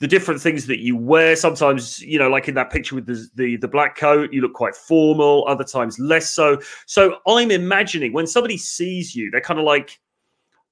the 0.00 0.08
different 0.08 0.40
things 0.40 0.66
that 0.66 0.80
you 0.80 0.96
wear. 0.96 1.36
Sometimes, 1.36 2.00
you 2.00 2.18
know, 2.18 2.28
like 2.28 2.48
in 2.48 2.54
that 2.56 2.70
picture 2.70 2.96
with 2.96 3.06
the, 3.06 3.26
the 3.36 3.56
the 3.56 3.68
black 3.68 3.96
coat, 3.96 4.32
you 4.32 4.40
look 4.40 4.54
quite 4.54 4.74
formal. 4.74 5.44
Other 5.46 5.64
times, 5.64 5.98
less 5.98 6.30
so. 6.30 6.60
So 6.86 7.18
I'm 7.26 7.50
imagining 7.50 8.12
when 8.12 8.26
somebody 8.26 8.56
sees 8.56 9.14
you, 9.14 9.30
they're 9.30 9.40
kind 9.40 9.60
of 9.60 9.64
like, 9.64 10.00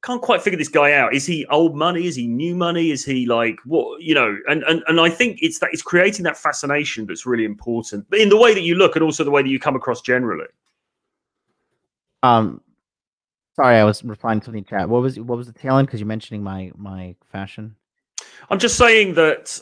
can't 0.02 0.20
quite 0.20 0.42
figure 0.42 0.58
this 0.58 0.68
guy 0.68 0.92
out. 0.92 1.14
Is 1.14 1.24
he 1.24 1.46
old 1.46 1.76
money? 1.76 2.06
Is 2.06 2.16
he 2.16 2.26
new 2.26 2.56
money? 2.56 2.90
Is 2.90 3.04
he 3.04 3.26
like 3.26 3.58
what 3.64 4.02
you 4.02 4.14
know? 4.14 4.36
And 4.48 4.62
and 4.64 4.82
and 4.88 5.00
I 5.00 5.08
think 5.08 5.38
it's 5.40 5.60
that 5.60 5.70
it's 5.72 5.82
creating 5.82 6.24
that 6.24 6.36
fascination 6.36 7.06
that's 7.06 7.24
really 7.24 7.44
important 7.44 8.06
in 8.12 8.28
the 8.28 8.36
way 8.36 8.52
that 8.52 8.62
you 8.62 8.74
look 8.74 8.96
and 8.96 9.04
also 9.04 9.22
the 9.22 9.30
way 9.30 9.42
that 9.42 9.48
you 9.48 9.60
come 9.60 9.76
across 9.76 10.00
generally. 10.00 10.46
Um, 12.24 12.60
sorry, 13.54 13.76
I 13.76 13.84
was 13.84 14.02
replying 14.04 14.40
to 14.40 14.50
the 14.50 14.62
chat. 14.62 14.88
What 14.88 15.02
was 15.02 15.18
what 15.20 15.38
was 15.38 15.46
the 15.46 15.52
tail 15.52 15.78
end? 15.78 15.86
Because 15.86 16.00
you're 16.00 16.06
mentioning 16.06 16.42
my 16.42 16.72
my 16.76 17.14
fashion. 17.30 17.76
I'm 18.50 18.58
just 18.58 18.76
saying 18.76 19.14
that 19.14 19.58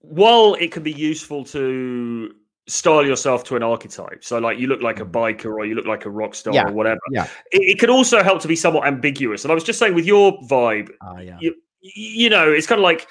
while 0.00 0.54
it 0.54 0.72
can 0.72 0.82
be 0.82 0.92
useful 0.92 1.44
to 1.44 2.34
style 2.68 3.04
yourself 3.04 3.42
to 3.44 3.56
an 3.56 3.62
archetype. 3.62 4.22
So 4.24 4.38
like 4.38 4.58
you 4.58 4.66
look 4.68 4.80
like 4.82 5.00
a 5.00 5.04
biker 5.04 5.46
or 5.52 5.66
you 5.66 5.74
look 5.74 5.86
like 5.86 6.04
a 6.04 6.10
rock 6.10 6.34
star 6.34 6.54
Yeah, 6.54 6.68
or 6.68 6.72
whatever. 6.72 7.00
yeah. 7.10 7.24
It, 7.50 7.62
it 7.62 7.78
can 7.78 7.90
also 7.90 8.22
help 8.22 8.40
to 8.42 8.48
be 8.48 8.56
somewhat 8.56 8.86
ambiguous. 8.86 9.44
And 9.44 9.50
I 9.50 9.54
was 9.54 9.64
just 9.64 9.78
saying 9.78 9.94
with 9.94 10.06
your 10.06 10.38
vibe, 10.42 10.90
Ah, 11.00 11.18
yeah. 11.18 11.38
you, 11.40 11.54
you 11.80 12.30
know, 12.30 12.50
it's 12.50 12.66
kind 12.66 12.78
of 12.78 12.84
like 12.84 13.08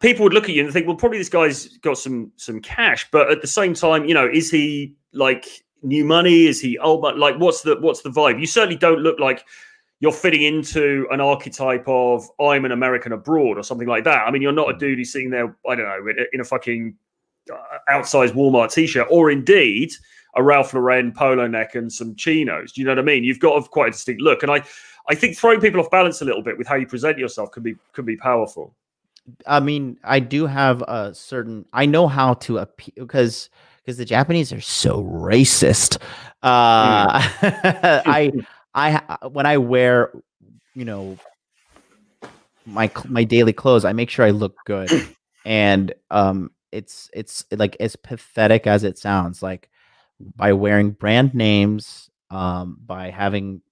people 0.00 0.22
would 0.22 0.32
look 0.34 0.44
at 0.44 0.50
you 0.54 0.62
and 0.64 0.72
think, 0.72 0.86
well, 0.86 0.96
probably 0.96 1.18
this 1.18 1.28
guy's 1.28 1.66
got 1.78 1.98
some 1.98 2.30
some 2.36 2.60
cash, 2.60 3.08
but 3.10 3.30
at 3.30 3.40
the 3.40 3.48
same 3.48 3.74
time, 3.74 4.04
you 4.04 4.14
know, 4.14 4.28
is 4.32 4.50
he 4.50 4.94
like 5.12 5.46
new 5.82 6.04
money? 6.04 6.46
Is 6.46 6.60
he 6.60 6.78
old 6.78 7.02
money? 7.02 7.18
Like, 7.18 7.36
what's 7.38 7.62
the 7.62 7.76
what's 7.80 8.02
the 8.02 8.10
vibe? 8.10 8.38
You 8.38 8.46
certainly 8.46 8.76
don't 8.76 9.00
look 9.00 9.18
like 9.18 9.44
you're 10.00 10.12
fitting 10.12 10.42
into 10.42 11.06
an 11.10 11.20
archetype 11.20 11.84
of 11.88 12.28
I'm 12.38 12.64
an 12.66 12.72
American 12.72 13.12
abroad 13.12 13.56
or 13.58 13.62
something 13.62 13.88
like 13.88 14.04
that. 14.04 14.26
I 14.26 14.30
mean, 14.30 14.42
you're 14.42 14.52
not 14.52 14.70
a 14.74 14.76
dude 14.78 14.98
who's 14.98 15.10
sitting 15.10 15.30
there, 15.30 15.56
I 15.68 15.74
don't 15.74 15.86
know, 15.86 16.12
in 16.34 16.40
a, 16.40 16.44
fucking 16.44 16.94
uh, 16.94 17.05
outsized 17.88 18.32
Walmart 18.32 18.72
t-shirt, 18.72 19.06
or 19.10 19.30
indeed 19.30 19.92
a 20.36 20.42
Ralph 20.42 20.74
Lauren 20.74 21.12
polo 21.12 21.46
neck 21.46 21.74
and 21.74 21.92
some 21.92 22.14
chinos. 22.14 22.72
Do 22.72 22.80
you 22.80 22.86
know 22.86 22.92
what 22.92 22.98
I 22.98 23.02
mean? 23.02 23.24
You've 23.24 23.40
got 23.40 23.56
a, 23.56 23.68
quite 23.68 23.88
a 23.88 23.90
distinct 23.92 24.20
look, 24.20 24.42
and 24.42 24.52
I, 24.52 24.62
I 25.08 25.14
think 25.14 25.36
throwing 25.36 25.60
people 25.60 25.80
off 25.80 25.90
balance 25.90 26.20
a 26.20 26.24
little 26.24 26.42
bit 26.42 26.58
with 26.58 26.66
how 26.66 26.76
you 26.76 26.86
present 26.86 27.18
yourself 27.18 27.50
can 27.52 27.62
be 27.62 27.76
can 27.92 28.04
be 28.04 28.16
powerful. 28.16 28.74
I 29.46 29.60
mean, 29.60 29.98
I 30.04 30.20
do 30.20 30.46
have 30.46 30.82
a 30.82 31.14
certain. 31.14 31.64
I 31.72 31.86
know 31.86 32.06
how 32.06 32.34
to 32.34 32.58
appeal 32.58 32.92
because 32.96 33.50
because 33.82 33.98
the 33.98 34.04
Japanese 34.04 34.52
are 34.52 34.60
so 34.60 35.02
racist. 35.02 35.98
Uh, 36.42 37.22
I 38.04 38.32
I 38.74 39.18
when 39.28 39.46
I 39.46 39.56
wear, 39.56 40.12
you 40.74 40.84
know, 40.84 41.16
my 42.66 42.90
my 43.08 43.24
daily 43.24 43.52
clothes, 43.52 43.84
I 43.84 43.92
make 43.92 44.10
sure 44.10 44.24
I 44.24 44.30
look 44.30 44.56
good, 44.64 44.90
and 45.44 45.94
um, 46.10 46.50
it's 46.76 47.10
it's 47.12 47.44
like 47.52 47.76
as 47.80 47.96
pathetic 47.96 48.66
as 48.66 48.84
it 48.84 48.98
sounds. 48.98 49.42
Like 49.42 49.70
by 50.36 50.52
wearing 50.52 50.90
brand 50.90 51.34
names, 51.34 52.10
um, 52.30 52.78
by 52.84 53.10
having, 53.10 53.62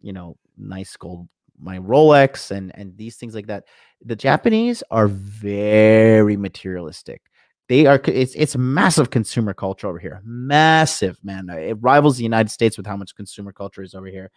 you 0.00 0.12
know, 0.12 0.36
nice 0.56 0.96
gold 0.96 1.28
my 1.58 1.78
Rolex 1.78 2.50
and 2.50 2.72
and 2.74 2.96
these 2.96 3.16
things 3.16 3.34
like 3.34 3.46
that. 3.46 3.64
The 4.04 4.16
Japanese 4.16 4.82
are 4.90 5.08
very 5.08 6.36
materialistic. 6.36 7.22
They 7.68 7.86
are. 7.86 8.00
It's 8.06 8.34
it's 8.34 8.56
massive 8.56 9.10
consumer 9.10 9.54
culture 9.54 9.86
over 9.86 9.98
here. 9.98 10.20
Massive, 10.24 11.18
man. 11.22 11.48
It 11.48 11.78
rivals 11.80 12.16
the 12.16 12.22
United 12.22 12.50
States 12.50 12.76
with 12.76 12.86
how 12.86 12.96
much 12.96 13.14
consumer 13.14 13.52
culture 13.52 13.82
is 13.82 13.94
over 13.94 14.06
here. 14.06 14.30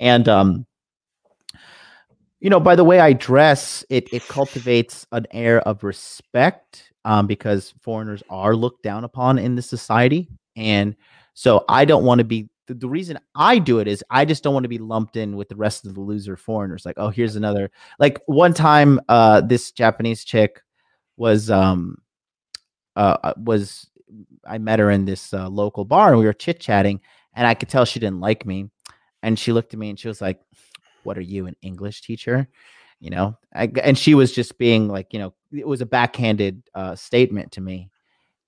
And 0.00 0.28
um, 0.28 0.66
you 2.40 2.48
know, 2.48 2.60
by 2.60 2.76
the 2.76 2.84
way 2.84 3.00
I 3.00 3.12
dress, 3.12 3.84
it 3.90 4.12
it 4.12 4.26
cultivates 4.28 5.06
an 5.12 5.26
air 5.32 5.60
of 5.60 5.84
respect 5.84 6.91
um, 7.04 7.26
because 7.26 7.74
foreigners 7.80 8.22
are 8.30 8.54
looked 8.54 8.82
down 8.82 9.04
upon 9.04 9.38
in 9.38 9.54
this 9.54 9.68
society, 9.68 10.28
and 10.56 10.96
so 11.34 11.64
I 11.68 11.84
don't 11.84 12.04
want 12.04 12.18
to 12.18 12.24
be. 12.24 12.48
The, 12.68 12.74
the 12.74 12.88
reason 12.88 13.18
I 13.34 13.58
do 13.58 13.80
it 13.80 13.88
is 13.88 14.04
I 14.08 14.24
just 14.24 14.44
don't 14.44 14.54
want 14.54 14.64
to 14.64 14.68
be 14.68 14.78
lumped 14.78 15.16
in 15.16 15.36
with 15.36 15.48
the 15.48 15.56
rest 15.56 15.84
of 15.84 15.94
the 15.94 16.00
loser 16.00 16.36
foreigners. 16.36 16.86
Like, 16.86 16.94
oh, 16.96 17.08
here's 17.08 17.34
another. 17.34 17.72
Like 17.98 18.20
one 18.26 18.54
time, 18.54 19.00
uh, 19.08 19.40
this 19.40 19.72
Japanese 19.72 20.22
chick 20.24 20.62
was 21.16 21.50
um, 21.50 21.96
uh, 22.96 23.16
uh, 23.22 23.34
was 23.36 23.88
I 24.46 24.58
met 24.58 24.78
her 24.78 24.90
in 24.90 25.04
this 25.04 25.32
uh, 25.32 25.48
local 25.48 25.84
bar 25.84 26.10
and 26.10 26.18
we 26.18 26.24
were 26.24 26.32
chit 26.32 26.60
chatting, 26.60 27.00
and 27.34 27.46
I 27.46 27.54
could 27.54 27.68
tell 27.68 27.84
she 27.84 28.00
didn't 28.00 28.20
like 28.20 28.46
me, 28.46 28.70
and 29.22 29.38
she 29.38 29.52
looked 29.52 29.72
at 29.72 29.80
me 29.80 29.90
and 29.90 29.98
she 29.98 30.08
was 30.08 30.20
like, 30.20 30.40
"What 31.02 31.18
are 31.18 31.22
you, 31.22 31.46
an 31.46 31.56
English 31.62 32.02
teacher?" 32.02 32.48
You 33.02 33.10
know, 33.10 33.36
I, 33.52 33.68
and 33.82 33.98
she 33.98 34.14
was 34.14 34.30
just 34.32 34.58
being 34.58 34.86
like, 34.86 35.12
you 35.12 35.18
know, 35.18 35.34
it 35.52 35.66
was 35.66 35.80
a 35.80 35.86
backhanded 35.86 36.62
uh, 36.72 36.94
statement 36.94 37.50
to 37.52 37.60
me, 37.60 37.90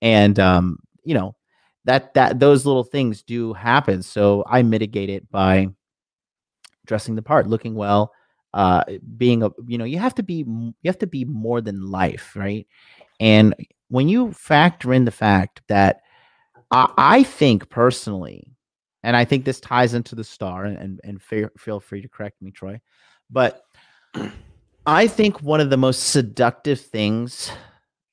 and 0.01 0.39
um, 0.39 0.79
you 1.03 1.13
know, 1.13 1.35
that 1.83 2.13
that 2.13 2.39
those 2.39 2.65
little 2.65 2.85
things 2.85 3.21
do 3.21 3.51
happen. 3.51 4.01
So 4.01 4.45
I 4.47 4.63
mitigate 4.63 5.09
it 5.09 5.29
by 5.29 5.67
dressing 6.85 7.15
the 7.15 7.21
part, 7.21 7.47
looking 7.47 7.75
well, 7.75 8.13
uh, 8.53 8.85
being 9.17 9.43
a 9.43 9.49
you 9.67 9.77
know, 9.77 9.83
you 9.83 9.99
have 9.99 10.15
to 10.15 10.23
be 10.23 10.45
you 10.47 10.73
have 10.85 10.99
to 10.99 11.07
be 11.07 11.25
more 11.25 11.59
than 11.59 11.91
life, 11.91 12.33
right? 12.37 12.65
And 13.19 13.53
when 13.89 14.07
you 14.07 14.31
factor 14.31 14.93
in 14.93 15.03
the 15.03 15.11
fact 15.11 15.63
that 15.67 15.99
I, 16.71 16.93
I 16.97 17.23
think 17.23 17.69
personally, 17.69 18.55
and 19.03 19.17
I 19.17 19.25
think 19.25 19.43
this 19.43 19.59
ties 19.59 19.93
into 19.93 20.15
the 20.15 20.23
star, 20.23 20.63
and 20.63 21.01
and 21.03 21.21
feel, 21.21 21.49
feel 21.57 21.81
free 21.81 22.01
to 22.01 22.07
correct 22.07 22.41
me, 22.41 22.51
Troy, 22.51 22.79
but 23.29 23.64
I 24.85 25.07
think 25.07 25.41
one 25.41 25.61
of 25.61 25.69
the 25.69 25.77
most 25.77 26.11
seductive 26.11 26.79
things 26.79 27.51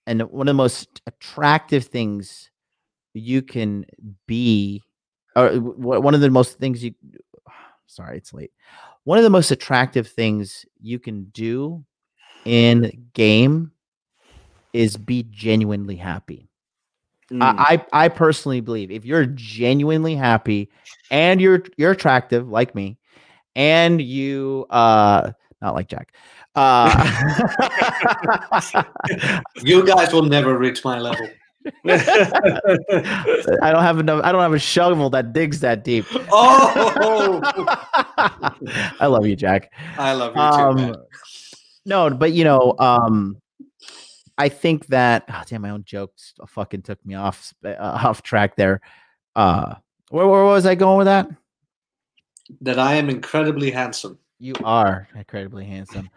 and 0.07 0.23
one 0.23 0.49
of 0.49 0.53
the 0.53 0.57
most 0.57 1.03
attractive 1.07 1.85
things 1.85 2.51
you 3.15 3.43
can 3.43 3.85
be 4.27 4.83
or 5.37 5.51
one 5.51 6.15
of 6.15 6.21
the 6.21 6.31
most 6.31 6.59
things 6.59 6.83
you 6.83 6.95
sorry 7.87 8.17
it's 8.17 8.33
late 8.33 8.53
one 9.05 9.19
of 9.19 9.25
the 9.25 9.31
most 9.31 9.51
attractive 9.51 10.07
things 10.07 10.65
you 10.81 10.99
can 10.99 11.25
do 11.25 11.85
in 12.45 13.09
game 13.15 13.71
is 14.73 14.97
be 14.97 15.25
genuinely 15.31 15.97
happy 15.97 16.49
mm. 17.31 17.43
I, 17.43 17.85
I 17.93 18.05
i 18.05 18.09
personally 18.09 18.61
believe 18.61 18.91
if 18.91 19.05
you're 19.05 19.27
genuinely 19.27 20.15
happy 20.15 20.71
and 21.11 21.41
you're 21.41 21.65
you're 21.77 21.93
attractive 21.93 22.49
like 22.49 22.75
me 22.75 22.99
and 23.55 24.01
you 24.01 24.67
uh 24.71 25.33
not 25.63 25.75
like 25.75 25.89
jack 25.89 26.13
uh, 26.55 26.91
you 29.63 29.87
guys 29.87 30.13
will 30.13 30.25
never 30.25 30.59
reach 30.59 30.85
my 30.85 30.99
level. 30.99 31.27
I 31.87 33.71
don't 33.73 33.83
have 33.83 33.99
enough. 33.99 34.21
I 34.25 34.33
don't 34.33 34.41
have 34.41 34.53
a 34.53 34.59
shovel 34.59 35.11
that 35.11 35.33
digs 35.33 35.61
that 35.61 35.85
deep. 35.85 36.05
Oh, 36.31 37.41
I 39.01 39.07
love 39.07 39.27
you, 39.27 39.37
Jack. 39.37 39.73
I 39.99 40.13
love 40.13 40.35
you 40.35 40.41
um, 40.41 40.77
too. 40.77 40.83
Man. 40.83 40.95
No, 41.85 42.11
but 42.11 42.33
you 42.33 42.45
know, 42.45 42.75
um, 42.79 43.37
I 44.39 44.49
think 44.49 44.87
that 44.87 45.25
oh, 45.29 45.43
damn, 45.47 45.63
my 45.63 45.71
own 45.71 45.85
jokes 45.85 46.35
fucking 46.49 46.83
took 46.83 47.05
me 47.05 47.15
off 47.15 47.55
uh, 47.65 47.75
off 47.79 48.23
track 48.23 48.57
there. 48.57 48.81
Uh, 49.35 49.77
where, 50.11 50.27
where 50.27 50.45
was 50.45 50.67
I 50.67 50.75
going 50.75 50.99
with 50.99 51.07
that? 51.07 51.29
That 52.61 52.79
I 52.79 52.95
am 52.95 53.09
incredibly 53.09 53.71
handsome. 53.71 54.19
You 54.43 54.55
are 54.65 55.07
incredibly 55.15 55.65
handsome. 55.65 56.11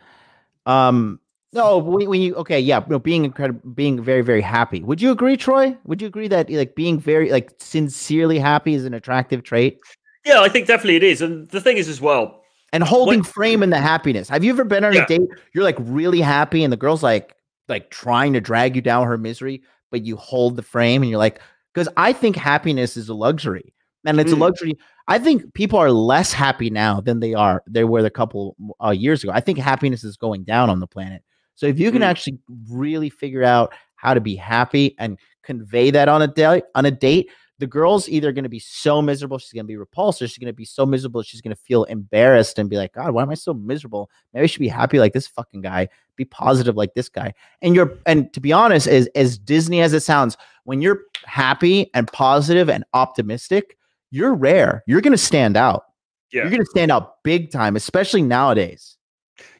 Um, 0.66 1.20
no, 1.54 1.78
when, 1.78 2.10
when 2.10 2.22
you 2.22 2.34
okay, 2.38 2.60
yeah, 2.60 2.84
no, 2.88 2.98
being 2.98 3.24
incredible, 3.24 3.70
being 3.70 4.04
very, 4.04 4.24
very 4.24 4.42
happy. 4.42 4.82
Would 4.82 5.00
you 5.00 5.12
agree, 5.12 5.38
Troy? 5.38 5.78
Would 5.86 6.02
you 6.02 6.08
agree 6.08 6.28
that 6.30 6.50
like 6.50 6.74
being 6.74 7.00
very 7.00 7.30
like 7.30 7.52
sincerely 7.60 8.40
happy 8.40 8.74
is 8.74 8.84
an 8.84 8.96
attractive 8.96 9.44
trait? 9.44 9.80
Yeah, 10.26 10.42
I 10.42 10.50
think 10.50 10.66
definitely 10.66 10.96
it 10.96 11.04
is. 11.04 11.22
And 11.22 11.48
the 11.50 11.62
thing 11.62 11.78
is 11.78 11.88
as 11.88 12.02
well, 12.02 12.42
and 12.74 12.84
holding 12.84 13.20
what, 13.20 13.28
frame 13.28 13.62
in 13.62 13.70
the 13.70 13.80
happiness. 13.80 14.28
Have 14.30 14.44
you 14.44 14.52
ever 14.52 14.64
been 14.64 14.84
on 14.84 14.94
yeah. 14.94 15.04
a 15.04 15.08
date? 15.08 15.30
You're 15.54 15.64
like 15.64 15.78
really 15.80 16.20
happy, 16.20 16.64
and 16.64 16.74
the 16.74 16.78
girl's 16.78 17.04
like 17.04 17.36
like 17.70 17.92
trying 17.92 18.34
to 18.34 18.42
drag 18.42 18.76
you 18.76 18.82
down 18.82 19.06
her 19.06 19.20
misery, 19.20 19.62
but 19.92 20.02
you 20.02 20.16
hold 20.16 20.56
the 20.56 20.64
frame, 20.64 21.04
and 21.04 21.12
you're 21.12 21.20
like, 21.20 21.42
because 21.76 21.88
I 21.96 22.12
think 22.12 22.38
happiness 22.38 22.98
is 22.98 23.08
a 23.08 23.14
luxury, 23.14 23.75
and 24.06 24.20
it's 24.20 24.32
mm. 24.32 24.38
a 24.38 24.40
luxury. 24.40 24.78
I 25.08 25.20
think 25.20 25.54
people 25.54 25.80
are 25.80 25.92
less 25.92 26.34
happy 26.34 26.70
now 26.70 27.02
than 27.02 27.20
they 27.20 27.34
are 27.34 27.64
they 27.68 27.84
were 27.84 28.06
a 28.06 28.10
couple 28.10 28.56
uh, 28.84 28.92
years 28.92 29.24
ago. 29.24 29.32
I 29.34 29.40
think 29.40 29.60
happiness 29.60 30.04
is 30.04 30.18
going 30.18 30.44
down 30.44 30.70
on 30.70 30.80
the 30.80 30.88
planet. 30.88 31.24
So 31.56 31.66
if 31.68 31.80
you 31.80 31.92
can 31.92 32.02
mm. 32.02 32.06
actually 32.06 32.40
really 32.70 33.10
figure 33.10 33.44
out 33.44 33.74
how 33.96 34.14
to 34.14 34.22
be 34.22 34.36
happy 34.36 34.96
and 35.00 35.18
convey 35.44 35.92
that 35.92 36.10
on 36.10 36.22
a 36.22 36.28
date 36.28 36.64
on 36.76 36.86
a 36.86 36.92
date, 36.92 37.30
the 37.60 37.68
girl's 37.68 38.10
either 38.10 38.32
going 38.32 38.44
to 38.44 38.50
be 38.50 38.60
so 38.60 39.02
miserable 39.02 39.38
she's 39.38 39.54
going 39.54 39.64
to 39.64 39.68
be 39.68 39.78
repulsed, 39.78 40.22
or 40.22 40.28
she's 40.28 40.38
going 40.38 40.48
to 40.48 40.54
be 40.54 40.66
so 40.66 40.86
miserable 40.86 41.22
she's 41.22 41.42
going 41.42 41.56
to 41.56 41.62
feel 41.62 41.86
embarrassed 41.86 42.60
and 42.60 42.70
be 42.70 42.78
like, 42.78 42.94
God, 42.94 43.12
why 43.12 43.22
am 43.22 43.30
I 43.30 43.36
so 43.36 43.54
miserable? 43.54 44.10
Maybe 44.34 44.44
I 44.44 44.48
should 44.48 44.60
be 44.60 44.68
happy 44.68 45.00
like 45.00 45.14
this 45.14 45.28
fucking 45.28 45.62
guy, 45.62 45.88
be 46.18 46.26
positive 46.26 46.76
like 46.76 46.94
this 46.94 47.10
guy. 47.10 47.34
And 47.62 47.76
you're 47.76 47.98
and 48.06 48.32
to 48.34 48.40
be 48.42 48.52
honest, 48.52 48.88
as 48.88 49.08
as 49.16 49.38
Disney 49.38 49.82
as 49.82 49.94
it 49.94 50.02
sounds, 50.02 50.36
when 50.66 50.82
you're 50.82 51.02
happy 51.26 51.90
and 51.94 52.12
positive 52.12 52.70
and 52.70 52.84
optimistic, 52.94 53.78
you're 54.12 54.34
rare. 54.34 54.84
You're 54.88 55.02
going 55.02 55.12
to 55.12 55.18
stand 55.18 55.58
out. 55.58 55.84
Yeah. 56.32 56.42
You're 56.42 56.52
going 56.52 56.64
to 56.64 56.70
stand 56.70 56.92
out 56.92 57.24
big 57.24 57.52
time, 57.52 57.76
especially 57.76 58.22
nowadays. 58.22 58.98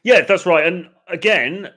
Yeah, 0.02 0.22
that's 0.22 0.46
right. 0.46 0.66
And 0.66 0.88
again, 1.08 1.68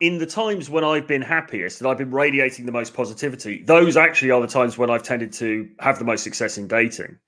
in 0.00 0.18
the 0.18 0.26
times 0.26 0.68
when 0.68 0.84
I've 0.84 1.06
been 1.06 1.22
happiest 1.22 1.80
and 1.80 1.88
I've 1.88 1.98
been 1.98 2.10
radiating 2.10 2.66
the 2.66 2.72
most 2.72 2.92
positivity, 2.92 3.62
those 3.62 3.96
actually 3.96 4.30
are 4.30 4.40
the 4.40 4.46
times 4.46 4.76
when 4.76 4.90
I've 4.90 5.02
tended 5.02 5.32
to 5.34 5.68
have 5.78 5.98
the 5.98 6.04
most 6.04 6.24
success 6.24 6.58
in 6.58 6.66
dating. 6.66 7.18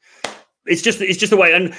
It's 0.66 0.82
just 0.82 1.00
it's 1.00 1.18
just 1.18 1.30
the 1.30 1.36
way 1.36 1.52
and 1.52 1.74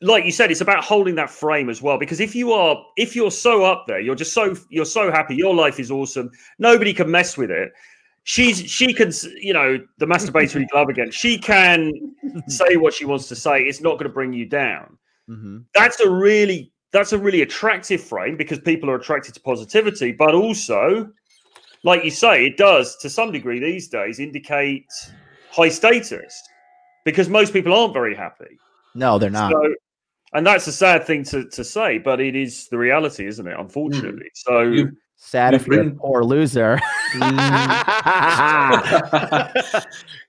like 0.00 0.24
you 0.24 0.30
said, 0.30 0.50
it's 0.50 0.60
about 0.60 0.84
holding 0.84 1.16
that 1.16 1.28
frame 1.28 1.68
as 1.68 1.82
well. 1.82 1.98
Because 1.98 2.20
if 2.20 2.34
you 2.34 2.52
are 2.52 2.82
if 2.96 3.14
you're 3.14 3.30
so 3.30 3.64
up 3.64 3.84
there, 3.86 4.00
you're 4.00 4.14
just 4.14 4.32
so 4.32 4.56
you're 4.70 4.84
so 4.86 5.10
happy, 5.10 5.34
your 5.36 5.54
life 5.54 5.78
is 5.78 5.90
awesome, 5.90 6.30
nobody 6.58 6.94
can 6.94 7.10
mess 7.10 7.36
with 7.36 7.50
it 7.50 7.70
she's 8.28 8.70
she 8.70 8.92
can 8.92 9.10
you 9.40 9.54
know 9.54 9.78
the 9.96 10.06
masturbatory 10.06 10.68
glove 10.68 10.90
again. 10.90 11.10
She 11.10 11.38
can 11.38 11.90
say 12.48 12.76
what 12.76 12.92
she 12.92 13.06
wants 13.06 13.26
to 13.28 13.36
say. 13.36 13.62
It's 13.62 13.80
not 13.80 13.92
going 13.92 14.04
to 14.04 14.10
bring 14.10 14.34
you 14.34 14.44
down. 14.44 14.98
Mm-hmm. 15.28 15.58
that's 15.74 16.00
a 16.00 16.08
really 16.08 16.72
that's 16.90 17.12
a 17.12 17.18
really 17.18 17.42
attractive 17.42 18.00
frame 18.00 18.38
because 18.38 18.60
people 18.60 18.88
are 18.88 18.94
attracted 18.94 19.34
to 19.34 19.40
positivity 19.40 20.10
but 20.10 20.34
also 20.34 21.10
like 21.84 22.02
you 22.02 22.10
say 22.10 22.46
it 22.46 22.56
does 22.56 22.96
to 23.02 23.10
some 23.10 23.30
degree 23.30 23.60
these 23.60 23.88
days 23.88 24.20
indicate 24.20 24.86
high 25.50 25.68
status 25.68 26.42
because 27.04 27.28
most 27.28 27.52
people 27.52 27.74
aren't 27.74 27.92
very 27.92 28.14
happy. 28.14 28.58
No 28.94 29.18
they're 29.18 29.28
not. 29.28 29.52
So, 29.52 29.74
and 30.32 30.46
that's 30.46 30.66
a 30.66 30.72
sad 30.72 31.04
thing 31.04 31.24
to, 31.24 31.46
to 31.50 31.62
say 31.62 31.98
but 31.98 32.22
it 32.22 32.34
is 32.34 32.66
the 32.68 32.78
reality 32.78 33.26
isn't 33.26 33.46
it 33.46 33.58
unfortunately? 33.58 34.30
Mm. 34.30 34.44
so 34.46 34.62
you, 34.62 34.92
Sad 35.20 35.52
you 35.52 35.56
if 35.56 35.66
bring, 35.66 35.78
you're 35.80 35.88
a 35.88 35.96
poor 35.96 36.24
loser. 36.24 36.78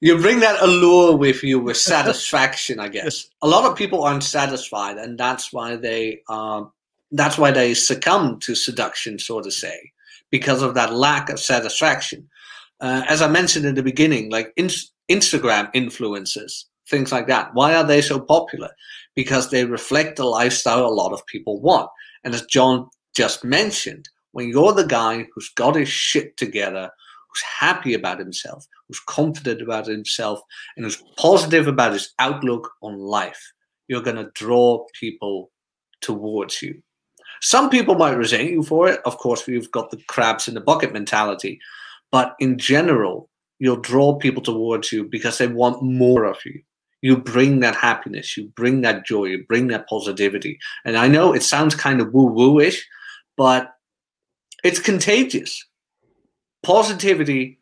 you 0.01 0.17
bring 0.17 0.39
that 0.39 0.57
allure 0.61 1.15
with 1.15 1.43
you 1.43 1.59
with 1.59 1.77
satisfaction, 1.77 2.79
I 2.79 2.89
guess. 2.89 3.29
A 3.43 3.47
lot 3.47 3.69
of 3.69 3.77
people 3.77 4.03
aren't 4.03 4.23
satisfied, 4.23 4.97
and 4.97 5.17
that's 5.17 5.53
why 5.53 5.75
they 5.75 6.21
um, 6.27 6.71
that's 7.11 7.37
why 7.37 7.51
they 7.51 7.75
succumb 7.75 8.39
to 8.39 8.55
seduction, 8.55 9.19
so 9.19 9.41
to 9.41 9.51
say, 9.51 9.91
because 10.31 10.63
of 10.63 10.73
that 10.73 10.93
lack 10.93 11.29
of 11.29 11.39
satisfaction. 11.39 12.27
Uh, 12.81 13.03
as 13.07 13.21
I 13.21 13.27
mentioned 13.27 13.65
in 13.65 13.75
the 13.75 13.83
beginning, 13.83 14.31
like 14.31 14.51
in, 14.57 14.69
Instagram 15.09 15.71
influencers, 15.73 16.65
things 16.87 17.11
like 17.11 17.27
that. 17.27 17.51
Why 17.53 17.75
are 17.75 17.83
they 17.83 18.01
so 18.01 18.19
popular? 18.19 18.69
Because 19.15 19.49
they 19.49 19.65
reflect 19.65 20.17
the 20.17 20.25
lifestyle 20.25 20.85
a 20.85 20.87
lot 20.87 21.13
of 21.13 21.25
people 21.25 21.61
want. 21.61 21.89
And 22.23 22.33
as 22.33 22.43
John 22.43 22.89
just 23.15 23.43
mentioned, 23.43 24.09
when 24.39 24.47
you're 24.47 24.71
the 24.71 24.85
guy 24.85 25.27
who's 25.35 25.49
got 25.49 25.75
his 25.75 25.89
shit 25.89 26.37
together, 26.37 26.89
who's 27.27 27.41
happy 27.41 27.93
about 27.93 28.19
himself, 28.19 28.65
who's 28.87 29.01
confident 29.01 29.61
about 29.61 29.85
himself, 29.85 30.39
and 30.77 30.85
who's 30.85 31.03
positive 31.17 31.67
about 31.67 31.91
his 31.91 32.13
outlook 32.19 32.71
on 32.81 32.97
life, 32.97 33.51
you're 33.89 34.01
going 34.01 34.15
to 34.15 34.31
draw 34.35 34.85
people 34.97 35.51
towards 35.99 36.61
you. 36.61 36.81
Some 37.41 37.69
people 37.69 37.95
might 37.95 38.15
resent 38.15 38.49
you 38.49 38.63
for 38.63 38.87
it. 38.87 39.01
Of 39.03 39.17
course, 39.17 39.41
if 39.41 39.49
you've 39.49 39.71
got 39.71 39.91
the 39.91 40.01
crabs 40.07 40.47
in 40.47 40.53
the 40.53 40.61
bucket 40.61 40.93
mentality. 40.93 41.59
But 42.09 42.35
in 42.39 42.57
general, 42.57 43.29
you'll 43.59 43.75
draw 43.75 44.15
people 44.15 44.41
towards 44.41 44.93
you 44.93 45.03
because 45.03 45.37
they 45.37 45.47
want 45.47 45.83
more 45.83 46.23
of 46.23 46.37
you. 46.45 46.61
You 47.01 47.17
bring 47.17 47.59
that 47.59 47.75
happiness, 47.75 48.37
you 48.37 48.47
bring 48.55 48.79
that 48.81 49.05
joy, 49.05 49.25
you 49.25 49.43
bring 49.49 49.67
that 49.67 49.89
positivity. 49.89 50.59
And 50.85 50.95
I 50.95 51.09
know 51.09 51.33
it 51.33 51.43
sounds 51.43 51.75
kind 51.75 51.99
of 51.99 52.13
woo 52.13 52.31
woo 52.31 52.61
ish, 52.61 52.87
but 53.35 53.73
it's 54.63 54.79
contagious. 54.79 55.65
Positivity 56.63 57.59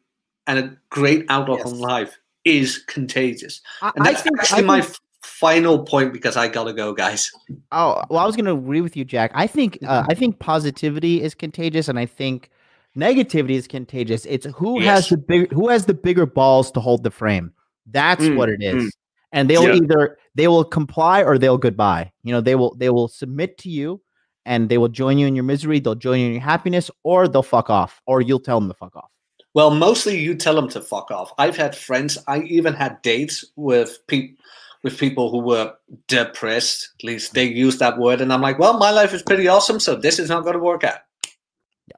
and 0.48 0.60
a 0.60 0.78
great 0.89 1.26
outlook 1.30 1.60
yes. 1.60 1.68
on 1.68 1.80
life 1.80 2.18
is 2.45 2.80
contagious. 2.80 3.62
I, 3.82 3.91
and 3.95 4.06
that's 4.06 4.22
I 4.22 4.24
think, 4.24 4.39
actually 4.39 4.64
I 4.64 4.66
my 4.66 4.88
final 5.22 5.84
point 5.84 6.14
because 6.14 6.38
I 6.38 6.48
gotta 6.48 6.74
go, 6.74 6.93
guys. 6.93 7.30
Oh 7.72 8.02
well, 8.10 8.20
I 8.20 8.26
was 8.26 8.36
gonna 8.36 8.56
agree 8.56 8.82
with 8.82 8.98
you, 8.98 9.06
Jack. 9.06 9.32
I 9.36 9.45
think 9.45 9.78
uh, 9.86 10.06
I 10.10 10.14
think 10.14 10.39
positivity 10.39 11.22
is 11.22 11.36
contagious, 11.36 11.88
and 11.88 12.00
I 12.00 12.06
think 12.06 12.50
negativity 12.98 13.52
is 13.52 13.68
contagious. 13.68 14.26
It's 14.26 14.48
who 14.56 14.82
yes. 14.82 14.86
has 14.86 15.10
the 15.10 15.18
big 15.18 15.52
who 15.52 15.70
has 15.70 15.86
the 15.86 15.93
bigger 15.93 16.26
balls 16.26 16.72
to 16.72 16.80
hold 16.80 17.04
the 17.04 17.12
frame. 17.12 17.52
That's 17.86 18.24
mm, 18.24 18.36
what 18.36 18.50
it 18.50 18.62
is. 18.64 18.86
Mm. 18.86 18.89
And 19.34 19.50
they'll 19.50 19.64
yeah. 19.64 19.76
either 19.76 20.18
they 20.36 20.48
will 20.48 20.64
comply 20.64 21.24
or 21.24 21.38
they'll 21.38 21.58
goodbye. 21.58 22.12
You 22.24 22.32
know, 22.32 22.41
they 22.41 22.56
will 22.56 22.76
they 22.76 22.89
will 22.89 23.10
submit 23.10 23.58
to 23.60 23.70
you 23.70 24.02
and 24.48 24.70
they 24.70 24.80
will 24.80 24.88
join 24.88 25.20
you 25.20 25.28
in 25.28 25.36
your 25.36 25.43
misery, 25.43 25.80
they'll 25.80 25.93
join 25.93 26.20
you 26.20 26.28
in 26.28 26.32
your 26.34 26.41
happiness, 26.41 26.89
or 27.04 27.28
they'll 27.28 27.43
fuck 27.43 27.70
off, 27.70 28.02
or 28.08 28.22
you'll 28.22 28.39
tell 28.39 28.60
them 28.60 28.70
to 28.70 28.74
fuck 28.74 28.95
off. 28.95 29.12
Well, 29.54 29.72
mostly 29.72 30.18
you 30.20 30.34
tell 30.36 30.56
them 30.56 30.70
to 30.70 30.82
fuck 30.82 31.12
off. 31.12 31.32
I've 31.38 31.58
had 31.58 31.76
friends, 31.76 32.18
I 32.28 32.39
even 32.41 32.74
had 32.74 33.02
dates 33.02 33.45
with 33.56 34.00
people 34.08 34.36
with 34.84 34.98
people 34.98 35.32
who 35.32 35.39
were 35.39 35.74
depressed. 36.08 36.91
At 37.00 37.04
least 37.04 37.34
they 37.34 37.45
use 37.45 37.78
that 37.80 37.98
word, 37.98 38.22
and 38.22 38.32
I'm 38.32 38.41
like, 38.41 38.58
well, 38.60 38.78
my 38.78 38.91
life 38.91 39.14
is 39.14 39.22
pretty 39.22 39.48
awesome, 39.48 39.80
so 39.80 39.95
this 39.95 40.20
is 40.20 40.30
not 40.30 40.43
going 40.43 40.54
to 40.54 40.64
work 40.64 40.84
out. 40.84 41.00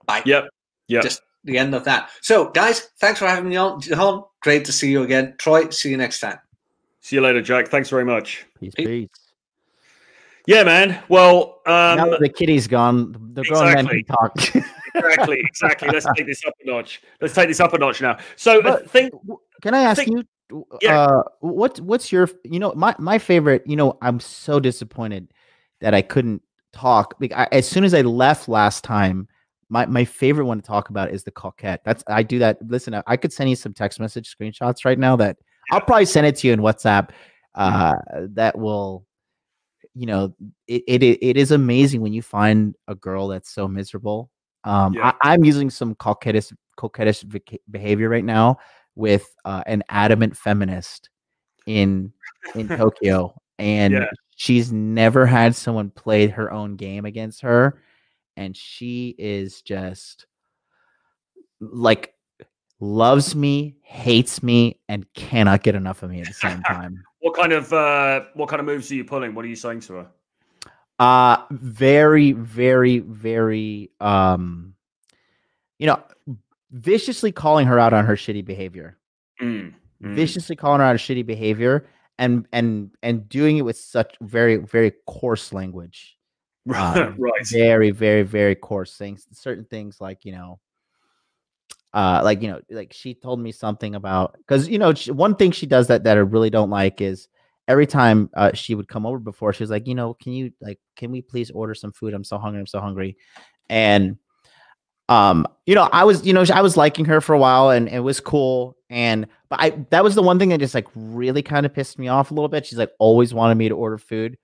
Bye. 0.05 0.23
Yep. 0.25 0.49
Yep. 0.87 1.03
Just 1.03 1.21
the 1.43 1.57
end 1.57 1.75
of 1.75 1.83
that. 1.83 2.09
So, 2.21 2.49
guys, 2.49 2.89
thanks 2.99 3.19
for 3.19 3.27
having 3.27 3.49
me 3.49 3.57
on. 3.57 3.81
John, 3.81 4.23
great 4.41 4.65
to 4.65 4.71
see 4.71 4.89
you 4.89 5.03
again. 5.03 5.35
Troy, 5.37 5.69
see 5.69 5.89
you 5.89 5.97
next 5.97 6.19
time. 6.19 6.39
See 7.01 7.15
you 7.17 7.21
later, 7.21 7.41
Jack. 7.41 7.67
Thanks 7.67 7.89
very 7.89 8.05
much. 8.05 8.45
Peace. 8.59 8.73
Peace. 8.75 9.28
Yeah, 10.47 10.63
man. 10.63 11.01
Well, 11.09 11.61
um, 11.65 11.97
now 11.97 12.17
the 12.17 12.29
kitty's 12.29 12.67
gone. 12.67 13.11
The 13.33 13.43
grown 13.43 13.67
exactly. 13.67 13.95
men 13.95 14.03
can 14.03 14.15
talk. 14.15 14.65
exactly, 14.95 15.39
exactly. 15.39 15.89
Let's 15.89 16.07
take 16.15 16.25
this 16.25 16.43
up 16.45 16.53
a 16.63 16.67
notch. 16.67 17.01
Let's 17.21 17.33
take 17.33 17.47
this 17.47 17.59
up 17.59 17.73
a 17.73 17.77
notch 17.77 18.01
now. 18.01 18.17
So, 18.35 18.61
But 18.61 18.89
think, 18.89 19.13
Can 19.61 19.73
I 19.73 19.81
ask 19.81 19.97
think- 20.03 20.09
you? 20.11 20.23
Yeah. 20.81 21.01
Uh, 21.01 21.23
what 21.41 21.79
what's 21.81 22.11
your 22.11 22.27
you 22.43 22.59
know 22.59 22.73
my 22.75 22.95
my 22.97 23.19
favorite? 23.19 23.61
You 23.67 23.75
know, 23.75 23.99
I'm 24.01 24.19
so 24.19 24.59
disappointed 24.59 25.31
that 25.79 25.93
I 25.93 26.01
couldn't 26.01 26.41
talk. 26.73 27.13
Like 27.19 27.33
I, 27.33 27.47
as 27.51 27.67
soon 27.67 27.83
as 27.83 27.93
I 27.93 28.01
left 28.01 28.49
last 28.49 28.83
time, 28.83 29.27
my 29.69 29.85
my 29.85 30.05
favorite 30.05 30.45
one 30.45 30.59
to 30.59 30.65
talk 30.65 30.89
about 30.89 31.11
is 31.11 31.23
the 31.23 31.29
coquette. 31.29 31.81
That's 31.85 32.03
I 32.07 32.23
do 32.23 32.39
that. 32.39 32.57
Listen, 32.67 32.95
I, 32.95 33.03
I 33.05 33.15
could 33.15 33.31
send 33.31 33.51
you 33.51 33.55
some 33.55 33.73
text 33.73 33.99
message 33.99 34.35
screenshots 34.35 34.85
right 34.85 34.97
now. 34.97 35.15
That 35.15 35.37
I'll 35.71 35.81
probably 35.81 36.05
send 36.05 36.25
it 36.25 36.35
to 36.37 36.47
you 36.47 36.53
in 36.53 36.61
WhatsApp. 36.61 37.11
Uh, 37.53 37.95
that 38.29 38.57
will, 38.57 39.05
you 39.99 40.05
know, 40.05 40.33
it, 40.65 40.83
it 40.87 41.03
it 41.03 41.35
is 41.35 41.51
amazing 41.51 41.99
when 41.99 42.13
you 42.13 42.21
find 42.21 42.73
a 42.87 42.95
girl 42.95 43.27
that's 43.27 43.49
so 43.49 43.67
miserable. 43.67 44.31
Um, 44.63 44.93
Yeah. 44.93 45.11
I, 45.21 45.33
I'm 45.33 45.43
using 45.43 45.69
some 45.69 45.93
coquettish 45.95 46.53
coquettish 46.77 47.25
behavior 47.69 48.07
right 48.07 48.23
now 48.23 48.59
with 48.95 49.27
uh, 49.43 49.61
an 49.65 49.83
adamant 49.89 50.37
feminist 50.37 51.09
in 51.65 52.13
in 52.55 52.69
Tokyo, 52.77 53.35
and 53.57 53.93
Yeah. 53.93 54.05
she's 54.37 54.71
never 54.71 55.25
had 55.25 55.53
someone 55.53 55.89
play 55.89 56.27
her 56.27 56.49
own 56.49 56.77
game 56.77 57.03
against 57.03 57.41
her, 57.41 57.81
and 58.37 58.55
she 58.55 59.13
is 59.19 59.61
just 59.61 60.27
like 61.59 62.13
loves 62.79 63.35
me, 63.35 63.75
hates 63.81 64.41
me, 64.41 64.79
and 64.87 65.11
cannot 65.13 65.63
get 65.63 65.75
enough 65.75 66.03
of 66.03 66.09
me 66.09 66.21
at 66.21 66.27
the 66.27 66.33
same 66.33 66.61
time. 66.67 67.03
what 67.19 67.35
kind 67.35 67.53
of 67.53 67.71
uh, 67.73 68.21
what 68.33 68.49
kind 68.49 68.59
of 68.59 68.65
moves 68.65 68.91
are 68.91 68.95
you 68.95 69.05
pulling? 69.05 69.35
What 69.35 69.45
are 69.45 69.49
you 69.49 69.55
saying 69.55 69.81
to 69.81 69.93
her? 69.93 70.07
Uh 70.99 71.45
very, 71.51 72.33
very, 72.33 72.99
very 72.99 73.89
um 73.99 74.73
you 75.77 75.87
know, 75.87 76.03
viciously 76.71 77.31
calling 77.31 77.65
her 77.67 77.79
out 77.79 77.93
on 77.93 78.05
her 78.05 78.15
shitty 78.15 78.43
behavior. 78.43 78.97
Mm, 79.41 79.73
mm. 80.03 80.15
viciously 80.15 80.57
calling 80.57 80.81
her 80.81 80.85
out 80.85 80.95
of 80.95 81.01
shitty 81.01 81.25
behavior 81.25 81.87
and 82.19 82.45
and 82.51 82.91
and 83.01 83.27
doing 83.29 83.57
it 83.57 83.61
with 83.61 83.77
such 83.77 84.15
very 84.21 84.57
very 84.57 84.91
coarse 85.07 85.53
language 85.53 86.17
uh, 86.75 87.11
right. 87.17 87.47
very 87.47 87.91
very 87.91 88.23
very 88.23 88.55
coarse 88.55 88.97
things 88.97 89.25
certain 89.31 89.63
things 89.65 90.01
like 90.01 90.25
you 90.25 90.33
know 90.33 90.59
uh 91.93 92.21
like 92.23 92.41
you 92.41 92.49
know 92.49 92.59
like 92.69 92.93
she 92.93 93.13
told 93.13 93.39
me 93.39 93.51
something 93.51 93.95
about 93.95 94.35
because 94.37 94.67
you 94.67 94.77
know 94.77 94.93
she, 94.93 95.11
one 95.11 95.35
thing 95.35 95.51
she 95.51 95.65
does 95.65 95.87
that 95.87 96.03
that 96.03 96.17
i 96.17 96.19
really 96.19 96.49
don't 96.49 96.69
like 96.69 97.01
is 97.01 97.27
every 97.67 97.87
time 97.87 98.29
uh, 98.35 98.51
she 98.53 98.75
would 98.75 98.87
come 98.87 99.05
over 99.05 99.19
before 99.19 99.53
she 99.53 99.63
was 99.63 99.69
like 99.69 99.87
you 99.87 99.95
know 99.95 100.13
can 100.13 100.33
you 100.33 100.51
like 100.61 100.79
can 100.95 101.11
we 101.11 101.21
please 101.21 101.51
order 101.51 101.73
some 101.73 101.91
food? 101.91 102.13
I'm 102.13 102.23
so 102.23 102.37
hungry 102.37 102.59
i'm 102.59 102.67
so 102.67 102.79
hungry. 102.79 103.17
And 103.69 104.17
um 105.07 105.47
you 105.65 105.73
know 105.73 105.89
i 105.91 106.03
was 106.03 106.23
you 106.25 106.33
know 106.33 106.45
i 106.53 106.61
was 106.61 106.77
liking 106.77 107.05
her 107.05 107.19
for 107.19 107.33
a 107.33 107.39
while 107.39 107.71
and 107.71 107.89
it 107.89 107.99
was 107.99 108.19
cool 108.19 108.77
and 108.91 109.27
but 109.49 109.59
i 109.59 109.71
that 109.89 110.03
was 110.03 110.13
the 110.13 110.21
one 110.21 110.37
thing 110.37 110.49
that 110.49 110.59
just 110.59 110.75
like 110.75 110.87
really 110.93 111.41
kind 111.41 111.65
of 111.65 111.73
pissed 111.73 111.97
me 111.97 112.07
off 112.07 112.29
a 112.29 112.33
little 112.35 112.47
bit. 112.47 112.67
She's 112.67 112.77
like 112.77 112.91
always 112.99 113.33
wanted 113.33 113.55
me 113.55 113.69
to 113.69 113.75
order 113.75 113.97
food 113.97 114.37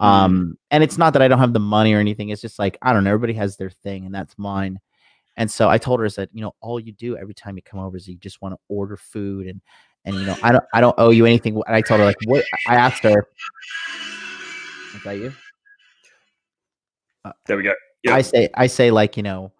um 0.00 0.58
and 0.70 0.82
it's 0.84 0.98
not 0.98 1.14
that 1.14 1.22
i 1.22 1.28
don't 1.28 1.38
have 1.38 1.54
the 1.54 1.60
money 1.60 1.94
or 1.94 1.98
anything 1.98 2.28
it's 2.28 2.42
just 2.42 2.58
like 2.58 2.76
i 2.82 2.92
don't 2.92 3.04
know 3.04 3.10
everybody 3.10 3.32
has 3.32 3.56
their 3.56 3.70
thing 3.70 4.04
and 4.04 4.14
that's 4.14 4.36
mine 4.36 4.78
and 5.36 5.50
so 5.50 5.68
i 5.68 5.78
told 5.78 6.00
her 6.00 6.06
I 6.06 6.08
said 6.08 6.28
you 6.32 6.42
know 6.42 6.54
all 6.60 6.80
you 6.80 6.92
do 6.92 7.16
every 7.16 7.34
time 7.34 7.56
you 7.56 7.62
come 7.62 7.80
over 7.80 7.96
is 7.96 8.08
you 8.08 8.16
just 8.16 8.40
want 8.42 8.54
to 8.54 8.58
order 8.68 8.96
food 8.96 9.46
and 9.46 9.60
and 10.04 10.14
you 10.16 10.24
know 10.24 10.36
i 10.42 10.52
don't 10.52 10.64
i 10.72 10.80
don't 10.80 10.94
owe 10.98 11.10
you 11.10 11.26
anything. 11.26 11.54
And 11.66 11.76
i 11.76 11.80
told 11.80 12.00
her 12.00 12.06
like 12.06 12.16
what? 12.24 12.44
I 12.68 12.76
asked 12.76 13.02
her 13.02 13.26
is 14.96 15.02
that 15.02 15.18
you? 15.18 15.32
Uh, 17.24 17.32
there 17.46 17.56
we 17.56 17.62
go. 17.62 17.74
Yeah. 18.02 18.14
I 18.14 18.22
say 18.22 18.48
I 18.54 18.66
say 18.66 18.90
like 18.90 19.16
you 19.16 19.22
know 19.22 19.52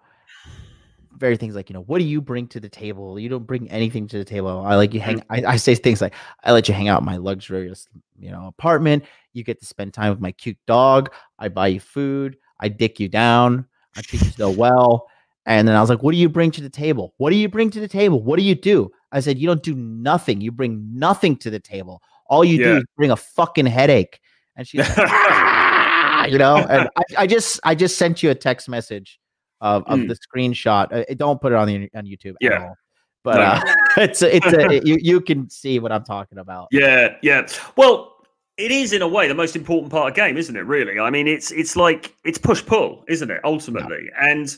very 1.16 1.36
things 1.36 1.54
like 1.54 1.70
you 1.70 1.74
know 1.74 1.82
what 1.82 1.98
do 1.98 2.04
you 2.04 2.20
bring 2.20 2.46
to 2.48 2.60
the 2.60 2.68
table? 2.68 3.18
You 3.18 3.28
don't 3.28 3.46
bring 3.46 3.70
anything 3.70 4.06
to 4.08 4.18
the 4.18 4.24
table. 4.24 4.64
I 4.64 4.76
like 4.76 4.94
you 4.94 5.00
hang 5.00 5.20
mm-hmm. 5.20 5.46
I, 5.46 5.52
I 5.52 5.56
say 5.56 5.74
things 5.74 6.00
like 6.00 6.14
i 6.44 6.52
let 6.52 6.68
you 6.68 6.74
hang 6.74 6.88
out 6.88 7.00
in 7.00 7.06
my 7.06 7.16
luxurious 7.16 7.88
you 8.18 8.30
know 8.30 8.46
apartment. 8.46 9.04
You 9.32 9.44
get 9.44 9.60
to 9.60 9.66
spend 9.66 9.94
time 9.94 10.10
with 10.10 10.20
my 10.20 10.32
cute 10.32 10.58
dog. 10.66 11.12
I 11.38 11.48
buy 11.48 11.68
you 11.68 11.80
food. 11.80 12.36
I 12.60 12.68
dick 12.68 13.00
you 13.00 13.08
down. 13.08 13.66
I 13.96 14.02
treat 14.02 14.22
you 14.22 14.30
so 14.30 14.50
well 14.50 15.08
and 15.46 15.66
then 15.66 15.74
i 15.76 15.80
was 15.80 15.88
like 15.88 16.02
what 16.02 16.12
do 16.12 16.18
you 16.18 16.28
bring 16.28 16.50
to 16.50 16.60
the 16.60 16.68
table 16.70 17.14
what 17.18 17.30
do 17.30 17.36
you 17.36 17.48
bring 17.48 17.70
to 17.70 17.80
the 17.80 17.88
table 17.88 18.22
what 18.22 18.38
do 18.38 18.44
you 18.44 18.54
do 18.54 18.90
i 19.12 19.20
said 19.20 19.38
you 19.38 19.46
don't 19.46 19.62
do 19.62 19.74
nothing 19.74 20.40
you 20.40 20.52
bring 20.52 20.86
nothing 20.92 21.36
to 21.36 21.50
the 21.50 21.60
table 21.60 22.02
all 22.28 22.44
you 22.44 22.58
do 22.58 22.76
is 22.78 22.84
bring 22.96 23.10
a 23.10 23.16
fucking 23.16 23.66
headache 23.66 24.20
and 24.56 24.66
she's 24.66 24.80
like 24.80 24.98
"Ah," 24.98 26.24
you 26.28 26.38
know 26.38 26.66
and 26.68 26.88
I, 26.96 27.02
I 27.18 27.26
just 27.26 27.60
i 27.64 27.74
just 27.74 27.96
sent 27.96 28.22
you 28.22 28.30
a 28.30 28.34
text 28.34 28.68
message 28.68 29.18
of, 29.60 29.84
of 29.86 30.00
Mm. 30.00 30.08
the 30.08 30.16
screenshot 30.16 30.92
uh, 30.92 31.14
don't 31.14 31.40
put 31.40 31.52
it 31.52 31.56
on 31.56 31.66
the 31.68 31.88
on 31.94 32.04
youtube 32.04 32.32
at 32.32 32.36
Yeah. 32.40 32.58
all 32.60 32.76
but 33.22 33.36
No. 33.36 33.42
uh 33.42 33.74
it's 34.02 34.22
a, 34.22 34.36
it's 34.36 34.52
a 34.52 34.86
you, 34.86 34.98
you 35.00 35.20
can 35.20 35.48
see 35.48 35.78
what 35.78 35.92
i'm 35.92 36.04
talking 36.04 36.38
about 36.38 36.68
Yeah, 36.70 37.16
yeah. 37.22 37.46
Well, 37.76 38.12
it 38.58 38.70
is 38.70 38.92
in 38.92 39.02
a 39.02 39.08
way 39.08 39.28
the 39.28 39.34
most 39.34 39.54
important 39.54 39.92
part 39.92 40.08
of 40.08 40.14
game, 40.16 40.36
isn't 40.36 40.56
it? 40.56 40.60
Really, 40.66 40.98
I 40.98 41.10
mean, 41.10 41.26
it's 41.28 41.50
it's 41.50 41.76
like 41.76 42.14
it's 42.24 42.38
push 42.38 42.64
pull, 42.64 43.04
isn't 43.06 43.30
it? 43.30 43.40
Ultimately, 43.44 44.08
and 44.18 44.56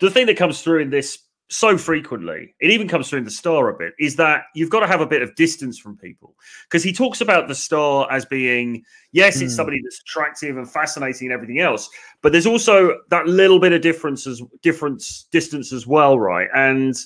the 0.00 0.10
thing 0.10 0.26
that 0.26 0.36
comes 0.36 0.62
through 0.62 0.80
in 0.80 0.90
this 0.90 1.18
so 1.48 1.78
frequently, 1.78 2.54
it 2.58 2.70
even 2.72 2.88
comes 2.88 3.08
through 3.08 3.20
in 3.20 3.24
the 3.24 3.30
star 3.30 3.68
a 3.68 3.78
bit, 3.78 3.94
is 4.00 4.16
that 4.16 4.46
you've 4.56 4.68
got 4.70 4.80
to 4.80 4.86
have 4.88 5.00
a 5.00 5.06
bit 5.06 5.22
of 5.22 5.32
distance 5.36 5.78
from 5.78 5.96
people 5.96 6.34
because 6.64 6.82
he 6.82 6.92
talks 6.92 7.20
about 7.20 7.46
the 7.46 7.54
star 7.54 8.10
as 8.10 8.24
being 8.24 8.82
yes, 9.12 9.40
it's 9.40 9.52
Mm. 9.52 9.56
somebody 9.56 9.80
that's 9.82 10.00
attractive 10.00 10.56
and 10.56 10.68
fascinating 10.68 11.28
and 11.28 11.32
everything 11.32 11.60
else, 11.60 11.88
but 12.20 12.32
there's 12.32 12.46
also 12.48 12.98
that 13.10 13.26
little 13.28 13.60
bit 13.60 13.72
of 13.72 13.80
difference 13.80 14.26
as 14.26 14.42
difference 14.62 15.28
distance 15.30 15.72
as 15.72 15.86
well, 15.86 16.18
right? 16.18 16.48
And 16.54 16.96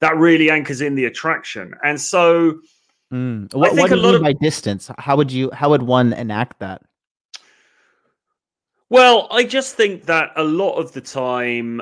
that 0.00 0.16
really 0.16 0.50
anchors 0.50 0.80
in 0.82 0.94
the 0.94 1.06
attraction, 1.06 1.72
and 1.82 1.98
so. 2.00 2.60
Mm. 3.10 3.54
what, 3.54 3.70
think 3.70 3.80
what 3.80 3.90
a 3.90 3.94
do 3.94 3.96
you 4.00 4.02
lot 4.02 4.08
mean 4.08 4.16
of- 4.16 4.22
by 4.22 4.32
distance 4.44 4.90
how 4.98 5.16
would 5.16 5.32
you 5.32 5.50
how 5.54 5.70
would 5.70 5.80
one 5.82 6.12
enact 6.12 6.60
that 6.60 6.82
Well, 8.90 9.28
I 9.30 9.44
just 9.44 9.76
think 9.76 10.04
that 10.04 10.30
a 10.36 10.44
lot 10.44 10.74
of 10.76 10.92
the 10.92 11.00
time, 11.00 11.80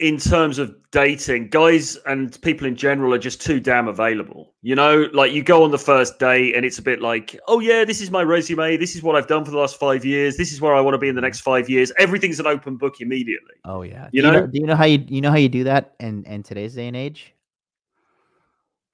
in 0.00 0.16
terms 0.18 0.58
of 0.58 0.74
dating, 0.92 1.48
guys 1.48 1.96
and 2.06 2.40
people 2.42 2.66
in 2.66 2.74
general 2.74 3.12
are 3.14 3.18
just 3.18 3.40
too 3.40 3.60
damn 3.60 3.86
available. 3.86 4.54
You 4.62 4.74
know, 4.74 5.08
like 5.12 5.32
you 5.32 5.42
go 5.42 5.62
on 5.62 5.70
the 5.70 5.78
first 5.78 6.18
date 6.18 6.54
and 6.56 6.64
it's 6.64 6.78
a 6.78 6.82
bit 6.82 7.00
like, 7.00 7.38
oh, 7.48 7.60
yeah, 7.60 7.84
this 7.84 8.00
is 8.00 8.10
my 8.10 8.22
resume. 8.22 8.76
This 8.78 8.96
is 8.96 9.02
what 9.02 9.14
I've 9.14 9.26
done 9.28 9.44
for 9.44 9.50
the 9.50 9.58
last 9.58 9.78
five 9.78 10.04
years. 10.04 10.36
This 10.36 10.52
is 10.52 10.60
where 10.60 10.74
I 10.74 10.80
want 10.80 10.94
to 10.94 10.98
be 10.98 11.08
in 11.08 11.14
the 11.14 11.20
next 11.20 11.40
five 11.40 11.68
years. 11.68 11.92
Everything's 11.98 12.40
an 12.40 12.46
open 12.46 12.76
book 12.76 13.00
immediately. 13.00 13.54
oh 13.66 13.82
yeah 13.82 14.08
You 14.12 14.22
do 14.22 14.26
you 14.28 14.32
know? 14.32 14.40
know 14.40 14.46
do 14.46 14.58
you 14.60 14.66
know 14.66 14.76
how 14.76 14.84
you 14.86 15.04
you 15.06 15.20
know 15.20 15.30
how 15.30 15.36
you 15.36 15.48
do 15.50 15.64
that 15.64 15.94
in 16.00 16.24
in 16.24 16.42
today's 16.42 16.74
day 16.74 16.88
and 16.88 16.96
age 16.96 17.34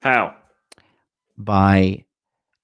How? 0.02 0.34
by 1.38 2.04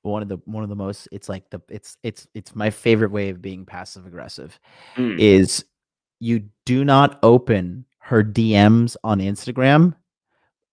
one 0.02 0.22
of 0.22 0.28
the 0.28 0.38
one 0.46 0.62
of 0.64 0.68
the 0.68 0.74
most 0.76 1.06
it's 1.12 1.28
like 1.28 1.48
the 1.50 1.60
it's 1.68 1.96
it's 2.02 2.26
it's 2.34 2.54
my 2.56 2.70
favorite 2.70 3.12
way 3.12 3.28
of 3.28 3.40
being 3.40 3.64
passive 3.64 4.04
aggressive 4.06 4.58
Mm. 4.96 5.18
is 5.20 5.64
you 6.18 6.48
do 6.64 6.84
not 6.84 7.18
open 7.22 7.84
her 8.02 8.22
DMs 8.22 8.96
on 9.04 9.20
Instagram, 9.20 9.94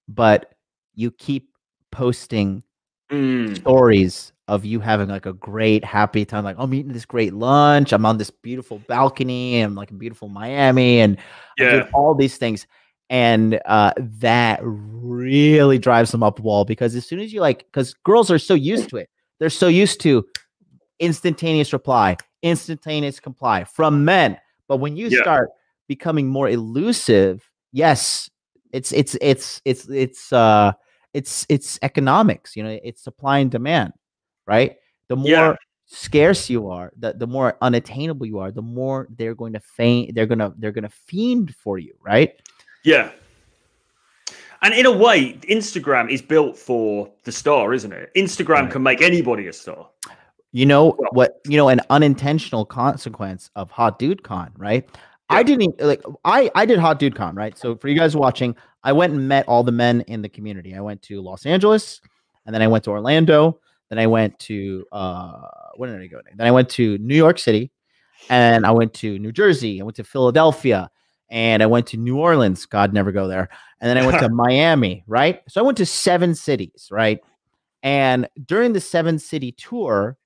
but 0.07 0.53
you 0.95 1.11
keep 1.11 1.49
posting 1.91 2.63
Mm. 3.11 3.55
stories 3.57 4.33
of 4.47 4.65
you 4.65 4.79
having 4.79 5.09
like 5.09 5.25
a 5.25 5.33
great 5.33 5.83
happy 5.83 6.23
time 6.25 6.43
like 6.43 6.55
i'm 6.59 6.71
eating 6.75 6.93
this 6.93 7.05
great 7.05 7.33
lunch 7.33 7.91
i'm 7.91 8.05
on 8.05 8.19
this 8.19 8.29
beautiful 8.29 8.77
balcony 8.87 9.61
i'm 9.61 9.73
like 9.73 9.89
in 9.89 9.97
beautiful 9.97 10.29
miami 10.29 10.99
and 10.99 11.17
Yeah. 11.57 11.87
all 11.95 12.13
these 12.13 12.37
things 12.37 12.67
and 13.09 13.59
uh 13.65 13.91
that 13.97 14.59
really 14.63 15.79
drives 15.79 16.11
them 16.11 16.21
up 16.21 16.35
the 16.35 16.43
wall 16.43 16.65
because 16.65 16.95
as 16.95 17.07
soon 17.07 17.19
as 17.19 17.33
you 17.33 17.41
like 17.41 17.65
because 17.65 17.95
girls 18.03 18.29
are 18.29 18.37
so 18.37 18.53
used 18.53 18.87
to 18.89 18.97
it 18.97 19.09
they're 19.39 19.49
so 19.49 19.67
used 19.67 19.99
to 20.01 20.23
instantaneous 20.99 21.73
reply 21.73 22.15
instantaneous 22.43 23.19
comply 23.19 23.63
from 23.63 24.05
men 24.05 24.37
but 24.67 24.77
when 24.77 24.95
you 24.95 25.07
Yeah. 25.09 25.19
start 25.21 25.49
becoming 25.89 26.27
more 26.27 26.47
elusive 26.47 27.35
yes 27.73 28.29
it's 28.71 28.91
it's 28.93 29.17
it's 29.19 29.61
it's 29.65 29.89
it's 29.89 30.31
uh 30.31 30.71
it's 31.13 31.45
it's 31.49 31.77
economics 31.81 32.55
you 32.55 32.63
know 32.63 32.79
it's 32.83 33.01
supply 33.03 33.39
and 33.39 33.51
demand 33.51 33.91
right 34.45 34.77
the 35.09 35.15
more 35.17 35.29
Yeah. 35.29 35.55
scarce 35.87 36.49
you 36.49 36.69
are 36.69 36.93
the, 36.97 37.13
the 37.13 37.27
more 37.27 37.57
unattainable 37.61 38.25
you 38.27 38.37
are 38.39 38.51
the 38.51 38.61
more 38.61 39.07
they're 39.17 39.35
going 39.35 39.53
to 39.53 39.59
feign 39.59 40.13
they're 40.13 40.27
gonna 40.27 40.53
they're 40.59 40.71
gonna 40.71 40.95
fiend 41.07 41.53
for 41.55 41.77
you 41.79 41.93
right 42.01 42.31
Yeah. 42.85 43.11
And 44.61 44.73
in 44.73 44.85
a 44.85 44.91
way, 44.91 45.39
Instagram 45.47 46.11
is 46.11 46.21
built 46.21 46.57
for 46.57 47.09
the 47.23 47.31
star, 47.31 47.73
isn't 47.73 47.93
it? 47.93 48.11
Instagram 48.15 48.63
Right. 48.63 48.71
can 48.71 48.83
make 48.83 49.01
anybody 49.01 49.47
a 49.47 49.53
star. 49.53 49.87
you 50.51 50.65
know 50.65 50.97
what 51.11 51.39
you 51.47 51.57
know 51.57 51.69
an 51.69 51.79
unintentional 51.89 52.65
consequence 52.65 53.49
of 53.55 53.69
hot 53.71 53.99
dude 53.99 54.21
con 54.23 54.51
right 54.57 54.83
i 55.29 55.43
didn't 55.43 55.61
e- 55.63 55.83
like 55.83 56.01
i 56.25 56.49
i 56.55 56.65
did 56.65 56.79
hot 56.79 56.99
dude 56.99 57.15
con 57.15 57.35
right 57.35 57.57
so 57.57 57.75
for 57.75 57.87
you 57.87 57.97
guys 57.97 58.15
watching 58.15 58.55
i 58.83 58.91
went 58.91 59.13
and 59.13 59.27
met 59.27 59.47
all 59.47 59.63
the 59.63 59.71
men 59.71 60.01
in 60.01 60.21
the 60.21 60.29
community 60.29 60.75
i 60.75 60.79
went 60.79 61.01
to 61.01 61.21
los 61.21 61.45
angeles 61.45 62.01
and 62.45 62.53
then 62.53 62.61
i 62.61 62.67
went 62.67 62.83
to 62.83 62.91
orlando 62.91 63.59
then 63.89 63.99
i 63.99 64.07
went 64.07 64.37
to 64.39 64.85
uh 64.91 65.41
where 65.75 65.91
did 65.91 66.03
i 66.03 66.07
go 66.07 66.19
then 66.35 66.47
i 66.47 66.51
went 66.51 66.69
to 66.69 66.97
new 66.99 67.15
york 67.15 67.37
city 67.39 67.71
and 68.29 68.65
i 68.65 68.71
went 68.71 68.93
to 68.93 69.19
new 69.19 69.31
jersey 69.31 69.81
i 69.81 69.83
went 69.83 69.95
to 69.95 70.03
philadelphia 70.03 70.89
and 71.29 71.61
I 71.61 71.67
went 71.67 71.87
to 71.87 71.97
New 71.97 72.17
Orleans. 72.17 72.65
God, 72.65 72.93
never 72.93 73.11
go 73.11 73.27
there. 73.27 73.49
And 73.79 73.89
then 73.89 73.97
I 73.97 74.05
went 74.05 74.19
to 74.19 74.29
Miami, 74.29 75.03
right? 75.07 75.41
So 75.47 75.61
I 75.61 75.63
went 75.63 75.77
to 75.77 75.85
seven 75.85 76.33
cities, 76.35 76.89
right? 76.91 77.19
And 77.83 78.27
during 78.45 78.73
the 78.73 78.81
seven 78.81 79.19
city 79.19 79.51
tour, 79.51 80.17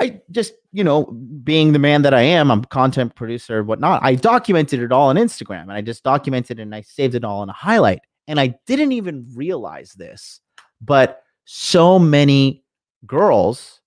I 0.00 0.20
just, 0.30 0.54
you 0.72 0.84
know, 0.84 1.04
being 1.42 1.72
the 1.72 1.78
man 1.78 2.02
that 2.02 2.14
I 2.14 2.20
am, 2.20 2.50
I'm 2.50 2.64
content 2.64 3.14
producer, 3.16 3.64
whatnot. 3.64 4.00
I 4.02 4.14
documented 4.14 4.80
it 4.80 4.92
all 4.92 5.08
on 5.08 5.16
Instagram 5.16 5.62
and 5.62 5.72
I 5.72 5.80
just 5.80 6.04
documented 6.04 6.60
and 6.60 6.74
I 6.74 6.82
saved 6.82 7.14
it 7.14 7.24
all 7.24 7.42
in 7.42 7.48
a 7.48 7.54
highlight. 7.54 8.00
And 8.28 8.38
I 8.38 8.54
didn't 8.66 8.92
even 8.92 9.26
realize 9.34 9.92
this, 9.92 10.40
but 10.80 11.22
so 11.46 11.98
many 11.98 12.62
girls 13.06 13.80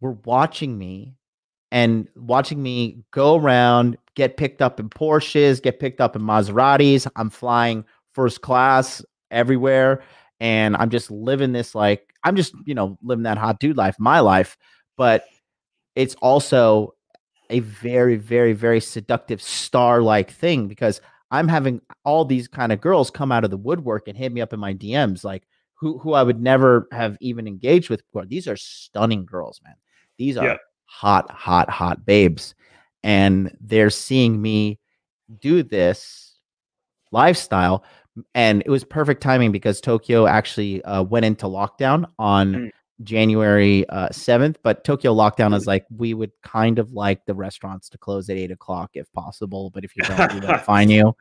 were 0.00 0.12
watching 0.24 0.78
me 0.78 1.16
and 1.70 2.08
watching 2.16 2.62
me 2.62 3.02
go 3.10 3.36
around, 3.36 3.98
get 4.14 4.36
picked 4.36 4.62
up 4.62 4.80
in 4.80 4.88
Porsches, 4.88 5.60
get 5.60 5.80
picked 5.80 6.00
up 6.00 6.16
in 6.16 6.22
Maseratis. 6.22 7.06
I'm 7.16 7.30
flying 7.30 7.84
first 8.12 8.40
class 8.40 9.04
everywhere. 9.30 10.02
And 10.40 10.76
I'm 10.76 10.88
just 10.88 11.10
living 11.10 11.52
this 11.52 11.74
like, 11.74 12.14
I'm 12.24 12.36
just, 12.36 12.54
you 12.64 12.74
know, 12.74 12.96
living 13.02 13.24
that 13.24 13.38
hot 13.38 13.60
dude 13.60 13.76
life, 13.76 13.96
my 13.98 14.20
life. 14.20 14.56
But 14.98 15.24
it's 15.96 16.14
also 16.16 16.94
a 17.48 17.60
very, 17.60 18.16
very, 18.16 18.52
very 18.52 18.80
seductive 18.80 19.40
star 19.40 20.02
like 20.02 20.30
thing 20.30 20.68
because 20.68 21.00
I'm 21.30 21.48
having 21.48 21.80
all 22.04 22.24
these 22.24 22.48
kind 22.48 22.72
of 22.72 22.80
girls 22.80 23.10
come 23.10 23.32
out 23.32 23.44
of 23.44 23.50
the 23.50 23.56
woodwork 23.56 24.08
and 24.08 24.16
hit 24.16 24.32
me 24.32 24.40
up 24.40 24.52
in 24.52 24.60
my 24.60 24.74
DMs, 24.74 25.24
like 25.24 25.44
who 25.74 25.98
who 25.98 26.12
I 26.12 26.22
would 26.22 26.42
never 26.42 26.88
have 26.92 27.16
even 27.20 27.46
engaged 27.46 27.90
with 27.90 28.04
before. 28.06 28.26
These 28.26 28.48
are 28.48 28.56
stunning 28.56 29.24
girls, 29.24 29.60
man. 29.64 29.74
These 30.18 30.36
are 30.36 30.46
yeah. 30.46 30.56
hot, 30.86 31.30
hot, 31.30 31.70
hot 31.70 32.04
babes, 32.04 32.54
and 33.02 33.56
they're 33.60 33.90
seeing 33.90 34.40
me 34.42 34.78
do 35.40 35.62
this 35.62 36.36
lifestyle. 37.12 37.84
And 38.34 38.62
it 38.66 38.70
was 38.70 38.82
perfect 38.82 39.22
timing 39.22 39.52
because 39.52 39.80
Tokyo 39.80 40.26
actually 40.26 40.82
uh, 40.84 41.02
went 41.04 41.24
into 41.24 41.46
lockdown 41.46 42.10
on 42.18 42.52
mm. 42.52 42.70
January 43.02 43.88
uh, 43.88 44.08
7th, 44.08 44.56
but 44.62 44.84
Tokyo 44.84 45.14
lockdown 45.14 45.54
is 45.54 45.66
like 45.66 45.86
we 45.96 46.14
would 46.14 46.32
kind 46.42 46.78
of 46.78 46.92
like 46.92 47.24
the 47.26 47.34
restaurants 47.34 47.88
to 47.90 47.98
close 47.98 48.28
at 48.28 48.36
eight 48.36 48.50
o'clock 48.50 48.90
if 48.94 49.10
possible. 49.12 49.70
But 49.70 49.84
if 49.84 49.96
you 49.96 50.02
don't, 50.02 50.34
we 50.34 50.40
will 50.40 50.58
fine 50.64 50.90
you. 50.90 51.14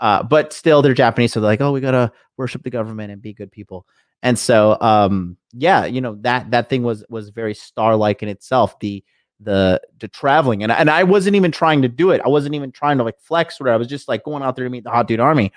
Uh, 0.00 0.22
but 0.22 0.52
still, 0.52 0.82
they're 0.82 0.92
Japanese, 0.92 1.32
so 1.32 1.40
they're 1.40 1.50
like, 1.50 1.60
oh, 1.60 1.72
we 1.72 1.80
gotta 1.80 2.12
worship 2.36 2.62
the 2.62 2.70
government 2.70 3.10
and 3.12 3.22
be 3.22 3.32
good 3.32 3.50
people. 3.50 3.86
And 4.22 4.38
so, 4.38 4.76
um, 4.80 5.36
yeah, 5.52 5.86
you 5.86 6.00
know 6.00 6.16
that 6.22 6.50
that 6.50 6.68
thing 6.68 6.82
was 6.82 7.04
was 7.08 7.30
very 7.30 7.54
star 7.54 7.96
like 7.96 8.22
in 8.22 8.28
itself. 8.28 8.78
The 8.80 9.02
the 9.40 9.80
the 10.00 10.08
traveling 10.08 10.62
and 10.62 10.70
and 10.72 10.90
I 10.90 11.04
wasn't 11.04 11.36
even 11.36 11.52
trying 11.52 11.82
to 11.82 11.88
do 11.88 12.10
it. 12.10 12.20
I 12.24 12.28
wasn't 12.28 12.54
even 12.54 12.70
trying 12.70 12.98
to 12.98 13.04
like 13.04 13.18
flex 13.18 13.60
or 13.60 13.68
I 13.68 13.76
was 13.76 13.88
just 13.88 14.08
like 14.08 14.24
going 14.24 14.42
out 14.42 14.56
there 14.56 14.64
to 14.64 14.70
meet 14.70 14.84
the 14.84 14.90
hot 14.90 15.06
dude 15.06 15.20
army, 15.20 15.52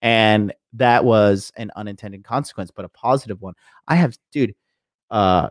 and 0.00 0.52
that 0.72 1.04
was 1.04 1.52
an 1.56 1.70
unintended 1.76 2.24
consequence, 2.24 2.70
but 2.74 2.84
a 2.84 2.88
positive 2.88 3.40
one. 3.40 3.54
I 3.86 3.96
have, 3.96 4.16
dude 4.32 4.54
uh, 5.12 5.50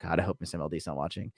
God, 0.00 0.18
I 0.18 0.22
hope 0.22 0.38
Miss 0.40 0.52
MLD's 0.52 0.86
not 0.86 0.96
watching. 0.96 1.30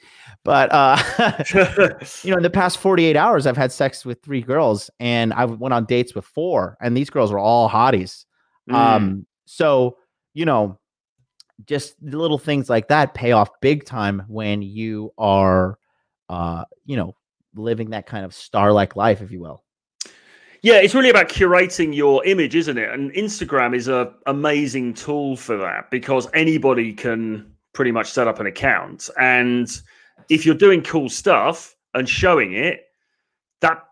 But 0.45 0.71
uh, 0.73 0.97
you 2.23 2.31
know, 2.31 2.37
in 2.37 2.43
the 2.43 2.51
past 2.51 2.79
48 2.79 3.17
hours, 3.17 3.47
I've 3.47 3.57
had 3.57 3.73
sex 3.73 4.05
with 4.05 4.23
three 4.23 4.41
girls, 4.41 4.91
and 5.01 5.35
I 5.35 5.45
went 5.45 5.75
on 5.75 5.85
dates 5.85 6.15
with 6.15 6.25
four, 6.25 6.79
and 6.81 6.97
these 6.97 7.11
girls 7.11 7.33
were 7.33 7.39
all 7.41 7.69
hotties. 7.69 8.25
Mm. 8.71 8.75
Um, 8.75 9.27
so 9.45 9.99
you 10.35 10.45
know, 10.45 10.79
just 11.67 12.01
little 12.01 12.39
things 12.39 12.71
like 12.71 12.89
that 12.89 13.13
pay 13.13 13.33
off 13.33 13.51
big 13.61 13.85
time 13.85 14.23
when 14.29 14.63
you 14.63 15.13
are, 15.19 15.79
uh, 16.29 16.65
you 16.87 16.97
know, 16.97 17.15
living 17.57 17.91
that 17.91 18.07
kind 18.07 18.25
of 18.25 18.35
star-like 18.35 18.97
life, 18.97 19.21
if 19.21 19.31
you 19.31 19.41
will. 19.41 19.65
Yeah, 20.63 20.77
it's 20.77 20.95
really 20.95 21.11
about 21.11 21.29
curating 21.29 21.95
your 21.95 22.25
image, 22.25 22.55
isn't 22.55 22.79
it? 22.79 22.89
And 22.89 23.13
Instagram 23.13 23.77
is 23.77 23.87
a 23.89 24.15
amazing 24.27 24.95
tool 24.95 25.37
for 25.37 25.57
that 25.59 25.91
because 25.91 26.27
anybody 26.33 26.93
can 26.93 27.54
pretty 27.75 27.93
much 27.93 28.11
set 28.11 28.27
up 28.27 28.41
an 28.41 28.47
account. 28.47 29.11
And 29.21 29.69
if 30.31 30.47
you're 30.47 30.55
doing 30.55 30.83
cool 30.83 31.11
stuff 31.11 31.77
and 31.93 32.09
showing 32.09 32.55
it, 32.55 32.87
that 33.61 33.83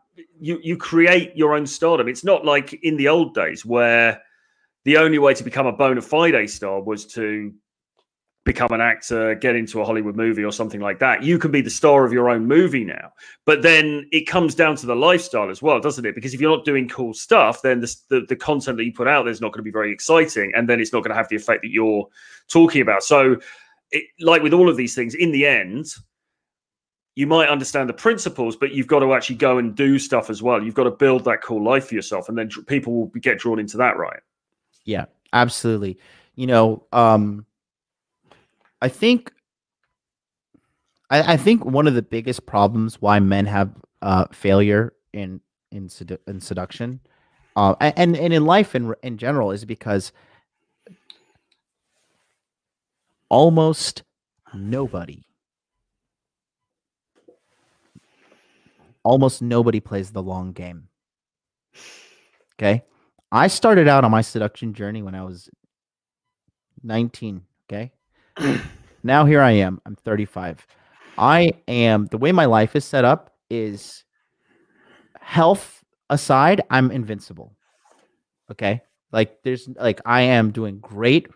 you 0.41 0.59
you 0.63 0.77
create 0.77 1.37
your 1.37 1.55
own 1.55 1.67
stardom. 1.67 2.09
It's 2.09 2.25
not 2.25 2.45
like 2.45 2.73
in 2.83 2.97
the 2.97 3.09
old 3.09 3.35
days 3.35 3.65
where 3.65 4.21
the 4.85 4.97
only 4.97 5.19
way 5.19 5.35
to 5.35 5.45
become 5.45 5.67
a 5.67 5.73
bona 5.73 6.03
fide 6.03 6.51
star 6.51 6.83
was 6.83 7.07
to 7.15 7.53
become 8.45 8.73
an 8.73 8.81
actor, 8.81 9.37
get 9.37 9.55
into 9.55 9.81
a 9.81 9.85
Hollywood 9.85 10.17
movie 10.17 10.43
or 10.43 10.51
something 10.51 10.81
like 10.81 10.99
that. 10.99 11.23
You 11.23 11.39
can 11.39 11.53
be 11.53 11.61
the 11.61 11.71
star 11.71 12.05
of 12.05 12.13
your 12.13 12.29
own 12.29 12.47
movie 12.47 12.85
now. 12.85 13.13
But 13.47 13.63
then 13.63 14.09
it 14.11 14.27
comes 14.27 14.57
down 14.57 14.75
to 14.77 14.87
the 14.87 14.97
lifestyle 14.97 15.49
as 15.49 15.63
well, 15.63 15.79
doesn't 15.79 16.05
it? 16.05 16.17
Because 16.17 16.35
if 16.35 16.41
you're 16.41 16.55
not 16.55 16.65
doing 16.65 16.89
cool 16.89 17.15
stuff, 17.15 17.63
then 17.63 17.81
the, 17.81 17.97
the, 18.09 18.21
the 18.29 18.35
content 18.35 18.79
that 18.79 18.85
you 18.85 18.93
put 18.93 19.07
out 19.07 19.23
there 19.23 19.31
is 19.31 19.41
not 19.41 19.53
going 19.53 19.61
to 19.61 19.63
be 19.63 19.71
very 19.71 19.93
exciting. 19.93 20.51
And 20.57 20.69
then 20.69 20.81
it's 20.81 20.93
not 20.93 21.05
going 21.05 21.11
to 21.11 21.17
have 21.17 21.29
the 21.29 21.37
effect 21.37 21.63
that 21.63 21.71
you're 21.71 22.09
talking 22.49 22.83
about. 22.83 23.05
So 23.05 23.37
it, 23.93 24.05
like 24.21 24.43
with 24.43 24.53
all 24.53 24.69
of 24.69 24.77
these 24.77 24.95
things, 24.95 25.15
in 25.15 25.31
the 25.31 25.47
end, 25.47 25.87
you 27.15 27.27
might 27.27 27.49
understand 27.49 27.89
the 27.89 27.95
principles, 27.95 28.57
but 28.57 28.73
you've 28.73 28.87
got 28.87 29.01
to 29.01 29.13
actually 29.13 29.37
go 29.37 29.59
and 29.59 29.75
do 29.75 29.99
stuff 29.99 30.31
as 30.31 30.43
well. 30.43 30.63
You've 30.63 30.75
got 30.75 30.85
to 30.85 30.91
build 30.91 31.25
that 31.25 31.43
cool 31.43 31.63
life 31.63 31.89
for 31.89 31.95
yourself, 31.95 32.29
and 32.29 32.37
then 32.37 32.49
people 32.67 32.95
will 32.95 33.07
get 33.21 33.39
drawn 33.39 33.59
into 33.59 33.77
that, 33.77 33.99
right? 33.99 34.21
Yeah, 34.85 35.05
absolutely. 35.33 35.99
You 36.35 36.47
know, 36.47 36.87
um, 36.93 37.45
I 38.81 38.89
think, 38.89 39.31
I, 41.11 41.35
I 41.35 41.37
think 41.37 41.65
one 41.65 41.87
of 41.87 41.95
the 41.95 42.03
biggest 42.03 42.47
problems 42.47 43.01
why 43.03 43.21
men 43.21 43.45
have 43.47 43.71
uh, 44.01 44.25
failure 44.33 44.95
in 45.13 45.41
in, 45.71 45.89
sedu- 45.89 46.19
in 46.27 46.41
seduction, 46.41 47.01
uh, 47.57 47.75
and 47.81 48.17
and 48.17 48.33
in 48.33 48.47
life 48.47 48.75
in 48.75 48.95
in 49.03 49.19
general, 49.19 49.51
is 49.51 49.67
because 49.67 50.13
almost 53.33 54.03
nobody 54.53 55.25
almost 59.05 59.43
nobody 59.43 59.81
plays 59.81 60.11
the 60.11 60.23
long 60.23 60.53
game. 60.53 60.89
Okay? 62.55 62.85
I 63.31 63.47
started 63.49 63.89
out 63.89 64.05
on 64.05 64.11
my 64.11 64.21
seduction 64.21 64.75
journey 64.75 65.03
when 65.03 65.15
I 65.15 65.25
was 65.25 65.49
19, 66.83 67.43
okay? 67.67 67.93
now 69.03 69.25
here 69.25 69.41
I 69.41 69.53
am. 69.53 69.81
I'm 69.87 69.97
35. 69.97 70.67
I 71.19 71.53
am 71.69 72.07
the 72.07 72.19
way 72.19 72.33
my 72.33 72.45
life 72.45 72.77
is 72.77 72.85
set 72.85 73.05
up 73.05 73.35
is 73.51 74.05
health 75.21 75.83
aside, 76.11 76.63
I'm 76.71 76.91
invincible. 76.91 77.57
Okay? 78.51 78.83
Like 79.13 79.43
there's 79.43 79.69
like 79.69 80.01
I 80.07 80.23
am 80.23 80.53
doing 80.53 80.79
great. 80.79 81.29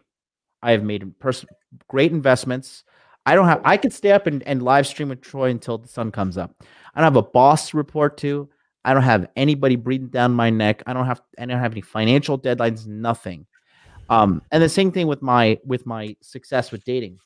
I 0.62 0.72
have 0.72 0.82
made 0.82 1.18
pers- 1.18 1.44
great 1.88 2.12
investments. 2.12 2.84
I 3.24 3.34
don't 3.34 3.46
have. 3.46 3.60
I 3.64 3.76
could 3.76 3.92
stay 3.92 4.12
up 4.12 4.26
and, 4.26 4.42
and 4.44 4.62
live 4.62 4.86
stream 4.86 5.08
with 5.08 5.20
Troy 5.20 5.50
until 5.50 5.78
the 5.78 5.88
sun 5.88 6.12
comes 6.12 6.38
up. 6.38 6.54
I 6.94 7.00
don't 7.00 7.12
have 7.12 7.16
a 7.16 7.22
boss 7.22 7.70
to 7.70 7.76
report 7.76 8.16
to. 8.18 8.48
I 8.84 8.94
don't 8.94 9.02
have 9.02 9.26
anybody 9.36 9.74
breathing 9.74 10.08
down 10.08 10.32
my 10.32 10.48
neck. 10.48 10.82
I 10.86 10.92
don't 10.92 11.06
have. 11.06 11.20
I 11.38 11.46
don't 11.46 11.58
have 11.58 11.72
any 11.72 11.80
financial 11.80 12.38
deadlines. 12.38 12.86
Nothing. 12.86 13.46
Um, 14.08 14.42
and 14.52 14.62
the 14.62 14.68
same 14.68 14.92
thing 14.92 15.08
with 15.08 15.22
my 15.22 15.58
with 15.64 15.86
my 15.86 16.16
success 16.20 16.70
with 16.70 16.84
dating. 16.84 17.18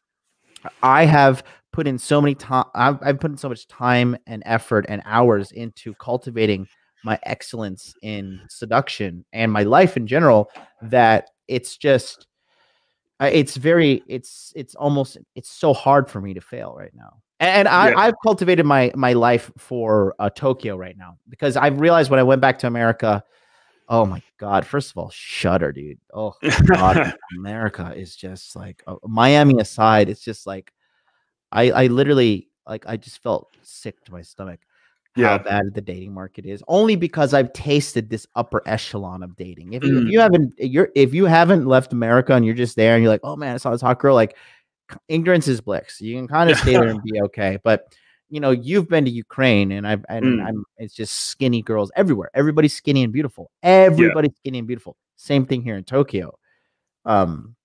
I 0.82 1.04
have 1.04 1.42
put 1.72 1.86
in 1.86 1.98
so 1.98 2.20
many 2.20 2.34
time. 2.34 2.64
I've, 2.74 2.98
I've 3.02 3.20
put 3.20 3.30
in 3.30 3.36
so 3.36 3.48
much 3.48 3.68
time 3.68 4.16
and 4.26 4.42
effort 4.46 4.86
and 4.88 5.02
hours 5.04 5.52
into 5.52 5.94
cultivating 5.94 6.66
my 7.04 7.18
excellence 7.22 7.94
in 8.02 8.40
seduction 8.48 9.24
and 9.32 9.52
my 9.52 9.62
life 9.62 9.96
in 9.96 10.06
general 10.06 10.50
that 10.82 11.30
it's 11.48 11.76
just 11.76 12.26
it's 13.20 13.56
very 13.56 14.02
it's 14.06 14.52
it's 14.56 14.74
almost 14.74 15.18
it's 15.34 15.50
so 15.50 15.72
hard 15.74 16.08
for 16.08 16.20
me 16.20 16.34
to 16.34 16.40
fail 16.40 16.74
right 16.76 16.94
now 16.94 17.22
and, 17.40 17.68
I, 17.68 17.88
yeah. 17.88 17.98
I've 17.98 18.14
cultivated 18.22 18.66
my 18.66 18.92
my 18.94 19.14
life 19.14 19.50
for 19.56 20.14
uh, 20.18 20.28
Tokyo 20.28 20.76
right 20.76 20.96
now 20.96 21.16
because 21.28 21.56
I've 21.56 21.80
realized 21.80 22.10
when 22.10 22.20
I 22.20 22.22
went 22.22 22.42
back 22.42 22.58
to 22.58 22.66
America, 22.66 23.24
oh 23.88 24.04
my 24.04 24.22
god! 24.36 24.66
First 24.66 24.90
of 24.90 24.98
all, 24.98 25.08
shudder, 25.08 25.72
dude. 25.72 25.98
Oh 26.12 26.34
god, 26.66 27.14
America 27.38 27.94
is 27.96 28.14
just 28.14 28.56
like 28.56 28.82
uh, 28.86 28.96
Miami 29.04 29.58
aside, 29.58 30.10
it's 30.10 30.20
just 30.20 30.46
like 30.46 30.70
I 31.50 31.70
I 31.70 31.86
literally 31.86 32.50
like 32.66 32.84
I 32.86 32.98
just 32.98 33.22
felt 33.22 33.56
sick 33.62 34.04
to 34.04 34.12
my 34.12 34.20
stomach 34.20 34.60
yeah. 35.16 35.28
how 35.28 35.38
bad 35.38 35.74
the 35.74 35.80
dating 35.80 36.14
market 36.14 36.46
is 36.46 36.62
only 36.68 36.96
because 36.96 37.34
I've 37.34 37.52
tasted 37.52 38.10
this 38.10 38.26
upper 38.36 38.62
echelon 38.66 39.22
of 39.22 39.36
dating. 39.36 39.72
If, 39.72 39.82
mm. 39.82 40.06
if, 40.06 40.12
you 40.12 40.20
haven't 40.20 40.54
you're 40.58 40.90
if 40.94 41.14
you 41.14 41.26
haven't 41.26 41.66
left 41.66 41.92
America 41.92 42.34
and 42.34 42.44
you're 42.44 42.54
just 42.54 42.76
there 42.76 42.94
and 42.94 43.02
you're 43.02 43.12
like, 43.12 43.22
oh 43.24 43.36
man, 43.36 43.54
I 43.54 43.58
saw 43.58 43.70
this 43.70 43.80
hot 43.80 43.98
girl, 43.98 44.14
like 44.14 44.36
ignorance 45.08 45.48
is 45.48 45.60
bliss. 45.60 46.00
You 46.00 46.16
can 46.16 46.28
kind 46.28 46.50
of 46.50 46.58
stay 46.58 46.72
there 46.72 46.88
and 46.88 47.02
be 47.02 47.20
okay. 47.22 47.58
But 47.62 47.94
you 48.28 48.38
know, 48.38 48.52
you've 48.52 48.88
been 48.88 49.04
to 49.04 49.10
Ukraine 49.10 49.72
and 49.72 49.86
I've 49.86 50.04
and 50.08 50.24
mm. 50.24 50.46
I'm 50.46 50.64
it's 50.78 50.94
just 50.94 51.14
skinny 51.14 51.62
girls 51.62 51.90
everywhere. 51.96 52.30
Everybody's 52.34 52.74
skinny 52.74 53.02
and 53.02 53.12
beautiful. 53.12 53.50
Everybody's 53.62 54.32
yeah. 54.36 54.40
skinny 54.40 54.58
and 54.58 54.68
beautiful. 54.68 54.96
Same 55.16 55.46
thing 55.46 55.62
here 55.62 55.76
in 55.76 55.84
Tokyo. 55.84 56.38
Um 57.04 57.56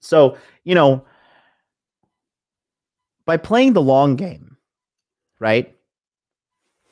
so, 0.00 0.38
you 0.62 0.76
know, 0.76 1.04
by 3.24 3.36
playing 3.36 3.72
the 3.72 3.82
long 3.82 4.14
game, 4.14 4.56
right? 5.40 5.75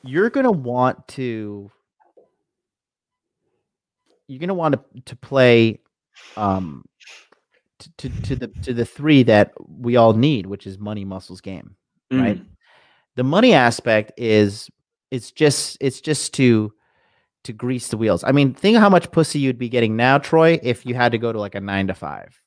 You're 0.05 0.29
going 0.29 0.45
to 0.45 0.51
want 0.51 1.07
to 1.09 1.71
you're 4.27 4.39
gonna 4.39 4.53
want 4.53 4.73
to 4.73 5.01
to 5.01 5.15
play 5.15 5.79
um 6.35 6.83
to, 7.79 7.89
to 7.97 8.21
to 8.21 8.35
the 8.35 8.47
to 8.47 8.73
the 8.73 8.85
three 8.85 9.23
that 9.23 9.53
we 9.67 9.95
all 9.97 10.13
need, 10.13 10.45
which 10.45 10.65
is 10.65 10.79
money, 10.79 11.05
muscles, 11.05 11.41
game. 11.41 11.75
Right. 12.11 12.37
Mm. 12.41 12.45
The 13.15 13.23
money 13.23 13.53
aspect 13.53 14.13
is 14.17 14.69
it's 15.11 15.31
just 15.31 15.77
it's 15.81 16.01
just 16.01 16.33
to 16.35 16.73
to 17.43 17.53
grease 17.53 17.89
the 17.89 17.97
wheels. 17.97 18.23
I 18.23 18.31
mean, 18.31 18.53
think 18.53 18.77
how 18.77 18.89
much 18.89 19.11
pussy 19.11 19.39
you'd 19.39 19.59
be 19.59 19.69
getting 19.69 19.95
now, 19.95 20.17
Troy, 20.17 20.59
if 20.63 20.85
you 20.85 20.95
had 20.95 21.11
to 21.11 21.19
go 21.19 21.31
to 21.31 21.39
like 21.39 21.55
a 21.55 21.61
nine 21.61 21.87
to 21.87 21.93
five. 21.93 22.41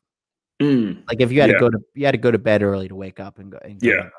Mm. 0.60 1.04
Like 1.08 1.20
if 1.20 1.30
you 1.30 1.40
had 1.40 1.50
Yeah. 1.50 1.54
to 1.54 1.60
go 1.60 1.70
to 1.70 1.78
you 1.94 2.06
had 2.06 2.12
to 2.12 2.18
go 2.18 2.32
to 2.32 2.38
bed 2.38 2.62
early 2.62 2.88
to 2.88 2.96
wake 2.96 3.20
up 3.20 3.38
and 3.38 3.52
go, 3.52 3.58
and 3.62 3.80
go 3.80 3.88
Yeah. 3.88 4.02
to 4.02 4.10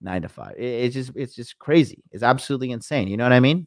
nine 0.00 0.22
to 0.22 0.28
five. 0.28 0.54
It- 0.58 0.64
it's 0.84 0.94
just 0.94 1.12
it's 1.14 1.34
just 1.34 1.58
crazy. 1.58 2.02
It's 2.12 2.22
absolutely 2.22 2.70
insane. 2.70 3.08
You 3.08 3.16
know 3.16 3.24
what 3.24 3.32
I 3.32 3.40
mean? 3.40 3.66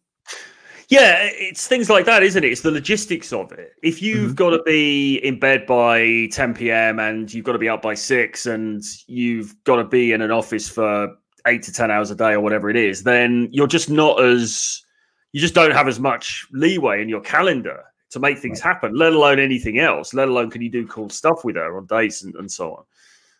Yeah, 0.89 1.19
it's 1.21 1.67
things 1.67 1.89
like 1.89 2.03
that, 2.05 2.21
isn't 2.21 2.43
it? 2.43 2.51
It's 2.51 2.61
the 2.61 2.71
logistics 2.71 3.31
of 3.31 3.53
it. 3.53 3.73
If 3.81 4.01
you've 4.01 4.33
Mhm. 4.33 4.35
got 4.35 4.49
to 4.49 4.63
be 4.63 5.15
in 5.23 5.39
bed 5.39 5.65
by 5.65 6.27
10 6.33 6.53
p.m. 6.53 6.99
and 6.99 7.33
you've 7.33 7.45
got 7.45 7.53
to 7.53 7.59
be 7.59 7.69
up 7.69 7.81
by 7.81 7.93
six 7.93 8.45
and 8.45 8.83
you've 9.07 9.55
got 9.63 9.77
to 9.77 9.85
be 9.85 10.11
in 10.11 10.21
an 10.21 10.31
office 10.31 10.67
for 10.67 11.15
eight 11.47 11.63
to 11.63 11.71
10 11.71 11.89
hours 11.91 12.11
a 12.11 12.15
day 12.15 12.33
or 12.33 12.41
whatever 12.41 12.69
it 12.69 12.75
is, 12.75 13.03
then 13.03 13.47
you're 13.53 13.67
just 13.67 13.89
not 13.89 14.21
as, 14.21 14.83
you 15.31 15.39
just 15.39 15.53
don't 15.55 15.71
have 15.71 15.87
as 15.87 15.99
much 15.99 16.45
leeway 16.51 17.01
in 17.01 17.07
your 17.07 17.21
calendar 17.21 17.83
to 18.09 18.19
make 18.19 18.37
things 18.37 18.59
happen, 18.59 18.93
let 18.93 19.13
alone 19.13 19.39
anything 19.39 19.79
else, 19.79 20.13
let 20.13 20.27
alone 20.27 20.49
can 20.51 20.61
you 20.61 20.69
do 20.69 20.85
cool 20.87 21.09
stuff 21.09 21.45
with 21.45 21.55
her 21.55 21.77
on 21.77 21.85
dates 21.85 22.23
and, 22.23 22.35
and 22.35 22.51
so 22.51 22.73
on. 22.75 22.83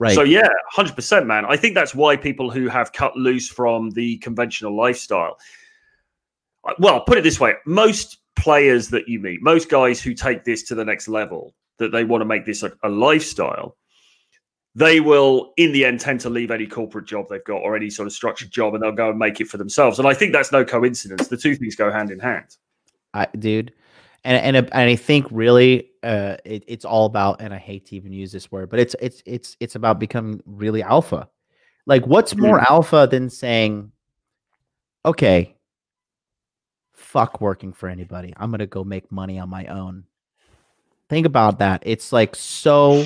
Right. 0.02 0.16
So 0.16 0.24
yeah, 0.24 0.50
hundred 0.72 0.96
percent, 0.96 1.28
man. 1.28 1.46
I 1.46 1.56
think 1.56 1.76
that's 1.76 1.94
why 1.94 2.18
people 2.18 2.50
who 2.50 2.68
have 2.70 2.92
cut 2.92 3.16
loose 3.16 3.48
from 3.48 3.92
the 3.92 4.18
conventional 4.18 4.76
lifestyle. 4.76 5.38
uh, 6.68 6.74
Well, 6.80 7.02
put 7.02 7.20
it 7.20 7.24
this 7.24 7.40
way: 7.40 7.54
most 7.68 8.18
players 8.36 8.88
that 8.88 9.08
you 9.08 9.20
meet, 9.20 9.44
most 9.44 9.70
guys 9.70 10.02
who 10.02 10.16
take 10.16 10.44
this 10.44 10.64
to 10.64 10.74
the 10.74 10.84
next 10.84 11.08
level, 11.08 11.54
that 11.78 11.92
they 11.92 12.04
want 12.04 12.22
to 12.22 12.26
make 12.26 12.48
this 12.48 12.64
a, 12.64 12.72
a 12.82 12.90
lifestyle, 12.90 13.78
they 14.74 15.00
will, 15.00 15.54
in 15.58 15.72
the 15.72 15.86
end, 15.86 16.00
tend 16.00 16.20
to 16.22 16.32
leave 16.32 16.50
any 16.50 16.66
corporate 16.66 17.06
job 17.06 17.28
they've 17.30 17.44
got 17.44 17.58
or 17.58 17.76
any 17.76 17.92
sort 17.92 18.08
of 18.08 18.14
structured 18.14 18.50
job, 18.50 18.74
and 18.74 18.82
they'll 18.82 18.92
go 18.92 19.12
and 19.12 19.20
make 19.20 19.40
it 19.40 19.50
for 19.50 19.58
themselves. 19.58 20.00
And 20.00 20.08
I 20.08 20.16
think 20.16 20.34
that's 20.34 20.52
no 20.52 20.66
coincidence. 20.66 21.28
The 21.28 21.38
two 21.38 21.56
things 21.56 21.76
go 21.76 21.92
hand 21.92 22.10
in 22.10 22.18
hand. 22.18 22.58
I, 23.14 23.28
dude. 23.38 23.72
And 24.24 24.56
and 24.56 24.70
and 24.72 24.90
I 24.90 24.96
think 24.96 25.26
really, 25.32 25.90
uh, 26.04 26.38
it, 26.46 26.64
it's 26.68 26.86
all 26.86 27.06
about. 27.06 27.42
And 27.42 27.54
I 27.54 27.58
hate 27.58 27.88
to 27.88 27.96
even 27.96 28.14
use 28.14 28.32
this 28.32 28.52
word, 28.52 28.70
but 28.70 28.80
it's 28.80 28.96
it's 29.00 29.24
it's 29.26 29.58
it's 29.60 29.76
about 29.76 30.00
becoming 30.00 30.42
really 30.46 30.84
alpha. 30.84 31.28
Like, 31.88 32.06
what's 32.06 32.36
more 32.36 32.60
alpha 32.60 33.08
than 33.10 33.30
saying, 33.32 33.92
"Okay, 35.04 35.56
fuck 36.94 37.42
working 37.42 37.74
for 37.74 37.90
anybody. 37.90 38.34
I'm 38.38 38.52
gonna 38.52 38.68
go 38.68 38.84
make 38.84 39.12
money 39.12 39.40
on 39.40 39.50
my 39.50 39.66
own." 39.66 40.04
Think 41.10 41.26
about 41.26 41.60
that. 41.60 41.82
It's 41.86 42.14
like 42.14 42.36
so. 42.36 43.06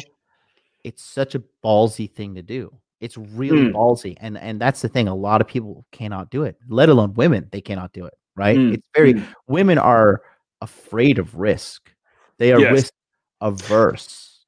It's 0.83 1.01
such 1.01 1.33
a 1.33 1.43
ballsy 1.63 2.11
thing 2.11 2.35
to 2.35 2.41
do. 2.43 2.71
It's 2.99 3.17
really 3.17 3.69
Mm. 3.69 3.73
ballsy, 3.73 4.17
and 4.19 4.37
and 4.37 4.59
that's 4.59 4.81
the 4.81 4.89
thing. 4.89 5.07
A 5.07 5.15
lot 5.15 5.39
of 5.39 5.47
people 5.47 5.85
cannot 5.91 6.29
do 6.29 6.43
it. 6.43 6.57
Let 6.67 6.89
alone 6.89 7.13
women. 7.13 7.47
They 7.51 7.61
cannot 7.61 7.93
do 7.93 8.05
it. 8.05 8.13
Right? 8.35 8.57
Mm, 8.57 8.73
It's 8.73 8.87
very 8.93 9.13
mm. 9.13 9.25
women 9.47 9.77
are 9.77 10.21
afraid 10.61 11.19
of 11.19 11.35
risk. 11.35 11.91
They 12.37 12.51
are 12.51 12.59
Yes. 12.59 12.71
risk 12.71 12.93
averse. 13.41 14.45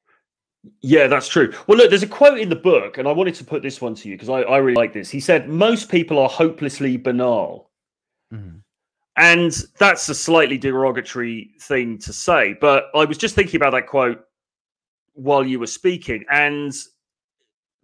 Yeah, 0.82 1.08
that's 1.08 1.28
true. 1.28 1.54
Well, 1.68 1.78
look, 1.78 1.90
there's 1.90 2.04
a 2.04 2.08
quote 2.08 2.40
in 2.40 2.50
the 2.50 2.56
book, 2.56 2.98
and 2.98 3.08
I 3.08 3.12
wanted 3.12 3.36
to 3.36 3.46
put 3.46 3.62
this 3.64 3.80
one 3.82 3.96
to 3.96 4.10
you 4.10 4.16
because 4.16 4.30
I, 4.30 4.42
I 4.42 4.58
really 4.58 4.76
like 4.76 4.94
this. 4.94 5.10
He 5.10 5.20
said, 5.20 5.48
Most 5.48 5.90
people 5.90 6.20
are 6.20 6.28
hopelessly 6.30 6.98
banal. 6.98 7.72
Mhm. 8.34 8.62
And 9.16 9.52
that's 9.80 10.10
a 10.10 10.16
slightly 10.16 10.58
derogatory 10.58 11.52
thing 11.62 11.98
to 12.00 12.14
say. 12.14 12.54
But 12.60 12.86
I 12.94 13.06
was 13.06 13.18
just 13.18 13.34
thinking 13.34 13.56
about 13.56 13.72
that 13.72 13.88
quote 13.88 14.24
while 15.14 15.44
you 15.46 15.60
were 15.60 15.68
speaking. 15.68 16.24
And 16.30 16.72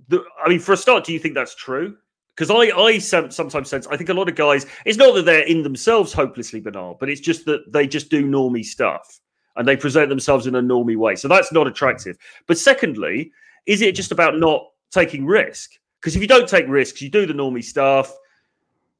the, 0.09 0.23
I 0.45 0.49
mean, 0.49 0.59
for 0.59 0.73
a 0.73 0.77
start, 0.77 1.05
do 1.05 1.13
you 1.13 1.17
think 1.19 1.33
that's 1.33 1.55
true? 1.55 1.97
Because 2.35 2.49
I, 2.49 2.75
I 2.75 2.97
sometimes 2.97 3.69
sense, 3.69 3.85
I 3.87 3.97
think 3.97 4.09
a 4.09 4.13
lot 4.13 4.27
of 4.27 4.35
guys, 4.35 4.65
it's 4.85 4.97
not 4.97 5.13
that 5.15 5.25
they're 5.25 5.45
in 5.45 5.61
themselves 5.61 6.11
hopelessly 6.11 6.59
banal, 6.59 6.97
but 6.99 7.09
it's 7.09 7.21
just 7.21 7.45
that 7.45 7.71
they 7.71 7.87
just 7.87 8.09
do 8.09 8.25
normie 8.27 8.65
stuff 8.65 9.19
and 9.55 9.67
they 9.67 9.77
present 9.77 10.09
themselves 10.09 10.47
in 10.47 10.55
a 10.55 10.61
normie 10.61 10.97
way. 10.97 11.15
So 11.15 11.27
that's 11.27 11.51
not 11.51 11.67
attractive. 11.67 12.17
But 12.47 12.57
secondly, 12.57 13.31
is 13.67 13.81
it 13.81 13.93
just 13.93 14.11
about 14.11 14.39
not 14.39 14.65
taking 14.91 15.25
risk? 15.25 15.73
Because 16.01 16.15
if 16.15 16.21
you 16.21 16.27
don't 16.27 16.49
take 16.49 16.67
risks, 16.67 17.01
you 17.01 17.09
do 17.09 17.25
the 17.25 17.33
normie 17.33 17.63
stuff, 17.63 18.13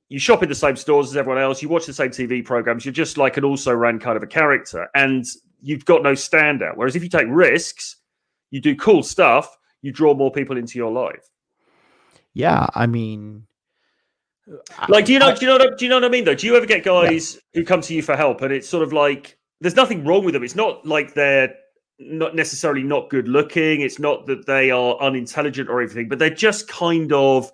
you 0.10 0.20
shop 0.20 0.44
in 0.44 0.50
the 0.50 0.56
same 0.56 0.76
stores 0.76 1.10
as 1.10 1.18
everyone 1.18 1.42
else, 1.42 1.62
you 1.62 1.70
watch 1.70 1.86
the 1.88 1.94
same 1.94 2.12
TV 2.12 2.46
programs, 2.46 2.86
you're 2.86 2.94
just 2.94 3.18
like 3.18 3.38
an 3.38 3.44
also 3.44 3.74
ran 3.74 4.00
kind 4.00 4.16
of 4.16 4.24
a 4.24 4.28
character, 4.28 4.88
and 4.94 5.26
you've 5.62 5.86
got 5.86 6.04
no 6.04 6.12
standout. 6.12 6.76
Whereas 6.76 6.96
if 6.96 7.04
you 7.04 7.10
take 7.10 7.28
risks, 7.30 7.98
you 8.52 8.62
do 8.62 8.76
cool 8.76 9.02
stuff, 9.02 9.58
you 9.82 9.92
draw 9.92 10.14
more 10.14 10.32
people 10.32 10.58
into 10.58 10.78
your 10.78 10.92
life. 10.92 11.33
Yeah, 12.34 12.68
I 12.74 12.88
mean, 12.88 13.46
uh, 14.52 14.86
Like, 14.90 15.06
do 15.06 15.14
you 15.14 15.20
know? 15.20 15.28
I- 15.30 15.36
do 15.36 15.46
you 15.46 15.48
know? 15.48 15.58
What, 15.58 15.78
do 15.78 15.86
you 15.86 15.90
know 15.90 15.98
what 15.98 16.06
I 16.06 16.10
mean? 16.10 16.26
Though, 16.26 16.36
do 16.36 16.48
you 16.48 16.56
ever 16.56 16.66
get 16.66 16.84
guys 16.84 17.40
who 17.54 17.64
come 17.64 17.82
to 17.82 17.94
you 17.94 18.02
for 18.02 18.16
help, 18.16 18.42
and 18.42 18.52
it's 18.54 18.68
sort 18.68 18.84
of 18.84 18.92
like 18.94 19.38
there's 19.62 19.76
nothing 19.76 20.04
wrong 20.04 20.26
with 20.26 20.34
them. 20.34 20.44
It's 20.44 20.56
not 20.56 20.86
like 20.86 21.14
they're 21.14 21.56
not 22.00 22.36
necessarily 22.36 22.84
not 22.84 23.10
good 23.10 23.28
looking. 23.28 23.82
It's 23.82 24.00
not 24.00 24.26
that 24.28 24.46
they 24.46 24.72
are 24.72 24.98
unintelligent 25.00 25.70
or 25.70 25.82
anything, 25.82 26.10
but 26.10 26.20
they're 26.20 26.30
just 26.30 26.68
kind 26.68 27.14
of 27.14 27.52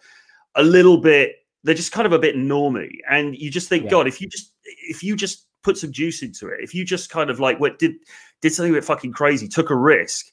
a 0.56 0.64
little 0.64 0.98
bit. 0.98 1.36
They're 1.64 1.76
just 1.76 1.92
kind 1.92 2.06
of 2.06 2.14
a 2.14 2.20
bit 2.20 2.36
normy, 2.36 2.90
and 3.10 3.36
you 3.38 3.52
just 3.52 3.68
think, 3.70 3.84
Yeah. 3.84 3.90
God, 3.92 4.08
if 4.08 4.22
you 4.22 4.28
just 4.28 4.54
if 4.64 5.04
you 5.04 5.16
just 5.16 5.46
put 5.62 5.78
some 5.78 5.92
juice 5.92 6.24
into 6.24 6.48
it, 6.48 6.62
if 6.62 6.74
you 6.74 6.86
just 6.86 7.10
kind 7.10 7.30
of 7.30 7.40
like 7.40 7.60
what 7.60 7.78
did 7.80 7.96
did 8.42 8.54
something 8.54 8.72
a 8.72 8.78
bit 8.78 8.86
fucking 8.86 9.12
crazy, 9.12 9.48
took 9.48 9.70
a 9.70 9.76
risk, 9.76 10.28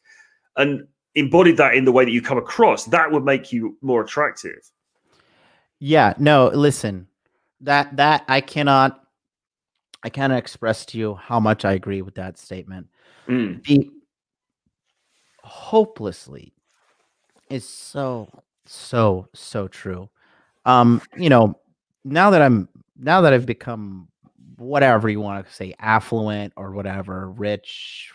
and 0.57 0.87
embodied 1.17 1.57
that 1.57 1.75
in 1.75 1.85
the 1.85 1.93
way 1.93 2.05
that 2.05 2.13
you 2.13 2.23
come 2.23 2.39
across, 2.39 2.85
that 2.85 3.11
would 3.11 3.25
make 3.25 3.53
you 3.53 3.77
more 3.83 4.05
attractive. 4.05 4.71
yeah, 5.81 6.15
no, 6.19 6.49
listen, 6.49 7.09
that 7.63 7.97
that 7.97 8.25
I 8.29 8.41
cannot, 8.41 9.03
I 10.03 10.11
cannot 10.11 10.39
express 10.39 10.87
to 10.87 10.99
you 10.99 11.15
how 11.15 11.41
much 11.41 11.65
I 11.65 11.73
agree 11.73 12.03
with 12.03 12.15
that 12.15 12.39
statement. 12.39 12.87
Mm. 13.29 13.65
The 13.65 13.91
hopelessly 15.43 16.53
is 17.51 17.69
so 17.69 18.29
so 18.67 19.29
so 19.35 19.69
true. 19.69 20.09
Um, 20.65 21.01
you 21.17 21.31
know, 21.31 21.59
now 22.05 22.31
that 22.31 22.43
I'm 22.43 22.69
now 22.99 23.21
that 23.23 23.33
I've 23.33 23.47
become 23.47 24.09
whatever 24.57 25.09
you 25.09 25.21
want 25.21 25.47
to 25.47 25.53
say, 25.53 25.75
affluent 25.79 26.53
or 26.57 26.73
whatever, 26.73 27.31
rich, 27.31 28.11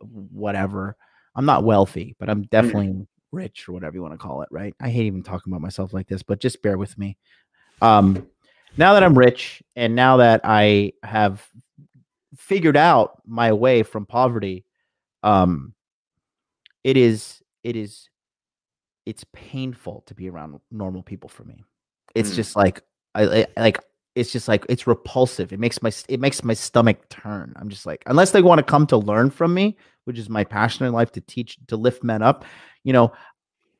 whatever. 0.00 0.96
I'm 1.34 1.46
not 1.46 1.64
wealthy, 1.64 2.14
but 2.18 2.28
I'm 2.28 2.42
definitely 2.44 3.06
rich 3.32 3.68
or 3.68 3.72
whatever 3.72 3.94
you 3.96 4.02
want 4.02 4.14
to 4.14 4.18
call 4.18 4.42
it, 4.42 4.48
right? 4.50 4.74
I 4.80 4.90
hate 4.90 5.06
even 5.06 5.22
talking 5.22 5.52
about 5.52 5.62
myself 5.62 5.92
like 5.92 6.06
this, 6.06 6.22
but 6.22 6.40
just 6.40 6.62
bear 6.62 6.76
with 6.76 6.96
me. 6.98 7.16
Um, 7.80 8.26
now 8.76 8.94
that 8.94 9.02
I'm 9.02 9.16
rich 9.16 9.62
and 9.76 9.94
now 9.94 10.18
that 10.18 10.42
I 10.44 10.92
have 11.02 11.46
figured 12.36 12.76
out 12.76 13.20
my 13.26 13.52
way 13.52 13.82
from 13.82 14.06
poverty, 14.06 14.64
um, 15.22 15.74
it 16.84 16.96
is 16.96 17.42
it 17.62 17.76
is 17.76 18.08
it's 19.06 19.24
painful 19.32 20.02
to 20.06 20.14
be 20.14 20.28
around 20.28 20.60
normal 20.70 21.02
people 21.02 21.28
for 21.28 21.44
me. 21.44 21.64
It's 22.14 22.30
Mm. 22.32 22.36
just 22.36 22.56
like 22.56 22.82
I, 23.14 23.46
I 23.56 23.60
like 23.60 23.78
it's 24.14 24.32
just 24.32 24.48
like 24.48 24.66
it's 24.68 24.86
repulsive. 24.86 25.52
It 25.52 25.60
makes 25.60 25.82
my 25.82 25.92
it 26.08 26.20
makes 26.20 26.44
my 26.44 26.54
stomach 26.54 27.08
turn. 27.08 27.52
I'm 27.56 27.68
just 27.68 27.86
like 27.86 28.02
unless 28.06 28.32
they 28.32 28.42
want 28.42 28.58
to 28.58 28.62
come 28.62 28.86
to 28.88 28.96
learn 28.96 29.30
from 29.30 29.54
me, 29.54 29.76
which 30.04 30.18
is 30.18 30.28
my 30.28 30.44
passion 30.44 30.86
in 30.86 30.92
life 30.92 31.12
to 31.12 31.20
teach 31.20 31.58
to 31.68 31.76
lift 31.76 32.02
men 32.04 32.22
up. 32.22 32.44
You 32.84 32.92
know, 32.92 33.12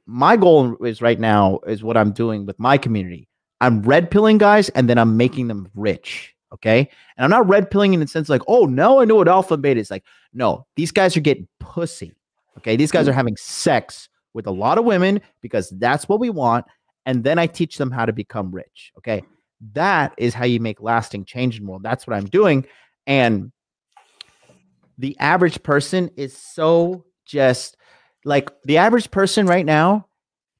my 0.06 0.36
goal 0.36 0.76
is 0.84 1.02
right 1.02 1.18
now 1.20 1.60
is 1.66 1.82
what 1.82 1.96
I'm 1.96 2.12
doing 2.12 2.46
with 2.46 2.58
my 2.58 2.78
community. 2.78 3.28
I'm 3.60 3.82
red 3.82 4.10
pilling 4.10 4.38
guys 4.38 4.68
and 4.70 4.88
then 4.88 4.98
I'm 4.98 5.16
making 5.16 5.48
them 5.48 5.68
rich. 5.74 6.34
Okay. 6.52 6.88
And 7.16 7.24
I'm 7.24 7.30
not 7.30 7.48
red 7.48 7.70
pilling 7.70 7.94
in 7.94 8.00
the 8.00 8.06
sense 8.06 8.28
like, 8.28 8.42
oh, 8.46 8.66
now 8.66 8.98
I 8.98 9.04
know 9.04 9.16
what 9.16 9.28
alpha 9.28 9.54
and 9.54 9.62
beta 9.62 9.80
is. 9.80 9.90
Like, 9.90 10.04
no, 10.32 10.66
these 10.76 10.90
guys 10.90 11.16
are 11.16 11.20
getting 11.20 11.48
pussy. 11.60 12.12
Okay. 12.58 12.76
These 12.76 12.90
guys 12.90 13.08
are 13.08 13.12
having 13.12 13.36
sex 13.36 14.08
with 14.34 14.46
a 14.46 14.50
lot 14.50 14.78
of 14.78 14.84
women 14.84 15.20
because 15.40 15.70
that's 15.70 16.08
what 16.08 16.20
we 16.20 16.30
want. 16.30 16.66
And 17.06 17.24
then 17.24 17.38
I 17.38 17.46
teach 17.46 17.78
them 17.78 17.90
how 17.90 18.04
to 18.04 18.12
become 18.12 18.50
rich. 18.50 18.92
Okay. 18.98 19.22
That 19.74 20.14
is 20.18 20.34
how 20.34 20.44
you 20.44 20.60
make 20.60 20.80
lasting 20.82 21.24
change 21.24 21.58
in 21.58 21.64
the 21.64 21.70
world. 21.70 21.82
That's 21.82 22.06
what 22.06 22.16
I'm 22.16 22.26
doing. 22.26 22.66
And 23.06 23.52
the 24.98 25.16
average 25.18 25.62
person 25.62 26.10
is 26.16 26.36
so 26.36 27.04
just 27.24 27.76
like 28.24 28.50
the 28.64 28.78
average 28.78 29.10
person 29.10 29.46
right 29.46 29.64
now 29.64 30.06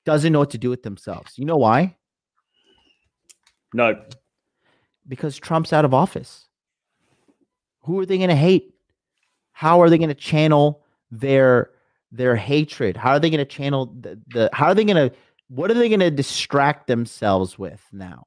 doesn't 0.05 0.33
know 0.33 0.39
what 0.39 0.51
to 0.51 0.59
do 0.59 0.71
with 0.71 0.83
themselves. 0.83 1.35
You 1.37 1.45
know 1.45 1.57
why? 1.57 1.97
No, 3.75 4.03
Because 5.09 5.37
Trump's 5.37 5.73
out 5.73 5.85
of 5.85 5.95
office. 5.95 6.47
Who 7.85 7.99
are 7.99 8.07
they 8.07 8.19
going 8.19 8.29
to 8.29 8.37
hate? 8.37 8.75
How 9.53 9.81
are 9.81 9.91
they 9.91 9.99
going 9.99 10.09
to 10.09 10.15
channel 10.15 10.85
their 11.11 11.71
their 12.11 12.37
hatred? 12.37 12.97
How 12.97 13.13
are 13.13 13.21
they 13.21 13.31
going 13.31 13.39
to 13.39 13.45
channel 13.45 13.95
the, 14.01 14.21
the 14.29 14.51
how 14.53 14.67
are 14.67 14.75
they 14.75 14.85
going 14.85 15.09
to 15.09 15.15
what 15.49 15.71
are 15.71 15.75
they 15.75 15.89
going 15.89 16.01
to 16.01 16.11
distract 16.11 16.87
themselves 16.87 17.59
with 17.59 17.83
now? 17.93 18.27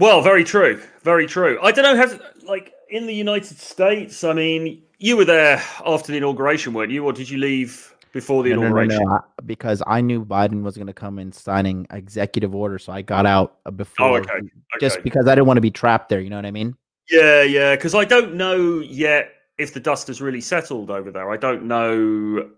Well, 0.00 0.22
very 0.22 0.44
true. 0.44 0.82
Very 1.02 1.26
true. 1.26 1.58
I 1.62 1.70
don't 1.72 1.84
know. 1.84 1.94
Has 1.94 2.18
like 2.42 2.72
in 2.88 3.06
the 3.06 3.14
United 3.14 3.58
States, 3.58 4.24
I 4.24 4.32
mean, 4.32 4.82
you 4.98 5.16
were 5.16 5.26
there 5.26 5.62
after 5.86 6.10
the 6.10 6.16
inauguration, 6.18 6.72
weren't 6.72 6.90
you, 6.90 7.04
or 7.04 7.12
did 7.12 7.28
you 7.28 7.36
leave 7.38 7.94
before 8.12 8.42
the 8.42 8.50
No, 8.50 8.56
no, 8.56 8.62
no, 8.62 8.66
inauguration? 8.68 9.04
no, 9.04 9.12
I- 9.16 9.42
because 9.44 9.82
I 9.86 10.00
knew 10.00 10.24
Biden 10.24 10.62
was 10.62 10.76
going 10.76 10.86
to 10.86 10.94
come 10.94 11.18
in 11.18 11.32
signing 11.32 11.86
executive 11.90 12.54
order, 12.54 12.78
so 12.78 12.92
I 12.92 13.02
got 13.02 13.26
out 13.26 13.58
uh, 13.66 13.70
before. 13.70 14.06
Oh, 14.06 14.16
okay. 14.16 14.40
Just 14.80 15.02
because 15.02 15.28
I 15.28 15.34
didn't 15.34 15.46
want 15.46 15.58
to 15.58 15.62
be 15.62 15.70
trapped 15.70 16.08
there. 16.08 16.20
You 16.20 16.30
know 16.30 16.36
what 16.36 16.46
I 16.46 16.50
mean? 16.50 16.74
Yeah, 17.10 17.42
yeah, 17.42 17.76
because 17.76 17.94
I 17.94 18.04
don't 18.06 18.34
know 18.34 18.80
yet 18.80 19.32
if 19.58 19.74
the 19.74 19.80
dust 19.80 20.06
has 20.06 20.22
really 20.22 20.40
settled 20.40 20.90
over 20.90 21.10
there. 21.10 21.30
I 21.30 21.36
don't 21.36 21.64
know 21.64 22.48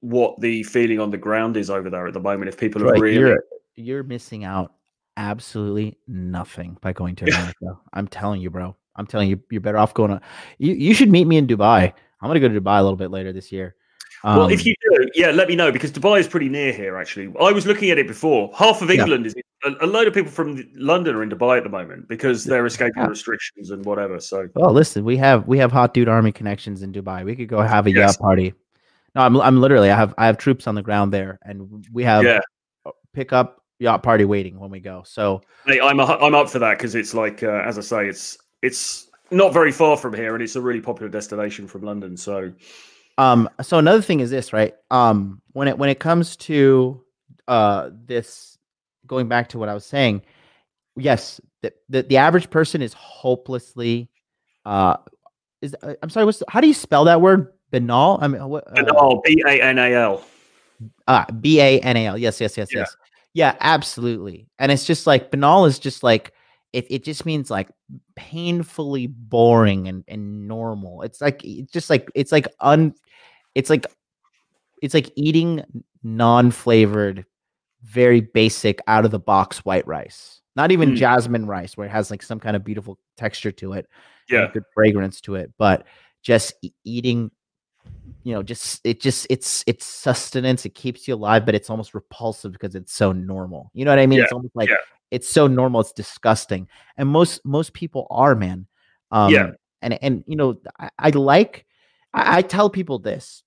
what 0.00 0.38
the 0.40 0.62
feeling 0.64 1.00
on 1.00 1.10
the 1.10 1.18
ground 1.18 1.56
is 1.56 1.70
over 1.70 1.88
there 1.88 2.06
at 2.06 2.12
the 2.12 2.20
moment. 2.20 2.48
If 2.50 2.58
people 2.58 2.86
are 2.86 2.92
really, 3.00 3.14
you're 3.16 3.42
you're 3.76 4.02
missing 4.02 4.44
out 4.44 4.74
absolutely 5.20 5.98
nothing 6.08 6.78
by 6.80 6.92
going 6.92 7.14
to 7.16 7.24
America. 7.30 7.78
I'm 7.92 8.08
telling 8.08 8.40
you, 8.40 8.50
bro. 8.50 8.74
I'm 8.96 9.06
telling 9.06 9.28
you, 9.30 9.40
you're 9.50 9.60
better 9.60 9.78
off 9.78 9.94
going 9.94 10.10
to. 10.10 10.20
You 10.58 10.72
you 10.74 10.94
should 10.94 11.10
meet 11.10 11.26
me 11.26 11.36
in 11.36 11.46
Dubai. 11.46 11.92
I'm 12.20 12.28
gonna 12.28 12.40
go 12.40 12.48
to 12.48 12.60
Dubai 12.60 12.78
a 12.80 12.82
little 12.82 12.96
bit 12.96 13.10
later 13.10 13.32
this 13.32 13.50
year. 13.52 13.74
well, 14.24 14.44
Um, 14.44 14.50
if 14.50 14.66
you 14.66 14.74
do, 14.82 15.08
yeah, 15.14 15.30
let 15.30 15.48
me 15.48 15.56
know 15.56 15.72
because 15.72 15.90
Dubai 15.92 16.20
is 16.20 16.28
pretty 16.28 16.48
near 16.50 16.72
here. 16.72 16.96
Actually, 16.96 17.32
I 17.40 17.52
was 17.52 17.66
looking 17.66 17.90
at 17.90 17.98
it 17.98 18.06
before. 18.08 18.50
Half 18.54 18.82
of 18.82 18.90
Yeah. 18.90 19.00
England 19.00 19.26
is 19.26 19.34
a, 19.64 19.70
a 19.86 19.86
load 19.86 20.06
of 20.08 20.12
people 20.14 20.30
from 20.30 20.48
London 20.74 21.14
are 21.16 21.22
in 21.22 21.30
Dubai 21.30 21.56
at 21.58 21.64
the 21.64 21.70
moment 21.70 22.08
because 22.08 22.44
they're 22.44 22.66
escaping 22.66 23.02
Yeah. 23.02 23.08
restrictions 23.08 23.70
and 23.70 23.84
whatever. 23.86 24.20
So 24.20 24.48
Well, 24.54 24.72
listen, 24.72 25.04
we 25.04 25.16
have 25.18 25.46
we 25.46 25.56
have 25.58 25.72
hot 25.72 25.94
dude 25.94 26.08
army 26.08 26.32
connections 26.32 26.82
in 26.82 26.92
Dubai. 26.92 27.24
We 27.24 27.36
could 27.36 27.48
go 27.48 27.60
have 27.60 27.86
a 27.86 27.90
Yes. 27.90 27.98
yacht 28.00 28.18
party. 28.18 28.52
No, 29.14 29.22
I'm 29.22 29.40
I'm 29.40 29.60
literally 29.60 29.90
I 29.90 29.96
have 29.96 30.14
I 30.18 30.26
have 30.26 30.36
troops 30.36 30.66
on 30.66 30.74
the 30.74 30.82
ground 30.82 31.12
there, 31.12 31.38
and 31.42 31.84
we 31.92 32.04
have 32.04 32.24
yeah, 32.24 32.40
pick 33.14 33.32
up 33.32 33.59
yacht 33.80 34.02
party 34.02 34.24
waiting 34.24 34.60
when 34.60 34.70
we 34.70 34.78
go. 34.78 35.02
So 35.04 35.40
Hey, 35.66 35.80
I'm 35.80 35.98
i 35.98 36.04
I'm 36.04 36.34
up 36.34 36.48
for 36.48 36.60
that 36.60 36.78
because 36.78 36.94
it's 36.94 37.14
like 37.14 37.42
uh, 37.42 37.62
as 37.66 37.78
I 37.78 37.80
say, 37.80 38.08
it's 38.08 38.38
it's 38.62 39.08
not 39.30 39.52
very 39.52 39.72
far 39.72 39.96
from 39.96 40.14
here, 40.14 40.34
and 40.34 40.42
it's 40.42 40.56
a 40.56 40.60
really 40.60 40.80
popular 40.80 41.08
destination 41.10 41.66
from 41.66 41.82
London. 41.82 42.16
So 42.16 42.52
um 43.18 43.48
so 43.60 43.78
another 43.78 44.02
thing 44.02 44.20
is 44.20 44.30
this, 44.30 44.52
right? 44.52 44.74
Um 44.90 45.42
when 45.52 45.66
it 45.66 45.76
when 45.76 45.88
it 45.88 45.98
comes 45.98 46.36
to 46.36 47.02
uh 47.48 47.90
this 48.06 48.58
going 49.06 49.26
back 49.28 49.48
to 49.48 49.58
what 49.58 49.68
I 49.68 49.74
was 49.74 49.86
saying, 49.86 50.22
yes, 50.96 51.40
the 51.62 51.72
the, 51.88 52.02
the 52.02 52.16
average 52.18 52.50
person 52.50 52.82
is 52.82 52.92
hopelessly 52.92 54.10
uh 54.64 54.96
is 55.62 55.74
uh, 55.82 55.94
I'm 56.02 56.10
sorry, 56.10 56.26
what's 56.26 56.38
the, 56.38 56.46
how 56.48 56.60
do 56.60 56.68
you 56.68 56.74
spell 56.74 57.04
that 57.06 57.20
word? 57.20 57.52
Banal? 57.70 58.18
I 58.20 58.28
mean 58.28 58.46
what 58.48 58.66
uh, 58.68 58.82
Banal, 58.82 59.22
B 59.24 59.42
A 59.46 59.62
N 59.62 59.78
A 59.78 59.94
L. 59.94 60.24
Ah, 61.06 61.26
B 61.40 61.60
A 61.60 61.78
N 61.80 61.96
A 61.96 62.06
L. 62.06 62.18
Yes, 62.18 62.40
yes, 62.40 62.56
yes, 62.56 62.68
Yeah. 62.72 62.80
yes. 62.80 62.96
Yeah, 63.34 63.56
absolutely. 63.60 64.48
And 64.58 64.72
it's 64.72 64.84
just 64.84 65.06
like 65.06 65.30
banal 65.30 65.66
is 65.66 65.78
just 65.78 66.02
like 66.02 66.32
it, 66.72 66.86
it 66.90 67.04
just 67.04 67.26
means 67.26 67.50
like 67.50 67.68
painfully 68.16 69.06
boring 69.08 69.88
and, 69.88 70.04
and 70.08 70.46
normal. 70.48 71.02
It's 71.02 71.20
like 71.20 71.40
it's 71.44 71.72
just 71.72 71.90
like 71.90 72.08
it's 72.14 72.32
like 72.32 72.46
un 72.60 72.94
it's 73.54 73.70
like 73.70 73.86
it's 74.82 74.94
like 74.94 75.10
eating 75.16 75.62
non-flavored, 76.02 77.24
very 77.84 78.20
basic 78.20 78.80
out 78.86 79.04
of 79.04 79.10
the 79.10 79.18
box 79.18 79.58
white 79.64 79.86
rice. 79.86 80.40
Not 80.56 80.72
even 80.72 80.92
Mm. 80.92 80.96
jasmine 80.96 81.46
rice 81.46 81.76
where 81.76 81.86
it 81.86 81.90
has 81.90 82.10
like 82.10 82.22
some 82.22 82.40
kind 82.40 82.56
of 82.56 82.64
beautiful 82.64 82.98
texture 83.16 83.52
to 83.52 83.74
it 83.74 83.86
Yeah, 84.28 84.50
good 84.52 84.64
fragrance 84.74 85.20
to 85.22 85.36
it, 85.36 85.52
but 85.58 85.86
just 86.22 86.54
e- 86.62 86.72
eating, 86.84 87.30
you 88.22 88.34
know, 88.34 88.42
just 88.42 88.80
it 88.84 89.00
just 89.00 89.26
it's 89.30 89.64
it's 89.66 89.86
sustenance. 89.86 90.66
It 90.66 90.74
keeps 90.74 91.08
you 91.08 91.14
alive, 91.14 91.46
but 91.46 91.54
it's 91.54 91.70
almost 91.70 91.94
repulsive 91.94 92.52
because 92.52 92.74
it's 92.74 92.92
so 92.92 93.12
normal. 93.12 93.70
You 93.74 93.84
know 93.84 93.90
what 93.92 93.98
I 93.98 94.06
mean? 94.06 94.18
Yeah, 94.18 94.24
It's 94.24 94.32
almost 94.32 94.54
like 94.54 94.68
yeah. 94.68 94.76
it's 95.10 95.28
so 95.28 95.46
normal. 95.46 95.80
It's 95.80 95.92
disgusting, 95.92 96.68
and 96.96 97.08
most 97.08 97.44
most 97.44 97.72
people 97.72 98.06
are, 98.10 98.34
man. 98.34 98.66
Um, 99.10 99.32
Yeah. 99.32 99.50
and 99.82 99.98
and 100.02 100.24
you 100.26 100.36
know, 100.36 100.60
I, 100.78 100.90
I 100.98 101.10
like. 101.10 101.64
I, 102.12 102.38
I 102.38 102.42
tell 102.42 102.68
people 102.70 102.98
this. 102.98 103.42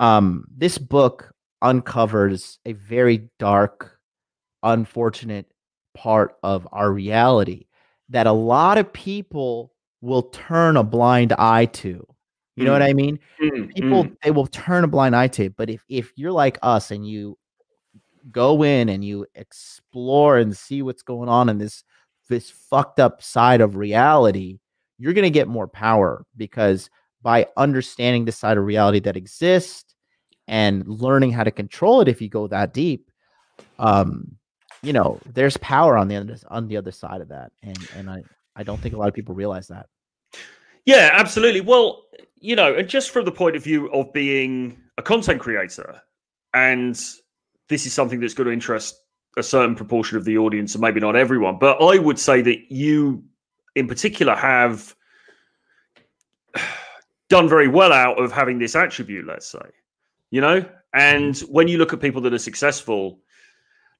Um, 0.00 0.46
this 0.54 0.76
book 0.76 1.32
uncovers 1.62 2.58
a 2.66 2.72
very 2.72 3.30
dark, 3.38 3.98
unfortunate 4.62 5.46
part 5.94 6.36
of 6.42 6.66
our 6.72 6.92
reality 6.92 7.66
that 8.10 8.26
a 8.26 8.32
lot 8.32 8.76
of 8.76 8.92
people 8.92 9.72
will 10.00 10.24
turn 10.24 10.76
a 10.76 10.82
blind 10.82 11.32
eye 11.32 11.64
to. 11.66 12.06
You 12.56 12.64
know 12.64 12.72
what 12.72 12.82
I 12.82 12.92
mean? 12.92 13.18
Mm, 13.42 13.74
People 13.74 14.04
mm. 14.04 14.16
they 14.22 14.30
will 14.30 14.46
turn 14.46 14.84
a 14.84 14.88
blind 14.88 15.16
eye 15.16 15.28
to 15.28 15.44
it. 15.46 15.56
But 15.56 15.70
if 15.70 15.84
if 15.88 16.12
you're 16.14 16.32
like 16.32 16.58
us 16.62 16.90
and 16.90 17.06
you 17.06 17.36
go 18.30 18.62
in 18.62 18.88
and 18.88 19.04
you 19.04 19.26
explore 19.34 20.38
and 20.38 20.56
see 20.56 20.82
what's 20.82 21.02
going 21.02 21.28
on 21.28 21.48
in 21.48 21.58
this 21.58 21.82
this 22.28 22.50
fucked 22.50 23.00
up 23.00 23.22
side 23.22 23.60
of 23.60 23.76
reality, 23.76 24.58
you're 24.98 25.14
gonna 25.14 25.30
get 25.30 25.48
more 25.48 25.66
power 25.66 26.24
because 26.36 26.90
by 27.22 27.48
understanding 27.56 28.24
the 28.24 28.32
side 28.32 28.56
of 28.56 28.64
reality 28.64 29.00
that 29.00 29.16
exists 29.16 29.94
and 30.46 30.86
learning 30.86 31.32
how 31.32 31.42
to 31.42 31.50
control 31.50 32.02
it 32.02 32.08
if 32.08 32.20
you 32.20 32.28
go 32.28 32.46
that 32.46 32.72
deep, 32.74 33.10
um, 33.78 34.36
you 34.82 34.92
know, 34.92 35.18
there's 35.32 35.56
power 35.56 35.96
on 35.96 36.06
the 36.06 36.16
other 36.16 36.36
on 36.48 36.68
the 36.68 36.76
other 36.76 36.92
side 36.92 37.20
of 37.20 37.28
that. 37.28 37.50
And 37.62 37.78
and 37.96 38.08
I 38.10 38.22
I 38.54 38.62
don't 38.62 38.80
think 38.80 38.94
a 38.94 38.98
lot 38.98 39.08
of 39.08 39.14
people 39.14 39.34
realize 39.34 39.68
that. 39.68 39.86
Yeah, 40.86 41.10
absolutely. 41.12 41.60
Well, 41.60 42.04
you 42.40 42.56
know, 42.56 42.74
and 42.74 42.88
just 42.88 43.10
from 43.10 43.24
the 43.24 43.32
point 43.32 43.56
of 43.56 43.64
view 43.64 43.90
of 43.92 44.12
being 44.12 44.78
a 44.98 45.02
content 45.02 45.40
creator, 45.40 46.00
and 46.52 46.94
this 47.68 47.86
is 47.86 47.92
something 47.92 48.20
that's 48.20 48.34
going 48.34 48.46
to 48.46 48.52
interest 48.52 49.00
a 49.36 49.42
certain 49.42 49.74
proportion 49.74 50.16
of 50.16 50.24
the 50.24 50.38
audience 50.38 50.74
and 50.74 50.82
maybe 50.82 51.00
not 51.00 51.16
everyone, 51.16 51.58
but 51.58 51.82
I 51.82 51.98
would 51.98 52.18
say 52.18 52.42
that 52.42 52.70
you 52.70 53.24
in 53.74 53.88
particular 53.88 54.34
have 54.36 54.94
done 57.28 57.48
very 57.48 57.66
well 57.66 57.92
out 57.92 58.22
of 58.22 58.30
having 58.30 58.58
this 58.58 58.76
attribute, 58.76 59.26
let's 59.26 59.48
say, 59.48 59.70
you 60.30 60.40
know, 60.40 60.64
and 60.92 61.36
when 61.48 61.66
you 61.66 61.78
look 61.78 61.92
at 61.92 62.00
people 62.00 62.20
that 62.22 62.32
are 62.32 62.38
successful, 62.38 63.18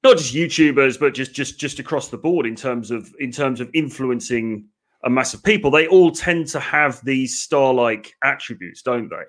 not 0.03 0.17
just 0.17 0.33
YouTubers, 0.33 0.99
but 0.99 1.13
just 1.13 1.33
just 1.33 1.59
just 1.59 1.79
across 1.79 2.09
the 2.09 2.17
board 2.17 2.45
in 2.45 2.55
terms 2.55 2.91
of 2.91 3.13
in 3.19 3.31
terms 3.31 3.59
of 3.59 3.69
influencing 3.73 4.67
a 5.05 5.09
mass 5.09 5.33
of 5.33 5.43
people, 5.43 5.69
they 5.69 5.87
all 5.87 6.11
tend 6.11 6.47
to 6.47 6.59
have 6.59 6.99
these 7.05 7.39
star-like 7.39 8.13
attributes, 8.23 8.81
don't 8.81 9.07
they? 9.09 9.23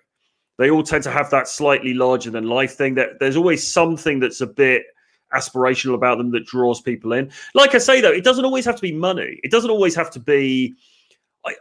They 0.59 0.71
all 0.71 0.83
tend 0.83 1.05
to 1.05 1.11
have 1.11 1.31
that 1.31 1.49
slightly 1.49 1.93
larger 1.93 2.31
than 2.31 2.49
life 2.49 2.75
thing. 2.77 2.95
That 2.95 3.21
there's 3.21 3.37
always 3.37 3.67
something 3.67 4.19
that's 4.19 4.41
a 4.41 4.47
bit 4.47 4.83
aspirational 5.35 5.95
about 5.95 6.17
them 6.17 6.31
that 6.31 6.47
draws 6.47 6.81
people 6.81 7.13
in. 7.13 7.31
Like 7.55 7.75
I 7.75 7.79
say, 7.79 8.01
though, 8.01 8.13
it 8.13 8.25
doesn't 8.25 8.45
always 8.45 8.65
have 8.65 8.77
to 8.77 8.83
be 8.83 8.93
money. 8.93 9.39
It 9.45 9.51
doesn't 9.51 9.71
always 9.71 9.95
have 9.95 10.11
to 10.13 10.21
be. 10.21 10.75
I, 11.45 11.55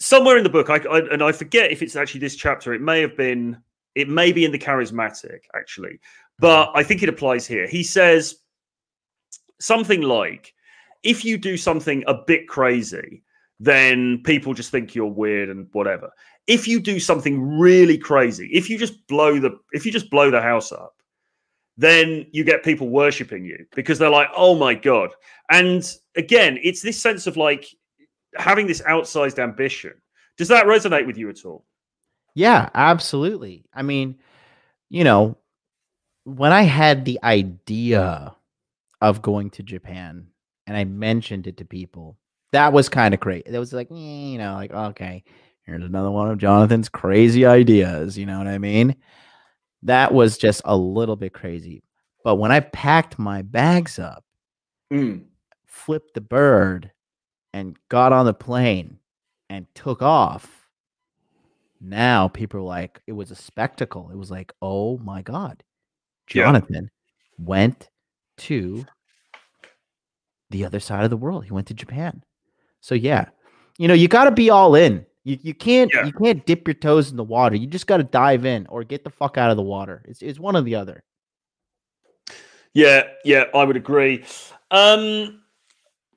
somewhere 0.00 0.36
in 0.36 0.44
the 0.44 0.50
book, 0.50 0.68
I, 0.68 0.76
I 0.76 0.98
and 1.10 1.22
I 1.22 1.32
forget 1.32 1.72
if 1.72 1.82
it's 1.82 1.96
actually 1.96 2.20
this 2.20 2.36
chapter. 2.36 2.74
It 2.74 2.82
may 2.82 3.00
have 3.00 3.16
been. 3.16 3.56
It 3.94 4.08
may 4.08 4.32
be 4.32 4.44
in 4.44 4.52
the 4.52 4.58
charismatic, 4.58 5.40
actually, 5.54 5.98
but 6.38 6.70
I 6.74 6.82
think 6.82 7.02
it 7.02 7.08
applies 7.08 7.46
here. 7.46 7.66
He 7.66 7.82
says 7.82 8.36
something 9.60 10.02
like, 10.02 10.52
"If 11.02 11.24
you 11.24 11.38
do 11.38 11.56
something 11.56 12.04
a 12.06 12.14
bit 12.14 12.46
crazy." 12.48 13.22
Then 13.60 14.22
people 14.24 14.54
just 14.54 14.70
think 14.70 14.94
you're 14.94 15.06
weird 15.06 15.50
and 15.50 15.68
whatever. 15.72 16.10
If 16.46 16.66
you 16.66 16.80
do 16.80 16.98
something 16.98 17.58
really 17.58 17.98
crazy, 17.98 18.48
if 18.52 18.70
you 18.70 18.78
just 18.78 19.06
blow 19.06 19.38
the 19.38 19.58
if 19.72 19.84
you 19.84 19.92
just 19.92 20.10
blow 20.10 20.30
the 20.30 20.40
house 20.40 20.72
up, 20.72 20.94
then 21.76 22.26
you 22.32 22.42
get 22.42 22.64
people 22.64 22.88
worshiping 22.88 23.44
you 23.44 23.66
because 23.76 23.98
they're 23.98 24.10
like, 24.10 24.28
"Oh 24.34 24.54
my 24.56 24.74
god." 24.74 25.10
And 25.50 25.88
again, 26.16 26.58
it's 26.62 26.80
this 26.80 27.00
sense 27.00 27.26
of 27.26 27.36
like 27.36 27.66
having 28.34 28.66
this 28.66 28.80
outsized 28.82 29.38
ambition. 29.38 29.92
Does 30.38 30.48
that 30.48 30.64
resonate 30.64 31.06
with 31.06 31.18
you 31.18 31.28
at 31.28 31.44
all? 31.44 31.66
Yeah, 32.34 32.70
absolutely. 32.74 33.66
I 33.74 33.82
mean, 33.82 34.16
you 34.88 35.04
know, 35.04 35.36
when 36.24 36.52
I 36.52 36.62
had 36.62 37.04
the 37.04 37.18
idea 37.22 38.34
of 39.02 39.22
going 39.22 39.50
to 39.50 39.62
Japan 39.62 40.28
and 40.66 40.76
I 40.76 40.84
mentioned 40.84 41.46
it 41.46 41.58
to 41.58 41.64
people, 41.64 42.16
that 42.52 42.72
was 42.72 42.88
kind 42.88 43.14
of 43.14 43.20
great. 43.20 43.46
It 43.46 43.58
was 43.58 43.72
like, 43.72 43.90
eh, 43.90 43.94
you 43.94 44.38
know, 44.38 44.54
like, 44.54 44.72
okay, 44.72 45.22
here's 45.64 45.84
another 45.84 46.10
one 46.10 46.30
of 46.30 46.38
Jonathan's 46.38 46.88
crazy 46.88 47.46
ideas. 47.46 48.18
You 48.18 48.26
know 48.26 48.38
what 48.38 48.48
I 48.48 48.58
mean? 48.58 48.96
That 49.82 50.12
was 50.12 50.36
just 50.36 50.62
a 50.64 50.76
little 50.76 51.16
bit 51.16 51.32
crazy. 51.32 51.82
But 52.24 52.36
when 52.36 52.52
I 52.52 52.60
packed 52.60 53.18
my 53.18 53.42
bags 53.42 53.98
up, 53.98 54.24
Mm. 54.92 55.26
flipped 55.66 56.14
the 56.14 56.20
bird, 56.20 56.90
and 57.52 57.76
got 57.88 58.12
on 58.12 58.26
the 58.26 58.34
plane 58.34 58.98
and 59.48 59.66
took 59.74 60.02
off, 60.02 60.68
now 61.80 62.28
people 62.28 62.60
are 62.60 62.64
like, 62.64 63.00
it 63.06 63.12
was 63.12 63.30
a 63.30 63.36
spectacle. 63.36 64.10
It 64.12 64.16
was 64.16 64.30
like, 64.30 64.52
oh 64.60 64.98
my 64.98 65.22
God. 65.22 65.62
Yeah. 66.32 66.44
Jonathan 66.44 66.90
went 67.38 67.88
to 68.38 68.84
the 70.50 70.64
other 70.64 70.80
side 70.80 71.04
of 71.04 71.10
the 71.10 71.16
world. 71.16 71.44
He 71.44 71.52
went 71.52 71.68
to 71.68 71.74
Japan. 71.74 72.22
So 72.80 72.94
yeah, 72.94 73.26
you 73.78 73.88
know, 73.88 73.94
you 73.94 74.08
got 74.08 74.24
to 74.24 74.30
be 74.30 74.50
all 74.50 74.74
in. 74.74 75.04
You, 75.24 75.38
you 75.42 75.54
can't 75.54 75.90
Yeah. 75.94 76.06
you 76.06 76.12
can't 76.12 76.44
dip 76.46 76.66
your 76.66 76.74
toes 76.74 77.10
in 77.10 77.16
the 77.16 77.24
water. 77.24 77.56
You 77.56 77.66
just 77.66 77.86
got 77.86 77.98
to 77.98 78.04
dive 78.04 78.44
in 78.44 78.66
or 78.68 78.84
get 78.84 79.04
the 79.04 79.10
fuck 79.10 79.36
out 79.36 79.50
of 79.50 79.56
the 79.56 79.62
water. 79.62 80.02
It's 80.08 80.22
it's 80.22 80.38
one 80.38 80.56
or 80.56 80.62
the 80.62 80.74
other. 80.74 81.04
Yeah, 82.72 83.04
yeah, 83.24 83.44
I 83.54 83.64
would 83.64 83.76
agree. 83.76 84.24
Um, 84.70 85.40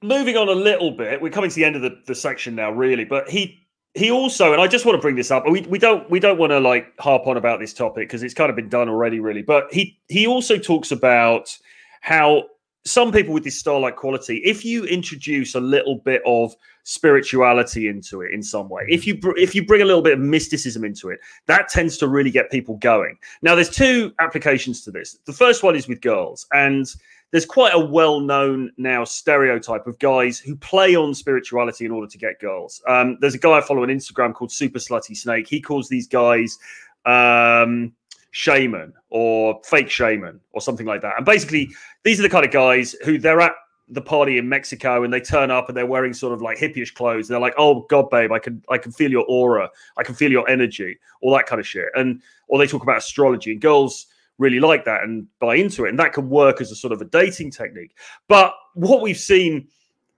moving 0.01 0.37
on 0.37 0.49
a 0.49 0.53
little 0.53 0.91
bit, 0.91 1.21
we're 1.21 1.31
coming 1.31 1.49
to 1.49 1.55
the 1.55 1.65
end 1.65 1.75
of 1.75 1.81
the, 1.81 1.99
the 2.05 2.13
section 2.15 2.55
now, 2.55 2.71
really. 2.71 3.05
But 3.05 3.29
he 3.29 3.59
he 3.95 4.09
also, 4.11 4.53
and 4.53 4.61
I 4.61 4.67
just 4.67 4.85
want 4.85 4.95
to 4.95 5.01
bring 5.01 5.15
this 5.15 5.31
up. 5.31 5.47
We 5.49 5.61
we 5.61 5.79
don't 5.79 6.09
we 6.09 6.19
don't 6.19 6.37
want 6.37 6.51
to 6.51 6.59
like 6.59 6.93
harp 6.99 7.27
on 7.27 7.37
about 7.37 7.59
this 7.59 7.73
topic 7.73 8.07
because 8.07 8.23
it's 8.23 8.33
kind 8.33 8.49
of 8.49 8.55
been 8.55 8.69
done 8.69 8.87
already, 8.87 9.19
really. 9.19 9.41
But 9.41 9.73
he 9.73 9.99
he 10.07 10.27
also 10.27 10.57
talks 10.57 10.91
about 10.91 11.55
how 12.01 12.43
some 12.85 13.11
people 13.11 13.33
with 13.33 13.43
this 13.43 13.57
star-like 13.57 13.95
quality, 13.95 14.37
if 14.43 14.65
you 14.65 14.83
introduce 14.85 15.55
a 15.55 15.59
little 15.59 15.95
bit 15.95 16.21
of 16.25 16.55
spirituality 16.83 17.87
into 17.87 18.21
it 18.21 18.33
in 18.33 18.43
some 18.43 18.67
way, 18.67 18.83
if 18.89 19.07
you 19.07 19.17
br- 19.17 19.37
if 19.37 19.55
you 19.55 19.65
bring 19.65 19.81
a 19.81 19.85
little 19.85 20.01
bit 20.01 20.13
of 20.13 20.19
mysticism 20.19 20.83
into 20.83 21.09
it, 21.09 21.19
that 21.45 21.69
tends 21.69 21.97
to 21.97 22.07
really 22.07 22.31
get 22.31 22.51
people 22.51 22.75
going. 22.77 23.17
Now, 23.41 23.55
there's 23.55 23.69
two 23.69 24.13
applications 24.19 24.83
to 24.83 24.91
this. 24.91 25.17
The 25.25 25.33
first 25.33 25.63
one 25.63 25.75
is 25.75 25.87
with 25.87 26.01
girls, 26.01 26.45
and 26.53 26.85
there's 27.31 27.45
quite 27.45 27.73
a 27.73 27.79
well-known 27.79 28.71
now 28.77 29.05
stereotype 29.05 29.87
of 29.87 29.97
guys 29.99 30.37
who 30.37 30.55
play 30.55 30.95
on 30.95 31.15
spirituality 31.15 31.85
in 31.85 31.91
order 31.91 32.07
to 32.07 32.17
get 32.17 32.39
girls. 32.39 32.81
Um, 32.87 33.17
there's 33.21 33.33
a 33.33 33.39
guy 33.39 33.53
I 33.53 33.61
follow 33.61 33.81
on 33.83 33.89
Instagram 33.89 34.33
called 34.33 34.51
Super 34.51 34.77
Slutty 34.77 35.17
Snake. 35.17 35.47
He 35.47 35.59
calls 35.59 35.89
these 35.89 36.07
guys 36.07 36.59
um, 37.05 37.93
shaman 38.33 38.91
or 39.11 39.61
fake 39.63 39.91
shaman 39.91 40.39
or 40.53 40.59
something 40.59 40.87
like 40.87 41.01
that. 41.01 41.13
And 41.15 41.25
basically, 41.25 41.69
these 42.01 42.19
are 42.19 42.23
the 42.23 42.29
kind 42.29 42.43
of 42.43 42.51
guys 42.51 42.95
who 43.05 43.19
they're 43.19 43.39
at 43.39 43.53
the 43.89 44.01
party 44.01 44.39
in 44.39 44.49
Mexico 44.49 45.03
and 45.03 45.13
they 45.13 45.19
turn 45.19 45.51
up 45.51 45.67
and 45.67 45.77
they're 45.77 45.85
wearing 45.85 46.13
sort 46.13 46.33
of 46.33 46.41
like 46.41 46.57
hippyish 46.57 46.95
clothes. 46.95 47.27
They're 47.27 47.39
like, 47.39 47.53
"Oh 47.57 47.81
God, 47.89 48.09
babe, 48.09 48.31
I 48.31 48.39
can 48.39 48.63
I 48.69 48.79
can 48.79 48.91
feel 48.91 49.11
your 49.11 49.25
aura, 49.29 49.69
I 49.97 50.03
can 50.03 50.15
feel 50.15 50.31
your 50.31 50.49
energy, 50.49 50.97
all 51.21 51.31
that 51.35 51.45
kind 51.45 51.59
of 51.59 51.67
shit." 51.67 51.89
And 51.95 52.21
or 52.47 52.57
they 52.57 52.65
talk 52.65 52.81
about 52.81 52.97
astrology 52.97 53.51
and 53.51 53.61
girls 53.61 54.07
really 54.39 54.59
like 54.59 54.83
that 54.85 55.03
and 55.03 55.27
buy 55.39 55.55
into 55.55 55.85
it. 55.85 55.89
And 55.89 55.99
that 55.99 56.13
can 56.13 56.27
work 56.27 56.59
as 56.59 56.71
a 56.71 56.75
sort 56.75 56.91
of 56.91 57.01
a 57.01 57.05
dating 57.05 57.51
technique. 57.51 57.95
But 58.27 58.53
what 58.73 59.01
we've 59.01 59.15
seen 59.15 59.67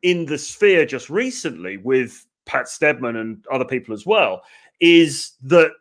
in 0.04 0.26
the 0.26 0.38
sphere 0.38 0.86
just 0.86 1.10
recently 1.10 1.78
with 1.78 2.26
Pat 2.46 2.70
Stedman 2.70 3.18
and 3.18 3.44
other 3.52 3.66
people 3.66 3.94
as 3.94 4.06
well 4.06 4.42
is 4.80 5.34
that 5.44 5.72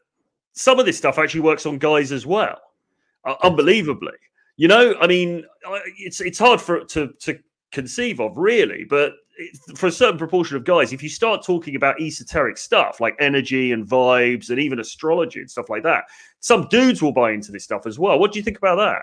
some 0.54 0.78
of 0.78 0.86
this 0.86 0.96
stuff 0.96 1.18
actually 1.18 1.40
works 1.40 1.66
on 1.66 1.78
guys 1.78 2.12
as 2.12 2.26
well, 2.26 2.58
uh, 3.24 3.34
unbelievably. 3.42 4.12
You 4.56 4.68
know, 4.68 4.94
I 5.00 5.06
mean, 5.06 5.44
it's 5.98 6.20
it's 6.20 6.38
hard 6.38 6.60
for 6.60 6.84
to 6.84 7.12
to 7.20 7.38
conceive 7.72 8.20
of 8.20 8.36
really, 8.36 8.84
but 8.84 9.14
for 9.74 9.88
a 9.88 9.92
certain 9.92 10.16
proportion 10.16 10.56
of 10.56 10.64
guys, 10.64 10.92
if 10.92 11.02
you 11.02 11.08
start 11.08 11.44
talking 11.44 11.74
about 11.74 12.00
esoteric 12.00 12.56
stuff 12.56 13.00
like 13.00 13.16
energy 13.18 13.72
and 13.72 13.84
vibes 13.84 14.50
and 14.50 14.60
even 14.60 14.78
astrology 14.78 15.40
and 15.40 15.50
stuff 15.50 15.68
like 15.68 15.82
that, 15.82 16.04
some 16.38 16.68
dudes 16.68 17.02
will 17.02 17.12
buy 17.12 17.32
into 17.32 17.50
this 17.50 17.64
stuff 17.64 17.84
as 17.84 17.98
well. 17.98 18.18
What 18.18 18.32
do 18.32 18.38
you 18.38 18.44
think 18.44 18.58
about 18.58 18.76
that? 18.76 19.02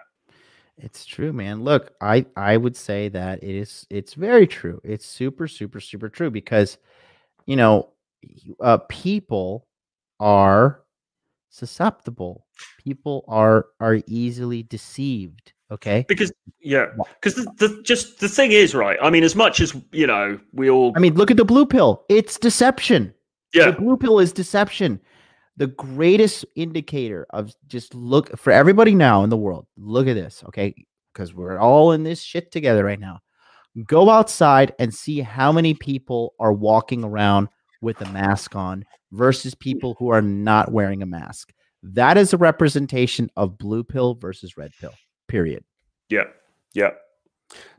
It's 0.78 1.06
true, 1.06 1.34
man. 1.34 1.64
Look, 1.64 1.92
I 2.00 2.26
I 2.38 2.56
would 2.56 2.78
say 2.78 3.10
that 3.10 3.44
it 3.44 3.56
is 3.56 3.86
it's 3.90 4.14
very 4.14 4.48
true. 4.48 4.80
It's 4.86 5.06
super 5.06 5.50
super 5.50 5.82
super 5.82 6.08
true 6.08 6.32
because 6.32 6.78
you 7.46 7.58
know, 7.58 7.90
uh 8.62 8.78
people 8.88 9.68
are 10.22 10.82
susceptible. 11.52 12.48
People 12.84 13.24
are 13.28 13.68
are 13.80 14.00
easily 14.08 14.64
deceived. 14.64 15.54
Okay. 15.70 16.06
Because 16.08 16.32
yeah, 16.60 16.88
because 17.20 17.36
the, 17.36 17.52
the 17.58 17.82
just 17.84 18.20
the 18.20 18.28
thing 18.28 18.52
is 18.52 18.74
right. 18.74 18.98
I 19.02 19.10
mean, 19.10 19.24
as 19.24 19.36
much 19.36 19.62
as 19.62 19.76
you 19.92 20.08
know, 20.08 20.40
we 20.54 20.70
all. 20.70 20.92
I 20.96 21.00
mean, 21.00 21.14
look 21.14 21.30
at 21.30 21.38
the 21.38 21.46
blue 21.46 21.66
pill. 21.66 22.04
It's 22.10 22.40
deception. 22.40 23.14
Yeah. 23.54 23.72
The 23.72 23.78
blue 23.78 23.98
pill 23.98 24.20
is 24.20 24.34
deception. 24.34 25.00
The 25.58 25.68
greatest 25.68 26.46
indicator 26.56 27.28
of 27.30 27.54
just 27.68 27.94
look 27.94 28.38
for 28.38 28.52
everybody 28.52 28.96
now 28.96 29.24
in 29.24 29.30
the 29.30 29.38
world. 29.38 29.68
Look 29.78 30.08
at 30.08 30.16
this, 30.16 30.44
okay? 30.48 30.74
Because 31.14 31.34
we're 31.34 31.60
all 31.60 31.92
in 31.92 32.04
this 32.04 32.22
shit 32.22 32.52
together 32.52 32.84
right 32.84 33.00
now. 33.00 33.20
Go 33.86 34.10
outside 34.10 34.74
and 34.80 34.94
see 34.94 35.20
how 35.20 35.52
many 35.52 35.74
people 35.74 36.34
are 36.40 36.54
walking 36.54 37.04
around 37.04 37.50
with 37.82 38.00
a 38.02 38.10
mask 38.12 38.56
on 38.56 38.86
versus 39.12 39.56
people 39.56 39.96
who 40.00 40.10
are 40.10 40.22
not 40.22 40.72
wearing 40.72 41.02
a 41.02 41.06
mask. 41.06 41.54
That 41.84 42.18
is 42.18 42.34
a 42.34 42.38
representation 42.38 43.30
of 43.36 43.58
blue 43.58 43.84
pill 43.84 44.16
versus 44.16 44.58
red 44.58 44.72
pill. 44.80 44.94
Period. 45.28 45.64
Yeah. 46.10 46.26
Yeah. 46.74 46.92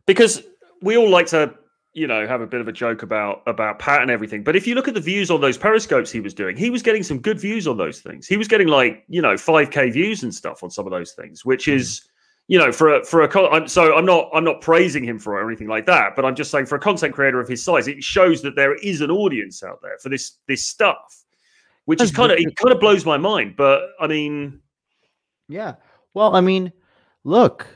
Because 0.06 0.42
we 0.82 0.96
all 0.96 1.08
like 1.08 1.26
to, 1.26 1.54
you 1.94 2.06
know, 2.06 2.26
have 2.26 2.40
a 2.40 2.46
bit 2.46 2.60
of 2.60 2.68
a 2.68 2.72
joke 2.72 3.02
about 3.02 3.42
about 3.46 3.78
Pat 3.78 4.02
and 4.02 4.10
everything. 4.10 4.42
But 4.42 4.56
if 4.56 4.66
you 4.66 4.74
look 4.74 4.88
at 4.88 4.94
the 4.94 5.00
views 5.00 5.30
on 5.30 5.40
those 5.40 5.56
periscopes 5.56 6.10
he 6.10 6.20
was 6.20 6.34
doing, 6.34 6.56
he 6.56 6.70
was 6.70 6.82
getting 6.82 7.02
some 7.02 7.20
good 7.20 7.38
views 7.38 7.66
on 7.66 7.76
those 7.76 8.00
things. 8.00 8.26
He 8.26 8.36
was 8.36 8.48
getting 8.48 8.68
like, 8.68 9.04
you 9.08 9.22
know, 9.22 9.34
5k 9.34 9.92
views 9.92 10.22
and 10.22 10.34
stuff 10.34 10.62
on 10.62 10.70
some 10.70 10.86
of 10.86 10.90
those 10.90 11.12
things, 11.12 11.44
which 11.44 11.66
mm-hmm. 11.66 11.78
is 11.78 12.08
you 12.48 12.58
know, 12.58 12.72
for 12.72 12.96
a 12.96 13.04
for 13.04 13.22
a 13.22 13.68
so 13.68 13.96
I'm 13.96 14.04
not 14.04 14.28
I'm 14.34 14.44
not 14.44 14.60
praising 14.60 15.04
him 15.04 15.18
for 15.18 15.38
it 15.38 15.42
or 15.42 15.48
anything 15.48 15.68
like 15.68 15.86
that, 15.86 16.16
but 16.16 16.24
I'm 16.24 16.34
just 16.34 16.50
saying 16.50 16.66
for 16.66 16.76
a 16.76 16.80
content 16.80 17.14
creator 17.14 17.40
of 17.40 17.48
his 17.48 17.64
size, 17.64 17.88
it 17.88 18.02
shows 18.02 18.42
that 18.42 18.56
there 18.56 18.74
is 18.74 19.00
an 19.00 19.10
audience 19.10 19.62
out 19.62 19.80
there 19.80 19.96
for 19.98 20.08
this 20.08 20.38
this 20.48 20.66
stuff, 20.66 21.21
which 21.84 21.98
That's 21.98 22.10
is 22.10 22.16
kind 22.16 22.32
of 22.32 22.38
it 22.38 22.56
kind 22.56 22.72
of 22.72 22.80
blows 22.80 23.04
my 23.04 23.16
mind. 23.16 23.54
But 23.56 23.90
I 24.00 24.06
mean, 24.06 24.60
yeah, 25.48 25.74
well, 26.14 26.34
I 26.36 26.40
mean, 26.40 26.72
look, 27.24 27.66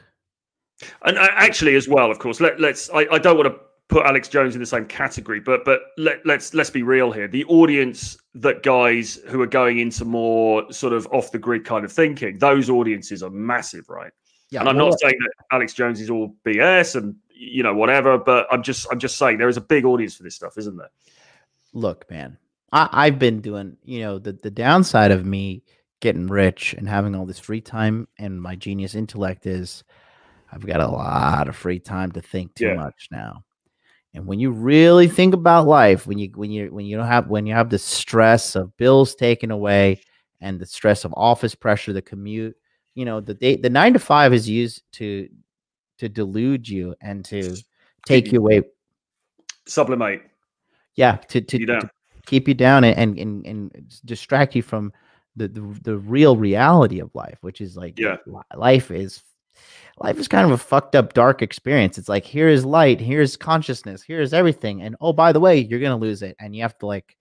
and 1.05 1.19
uh, 1.19 1.29
actually 1.33 1.75
as 1.75 1.89
well, 1.89 2.11
of 2.11 2.19
course, 2.19 2.41
let 2.41 2.61
let's 2.61 2.91
I, 2.91 3.07
I 3.11 3.19
don't 3.19 3.37
want 3.37 3.53
to 3.53 3.61
put 3.89 4.05
Alex 4.05 4.29
Jones 4.29 4.55
in 4.55 4.61
the 4.61 4.67
same 4.67 4.87
category, 4.87 5.41
but 5.41 5.65
but 5.65 5.81
let, 5.97 6.25
let's 6.25 6.55
let's 6.55 6.71
be 6.71 6.83
real 6.83 7.13
here. 7.13 7.29
The 7.29 7.45
audience 7.45 8.17
that 8.35 8.63
guys 8.63 9.17
who 9.29 9.41
are 9.41 9.47
going 9.47 9.79
into 9.79 10.05
more 10.05 10.71
sort 10.73 10.93
of 10.93 11.07
off 11.13 11.33
the 11.33 11.39
grid 11.39 11.65
kind 11.65 11.85
of 11.85 11.93
thinking, 11.93 12.39
those 12.39 12.69
audiences 12.69 13.23
are 13.23 13.31
massive, 13.31 13.89
right? 13.89 14.13
Yeah, 14.51 14.61
and 14.61 14.69
I'm 14.69 14.77
not 14.77 14.99
saying 15.01 15.17
that 15.19 15.33
Alex 15.53 15.75
Jones 15.75 16.01
is 16.01 16.11
all 16.11 16.37
BS 16.45 16.97
and 16.97 17.17
you 17.29 17.63
know 17.63 17.75
whatever, 17.75 18.19
but 18.19 18.47
I'm 18.51 18.63
just 18.63 18.87
I'm 18.91 18.99
just 18.99 19.17
saying 19.17 19.39
there 19.39 19.49
is 19.49 19.57
a 19.57 19.63
big 19.63 19.85
audience 19.85 20.15
for 20.17 20.23
this 20.23 20.35
stuff, 20.35 20.59
isn't 20.59 20.77
there? 20.77 20.91
Look, 21.73 22.09
man, 22.11 22.39
I, 22.73 22.89
I've 22.93 23.19
been 23.19 23.41
doing 23.41 23.77
you 23.85 24.01
know 24.01 24.19
the 24.19 24.33
the 24.33 24.51
downside 24.51 25.11
of 25.11 25.25
me 25.25 25.63
getting 26.01 26.27
rich 26.27 26.75
and 26.75 26.89
having 26.89 27.15
all 27.15 27.27
this 27.27 27.39
free 27.39 27.61
time 27.61 28.07
and 28.19 28.41
my 28.41 28.55
genius 28.55 28.95
intellect 28.95 29.47
is 29.47 29.83
I've 30.53 30.67
got 30.67 30.81
a 30.81 30.87
lot 30.87 31.49
of 31.49 31.57
free 31.57 31.81
time 31.81 32.13
to 32.13 32.23
think 32.23 32.55
too 32.55 32.67
yeah. 32.67 32.75
much 32.75 33.09
now. 33.11 33.45
And 34.15 34.27
when 34.27 34.39
you 34.39 34.51
really 34.51 35.09
think 35.09 35.35
about 35.35 35.67
life, 35.67 36.07
when 36.07 36.19
you 36.19 36.31
when 36.35 36.51
you 36.51 36.73
when 36.73 36.87
you 36.87 36.97
don't 36.97 37.07
have 37.07 37.29
when 37.29 37.47
you 37.47 37.55
have 37.55 37.71
the 37.71 37.79
stress 37.79 38.57
of 38.57 38.77
bills 38.77 39.15
taken 39.15 39.51
away 39.51 40.01
and 40.41 40.59
the 40.59 40.67
stress 40.67 41.05
of 41.05 41.13
office 41.17 41.55
pressure, 41.55 41.93
the 41.93 42.01
commute, 42.01 42.57
you 42.97 43.05
know 43.05 43.21
the 43.21 43.35
day 43.35 43.55
the 43.57 43.71
nine 43.71 43.93
to 43.93 44.01
five 44.01 44.33
is 44.33 44.49
used 44.49 44.83
to 44.91 45.29
to 45.99 46.09
delude 46.09 46.69
you 46.69 46.97
and 47.01 47.25
to 47.27 47.57
take 48.05 48.33
you 48.33 48.41
away 48.41 48.63
sublimate 49.67 50.23
yeah 50.97 51.17
to 51.29 51.41
to, 51.41 51.59
to 51.65 51.91
keep 52.27 52.47
you 52.49 52.55
down 52.55 52.85
and, 52.85 53.19
and 53.19 53.47
and 53.47 53.87
distract 54.05 54.55
you 54.55 54.63
from 54.63 54.93
the, 55.37 55.49
the 55.49 55.61
the 55.83 55.97
real 55.99 56.37
reality 56.37 57.01
of 57.01 57.15
life 57.15 57.39
which 57.41 57.61
is 57.61 57.77
like 57.77 57.99
yeah 57.99 58.17
life 58.55 58.91
is 58.91 59.23
life 59.99 60.19
is 60.19 60.29
kind 60.29 60.45
of 60.45 60.53
a 60.53 60.59
fucked 60.59 60.95
up 60.95 61.15
dark 61.15 61.43
experience 61.43 61.99
it's 61.99 62.09
like 62.09 62.25
here 62.25 62.49
is 62.49 62.65
light 62.65 63.01
here's 63.01 63.37
consciousness 63.37 64.03
here's 64.03 64.33
everything 64.33 64.83
and 64.83 64.97
oh 65.01 65.13
by 65.13 65.33
the 65.33 65.41
way 65.41 65.59
you're 65.59 65.81
gonna 65.81 65.97
lose 65.97 66.23
it 66.23 66.37
and 66.41 66.55
you 66.55 66.63
have 66.63 66.77
to 66.79 66.87
like 66.87 67.17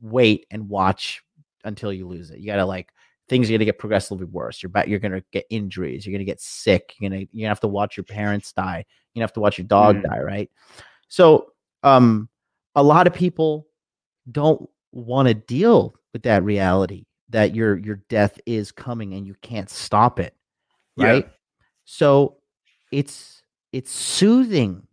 wait 0.00 0.46
and 0.50 0.68
watch 0.68 1.22
until 1.64 1.92
you 1.92 2.06
lose 2.08 2.30
it 2.30 2.38
you 2.38 2.46
gotta 2.46 2.64
like 2.64 2.92
things 3.30 3.48
are 3.48 3.56
to 3.56 3.64
get 3.64 3.78
progressively 3.78 4.26
worse. 4.26 4.60
You're 4.60 4.72
you're 4.86 4.98
going 4.98 5.12
to 5.12 5.22
get 5.30 5.46
injuries. 5.50 6.04
You're 6.04 6.10
going 6.10 6.26
to 6.26 6.30
get 6.30 6.40
sick. 6.40 6.96
You're 6.98 7.08
going 7.08 7.26
to 7.26 7.28
you 7.32 7.46
have 7.46 7.60
to 7.60 7.68
watch 7.68 7.96
your 7.96 8.04
parents 8.04 8.52
die. 8.52 8.84
You 9.14 9.22
have 9.22 9.32
to 9.34 9.40
watch 9.40 9.56
your 9.56 9.68
dog 9.68 9.96
mm. 9.96 10.02
die, 10.02 10.18
right? 10.18 10.50
So, 11.08 11.52
um, 11.84 12.28
a 12.74 12.82
lot 12.82 13.06
of 13.06 13.14
people 13.14 13.68
don't 14.30 14.68
want 14.92 15.28
to 15.28 15.34
deal 15.34 15.94
with 16.12 16.22
that 16.22 16.42
reality 16.42 17.06
that 17.28 17.54
your 17.54 17.78
your 17.78 18.02
death 18.08 18.38
is 18.46 18.72
coming 18.72 19.14
and 19.14 19.26
you 19.26 19.34
can't 19.42 19.70
stop 19.70 20.18
it, 20.18 20.34
right? 20.96 21.24
Yeah. 21.24 21.32
So, 21.84 22.36
it's 22.92 23.42
it's 23.72 23.92
soothing 23.92 24.86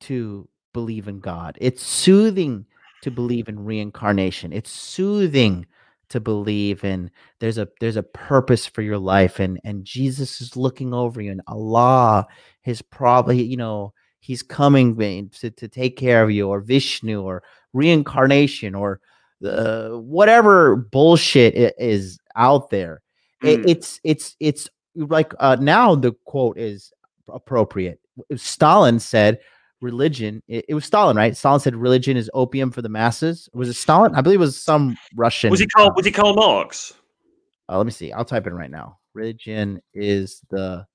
to 0.00 0.48
believe 0.72 1.08
in 1.08 1.20
God. 1.20 1.56
It's 1.60 1.84
soothing 1.84 2.66
to 3.02 3.10
believe 3.10 3.48
in 3.48 3.64
reincarnation. 3.64 4.52
It's 4.52 4.70
soothing 4.70 5.66
to 6.10 6.20
believe 6.20 6.84
in 6.84 7.10
there's 7.40 7.58
a 7.58 7.68
there's 7.80 7.96
a 7.96 8.02
purpose 8.02 8.66
for 8.66 8.82
your 8.82 8.98
life 8.98 9.40
and 9.40 9.58
and 9.64 9.84
Jesus 9.84 10.40
is 10.40 10.56
looking 10.56 10.92
over 10.92 11.20
you 11.20 11.30
and 11.30 11.40
Allah 11.46 12.26
is 12.64 12.82
probably 12.82 13.42
you 13.42 13.56
know 13.56 13.92
he's 14.20 14.42
coming 14.42 14.96
to, 15.30 15.50
to 15.50 15.68
take 15.68 15.96
care 15.96 16.22
of 16.22 16.30
you 16.30 16.48
or 16.48 16.60
Vishnu 16.60 17.22
or 17.22 17.42
reincarnation 17.74 18.74
or 18.74 19.00
uh, 19.46 19.90
whatever 19.90 20.76
bullshit 20.76 21.54
is 21.78 22.18
out 22.36 22.70
there 22.70 23.02
mm. 23.42 23.48
it, 23.48 23.68
it's 23.68 24.00
it's 24.04 24.36
it's 24.40 24.70
like 24.96 25.34
uh, 25.38 25.56
now 25.60 25.94
the 25.94 26.12
quote 26.24 26.56
is 26.56 26.92
appropriate 27.28 28.00
Stalin 28.36 28.98
said 28.98 29.40
religion. 29.84 30.42
It, 30.48 30.64
it, 30.68 30.74
was 30.74 30.84
Stalin, 30.84 31.16
right? 31.16 31.36
Stalin 31.36 31.60
said 31.60 31.76
religion 31.76 32.16
is 32.16 32.30
opium 32.34 32.72
for 32.72 32.82
the 32.82 32.88
masses. 32.88 33.48
Was 33.52 33.68
it 33.68 33.74
Stalin? 33.74 34.14
I 34.14 34.20
believe 34.20 34.40
it 34.40 34.40
was 34.40 34.60
some 34.60 34.96
Russian. 35.14 35.50
Was 35.50 35.60
he 35.60 35.66
called? 35.66 35.94
Was 35.94 36.06
he 36.06 36.12
Karl 36.12 36.34
Marx? 36.34 36.94
Uh, 37.68 37.76
let 37.76 37.86
me 37.86 37.92
see. 37.92 38.12
I'll 38.12 38.24
type 38.24 38.46
it 38.46 38.52
right 38.52 38.70
now. 38.70 38.98
Religion 39.14 39.80
is 39.92 40.40
the 40.50 40.86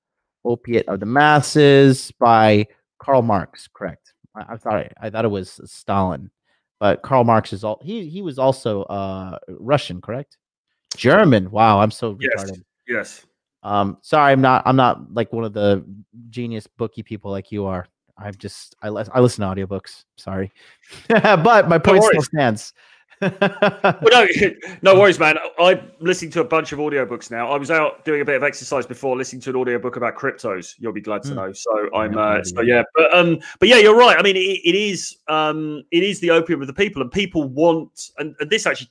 opiate 0.44 0.88
of 0.88 1.00
the 1.00 1.06
masses 1.06 2.12
by 2.18 2.66
Karl 2.98 3.22
Marx. 3.22 3.68
Correct. 3.72 4.12
I, 4.36 4.54
I 4.54 4.56
thought 4.56 4.86
I 5.00 5.08
thought 5.08 5.24
it 5.24 5.28
was 5.28 5.60
Stalin, 5.64 6.30
but 6.80 7.02
Karl 7.02 7.24
Marx 7.24 7.52
is 7.52 7.62
all 7.62 7.80
he 7.84 8.08
he 8.08 8.22
was 8.22 8.38
also 8.38 8.82
uh 8.84 9.38
Russian, 9.48 10.00
correct? 10.00 10.38
German. 10.96 11.50
Wow, 11.50 11.78
I'm 11.80 11.90
so 11.90 12.18
Yes. 12.18 12.32
retarded. 12.34 12.62
Yes. 12.88 13.26
Um, 13.62 13.98
sorry, 14.00 14.32
I'm 14.32 14.40
not. 14.40 14.62
I'm 14.66 14.76
not 14.76 15.12
like 15.12 15.32
one 15.32 15.44
of 15.44 15.52
the 15.52 15.84
genius 16.30 16.66
bookie 16.66 17.02
people 17.02 17.30
like 17.30 17.52
you 17.52 17.66
are. 17.66 17.86
I'm 18.16 18.34
just. 18.34 18.74
I 18.82 18.88
I 18.88 19.20
listen 19.20 19.42
to 19.42 19.54
audiobooks. 19.54 20.04
Sorry, 20.16 20.50
but 21.08 21.68
my 21.68 21.78
point 21.78 22.02
still 22.04 22.22
stands. 22.22 22.72
Well, 24.02 24.10
no, 24.10 24.26
no 24.82 24.98
worries, 24.98 25.18
man. 25.18 25.36
I'm 25.58 25.90
listening 26.00 26.30
to 26.32 26.40
a 26.40 26.44
bunch 26.44 26.72
of 26.72 26.78
audiobooks 26.78 27.30
now. 27.30 27.50
I 27.50 27.58
was 27.58 27.70
out 27.70 28.04
doing 28.04 28.20
a 28.22 28.24
bit 28.24 28.36
of 28.36 28.42
exercise 28.42 28.86
before 28.86 29.16
listening 29.16 29.42
to 29.42 29.50
an 29.50 29.56
audiobook 29.56 29.96
about 29.96 30.16
cryptos. 30.16 30.74
You'll 30.78 30.92
be 30.92 31.00
glad 31.00 31.22
to 31.24 31.30
Hmm. 31.30 31.34
know. 31.36 31.52
So 31.52 31.94
I'm, 31.94 32.16
uh, 32.16 32.42
so 32.42 32.62
yeah, 32.62 32.82
but 32.94 33.14
um, 33.14 33.38
but 33.58 33.68
yeah, 33.68 33.76
you're 33.76 33.96
right. 33.96 34.16
I 34.18 34.22
mean, 34.22 34.36
it, 34.36 34.60
it 34.64 34.74
is 34.74 35.18
um, 35.28 35.82
it 35.90 36.02
is 36.02 36.20
the 36.20 36.30
opium 36.30 36.60
of 36.60 36.66
the 36.66 36.72
people, 36.72 37.02
and 37.02 37.10
people 37.10 37.44
want, 37.44 38.10
and, 38.18 38.34
and 38.40 38.48
this 38.48 38.66
actually 38.66 38.90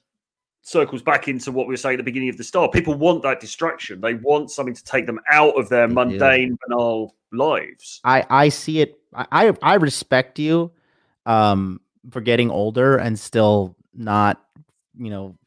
circles 0.62 1.02
back 1.02 1.28
into 1.28 1.52
what 1.52 1.68
we 1.68 1.74
were 1.74 1.78
saying 1.78 1.96
at 1.96 1.98
the 1.98 2.04
beginning 2.04 2.30
of 2.30 2.38
the 2.38 2.44
start. 2.44 2.72
People 2.72 2.94
want 2.94 3.24
that 3.24 3.40
distraction. 3.40 4.00
They 4.00 4.14
want 4.14 4.52
something 4.52 4.76
to 4.76 4.84
take 4.84 5.08
them 5.08 5.20
out 5.32 5.58
of 5.58 5.70
their 5.70 5.88
mundane, 5.88 6.58
banal 6.68 7.16
lives. 7.32 8.00
I 8.04 8.26
I 8.30 8.50
see 8.50 8.82
it. 8.82 9.00
I, 9.16 9.54
I 9.64 9.76
respect 9.76 10.38
you, 10.38 10.72
um, 11.26 11.82
for 12.12 12.22
getting 12.22 12.52
older 12.52 12.98
and 12.98 13.18
still 13.20 13.76
not, 13.94 14.42
you 14.98 15.10
know, 15.10 15.38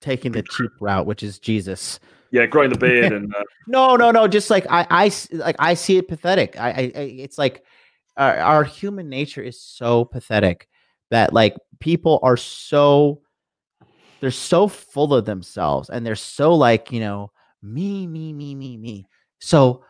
taking 0.00 0.32
the 0.32 0.42
cheap 0.42 0.70
route, 0.80 1.06
which 1.06 1.22
is 1.22 1.38
Jesus. 1.38 2.00
Yeah, 2.30 2.46
growing 2.46 2.70
the 2.70 2.78
beard 2.78 3.12
and 3.12 3.34
uh, 3.34 3.42
No, 3.66 3.96
no, 3.96 4.10
no. 4.10 4.28
Just 4.28 4.50
like 4.50 4.66
I, 4.70 4.86
I 4.90 5.12
like 5.32 5.56
I 5.58 5.74
see 5.74 5.96
it 5.96 6.08
pathetic. 6.08 6.58
I, 6.58 6.68
I, 6.68 6.72
I 6.72 7.00
it's 7.00 7.38
like 7.38 7.64
our, 8.16 8.36
our 8.38 8.64
human 8.64 9.08
nature 9.08 9.42
is 9.42 9.60
so 9.60 10.04
pathetic 10.04 10.68
that 11.10 11.32
like 11.32 11.56
people 11.80 12.20
are 12.22 12.36
so 12.36 13.20
they're 14.20 14.30
so 14.30 14.66
full 14.66 15.14
of 15.14 15.24
themselves 15.24 15.90
and 15.90 16.04
they're 16.04 16.14
so 16.16 16.54
like 16.54 16.90
you 16.92 17.00
know 17.00 17.30
me, 17.62 18.06
me, 18.06 18.32
me, 18.32 18.54
me, 18.54 18.76
me. 18.76 19.06
So 19.40 19.84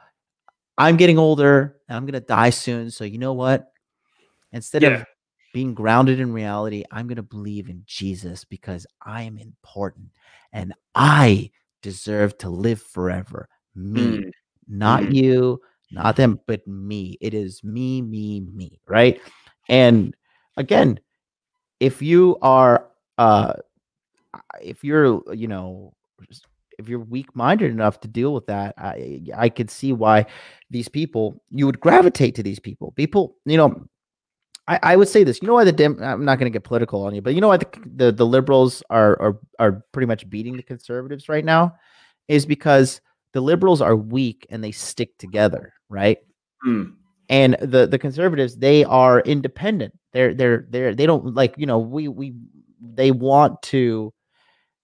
I'm 0.78 0.96
getting 0.96 1.18
older 1.18 1.76
and 1.88 1.96
I'm 1.96 2.06
gonna 2.06 2.20
die 2.20 2.50
soon. 2.50 2.90
So 2.90 3.04
you 3.04 3.18
know 3.18 3.32
what? 3.32 3.70
Instead 4.52 4.82
Yeah. 4.82 5.00
of 5.00 5.04
being 5.56 5.72
grounded 5.72 6.20
in 6.20 6.34
reality, 6.34 6.84
I'm 6.90 7.08
gonna 7.08 7.22
believe 7.22 7.70
in 7.70 7.82
Jesus 7.86 8.44
because 8.44 8.86
I 9.00 9.22
am 9.22 9.38
important 9.38 10.08
and 10.52 10.74
I 10.94 11.50
deserve 11.80 12.36
to 12.40 12.50
live 12.50 12.82
forever. 12.82 13.48
Me, 13.74 14.18
mm, 14.18 14.30
not 14.68 15.04
Mhm. 15.04 15.14
you, 15.14 15.60
not 15.90 16.14
them, 16.16 16.38
but 16.46 16.66
me. 16.66 17.16
It 17.22 17.32
is 17.32 17.64
me, 17.64 18.02
me, 18.02 18.40
me, 18.40 18.80
right? 18.86 19.18
And 19.70 20.14
again, 20.58 21.00
if 21.80 22.02
you 22.02 22.36
are 22.42 22.90
uh 23.16 23.54
if 24.60 24.84
you're, 24.84 25.22
you 25.34 25.48
know, 25.48 25.94
if 26.78 26.86
you're 26.86 27.00
weak-minded 27.00 27.70
enough 27.70 28.00
to 28.00 28.08
deal 28.08 28.34
with 28.34 28.44
that, 28.48 28.74
I 28.76 29.22
I 29.34 29.48
could 29.48 29.70
see 29.70 29.94
why 29.94 30.26
these 30.68 30.88
people 30.88 31.42
you 31.50 31.64
would 31.64 31.80
gravitate 31.80 32.34
to 32.34 32.42
these 32.42 32.60
people. 32.60 32.92
People, 32.92 33.36
you 33.46 33.56
know, 33.56 33.88
I, 34.68 34.78
I 34.82 34.96
would 34.96 35.08
say 35.08 35.24
this. 35.24 35.40
You 35.40 35.48
know 35.48 35.54
why 35.54 35.64
the 35.64 35.72
Dem- 35.72 36.02
I'm 36.02 36.24
not 36.24 36.38
going 36.38 36.50
to 36.50 36.54
get 36.54 36.64
political 36.64 37.04
on 37.04 37.14
you, 37.14 37.22
but 37.22 37.34
you 37.34 37.40
know 37.40 37.48
why 37.48 37.58
the, 37.58 37.68
the 37.94 38.12
the 38.12 38.26
liberals 38.26 38.82
are 38.90 39.20
are 39.20 39.38
are 39.58 39.84
pretty 39.92 40.06
much 40.06 40.28
beating 40.28 40.56
the 40.56 40.62
conservatives 40.62 41.28
right 41.28 41.44
now 41.44 41.74
is 42.28 42.46
because 42.46 43.00
the 43.32 43.40
liberals 43.40 43.80
are 43.80 43.94
weak 43.94 44.46
and 44.50 44.62
they 44.62 44.72
stick 44.72 45.16
together, 45.18 45.72
right? 45.88 46.18
mm. 46.66 46.92
And 47.28 47.56
the 47.60 47.86
the 47.86 47.98
conservatives 47.98 48.56
they 48.56 48.84
are 48.84 49.20
independent. 49.20 49.92
They're 50.12 50.32
they're 50.34 50.66
they're 50.70 50.94
they 50.94 51.06
don't 51.06 51.34
like 51.34 51.54
you 51.56 51.66
know 51.66 51.78
we 51.78 52.08
we 52.08 52.34
they 52.80 53.10
want 53.10 53.60
to 53.62 54.12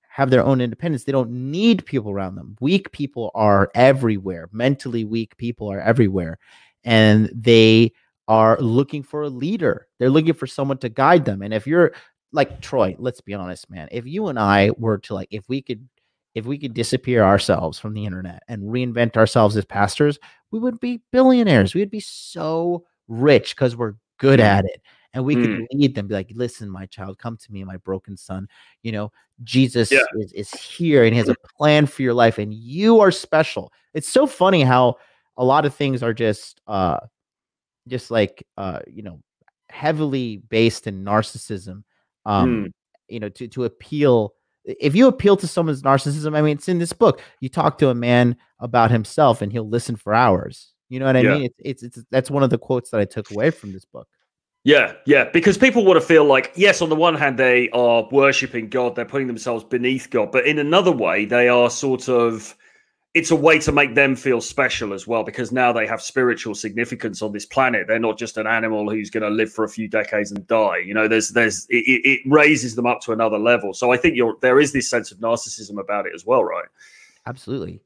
have 0.08 0.30
their 0.30 0.44
own 0.44 0.60
independence. 0.60 1.04
They 1.04 1.12
don't 1.12 1.30
need 1.30 1.86
people 1.86 2.10
around 2.10 2.34
them. 2.34 2.56
Weak 2.60 2.92
people 2.92 3.30
are 3.34 3.70
everywhere. 3.74 4.48
Mentally 4.52 5.04
weak 5.04 5.36
people 5.36 5.72
are 5.72 5.80
everywhere, 5.80 6.38
and 6.84 7.30
they 7.32 7.92
are 8.32 8.56
looking 8.60 9.02
for 9.02 9.22
a 9.22 9.28
leader. 9.28 9.86
They're 9.98 10.08
looking 10.16 10.32
for 10.32 10.46
someone 10.46 10.78
to 10.78 10.88
guide 10.88 11.24
them. 11.26 11.42
And 11.42 11.52
if 11.52 11.66
you're 11.66 11.92
like 12.32 12.60
Troy, 12.62 12.96
let's 12.98 13.20
be 13.20 13.34
honest, 13.34 13.68
man. 13.68 13.88
If 13.92 14.06
you 14.06 14.28
and 14.28 14.38
I 14.38 14.70
were 14.78 14.98
to 14.98 15.14
like, 15.14 15.28
if 15.30 15.46
we 15.48 15.60
could, 15.60 15.86
if 16.34 16.46
we 16.46 16.56
could 16.56 16.72
disappear 16.72 17.22
ourselves 17.22 17.78
from 17.78 17.92
the 17.92 18.06
internet 18.06 18.42
and 18.48 18.62
reinvent 18.62 19.18
ourselves 19.18 19.54
as 19.56 19.66
pastors, 19.66 20.18
we 20.50 20.58
would 20.58 20.80
be 20.80 21.02
billionaires. 21.12 21.74
We 21.74 21.82
would 21.82 21.90
be 21.90 22.00
so 22.00 22.86
rich 23.06 23.54
because 23.54 23.76
we're 23.76 23.96
good 24.18 24.40
Mm. 24.40 24.44
at 24.44 24.64
it. 24.64 24.80
And 25.14 25.26
we 25.26 25.34
could 25.36 25.66
lead 25.72 25.94
them, 25.94 26.06
be 26.06 26.14
like, 26.14 26.30
listen, 26.34 26.70
my 26.70 26.86
child, 26.86 27.18
come 27.18 27.36
to 27.36 27.52
me, 27.52 27.64
my 27.64 27.76
broken 27.76 28.16
son. 28.16 28.48
You 28.82 28.92
know, 28.92 29.12
Jesus 29.44 29.90
Yeah. 29.92 29.98
is, 30.16 30.32
is 30.32 30.50
here 30.50 31.04
and 31.04 31.12
he 31.12 31.18
has 31.18 31.28
a 31.28 31.36
plan 31.58 31.84
for 31.84 32.00
your 32.00 32.14
life, 32.14 32.38
and 32.38 32.54
you 32.54 32.98
are 33.00 33.10
special. 33.10 33.70
It's 33.92 34.08
so 34.08 34.26
funny 34.26 34.62
how 34.62 34.96
a 35.36 35.44
lot 35.44 35.66
of 35.66 35.74
things 35.74 36.02
are 36.02 36.14
just 36.14 36.62
uh 36.66 37.00
just 37.88 38.10
like 38.10 38.46
uh 38.56 38.80
you 38.86 39.02
know 39.02 39.20
heavily 39.68 40.36
based 40.48 40.86
in 40.86 41.04
narcissism 41.04 41.82
um 42.26 42.72
you 43.08 43.18
know 43.20 43.28
to 43.28 43.48
to 43.48 43.64
appeal 43.64 44.34
if 44.64 44.94
you 44.94 45.08
appeal 45.08 45.36
to 45.36 45.48
someone's 45.48 45.82
narcissism 45.82 46.36
i 46.36 46.42
mean 46.42 46.56
it's 46.56 46.68
in 46.68 46.78
this 46.78 46.92
book 46.92 47.20
you 47.40 47.48
talk 47.48 47.78
to 47.78 47.88
a 47.88 47.94
man 47.94 48.36
about 48.60 48.90
himself 48.90 49.42
and 49.42 49.50
he'll 49.50 49.68
listen 49.68 49.96
for 49.96 50.14
hours 50.14 50.72
you 50.88 51.00
know 51.00 51.06
what 51.06 51.16
i 51.16 51.22
Yeah. 51.22 51.34
mean? 51.34 51.44
It's, 51.44 51.82
it's 51.82 51.96
it's 51.98 52.06
that's 52.10 52.30
one 52.30 52.42
of 52.42 52.50
the 52.50 52.58
quotes 52.58 52.90
that 52.90 53.00
i 53.00 53.04
took 53.04 53.30
away 53.30 53.50
from 53.50 53.72
this 53.72 53.84
book. 53.86 54.06
Yeah, 54.64 54.92
yeah, 55.06 55.28
because 55.32 55.58
people 55.58 55.84
want 55.84 56.00
to 56.00 56.06
feel 56.06 56.24
like, 56.24 56.52
yes, 56.54 56.82
on 56.82 56.88
the 56.88 56.94
one 56.94 57.16
hand, 57.16 57.36
they 57.36 57.68
are 57.70 58.06
worshipping 58.12 58.68
God, 58.68 58.94
they're 58.94 59.04
putting 59.04 59.26
themselves 59.26 59.64
beneath 59.64 60.08
God, 60.08 60.30
but 60.30 60.46
in 60.46 60.60
another 60.60 60.92
way, 60.92 61.24
they 61.24 61.48
are 61.48 61.68
sort 61.68 62.08
of, 62.08 62.56
it's 63.14 63.30
a 63.30 63.36
way 63.36 63.58
to 63.58 63.72
make 63.72 63.94
them 63.94 64.16
feel 64.16 64.40
special 64.40 64.94
as 64.94 65.06
well, 65.06 65.22
because 65.22 65.52
now 65.52 65.70
they 65.70 65.86
have 65.86 66.00
spiritual 66.00 66.54
significance 66.54 67.20
on 67.20 67.30
this 67.30 67.44
planet. 67.44 67.86
They're 67.86 67.98
not 67.98 68.18
just 68.18 68.38
an 68.38 68.46
animal 68.46 68.88
who's 68.90 69.10
going 69.10 69.22
to 69.22 69.28
live 69.28 69.52
for 69.52 69.64
a 69.64 69.68
few 69.68 69.86
decades 69.86 70.32
and 70.32 70.46
die. 70.46 70.78
You 70.78 70.94
know, 70.94 71.08
there's, 71.08 71.28
there's, 71.28 71.66
it, 71.68 71.84
it 72.04 72.20
raises 72.24 72.74
them 72.74 72.86
up 72.86 73.02
to 73.02 73.12
another 73.12 73.38
level. 73.38 73.74
So 73.74 73.92
I 73.92 73.98
think 73.98 74.16
you're, 74.16 74.36
there 74.40 74.60
is 74.60 74.72
this 74.72 74.88
sense 74.88 75.12
of 75.12 75.18
narcissism 75.18 75.78
about 75.78 76.06
it 76.06 76.12
as 76.14 76.24
well, 76.24 76.42
right? 76.42 76.64
absolutely 77.26 77.80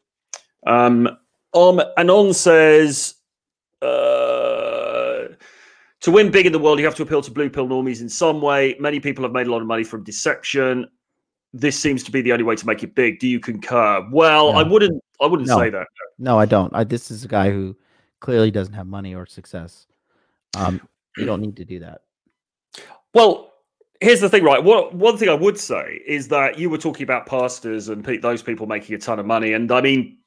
Um, 0.65 1.09
um, 1.55 1.82
Anon 1.97 2.32
says, 2.32 3.15
uh, 3.82 5.28
to 6.01 6.11
win 6.11 6.31
big 6.31 6.47
in 6.47 6.53
the 6.53 6.59
world, 6.59 6.78
you 6.78 6.85
have 6.85 6.94
to 6.94 7.03
appeal 7.03 7.23
to 7.23 7.31
blue 7.31 7.51
pill 7.51 7.66
normies 7.66 8.01
in 8.01 8.09
some 8.09 8.40
way. 8.40 8.77
Many 8.78 9.01
people 9.01 9.24
have 9.24 9.32
made 9.32 9.48
a 9.48 9.51
lot 9.51 9.61
of 9.61 9.66
money 9.66 9.82
from 9.82 10.05
deception. 10.05 10.86
This 11.53 11.78
seems 11.78 12.03
to 12.05 12.12
be 12.12 12.20
the 12.23 12.32
only 12.32 12.44
way 12.44 12.55
to 12.55 12.66
make 12.66 12.82
it 12.82 12.94
big. 12.94 13.19
Do 13.19 13.27
you 13.27 13.40
concur? 13.40 14.07
Well, 14.12 14.55
I 14.55 14.62
wouldn't. 14.62 15.03
I 15.21 15.27
wouldn't 15.27 15.49
No. 15.49 15.59
say 15.59 15.71
that. 15.71 15.87
no 16.19 16.39
i 16.39 16.47
don't 16.47 16.75
I, 16.75 16.85
this 16.85 17.11
is 17.11 17.25
a 17.25 17.29
guy 17.29 17.51
who 17.51 17.77
clearly 18.21 18.51
doesn't 18.51 18.75
have 18.75 18.87
money 18.87 19.15
or 19.15 19.27
success 19.27 19.87
um 20.57 20.81
you 21.17 21.25
don't 21.27 21.41
need 21.41 21.57
to 21.57 21.65
do 21.65 21.79
that 21.81 22.03
Well, 23.15 23.53
here's 24.01 24.21
the 24.21 24.29
thing, 24.29 24.45
right? 24.45 24.63
What 24.63 24.95
one 24.95 25.17
thing 25.17 25.29
I 25.31 25.35
would 25.35 25.59
say 25.59 26.03
is 26.07 26.29
that 26.29 26.59
you 26.59 26.69
were 26.69 26.79
talking 26.79 27.05
about 27.05 27.25
pastors 27.27 27.89
and 27.89 28.05
pe- 28.05 28.19
those 28.19 28.43
people 28.43 28.67
making 28.67 28.95
a 28.95 28.99
ton 28.99 29.19
of 29.19 29.25
money, 29.27 29.55
and 29.55 29.71
I 29.73 29.81
mean, 29.81 30.19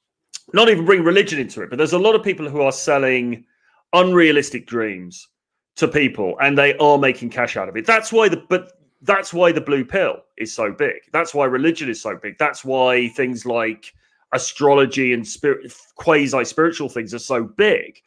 not 0.53 0.70
even 0.70 0.86
bring 0.86 1.03
religion 1.03 1.40
into 1.40 1.61
it, 1.61 1.70
but 1.70 1.78
there's 1.78 1.94
a 1.94 1.99
lot 1.99 2.16
of 2.16 2.24
people 2.24 2.49
who 2.49 2.61
are 2.61 2.72
selling 2.72 3.45
unrealistic 3.94 4.66
dreams 4.66 5.28
to 5.76 5.88
people, 5.88 6.36
and 6.41 6.57
they 6.57 6.76
are 6.78 6.98
making 6.98 7.30
cash 7.30 7.57
out 7.57 7.70
of 7.70 7.78
it. 7.78 7.86
That's 7.86 8.11
why 8.11 8.28
the 8.30 8.38
but 8.49 8.72
that's 9.03 9.34
why 9.34 9.52
the 9.52 9.61
blue 9.61 9.86
pill 9.86 10.18
is 10.38 10.52
so 10.53 10.72
big. 10.72 10.95
That's 11.14 11.34
why 11.36 11.45
religion 11.45 11.90
is 11.90 12.02
so 12.02 12.16
big. 12.18 12.38
That's 12.40 12.66
why 12.66 13.10
things 13.10 13.45
like 13.45 13.94
astrology 14.34 15.14
and 15.14 15.27
spirit 15.27 15.73
quasi 15.95 16.43
spiritual 16.45 16.89
things 16.89 17.14
are 17.14 17.19
so 17.19 17.43
big 17.43 17.99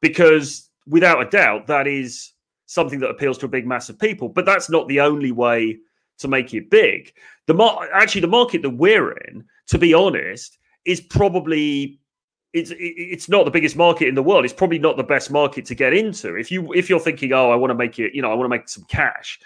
because 0.00 0.70
without 0.86 1.20
a 1.20 1.28
doubt 1.28 1.66
that 1.66 1.86
is 1.86 2.32
something 2.66 2.98
that 2.98 3.10
appeals 3.10 3.36
to 3.38 3.46
a 3.46 3.48
big 3.48 3.66
mass 3.66 3.88
of 3.88 3.98
people 3.98 4.28
but 4.28 4.44
that's 4.44 4.70
not 4.70 4.88
the 4.88 5.00
only 5.00 5.32
way 5.32 5.78
to 6.18 6.28
make 6.28 6.54
it 6.54 6.70
big. 6.70 7.12
The 7.46 7.54
mar- 7.54 7.88
actually 7.92 8.22
the 8.22 8.26
market 8.28 8.62
that 8.62 8.70
we're 8.70 9.12
in 9.12 9.44
to 9.68 9.78
be 9.78 9.94
honest 9.94 10.58
is 10.84 11.00
probably 11.00 12.00
it's 12.52 12.72
it's 12.78 13.28
not 13.28 13.44
the 13.44 13.50
biggest 13.50 13.76
market 13.76 14.08
in 14.08 14.14
the 14.14 14.22
world. 14.22 14.44
It's 14.44 14.54
probably 14.54 14.78
not 14.78 14.96
the 14.96 15.04
best 15.04 15.30
market 15.30 15.66
to 15.66 15.74
get 15.74 15.92
into. 15.92 16.36
If 16.36 16.50
you 16.50 16.72
if 16.72 16.88
you're 16.88 17.00
thinking 17.00 17.32
oh 17.32 17.50
i 17.50 17.56
want 17.56 17.70
to 17.70 17.74
make 17.74 17.98
it 17.98 18.14
you 18.14 18.22
know 18.22 18.30
i 18.30 18.34
want 18.34 18.46
to 18.46 18.56
make 18.56 18.68
some 18.68 18.84
cash 18.84 19.38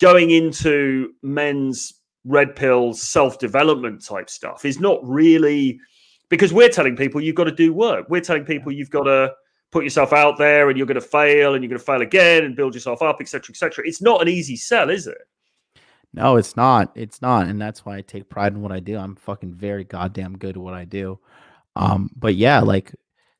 going 0.00 0.30
into 0.30 1.12
men's 1.22 1.94
red 2.24 2.56
pill 2.56 2.92
self-development 2.94 4.04
type 4.04 4.30
stuff 4.30 4.64
is 4.64 4.80
not 4.80 4.98
really 5.02 5.78
because 6.30 6.52
we're 6.52 6.68
telling 6.68 6.96
people 6.96 7.20
you've 7.20 7.34
got 7.34 7.44
to 7.44 7.52
do 7.52 7.72
work 7.72 8.06
we're 8.08 8.20
telling 8.20 8.44
people 8.44 8.72
you've 8.72 8.90
got 8.90 9.04
to 9.04 9.32
put 9.70 9.84
yourself 9.84 10.12
out 10.12 10.38
there 10.38 10.68
and 10.68 10.78
you're 10.78 10.86
going 10.86 10.94
to 10.94 11.00
fail 11.00 11.54
and 11.54 11.62
you're 11.62 11.68
going 11.68 11.78
to 11.78 11.84
fail 11.84 12.00
again 12.00 12.44
and 12.44 12.56
build 12.56 12.74
yourself 12.74 13.02
up 13.02 13.18
etc 13.20 13.50
etc 13.50 13.84
it's 13.86 14.00
not 14.00 14.22
an 14.22 14.28
easy 14.28 14.56
sell 14.56 14.88
is 14.90 15.06
it 15.06 15.18
No, 16.14 16.36
it's 16.36 16.56
not. 16.56 16.92
It's 16.94 17.20
not, 17.20 17.48
and 17.48 17.60
that's 17.60 17.84
why 17.84 17.96
I 17.96 18.00
take 18.02 18.28
pride 18.30 18.52
in 18.52 18.62
what 18.62 18.70
I 18.70 18.78
do. 18.78 18.96
I'm 18.96 19.16
fucking 19.16 19.52
very 19.52 19.82
goddamn 19.82 20.38
good 20.38 20.56
at 20.56 20.62
what 20.62 20.72
I 20.74 20.84
do. 20.84 21.18
Um, 21.74 22.08
but 22.14 22.36
yeah, 22.36 22.60
like, 22.60 22.94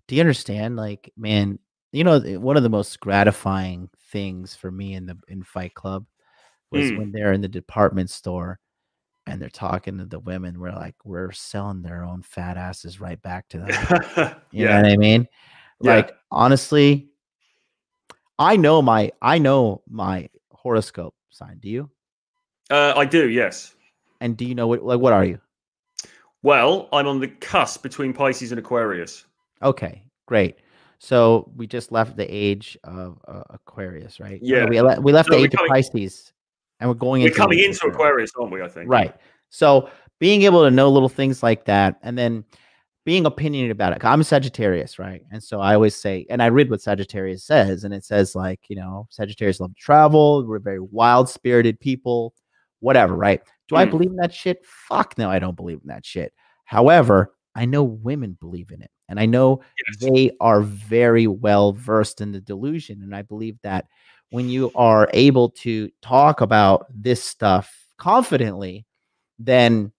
do 0.08 0.16
you 0.16 0.20
understand? 0.20 0.74
Like, 0.74 1.12
man, 1.16 1.60
you 1.92 2.02
know 2.02 2.18
one 2.40 2.56
of 2.56 2.64
the 2.64 2.68
most 2.68 2.98
gratifying 2.98 3.88
things 4.10 4.56
for 4.56 4.72
me 4.72 4.94
in 4.94 5.06
the 5.06 5.16
in 5.28 5.44
Fight 5.44 5.74
Club 5.74 6.04
was 6.72 6.90
Mm. 6.90 6.98
when 6.98 7.12
they're 7.12 7.32
in 7.32 7.40
the 7.42 7.48
department 7.48 8.10
store 8.10 8.58
and 9.26 9.40
they're 9.40 9.48
talking 9.48 9.98
to 9.98 10.04
the 10.04 10.18
women. 10.18 10.60
We're 10.60 10.72
like, 10.72 10.94
we're 11.04 11.32
selling 11.32 11.82
their 11.82 12.04
own 12.04 12.22
fat 12.22 12.56
asses 12.56 13.00
right 13.00 13.20
back 13.22 13.48
to 13.48 13.58
them. 13.58 13.68
You 14.52 14.64
know 14.66 14.70
yeah. 14.70 14.82
what 14.82 14.90
I 14.92 14.96
mean? 14.96 15.26
Yeah. 15.80 15.94
Like 15.96 16.16
honestly, 16.30 17.08
I 18.38 18.56
know 18.56 18.82
my 18.82 19.10
I 19.22 19.38
know 19.38 19.82
my 19.88 20.28
horoscope 20.50 21.14
sign. 21.30 21.58
Do 21.58 21.68
you? 21.68 21.90
Uh, 22.70 22.92
I 22.96 23.04
do. 23.04 23.28
Yes. 23.28 23.74
And 24.20 24.36
do 24.36 24.44
you 24.44 24.54
know 24.54 24.66
what 24.68 24.82
like 24.84 25.00
what 25.00 25.12
are 25.12 25.24
you? 25.24 25.40
Well, 26.42 26.88
I'm 26.92 27.06
on 27.06 27.20
the 27.20 27.28
cusp 27.28 27.82
between 27.82 28.12
Pisces 28.12 28.52
and 28.52 28.58
Aquarius. 28.58 29.24
Okay, 29.62 30.02
great. 30.26 30.56
So 30.98 31.50
we 31.56 31.66
just 31.66 31.90
left 31.90 32.16
the 32.16 32.26
age 32.26 32.76
of 32.84 33.18
uh, 33.26 33.42
Aquarius, 33.50 34.20
right? 34.20 34.38
Yeah. 34.42 34.64
we, 34.66 34.80
we 35.00 35.12
left 35.12 35.30
No, 35.30 35.36
the 35.38 35.44
age 35.44 35.52
coming- 35.52 35.70
of 35.70 35.74
Pisces, 35.74 36.32
and 36.84 36.90
we're 36.90 36.94
going 36.98 37.22
We're 37.22 37.28
into 37.28 37.38
coming 37.38 37.58
into 37.60 37.86
Aquarius, 37.86 38.30
aren't 38.38 38.52
we? 38.52 38.60
I 38.60 38.68
think. 38.68 38.90
right? 38.90 39.14
So 39.48 39.88
being 40.20 40.42
able 40.42 40.64
to 40.64 40.70
know 40.70 40.90
little 40.90 41.08
things 41.08 41.42
like 41.42 41.64
that, 41.64 41.96
and 42.02 42.18
then 42.18 42.44
being 43.06 43.24
opinionated 43.24 43.70
about 43.70 43.94
it. 43.94 44.04
I'm 44.04 44.20
a 44.20 44.24
Sagittarius, 44.24 44.98
right? 44.98 45.22
And 45.30 45.42
so 45.42 45.60
I 45.60 45.74
always 45.74 45.94
say, 45.94 46.26
and 46.28 46.42
I 46.42 46.46
read 46.46 46.68
what 46.70 46.82
Sagittarius 46.82 47.42
says, 47.44 47.84
and 47.84 47.94
it 47.94 48.04
says 48.04 48.34
like, 48.34 48.60
you 48.68 48.76
know, 48.76 49.06
Sagittarius 49.10 49.60
love 49.60 49.74
to 49.74 49.80
travel. 49.80 50.46
We're 50.46 50.58
very 50.58 50.80
wild 50.80 51.28
spirited 51.30 51.80
people, 51.80 52.34
whatever, 52.80 53.14
right? 53.14 53.40
Do 53.68 53.76
I 53.76 53.86
Mm. 53.86 53.90
believe 53.90 54.10
in 54.10 54.16
that 54.16 54.32
shit? 54.34 54.64
Fuck 54.66 55.16
no, 55.16 55.30
I 55.30 55.38
don't 55.38 55.56
believe 55.56 55.80
in 55.82 55.88
that 55.88 56.04
shit. 56.04 56.34
However, 56.66 57.34
I 57.54 57.64
know 57.64 57.82
women 57.82 58.36
believe 58.40 58.70
in 58.72 58.82
it, 58.82 58.90
and 59.08 59.18
I 59.18 59.24
know 59.24 59.60
Yes. 59.88 60.10
they 60.10 60.30
are 60.40 60.60
very 60.60 61.26
well 61.26 61.72
versed 61.72 62.20
in 62.20 62.32
the 62.32 62.40
delusion. 62.42 63.02
And 63.02 63.14
I 63.14 63.22
believe 63.22 63.56
that 63.62 63.86
when 64.30 64.48
you 64.48 64.70
are 64.74 65.08
able 65.12 65.50
to 65.50 65.90
talk 66.02 66.40
about 66.40 66.86
this 66.94 67.22
stuff 67.22 67.72
confidently, 67.98 68.84
then 69.38 69.92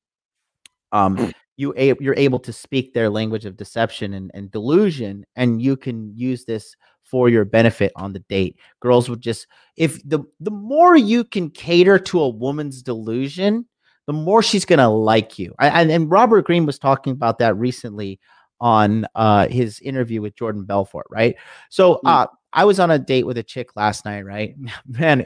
um, 0.92 1.34
you 1.58 1.74
a- 1.78 1.96
you're 2.00 2.16
able 2.18 2.40
to 2.40 2.54
speak 2.54 2.94
their 2.94 3.10
language 3.10 3.46
of 3.46 3.58
deception 3.58 4.14
and, 4.14 4.32
and 4.34 4.52
delusion, 4.52 5.26
and 5.36 5.62
you 5.62 5.78
can 5.78 6.12
use 6.16 6.46
this 6.46 6.76
for 7.04 7.30
your 7.30 7.46
benefit 7.46 7.92
on 7.96 8.14
the 8.14 8.20
date. 8.28 8.58
Girls 8.82 9.10
would 9.10 9.22
just 9.22 9.48
if 9.78 10.02
the 10.08 10.20
the 10.40 10.52
more 10.52 10.96
you 10.96 11.24
can 11.24 11.50
cater 11.50 12.00
to 12.00 12.20
a 12.22 12.30
woman's 12.30 12.82
delusion, 12.82 13.66
the 14.08 14.14
more 14.14 14.42
she's 14.44 14.66
gonna 14.66 14.90
like 14.90 15.40
you. 15.40 15.54
I, 15.60 15.82
and, 15.82 15.92
and 15.92 16.10
Robert 16.12 16.46
Greene 16.46 16.66
was 16.66 16.80
talking 16.80 17.12
about 17.14 17.40
that 17.40 17.56
recently 17.58 18.20
on 18.60 19.06
uh 19.16 19.48
his 19.48 19.80
interview 19.82 20.22
with 20.22 20.36
Jordan 20.36 20.66
Belfort, 20.66 21.06
right? 21.10 21.36
So 21.70 21.96
Mm. 22.04 22.10
uh 22.10 22.28
I 22.56 22.64
was 22.64 22.80
on 22.80 22.90
a 22.90 22.98
date 22.98 23.26
with 23.26 23.38
a 23.38 23.44
chick 23.44 23.76
last 23.76 24.06
night, 24.06 24.26
right? 24.26 24.56
Man, 24.88 25.26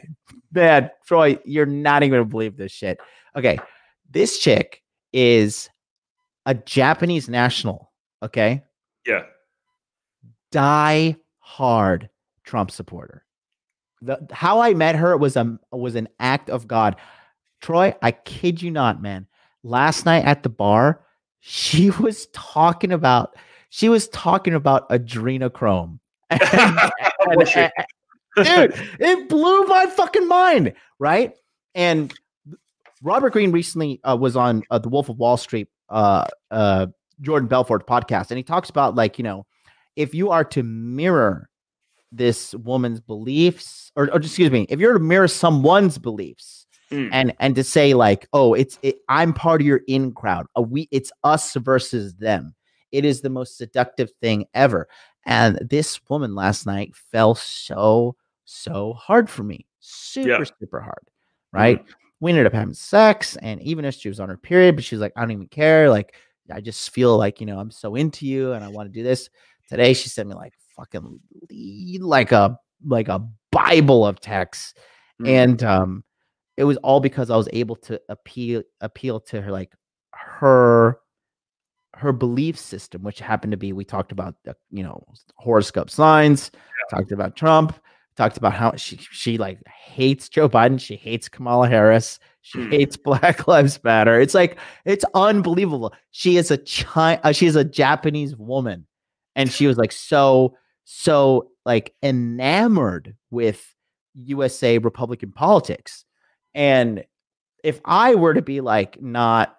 man, 0.51 0.89
Troy, 1.05 1.39
you're 1.45 1.65
not 1.67 2.03
even 2.03 2.11
gonna 2.11 2.25
believe 2.25 2.57
this 2.57 2.71
shit. 2.71 2.99
Okay, 3.35 3.59
this 4.09 4.39
chick 4.39 4.81
is 5.13 5.69
a 6.45 6.55
Japanese 6.55 7.29
national, 7.29 7.91
okay? 8.23 8.63
Yeah. 9.05 9.23
Die 10.51 11.15
hard 11.37 12.09
Trump 12.43 12.71
supporter. 12.71 13.23
The, 14.01 14.25
how 14.31 14.61
I 14.61 14.73
met 14.73 14.95
her 14.95 15.15
was 15.15 15.35
a 15.35 15.59
was 15.71 15.95
an 15.95 16.09
act 16.19 16.49
of 16.49 16.67
God. 16.67 16.95
Troy, 17.61 17.93
I 18.01 18.11
kid 18.11 18.61
you 18.61 18.71
not, 18.71 19.01
man. 19.01 19.27
Last 19.63 20.05
night 20.05 20.25
at 20.25 20.41
the 20.41 20.49
bar, 20.49 21.01
she 21.41 21.89
was 21.99 22.27
talking 22.33 22.91
about 22.91 23.35
she 23.69 23.87
was 23.87 24.07
talking 24.07 24.55
about 24.55 24.89
adrenochrome. 24.89 25.99
And- 26.31 26.91
and- 27.25 27.71
dude, 28.45 28.73
it 28.99 29.29
blew 29.29 29.63
my 29.63 29.85
fucking 29.87 30.27
mind, 30.27 30.73
right? 30.99 31.33
And 31.75 32.13
Robert 33.01 33.31
Greene 33.33 33.51
recently 33.51 33.99
uh, 34.03 34.15
was 34.19 34.35
on 34.35 34.63
uh, 34.69 34.79
the 34.79 34.89
Wolf 34.89 35.09
of 35.09 35.17
Wall 35.17 35.37
Street, 35.37 35.67
uh, 35.89 36.25
uh, 36.51 36.87
Jordan 37.21 37.47
Belfort 37.47 37.87
podcast, 37.87 38.31
and 38.31 38.37
he 38.37 38.43
talks 38.43 38.69
about 38.69 38.95
like 38.95 39.17
you 39.17 39.23
know, 39.23 39.45
if 39.95 40.13
you 40.13 40.29
are 40.29 40.43
to 40.45 40.63
mirror 40.63 41.49
this 42.11 42.53
woman's 42.55 42.99
beliefs, 42.99 43.91
or, 43.95 44.05
or 44.11 44.17
excuse 44.17 44.51
me, 44.51 44.65
if 44.69 44.79
you're 44.79 44.93
to 44.93 44.99
mirror 44.99 45.27
someone's 45.27 45.97
beliefs, 45.97 46.65
Mm. 46.91 47.09
and 47.11 47.35
and 47.39 47.55
to 47.55 47.63
say 47.63 47.93
like, 47.93 48.27
oh, 48.33 48.55
it's 48.55 48.79
it, 48.81 48.95
I'm 49.09 49.31
part 49.31 49.61
of 49.61 49.67
your 49.67 49.81
in 49.87 50.11
crowd, 50.11 50.47
uh, 50.57 50.63
we 50.63 50.87
it's 50.89 51.11
us 51.23 51.53
versus 51.53 52.15
them. 52.15 52.55
It 52.91 53.05
is 53.05 53.21
the 53.21 53.29
most 53.29 53.59
seductive 53.59 54.09
thing 54.23 54.45
ever. 54.55 54.87
And 55.25 55.59
this 55.69 55.99
woman 56.09 56.33
last 56.35 56.65
night 56.65 56.95
fell 56.95 57.35
so 57.35 58.15
so 58.45 58.93
hard 58.93 59.29
for 59.29 59.43
me, 59.43 59.65
super 59.79 60.45
super 60.45 60.79
hard, 60.79 61.07
right? 61.51 61.83
We 62.19 62.31
ended 62.31 62.47
up 62.47 62.53
having 62.53 62.73
sex, 62.73 63.37
and 63.37 63.61
even 63.61 63.85
if 63.85 63.95
she 63.95 64.09
was 64.09 64.19
on 64.19 64.29
her 64.29 64.37
period, 64.37 64.75
but 64.75 64.83
she's 64.83 64.99
like, 64.99 65.13
I 65.15 65.21
don't 65.21 65.31
even 65.31 65.47
care. 65.47 65.89
Like, 65.89 66.15
I 66.51 66.59
just 66.61 66.89
feel 66.89 67.17
like 67.17 67.39
you 67.39 67.45
know 67.45 67.59
I'm 67.59 67.71
so 67.71 67.95
into 67.95 68.25
you, 68.25 68.53
and 68.53 68.63
I 68.63 68.67
want 68.69 68.87
to 68.91 68.93
do 68.93 69.03
this. 69.03 69.29
Today, 69.69 69.93
she 69.93 70.09
sent 70.09 70.27
me 70.27 70.35
like 70.35 70.53
fucking 70.75 71.19
like 72.01 72.31
a 72.31 72.57
like 72.85 73.07
a 73.07 73.27
bible 73.51 74.05
of 74.05 74.19
texts, 74.19 74.73
Mm. 75.21 75.27
and 75.27 75.63
um, 75.63 76.03
it 76.55 76.63
was 76.63 76.77
all 76.77 76.99
because 77.01 77.29
I 77.29 77.35
was 77.35 77.49
able 77.53 77.75
to 77.77 77.99
appeal 78.09 78.63
appeal 78.81 79.19
to 79.21 79.41
her 79.41 79.51
like 79.51 79.73
her 80.13 80.99
her 81.99 82.11
belief 82.13 82.57
system, 82.57 83.03
which 83.03 83.19
happened 83.19 83.51
to 83.51 83.57
be 83.57 83.73
we 83.73 83.83
talked 83.85 84.11
about 84.11 84.35
the 84.45 84.55
you 84.71 84.83
know 84.83 85.03
horoscope 85.35 85.89
signs, 85.89 86.51
talked 86.89 87.11
about 87.11 87.35
Trump, 87.35 87.77
talked 88.15 88.37
about 88.37 88.53
how 88.53 88.75
she 88.75 88.97
she 88.97 89.37
like 89.37 89.59
hates 89.67 90.29
Joe 90.29 90.49
Biden, 90.49 90.79
she 90.79 90.95
hates 90.95 91.29
Kamala 91.29 91.67
Harris, 91.67 92.19
she 92.41 92.59
Hmm. 92.59 92.71
hates 92.71 92.97
Black 93.09 93.47
Lives 93.47 93.83
Matter. 93.83 94.19
It's 94.19 94.33
like 94.33 94.57
it's 94.85 95.05
unbelievable. 95.13 95.93
She 96.11 96.37
is 96.37 96.51
a 96.51 96.57
China, 96.57 97.19
uh, 97.23 97.31
she 97.31 97.45
is 97.45 97.55
a 97.55 97.63
Japanese 97.63 98.35
woman, 98.35 98.87
and 99.35 99.51
she 99.51 99.67
was 99.67 99.77
like 99.77 99.91
so 99.91 100.55
so 100.85 101.51
like 101.65 101.93
enamored 102.01 103.15
with 103.29 103.75
USA 104.15 104.77
Republican 104.79 105.31
politics. 105.31 106.03
And 106.55 107.03
if 107.63 107.79
I 107.85 108.15
were 108.15 108.33
to 108.33 108.41
be 108.41 108.61
like 108.61 108.99
not 109.01 109.55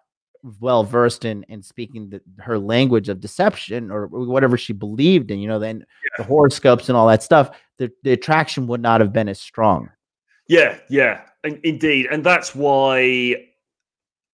well 0.60 0.84
versed 0.84 1.24
in 1.24 1.44
in 1.44 1.62
speaking 1.62 2.10
the, 2.10 2.20
her 2.38 2.58
language 2.58 3.08
of 3.08 3.20
deception 3.20 3.90
or 3.90 4.06
whatever 4.06 4.56
she 4.56 4.72
believed 4.72 5.30
in, 5.30 5.38
you 5.38 5.48
know, 5.48 5.58
then 5.58 5.84
the 6.16 6.24
horoscopes 6.24 6.88
and 6.88 6.96
all 6.96 7.06
that 7.08 7.22
stuff, 7.22 7.50
the, 7.78 7.90
the 8.02 8.12
attraction 8.12 8.66
would 8.66 8.80
not 8.80 9.00
have 9.00 9.12
been 9.12 9.28
as 9.28 9.40
strong. 9.40 9.90
Yeah, 10.48 10.78
yeah, 10.88 11.22
in- 11.44 11.60
indeed, 11.62 12.06
and 12.10 12.24
that's 12.24 12.54
why 12.54 13.46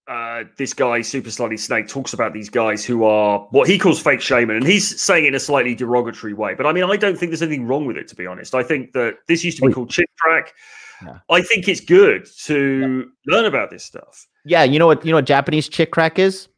uh, 0.09 0.45
this 0.57 0.73
guy, 0.73 1.01
Super 1.01 1.31
Slutty 1.31 1.59
Snake, 1.59 1.89
talks 1.89 2.13
about 2.13 2.33
these 2.33 2.49
guys 2.49 2.85
who 2.85 3.05
are 3.05 3.41
what 3.51 3.69
he 3.69 3.79
calls 3.79 4.01
fake 4.01 4.21
shaman, 4.21 4.57
and 4.57 4.67
he's 4.67 5.01
saying 5.01 5.25
it 5.25 5.29
in 5.29 5.35
a 5.35 5.41
slightly 5.41 5.75
derogatory 5.75 6.33
way. 6.33 6.55
But 6.55 6.67
I 6.67 6.73
mean, 6.73 6.85
I 6.85 6.97
don't 6.97 7.19
think 7.19 7.31
there's 7.31 7.43
anything 7.43 7.67
wrong 7.67 7.87
with 7.87 7.97
it, 7.97 8.09
to 8.09 8.15
be 8.15 8.27
honest. 8.27 8.55
I 8.55 8.63
think 8.63 8.93
that 8.93 9.17
this 9.27 9.45
used 9.45 9.59
to 9.59 9.67
be 9.67 9.73
called 9.73 9.91
chick 9.91 10.09
crack. 10.19 10.55
Yeah. 11.03 11.19
I 11.29 11.43
think 11.43 11.69
it's 11.69 11.81
good 11.81 12.27
to 12.45 13.11
learn 13.27 13.45
about 13.45 13.71
this 13.71 13.85
stuff. 13.85 14.27
Yeah, 14.47 14.63
you 14.65 14.79
know 14.79 14.87
what 14.87 15.05
you 15.05 15.11
know 15.11 15.19
what 15.19 15.27
Japanese 15.27 15.69
chick 15.69 15.91
crack 15.91 16.19
is? 16.19 16.49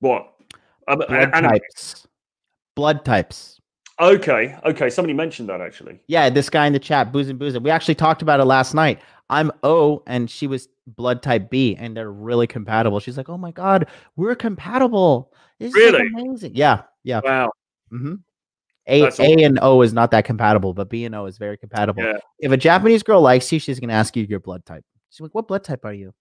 What? 0.00 0.34
Um, 0.86 0.98
Blood 0.98 1.10
and- 1.10 1.32
types. 1.48 2.06
Blood 2.76 3.04
types. 3.04 3.60
okay, 4.00 4.56
okay. 4.64 4.88
Somebody 4.90 5.14
mentioned 5.14 5.48
that 5.48 5.60
actually. 5.60 6.00
Yeah, 6.06 6.30
this 6.30 6.48
guy 6.48 6.66
in 6.66 6.72
the 6.72 6.78
chat, 6.78 7.10
boozing 7.12 7.36
boozing. 7.38 7.62
We 7.62 7.70
actually 7.70 7.96
talked 7.96 8.22
about 8.22 8.38
it 8.40 8.44
last 8.44 8.74
night. 8.74 9.00
I'm 9.30 9.50
O 9.62 10.02
and 10.06 10.30
she 10.30 10.46
was 10.46 10.68
blood 10.86 11.22
type 11.22 11.50
B, 11.50 11.76
and 11.78 11.96
they're 11.96 12.10
really 12.12 12.46
compatible. 12.46 13.00
She's 13.00 13.16
like, 13.16 13.28
"Oh 13.28 13.36
my 13.36 13.50
god, 13.50 13.88
we're 14.16 14.34
compatible! 14.36 15.32
This 15.58 15.68
is 15.70 15.74
Really? 15.74 16.06
amazing." 16.06 16.52
Yeah, 16.54 16.82
yeah. 17.02 17.20
Wow. 17.24 17.50
hmm 17.90 18.14
A 18.86 19.00
That's 19.02 19.18
A 19.20 19.42
and 19.42 19.58
O 19.60 19.82
is 19.82 19.92
not 19.92 20.10
that 20.12 20.24
compatible, 20.24 20.72
but 20.74 20.88
B 20.88 21.04
and 21.04 21.14
O 21.14 21.26
is 21.26 21.36
very 21.36 21.58
compatible. 21.58 22.02
Yeah. 22.02 22.18
If 22.38 22.52
a 22.52 22.56
Japanese 22.56 23.02
girl 23.02 23.20
likes 23.20 23.50
you, 23.52 23.58
she's 23.58 23.80
gonna 23.80 23.92
ask 23.94 24.16
you 24.16 24.24
your 24.24 24.40
blood 24.40 24.64
type. 24.64 24.84
She's 25.10 25.20
like, 25.20 25.34
"What 25.34 25.48
blood 25.48 25.64
type 25.64 25.84
are 25.84 25.92
you?" 25.92 26.14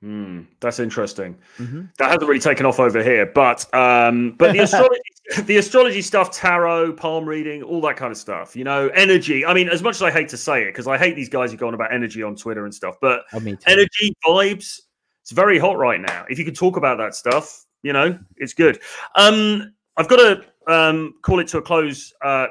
Hmm, 0.00 0.42
that's 0.60 0.78
interesting. 0.78 1.36
hmm 1.56 1.82
that 1.98 2.10
hasn't 2.12 2.28
really 2.28 2.38
taken 2.40 2.64
off 2.66 2.78
over 2.78 3.02
here 3.02 3.26
but 3.26 3.66
um 3.74 4.36
but 4.38 4.52
the 4.52 4.58
astrology 4.62 5.00
the 5.42 5.56
astrology 5.56 6.00
stuff 6.02 6.30
tarot 6.30 6.92
palm 6.92 7.28
reading 7.28 7.62
all 7.64 7.80
that 7.80 7.96
kind 7.96 8.12
of 8.12 8.16
stuff 8.18 8.54
you 8.54 8.62
know 8.62 8.88
energy. 8.94 9.44
I 9.44 9.52
mean 9.54 9.68
as 9.68 9.82
much 9.82 9.96
as 9.96 10.02
i 10.02 10.10
hate 10.12 10.28
to 10.28 10.36
say 10.36 10.62
it 10.62 10.66
because 10.68 10.86
i 10.86 10.96
hate 10.96 11.16
these 11.16 11.28
guys 11.28 11.50
who 11.50 11.56
go 11.56 11.66
on 11.66 11.74
about 11.74 11.92
energy 11.92 12.22
on 12.22 12.36
twitter 12.36 12.64
and 12.64 12.72
stuff 12.72 12.94
but 13.00 13.22
Oh, 13.32 13.38
energy 13.66 14.14
vibes 14.24 14.80
it's 15.22 15.32
very 15.32 15.58
hot 15.58 15.76
right 15.76 16.00
now. 16.00 16.24
If 16.30 16.38
you 16.38 16.44
could 16.44 16.56
talk 16.56 16.76
about 16.76 16.96
that 16.98 17.14
stuff 17.14 17.64
you 17.82 17.92
know 17.92 18.16
it's 18.36 18.54
good. 18.54 18.80
Um 19.16 19.74
i've 19.96 20.08
got 20.08 20.16
to 20.16 20.72
um 20.72 21.14
call 21.22 21.40
it 21.40 21.48
to 21.48 21.58
a 21.58 21.62
close 21.62 22.12
uh 22.24 22.46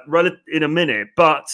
in 0.51 0.63
a 0.63 0.67
minute 0.67 1.07
but 1.15 1.47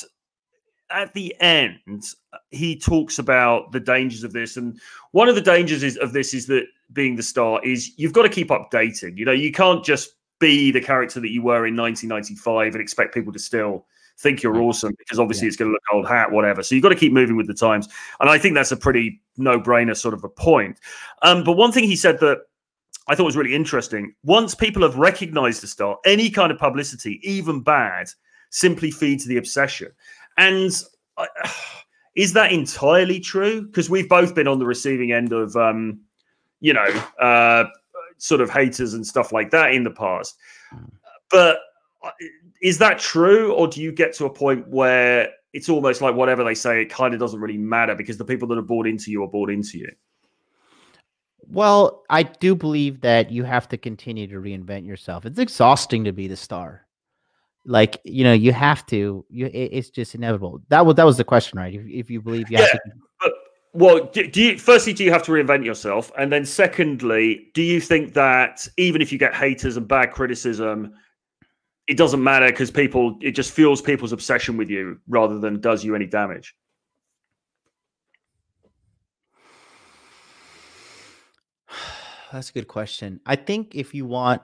at 0.90 1.14
the 1.14 1.36
end 1.40 2.04
he 2.52 2.78
talks 2.78 3.20
about 3.20 3.72
the 3.72 3.80
dangers 3.80 4.24
of 4.24 4.34
this 4.34 4.58
and 4.58 4.80
one 5.12 5.28
of 5.28 5.36
the 5.36 5.42
dangers 5.42 5.84
is 5.84 5.98
of 5.98 6.14
this 6.14 6.34
is 6.34 6.46
that 6.48 6.66
being 6.92 7.16
the 7.16 7.24
star 7.24 7.64
is 7.64 7.92
you've 7.98 8.14
got 8.14 8.24
to 8.24 8.30
keep 8.30 8.50
updating 8.50 9.18
you 9.18 9.26
know 9.26 9.32
you 9.32 9.52
can't 9.52 9.84
just 9.84 10.16
be 10.40 10.72
the 10.72 10.82
character 10.82 11.20
that 11.20 11.32
you 11.32 11.42
were 11.42 11.66
in 11.66 11.76
1995 11.76 12.74
and 12.74 12.82
expect 12.82 13.14
people 13.14 13.32
to 13.32 13.40
still 13.40 13.86
think 14.18 14.44
you're 14.44 14.62
awesome 14.62 14.94
because 14.98 15.20
obviously 15.20 15.46
yeah. 15.46 15.50
it's 15.50 15.58
going 15.58 15.70
to 15.70 15.74
look 15.74 15.82
old 15.92 16.08
hat, 16.08 16.32
whatever. 16.32 16.62
So 16.64 16.76
you've 16.76 16.84
got 16.84 16.90
to 16.90 16.96
keep 16.96 17.14
moving 17.14 17.36
with 17.36 17.48
the 17.48 17.54
times. 17.54 17.88
And 18.20 18.30
I 18.30 18.38
think 18.38 18.56
that's 18.56 18.72
a 18.72 18.78
pretty 18.78 19.22
no 19.38 19.60
brainer 19.60 19.96
sort 19.96 20.14
of 20.14 20.24
a 20.24 20.30
point. 20.30 20.80
Um, 21.22 21.44
but 21.44 21.54
one 21.54 21.72
thing 21.72 21.86
he 21.86 21.96
said 21.96 22.20
that 22.20 22.40
I 23.08 23.16
thought 23.16 23.26
was 23.26 23.38
really 23.38 23.56
interesting 23.56 24.14
once 24.24 24.56
people 24.56 24.82
have 24.84 24.98
recognized 24.98 25.64
the 25.64 25.68
star, 25.68 25.98
any 26.06 26.30
kind 26.30 26.52
of 26.52 26.58
publicity, 26.58 27.20
even 27.24 27.62
bad, 27.62 28.08
simply 28.50 28.92
feeds 28.92 29.26
the 29.26 29.38
obsession. 29.38 29.92
And 30.38 30.72
uh, 31.18 31.26
is 32.16 32.34
that 32.34 32.52
entirely 32.52 33.20
true? 33.20 33.64
Because 33.64 33.90
we've 33.90 34.10
both 34.10 34.36
been 34.36 34.48
on 34.48 34.60
the 34.60 34.66
receiving 34.66 35.12
end 35.12 35.32
of, 35.32 35.56
um, 35.56 36.00
you 36.60 36.74
know, 36.74 36.86
uh, 37.20 37.66
sort 38.18 38.42
of 38.42 38.50
haters 38.50 38.94
and 38.94 39.06
stuff 39.06 39.32
like 39.32 39.52
that 39.52 39.74
in 39.74 39.84
the 39.84 39.92
past. 39.92 40.38
But 41.30 41.60
uh, 42.04 42.12
is 42.62 42.78
that 42.78 43.00
true, 43.00 43.54
or 43.54 43.68
do 43.68 43.82
you 43.82 43.92
get 43.92 44.14
to 44.16 44.26
a 44.26 44.30
point 44.30 44.68
where 44.68 45.30
it's 45.54 45.70
almost 45.70 46.02
like 46.02 46.16
whatever 46.16 46.44
they 46.44 46.56
say, 46.56 46.82
it 46.82 46.90
kind 46.90 47.14
of 47.14 47.20
doesn't 47.20 47.40
really 47.40 47.58
matter 47.58 47.96
because 47.96 48.18
the 48.18 48.26
people 48.26 48.48
that 48.48 48.58
are 48.58 48.64
bought 48.64 48.88
into 48.88 49.12
you 49.12 49.24
are 49.24 49.28
bought 49.28 49.50
into 49.50 49.78
you? 49.78 49.92
Well, 51.48 52.04
I 52.10 52.24
do 52.24 52.56
believe 52.56 53.02
that 53.02 53.32
you 53.32 53.44
have 53.44 53.68
to 53.70 53.78
continue 53.78 54.28
to 54.28 54.36
reinvent 54.36 54.86
yourself. 54.86 55.26
It's 55.26 55.40
exhausting 55.40 56.06
to 56.06 56.14
be 56.14 56.28
the 56.28 56.38
star. 56.38 56.83
Like 57.66 58.00
you 58.04 58.24
know, 58.24 58.34
you 58.34 58.52
have 58.54 58.86
to. 58.88 59.26
You, 59.30 59.46
it, 59.48 59.70
it's 59.72 59.90
just 59.90 60.16
inevitable. 60.16 60.62
That 60.70 60.86
was 60.86 60.96
that 60.96 61.06
was 61.06 61.18
the 61.18 61.24
question, 61.24 61.60
right? 61.60 61.74
If, 61.74 61.86
if 61.88 62.10
you 62.10 62.22
believe 62.22 62.50
you 62.50 62.58
yeah, 62.58 62.66
have 62.66 62.72
to. 62.72 62.92
But, 63.22 63.34
well, 63.74 64.06
do, 64.06 64.28
do 64.28 64.42
you 64.42 64.58
firstly 64.58 64.94
do 64.94 65.04
you 65.04 65.12
have 65.12 65.24
to 65.24 65.32
reinvent 65.32 65.66
yourself, 65.66 66.12
and 66.18 66.32
then 66.32 66.46
secondly, 66.46 67.48
do 67.54 67.62
you 67.62 67.80
think 67.80 68.14
that 68.14 68.68
even 68.78 69.02
if 69.02 69.12
you 69.12 69.18
get 69.18 69.34
haters 69.34 69.78
and 69.78 69.88
bad 69.88 70.12
criticism, 70.12 70.94
it 71.88 71.98
doesn't 71.98 72.24
matter 72.24 72.48
because 72.48 72.72
people 72.72 73.18
it 73.22 73.32
just 73.32 73.52
fuels 73.52 73.82
people's 73.82 74.14
obsession 74.14 74.58
with 74.58 74.70
you 74.70 75.00
rather 75.08 75.40
than 75.40 75.60
does 75.60 75.84
you 75.84 75.96
any 75.96 76.06
damage 76.06 76.56
that's 82.32 82.50
a 82.50 82.54
good 82.54 82.68
question 82.68 83.20
i 83.26 83.36
think 83.36 83.76
if 83.76 83.94
you 83.94 84.06
want 84.06 84.42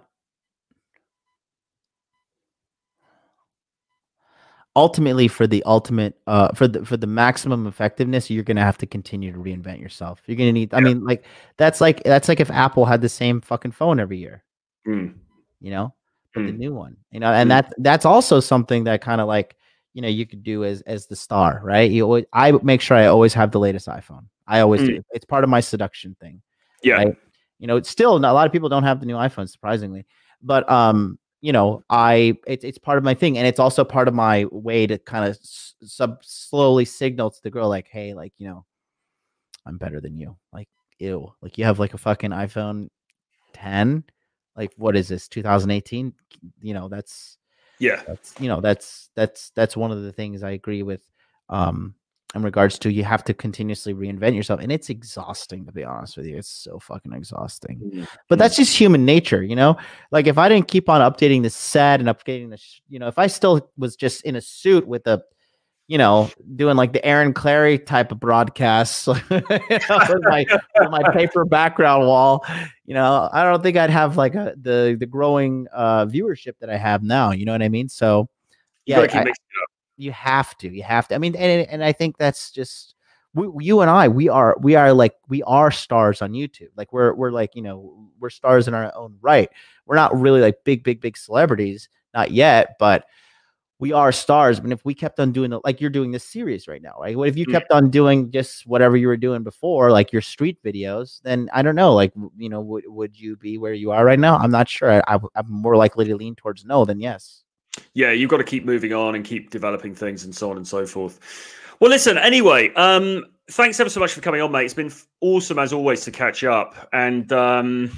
ultimately 4.75 5.27
for 5.27 5.47
the 5.47 5.63
ultimate 5.63 6.15
uh 6.27 6.49
for 6.53 6.67
the 6.67 6.85
for 6.85 6.95
the 6.95 7.07
maximum 7.07 7.65
effectiveness 7.65 8.29
you're 8.29 8.43
gonna 8.43 8.63
have 8.63 8.77
to 8.77 8.85
continue 8.85 9.31
to 9.31 9.39
reinvent 9.39 9.81
yourself 9.81 10.21
you're 10.27 10.37
gonna 10.37 10.51
need 10.51 10.73
i 10.73 10.79
mean 10.79 11.03
like 11.03 11.25
that's 11.57 11.81
like 11.81 12.03
that's 12.03 12.29
like 12.29 12.39
if 12.39 12.51
apple 12.51 12.85
had 12.85 13.01
the 13.01 13.09
same 13.09 13.41
fucking 13.41 13.71
phone 13.71 13.99
every 13.99 14.17
year 14.17 14.43
mm. 14.87 15.13
you 15.59 15.71
know 15.71 15.93
for 16.31 16.41
mm. 16.41 16.47
the 16.47 16.51
new 16.51 16.73
one 16.73 16.95
you 17.11 17.19
know 17.19 17.31
and 17.31 17.47
mm. 17.47 17.49
that 17.49 17.73
that's 17.79 18.05
also 18.05 18.39
something 18.39 18.83
that 18.83 19.01
kind 19.01 19.19
of 19.19 19.27
like 19.27 19.55
you 19.93 20.01
know 20.03 20.07
you 20.07 20.25
could 20.25 20.43
do 20.43 20.63
as 20.63 20.81
as 20.81 21.07
the 21.07 21.15
star 21.15 21.61
right 21.63 21.89
you 21.89 22.03
always, 22.03 22.25
i 22.31 22.51
make 22.63 22.79
sure 22.79 22.95
i 22.95 23.07
always 23.07 23.33
have 23.33 23.51
the 23.51 23.59
latest 23.59 23.87
iphone 23.87 24.25
i 24.47 24.59
always 24.59 24.81
mm. 24.81 24.87
do 24.87 25.03
it's 25.11 25.25
part 25.25 25.43
of 25.43 25.49
my 25.49 25.59
seduction 25.59 26.15
thing 26.21 26.41
yeah 26.83 26.93
right? 26.93 27.15
you 27.57 27.65
know 27.65 27.75
it's 27.75 27.89
still 27.89 28.15
a 28.15 28.19
lot 28.19 28.45
of 28.45 28.51
people 28.51 28.69
don't 28.69 28.83
have 28.83 28.99
the 28.99 29.05
new 29.07 29.15
iphone 29.15 29.49
surprisingly 29.49 30.05
but 30.43 30.69
um 30.71 31.17
you 31.41 31.53
know 31.53 31.83
i 31.89 32.37
it, 32.47 32.63
it's 32.63 32.77
part 32.77 32.97
of 32.97 33.03
my 33.03 33.13
thing 33.13 33.37
and 33.37 33.47
it's 33.47 33.59
also 33.59 33.83
part 33.83 34.07
of 34.07 34.13
my 34.13 34.45
way 34.51 34.85
to 34.85 34.97
kind 34.97 35.25
of 35.25 35.37
sub 35.41 36.23
slowly 36.23 36.85
signal 36.85 37.29
to 37.29 37.41
the 37.43 37.49
girl 37.49 37.69
like 37.69 37.87
hey 37.89 38.13
like 38.13 38.33
you 38.37 38.47
know 38.47 38.65
i'm 39.65 39.77
better 39.77 40.01
than 40.01 40.17
you. 40.17 40.35
Like 40.51 40.67
ew. 40.99 41.33
Like 41.41 41.57
you 41.57 41.65
have 41.65 41.79
like 41.79 41.93
a 41.93 41.97
fucking 41.97 42.31
iphone 42.31 42.89
10 43.53 44.03
like 44.55 44.71
what 44.77 44.95
is 44.95 45.07
this 45.07 45.27
2018 45.27 46.13
you 46.61 46.73
know 46.73 46.87
that's 46.89 47.37
yeah. 47.79 48.01
that's 48.05 48.35
you 48.39 48.47
know 48.47 48.61
that's 48.61 49.09
that's 49.15 49.51
that's 49.51 49.77
one 49.77 49.91
of 49.91 50.03
the 50.03 50.11
things 50.11 50.43
i 50.43 50.51
agree 50.51 50.83
with 50.83 51.01
um 51.49 51.95
in 52.35 52.43
regards 52.43 52.77
to 52.77 52.91
you 52.91 53.03
have 53.03 53.23
to 53.23 53.33
continuously 53.33 53.93
reinvent 53.93 54.35
yourself 54.35 54.59
and 54.59 54.71
it's 54.71 54.89
exhausting 54.89 55.65
to 55.65 55.71
be 55.71 55.83
honest 55.83 56.15
with 56.15 56.27
you 56.27 56.37
it's 56.37 56.49
so 56.49 56.77
fucking 56.79 57.13
exhausting 57.13 57.79
mm-hmm. 57.79 58.03
but 58.27 58.37
that's 58.37 58.55
just 58.55 58.75
human 58.75 59.03
nature 59.03 59.41
you 59.41 59.55
know 59.55 59.75
like 60.11 60.27
if 60.27 60.37
i 60.37 60.47
didn't 60.47 60.67
keep 60.67 60.89
on 60.89 61.01
updating 61.01 61.41
the 61.41 61.49
set 61.49 61.99
and 61.99 62.07
updating 62.07 62.49
the 62.49 62.57
sh- 62.57 62.81
you 62.87 62.99
know 62.99 63.07
if 63.07 63.17
i 63.17 63.25
still 63.25 63.71
was 63.77 63.95
just 63.95 64.21
in 64.23 64.35
a 64.35 64.41
suit 64.41 64.87
with 64.87 65.07
a 65.07 65.23
you 65.89 65.97
know, 65.97 66.29
doing 66.55 66.77
like 66.77 66.93
the 66.93 67.03
Aaron 67.03 67.33
Clarey 67.33 67.83
type 67.83 68.11
of 68.11 68.19
broadcasts 68.19 69.07
with 69.07 69.27
my 69.27 70.45
with 70.79 70.91
my 70.91 71.01
paper 71.11 71.45
background 71.45 72.05
wall. 72.05 72.45
You 72.85 72.93
know, 72.93 73.27
I 73.33 73.43
don't 73.43 73.63
think 73.63 73.75
I'd 73.75 73.89
have 73.89 74.15
like 74.15 74.35
a, 74.35 74.53
the 74.55 74.95
the 74.99 75.07
growing 75.07 75.65
uh, 75.73 76.05
viewership 76.05 76.53
that 76.59 76.69
I 76.69 76.77
have 76.77 77.01
now. 77.01 77.31
You 77.31 77.45
know 77.45 77.53
what 77.53 77.63
I 77.63 77.69
mean? 77.69 77.89
So, 77.89 78.29
yeah, 78.85 78.99
I, 78.99 79.25
you 79.99 80.11
have 80.13 80.57
to. 80.59 80.69
You 80.69 80.83
have 80.83 81.07
to. 81.09 81.15
I 81.15 81.17
mean, 81.17 81.35
and 81.35 81.67
and 81.69 81.83
I 81.83 81.91
think 81.91 82.17
that's 82.17 82.51
just 82.51 82.95
we, 83.33 83.65
you 83.65 83.81
and 83.81 83.89
I. 83.89 84.07
We 84.07 84.29
are 84.29 84.55
we 84.61 84.75
are 84.75 84.93
like 84.93 85.15
we 85.27 85.43
are 85.43 85.71
stars 85.71 86.21
on 86.21 86.31
YouTube. 86.31 86.69
Like 86.75 86.93
we're 86.93 87.13
we're 87.13 87.31
like 87.31 87.55
you 87.55 87.61
know 87.61 88.09
we're 88.19 88.29
stars 88.29 88.67
in 88.67 88.73
our 88.73 88.95
own 88.95 89.17
right. 89.21 89.49
We're 89.85 89.97
not 89.97 90.19
really 90.19 90.41
like 90.41 90.63
big 90.63 90.83
big 90.83 91.01
big 91.01 91.17
celebrities, 91.17 91.89
not 92.13 92.31
yet, 92.31 92.77
but 92.79 93.05
we 93.79 93.91
are 93.91 94.11
stars. 94.13 94.61
But 94.61 94.71
if 94.71 94.83
we 94.85 94.93
kept 94.93 95.19
on 95.19 95.33
doing 95.33 95.51
it, 95.51 95.59
like 95.65 95.81
you're 95.81 95.89
doing 95.89 96.11
this 96.11 96.23
series 96.23 96.67
right 96.67 96.81
now, 96.81 96.95
right? 96.99 97.17
What 97.17 97.27
if 97.27 97.37
you 97.37 97.45
mm. 97.45 97.51
kept 97.51 97.71
on 97.71 97.89
doing 97.89 98.31
just 98.31 98.65
whatever 98.67 98.95
you 98.95 99.07
were 99.07 99.17
doing 99.17 99.43
before, 99.43 99.91
like 99.91 100.13
your 100.13 100.21
street 100.21 100.63
videos? 100.63 101.21
Then 101.23 101.49
I 101.53 101.61
don't 101.61 101.75
know, 101.75 101.93
like 101.93 102.13
you 102.37 102.47
know, 102.47 102.61
would 102.61 102.85
would 102.87 103.19
you 103.19 103.35
be 103.35 103.57
where 103.57 103.73
you 103.73 103.91
are 103.91 104.05
right 104.05 104.19
now? 104.19 104.37
I'm 104.37 104.51
not 104.51 104.69
sure. 104.69 105.03
I, 105.07 105.19
I'm 105.35 105.51
more 105.51 105.75
likely 105.75 106.05
to 106.05 106.15
lean 106.15 106.35
towards 106.35 106.63
no 106.63 106.85
than 106.85 107.01
yes. 107.01 107.43
Yeah, 107.93 108.11
you've 108.11 108.29
got 108.29 108.37
to 108.37 108.43
keep 108.43 108.65
moving 108.65 108.93
on 108.93 109.15
and 109.15 109.23
keep 109.23 109.49
developing 109.49 109.95
things 109.95 110.23
and 110.23 110.35
so 110.35 110.49
on 110.49 110.57
and 110.57 110.67
so 110.67 110.85
forth. 110.85 111.19
Well, 111.79 111.89
listen. 111.89 112.17
Anyway, 112.17 112.73
um, 112.73 113.25
thanks 113.51 113.79
ever 113.79 113.89
so 113.89 113.99
much 113.99 114.13
for 114.13 114.21
coming 114.21 114.41
on, 114.41 114.51
mate. 114.51 114.65
It's 114.65 114.73
been 114.73 114.91
awesome 115.21 115.59
as 115.59 115.73
always 115.73 116.01
to 116.05 116.11
catch 116.11 116.43
up. 116.43 116.89
And 116.93 117.31
um, 117.31 117.91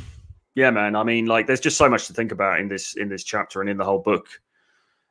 yeah, 0.56 0.69
man. 0.69 0.95
I 0.95 1.03
mean, 1.03 1.26
like, 1.26 1.48
there's 1.48 1.60
just 1.60 1.77
so 1.77 1.89
much 1.89 2.07
to 2.07 2.14
think 2.14 2.31
about 2.31 2.60
in 2.60 2.68
this 2.68 2.95
in 2.95 3.10
this 3.10 3.23
chapter 3.23 3.61
and 3.61 3.69
in 3.69 3.77
the 3.77 3.85
whole 3.85 3.99
book 3.99 4.27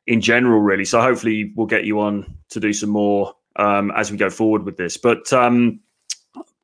in 0.06 0.20
general, 0.20 0.60
really. 0.60 0.84
So 0.84 1.00
hopefully 1.00 1.52
we'll 1.56 1.66
get 1.66 1.84
you 1.84 2.00
on 2.00 2.36
to 2.50 2.60
do 2.60 2.72
some 2.72 2.90
more 2.90 3.34
um, 3.56 3.90
as 3.92 4.10
we 4.10 4.16
go 4.16 4.30
forward 4.30 4.64
with 4.64 4.76
this. 4.76 4.96
But 4.96 5.32
um, 5.32 5.80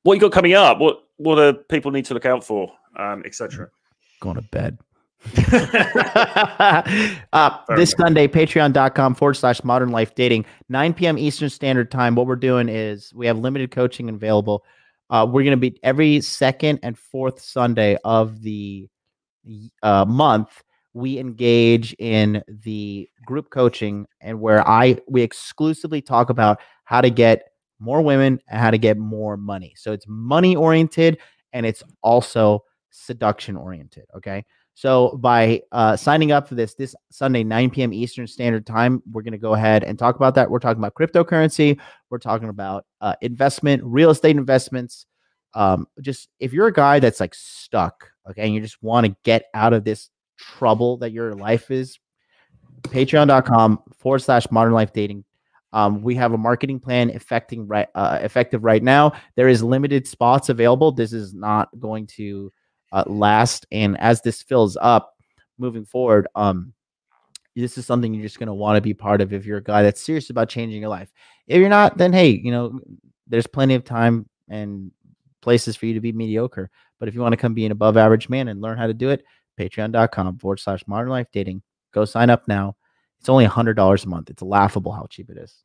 what 0.02 0.14
you 0.14 0.20
got 0.20 0.32
coming 0.32 0.54
up? 0.54 0.78
What 0.78 1.04
what 1.16 1.36
do 1.36 1.52
people 1.54 1.90
need 1.90 2.04
to 2.06 2.14
look 2.14 2.26
out 2.26 2.44
for, 2.44 2.72
um, 2.96 3.22
etc. 3.24 3.68
Going 4.20 4.36
to 4.36 4.42
bed. 4.42 4.78
uh, 7.32 7.58
this 7.76 7.92
Sunday, 7.98 8.28
patreon.com 8.28 9.14
forward 9.14 9.34
slash 9.34 9.64
modern 9.64 9.90
life 9.90 10.14
dating, 10.14 10.44
9 10.68 10.94
p.m. 10.94 11.18
Eastern 11.18 11.50
Standard 11.50 11.90
Time. 11.90 12.14
What 12.14 12.26
we're 12.26 12.36
doing 12.36 12.68
is 12.68 13.12
we 13.14 13.26
have 13.26 13.38
limited 13.38 13.70
coaching 13.70 14.08
available. 14.08 14.64
Uh, 15.10 15.26
we're 15.28 15.42
going 15.42 15.50
to 15.52 15.56
be 15.56 15.78
every 15.82 16.20
second 16.20 16.80
and 16.82 16.98
fourth 16.98 17.40
Sunday 17.40 17.96
of 18.04 18.42
the 18.42 18.88
uh, 19.82 20.04
month 20.04 20.62
we 20.96 21.18
engage 21.18 21.94
in 21.98 22.42
the 22.48 23.06
group 23.26 23.50
coaching 23.50 24.06
and 24.22 24.40
where 24.40 24.66
I 24.66 24.98
we 25.06 25.20
exclusively 25.20 26.00
talk 26.00 26.30
about 26.30 26.58
how 26.84 27.02
to 27.02 27.10
get 27.10 27.50
more 27.78 28.00
women 28.00 28.40
and 28.48 28.58
how 28.58 28.70
to 28.70 28.78
get 28.78 28.96
more 28.96 29.36
money. 29.36 29.74
So 29.76 29.92
it's 29.92 30.06
money 30.08 30.56
oriented 30.56 31.18
and 31.52 31.66
it's 31.66 31.82
also 32.02 32.64
seduction 32.90 33.58
oriented. 33.58 34.06
Okay. 34.16 34.46
So 34.76 35.16
by 35.16 35.62
uh, 35.72 35.96
signing 35.96 36.32
up 36.32 36.46
for 36.46 36.54
this 36.54 36.74
this 36.74 36.94
Sunday, 37.10 37.42
9 37.42 37.70
p.m. 37.70 37.94
Eastern 37.94 38.26
Standard 38.26 38.66
Time, 38.66 39.02
we're 39.10 39.22
going 39.22 39.32
to 39.32 39.38
go 39.38 39.54
ahead 39.54 39.82
and 39.82 39.98
talk 39.98 40.16
about 40.16 40.34
that. 40.34 40.50
We're 40.50 40.58
talking 40.58 40.84
about 40.84 40.92
cryptocurrency. 40.92 41.80
We're 42.10 42.18
talking 42.18 42.50
about 42.50 42.84
uh, 43.00 43.14
investment, 43.22 43.82
real 43.82 44.10
estate 44.10 44.36
investments. 44.36 45.06
Um, 45.54 45.86
just 46.02 46.28
if 46.40 46.52
you're 46.52 46.66
a 46.66 46.72
guy 46.74 47.00
that's 47.00 47.20
like 47.20 47.34
stuck, 47.34 48.10
okay, 48.28 48.42
and 48.42 48.54
you 48.54 48.60
just 48.60 48.82
want 48.82 49.06
to 49.06 49.16
get 49.24 49.46
out 49.54 49.72
of 49.72 49.82
this 49.82 50.10
trouble 50.36 50.98
that 50.98 51.10
your 51.10 51.32
life 51.32 51.70
is, 51.70 51.98
patreon.com 52.82 53.82
forward 53.96 54.18
slash 54.18 54.50
modern 54.50 54.74
life 54.74 54.92
dating. 54.92 55.24
Um, 55.72 56.02
we 56.02 56.14
have 56.16 56.34
a 56.34 56.38
marketing 56.38 56.80
plan 56.80 57.08
effecting 57.08 57.66
right 57.66 57.88
uh, 57.94 58.18
effective 58.20 58.62
right 58.62 58.82
now. 58.82 59.12
There 59.36 59.48
is 59.48 59.62
limited 59.62 60.06
spots 60.06 60.50
available. 60.50 60.92
This 60.92 61.14
is 61.14 61.32
not 61.32 61.70
going 61.80 62.08
to 62.18 62.52
uh, 62.92 63.04
last, 63.06 63.66
and 63.70 63.98
as 63.98 64.22
this 64.22 64.42
fills 64.42 64.76
up 64.80 65.14
moving 65.58 65.84
forward, 65.84 66.26
um, 66.34 66.72
this 67.54 67.78
is 67.78 67.86
something 67.86 68.12
you're 68.12 68.22
just 68.22 68.38
going 68.38 68.48
to 68.48 68.54
want 68.54 68.76
to 68.76 68.82
be 68.82 68.94
part 68.94 69.20
of 69.20 69.32
if 69.32 69.46
you're 69.46 69.58
a 69.58 69.62
guy 69.62 69.82
that's 69.82 70.00
serious 70.00 70.30
about 70.30 70.48
changing 70.48 70.80
your 70.80 70.90
life. 70.90 71.10
If 71.46 71.58
you're 71.58 71.68
not, 71.68 71.96
then 71.96 72.12
hey, 72.12 72.30
you 72.30 72.50
know, 72.50 72.78
there's 73.26 73.46
plenty 73.46 73.74
of 73.74 73.84
time 73.84 74.28
and 74.48 74.90
places 75.40 75.76
for 75.76 75.86
you 75.86 75.94
to 75.94 76.00
be 76.00 76.12
mediocre. 76.12 76.70
But 76.98 77.08
if 77.08 77.14
you 77.14 77.20
want 77.20 77.32
to 77.32 77.38
come 77.38 77.54
be 77.54 77.66
an 77.66 77.72
above 77.72 77.96
average 77.96 78.28
man 78.28 78.48
and 78.48 78.60
learn 78.60 78.78
how 78.78 78.86
to 78.86 78.94
do 78.94 79.10
it, 79.10 79.24
patreon.com 79.58 80.38
forward 80.38 80.60
slash 80.60 80.86
modern 80.86 81.08
life 81.08 81.28
dating. 81.32 81.62
Go 81.92 82.04
sign 82.04 82.30
up 82.30 82.46
now. 82.46 82.76
It's 83.20 83.28
only 83.28 83.46
a 83.46 83.50
$100 83.50 84.04
a 84.04 84.08
month. 84.08 84.30
It's 84.30 84.42
laughable 84.42 84.92
how 84.92 85.06
cheap 85.08 85.30
it 85.30 85.38
is. 85.38 85.62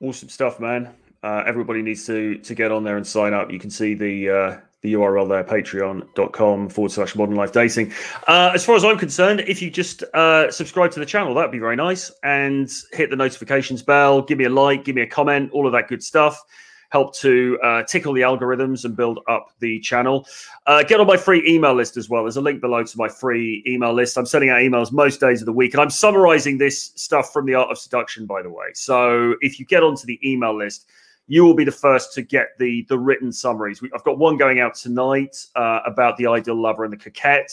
Awesome 0.00 0.28
stuff, 0.28 0.60
man. 0.60 0.94
Uh, 1.22 1.42
everybody 1.46 1.82
needs 1.82 2.06
to 2.06 2.38
to 2.38 2.54
get 2.54 2.72
on 2.72 2.82
there 2.82 2.96
and 2.96 3.06
sign 3.06 3.34
up. 3.34 3.50
You 3.50 3.58
can 3.58 3.68
see 3.68 3.94
the 3.94 4.30
uh, 4.30 4.56
the 4.82 4.94
URL 4.94 5.28
there, 5.28 5.44
patreon.com 5.44 6.68
forward 6.70 6.90
slash 6.90 7.14
modern 7.14 7.36
life 7.36 7.52
dating. 7.52 7.92
Uh, 8.26 8.52
as 8.54 8.64
far 8.64 8.76
as 8.76 8.84
I'm 8.84 8.98
concerned, 8.98 9.40
if 9.46 9.60
you 9.60 9.70
just 9.70 10.02
uh, 10.14 10.50
subscribe 10.50 10.90
to 10.92 11.00
the 11.00 11.06
channel, 11.06 11.34
that'd 11.34 11.52
be 11.52 11.58
very 11.58 11.76
nice. 11.76 12.10
And 12.22 12.70
hit 12.92 13.10
the 13.10 13.16
notifications 13.16 13.82
bell, 13.82 14.22
give 14.22 14.38
me 14.38 14.44
a 14.44 14.50
like, 14.50 14.84
give 14.84 14.96
me 14.96 15.02
a 15.02 15.06
comment, 15.06 15.50
all 15.52 15.66
of 15.66 15.72
that 15.72 15.88
good 15.88 16.02
stuff. 16.02 16.42
Help 16.88 17.14
to 17.14 17.56
uh, 17.62 17.82
tickle 17.84 18.12
the 18.12 18.22
algorithms 18.22 18.84
and 18.84 18.96
build 18.96 19.20
up 19.28 19.52
the 19.60 19.78
channel. 19.78 20.26
Uh, 20.66 20.82
get 20.82 20.98
on 20.98 21.06
my 21.06 21.16
free 21.16 21.46
email 21.46 21.72
list 21.72 21.96
as 21.96 22.08
well. 22.08 22.24
There's 22.24 22.36
a 22.36 22.40
link 22.40 22.60
below 22.60 22.82
to 22.82 22.98
my 22.98 23.08
free 23.08 23.62
email 23.64 23.92
list. 23.92 24.18
I'm 24.18 24.26
sending 24.26 24.50
out 24.50 24.56
emails 24.56 24.90
most 24.90 25.20
days 25.20 25.40
of 25.40 25.46
the 25.46 25.52
week, 25.52 25.72
and 25.72 25.80
I'm 25.80 25.90
summarizing 25.90 26.58
this 26.58 26.90
stuff 26.96 27.32
from 27.32 27.46
the 27.46 27.54
Art 27.54 27.70
of 27.70 27.78
Seduction, 27.78 28.26
by 28.26 28.42
the 28.42 28.50
way. 28.50 28.66
So 28.74 29.36
if 29.40 29.60
you 29.60 29.66
get 29.66 29.84
onto 29.84 30.04
the 30.04 30.18
email 30.28 30.56
list, 30.56 30.90
you 31.26 31.44
will 31.44 31.54
be 31.54 31.64
the 31.64 31.72
first 31.72 32.12
to 32.14 32.22
get 32.22 32.48
the 32.58 32.84
the 32.88 32.98
written 32.98 33.32
summaries. 33.32 33.80
We, 33.80 33.90
I've 33.94 34.04
got 34.04 34.18
one 34.18 34.36
going 34.36 34.60
out 34.60 34.74
tonight 34.74 35.36
uh, 35.56 35.80
about 35.86 36.16
the 36.16 36.26
ideal 36.26 36.60
lover 36.60 36.84
and 36.84 36.92
the 36.92 36.96
coquette. 36.96 37.52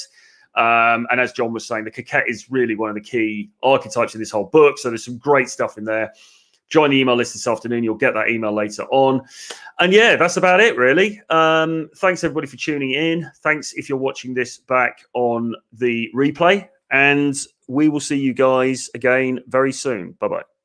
Um, 0.55 1.05
and 1.11 1.21
as 1.21 1.33
John 1.33 1.53
was 1.53 1.67
saying, 1.67 1.83
the 1.83 1.91
coquette 1.91 2.27
is 2.27 2.49
really 2.49 2.75
one 2.75 2.89
of 2.89 2.95
the 2.95 3.01
key 3.01 3.51
archetypes 3.61 4.15
in 4.15 4.19
this 4.19 4.31
whole 4.31 4.45
book. 4.45 4.79
So 4.79 4.89
there's 4.89 5.05
some 5.05 5.17
great 5.19 5.49
stuff 5.49 5.77
in 5.77 5.85
there. 5.85 6.11
Join 6.69 6.89
the 6.89 6.97
email 6.97 7.15
list 7.15 7.33
this 7.33 7.47
afternoon. 7.47 7.83
You'll 7.83 7.95
get 7.95 8.13
that 8.15 8.29
email 8.29 8.51
later 8.51 8.83
on. 8.89 9.21
And 9.79 9.93
yeah, 9.93 10.15
that's 10.15 10.35
about 10.35 10.59
it, 10.59 10.75
really. 10.75 11.21
Um, 11.29 11.89
thanks, 11.97 12.23
everybody, 12.23 12.47
for 12.47 12.57
tuning 12.57 12.91
in. 12.91 13.29
Thanks 13.41 13.73
if 13.73 13.87
you're 13.87 13.97
watching 13.97 14.33
this 14.33 14.57
back 14.57 15.05
on 15.13 15.55
the 15.71 16.09
replay. 16.13 16.67
And 16.91 17.37
we 17.67 17.87
will 17.87 17.99
see 17.99 18.17
you 18.17 18.33
guys 18.33 18.89
again 18.95 19.39
very 19.47 19.71
soon. 19.71 20.13
Bye 20.13 20.27
bye. 20.27 20.56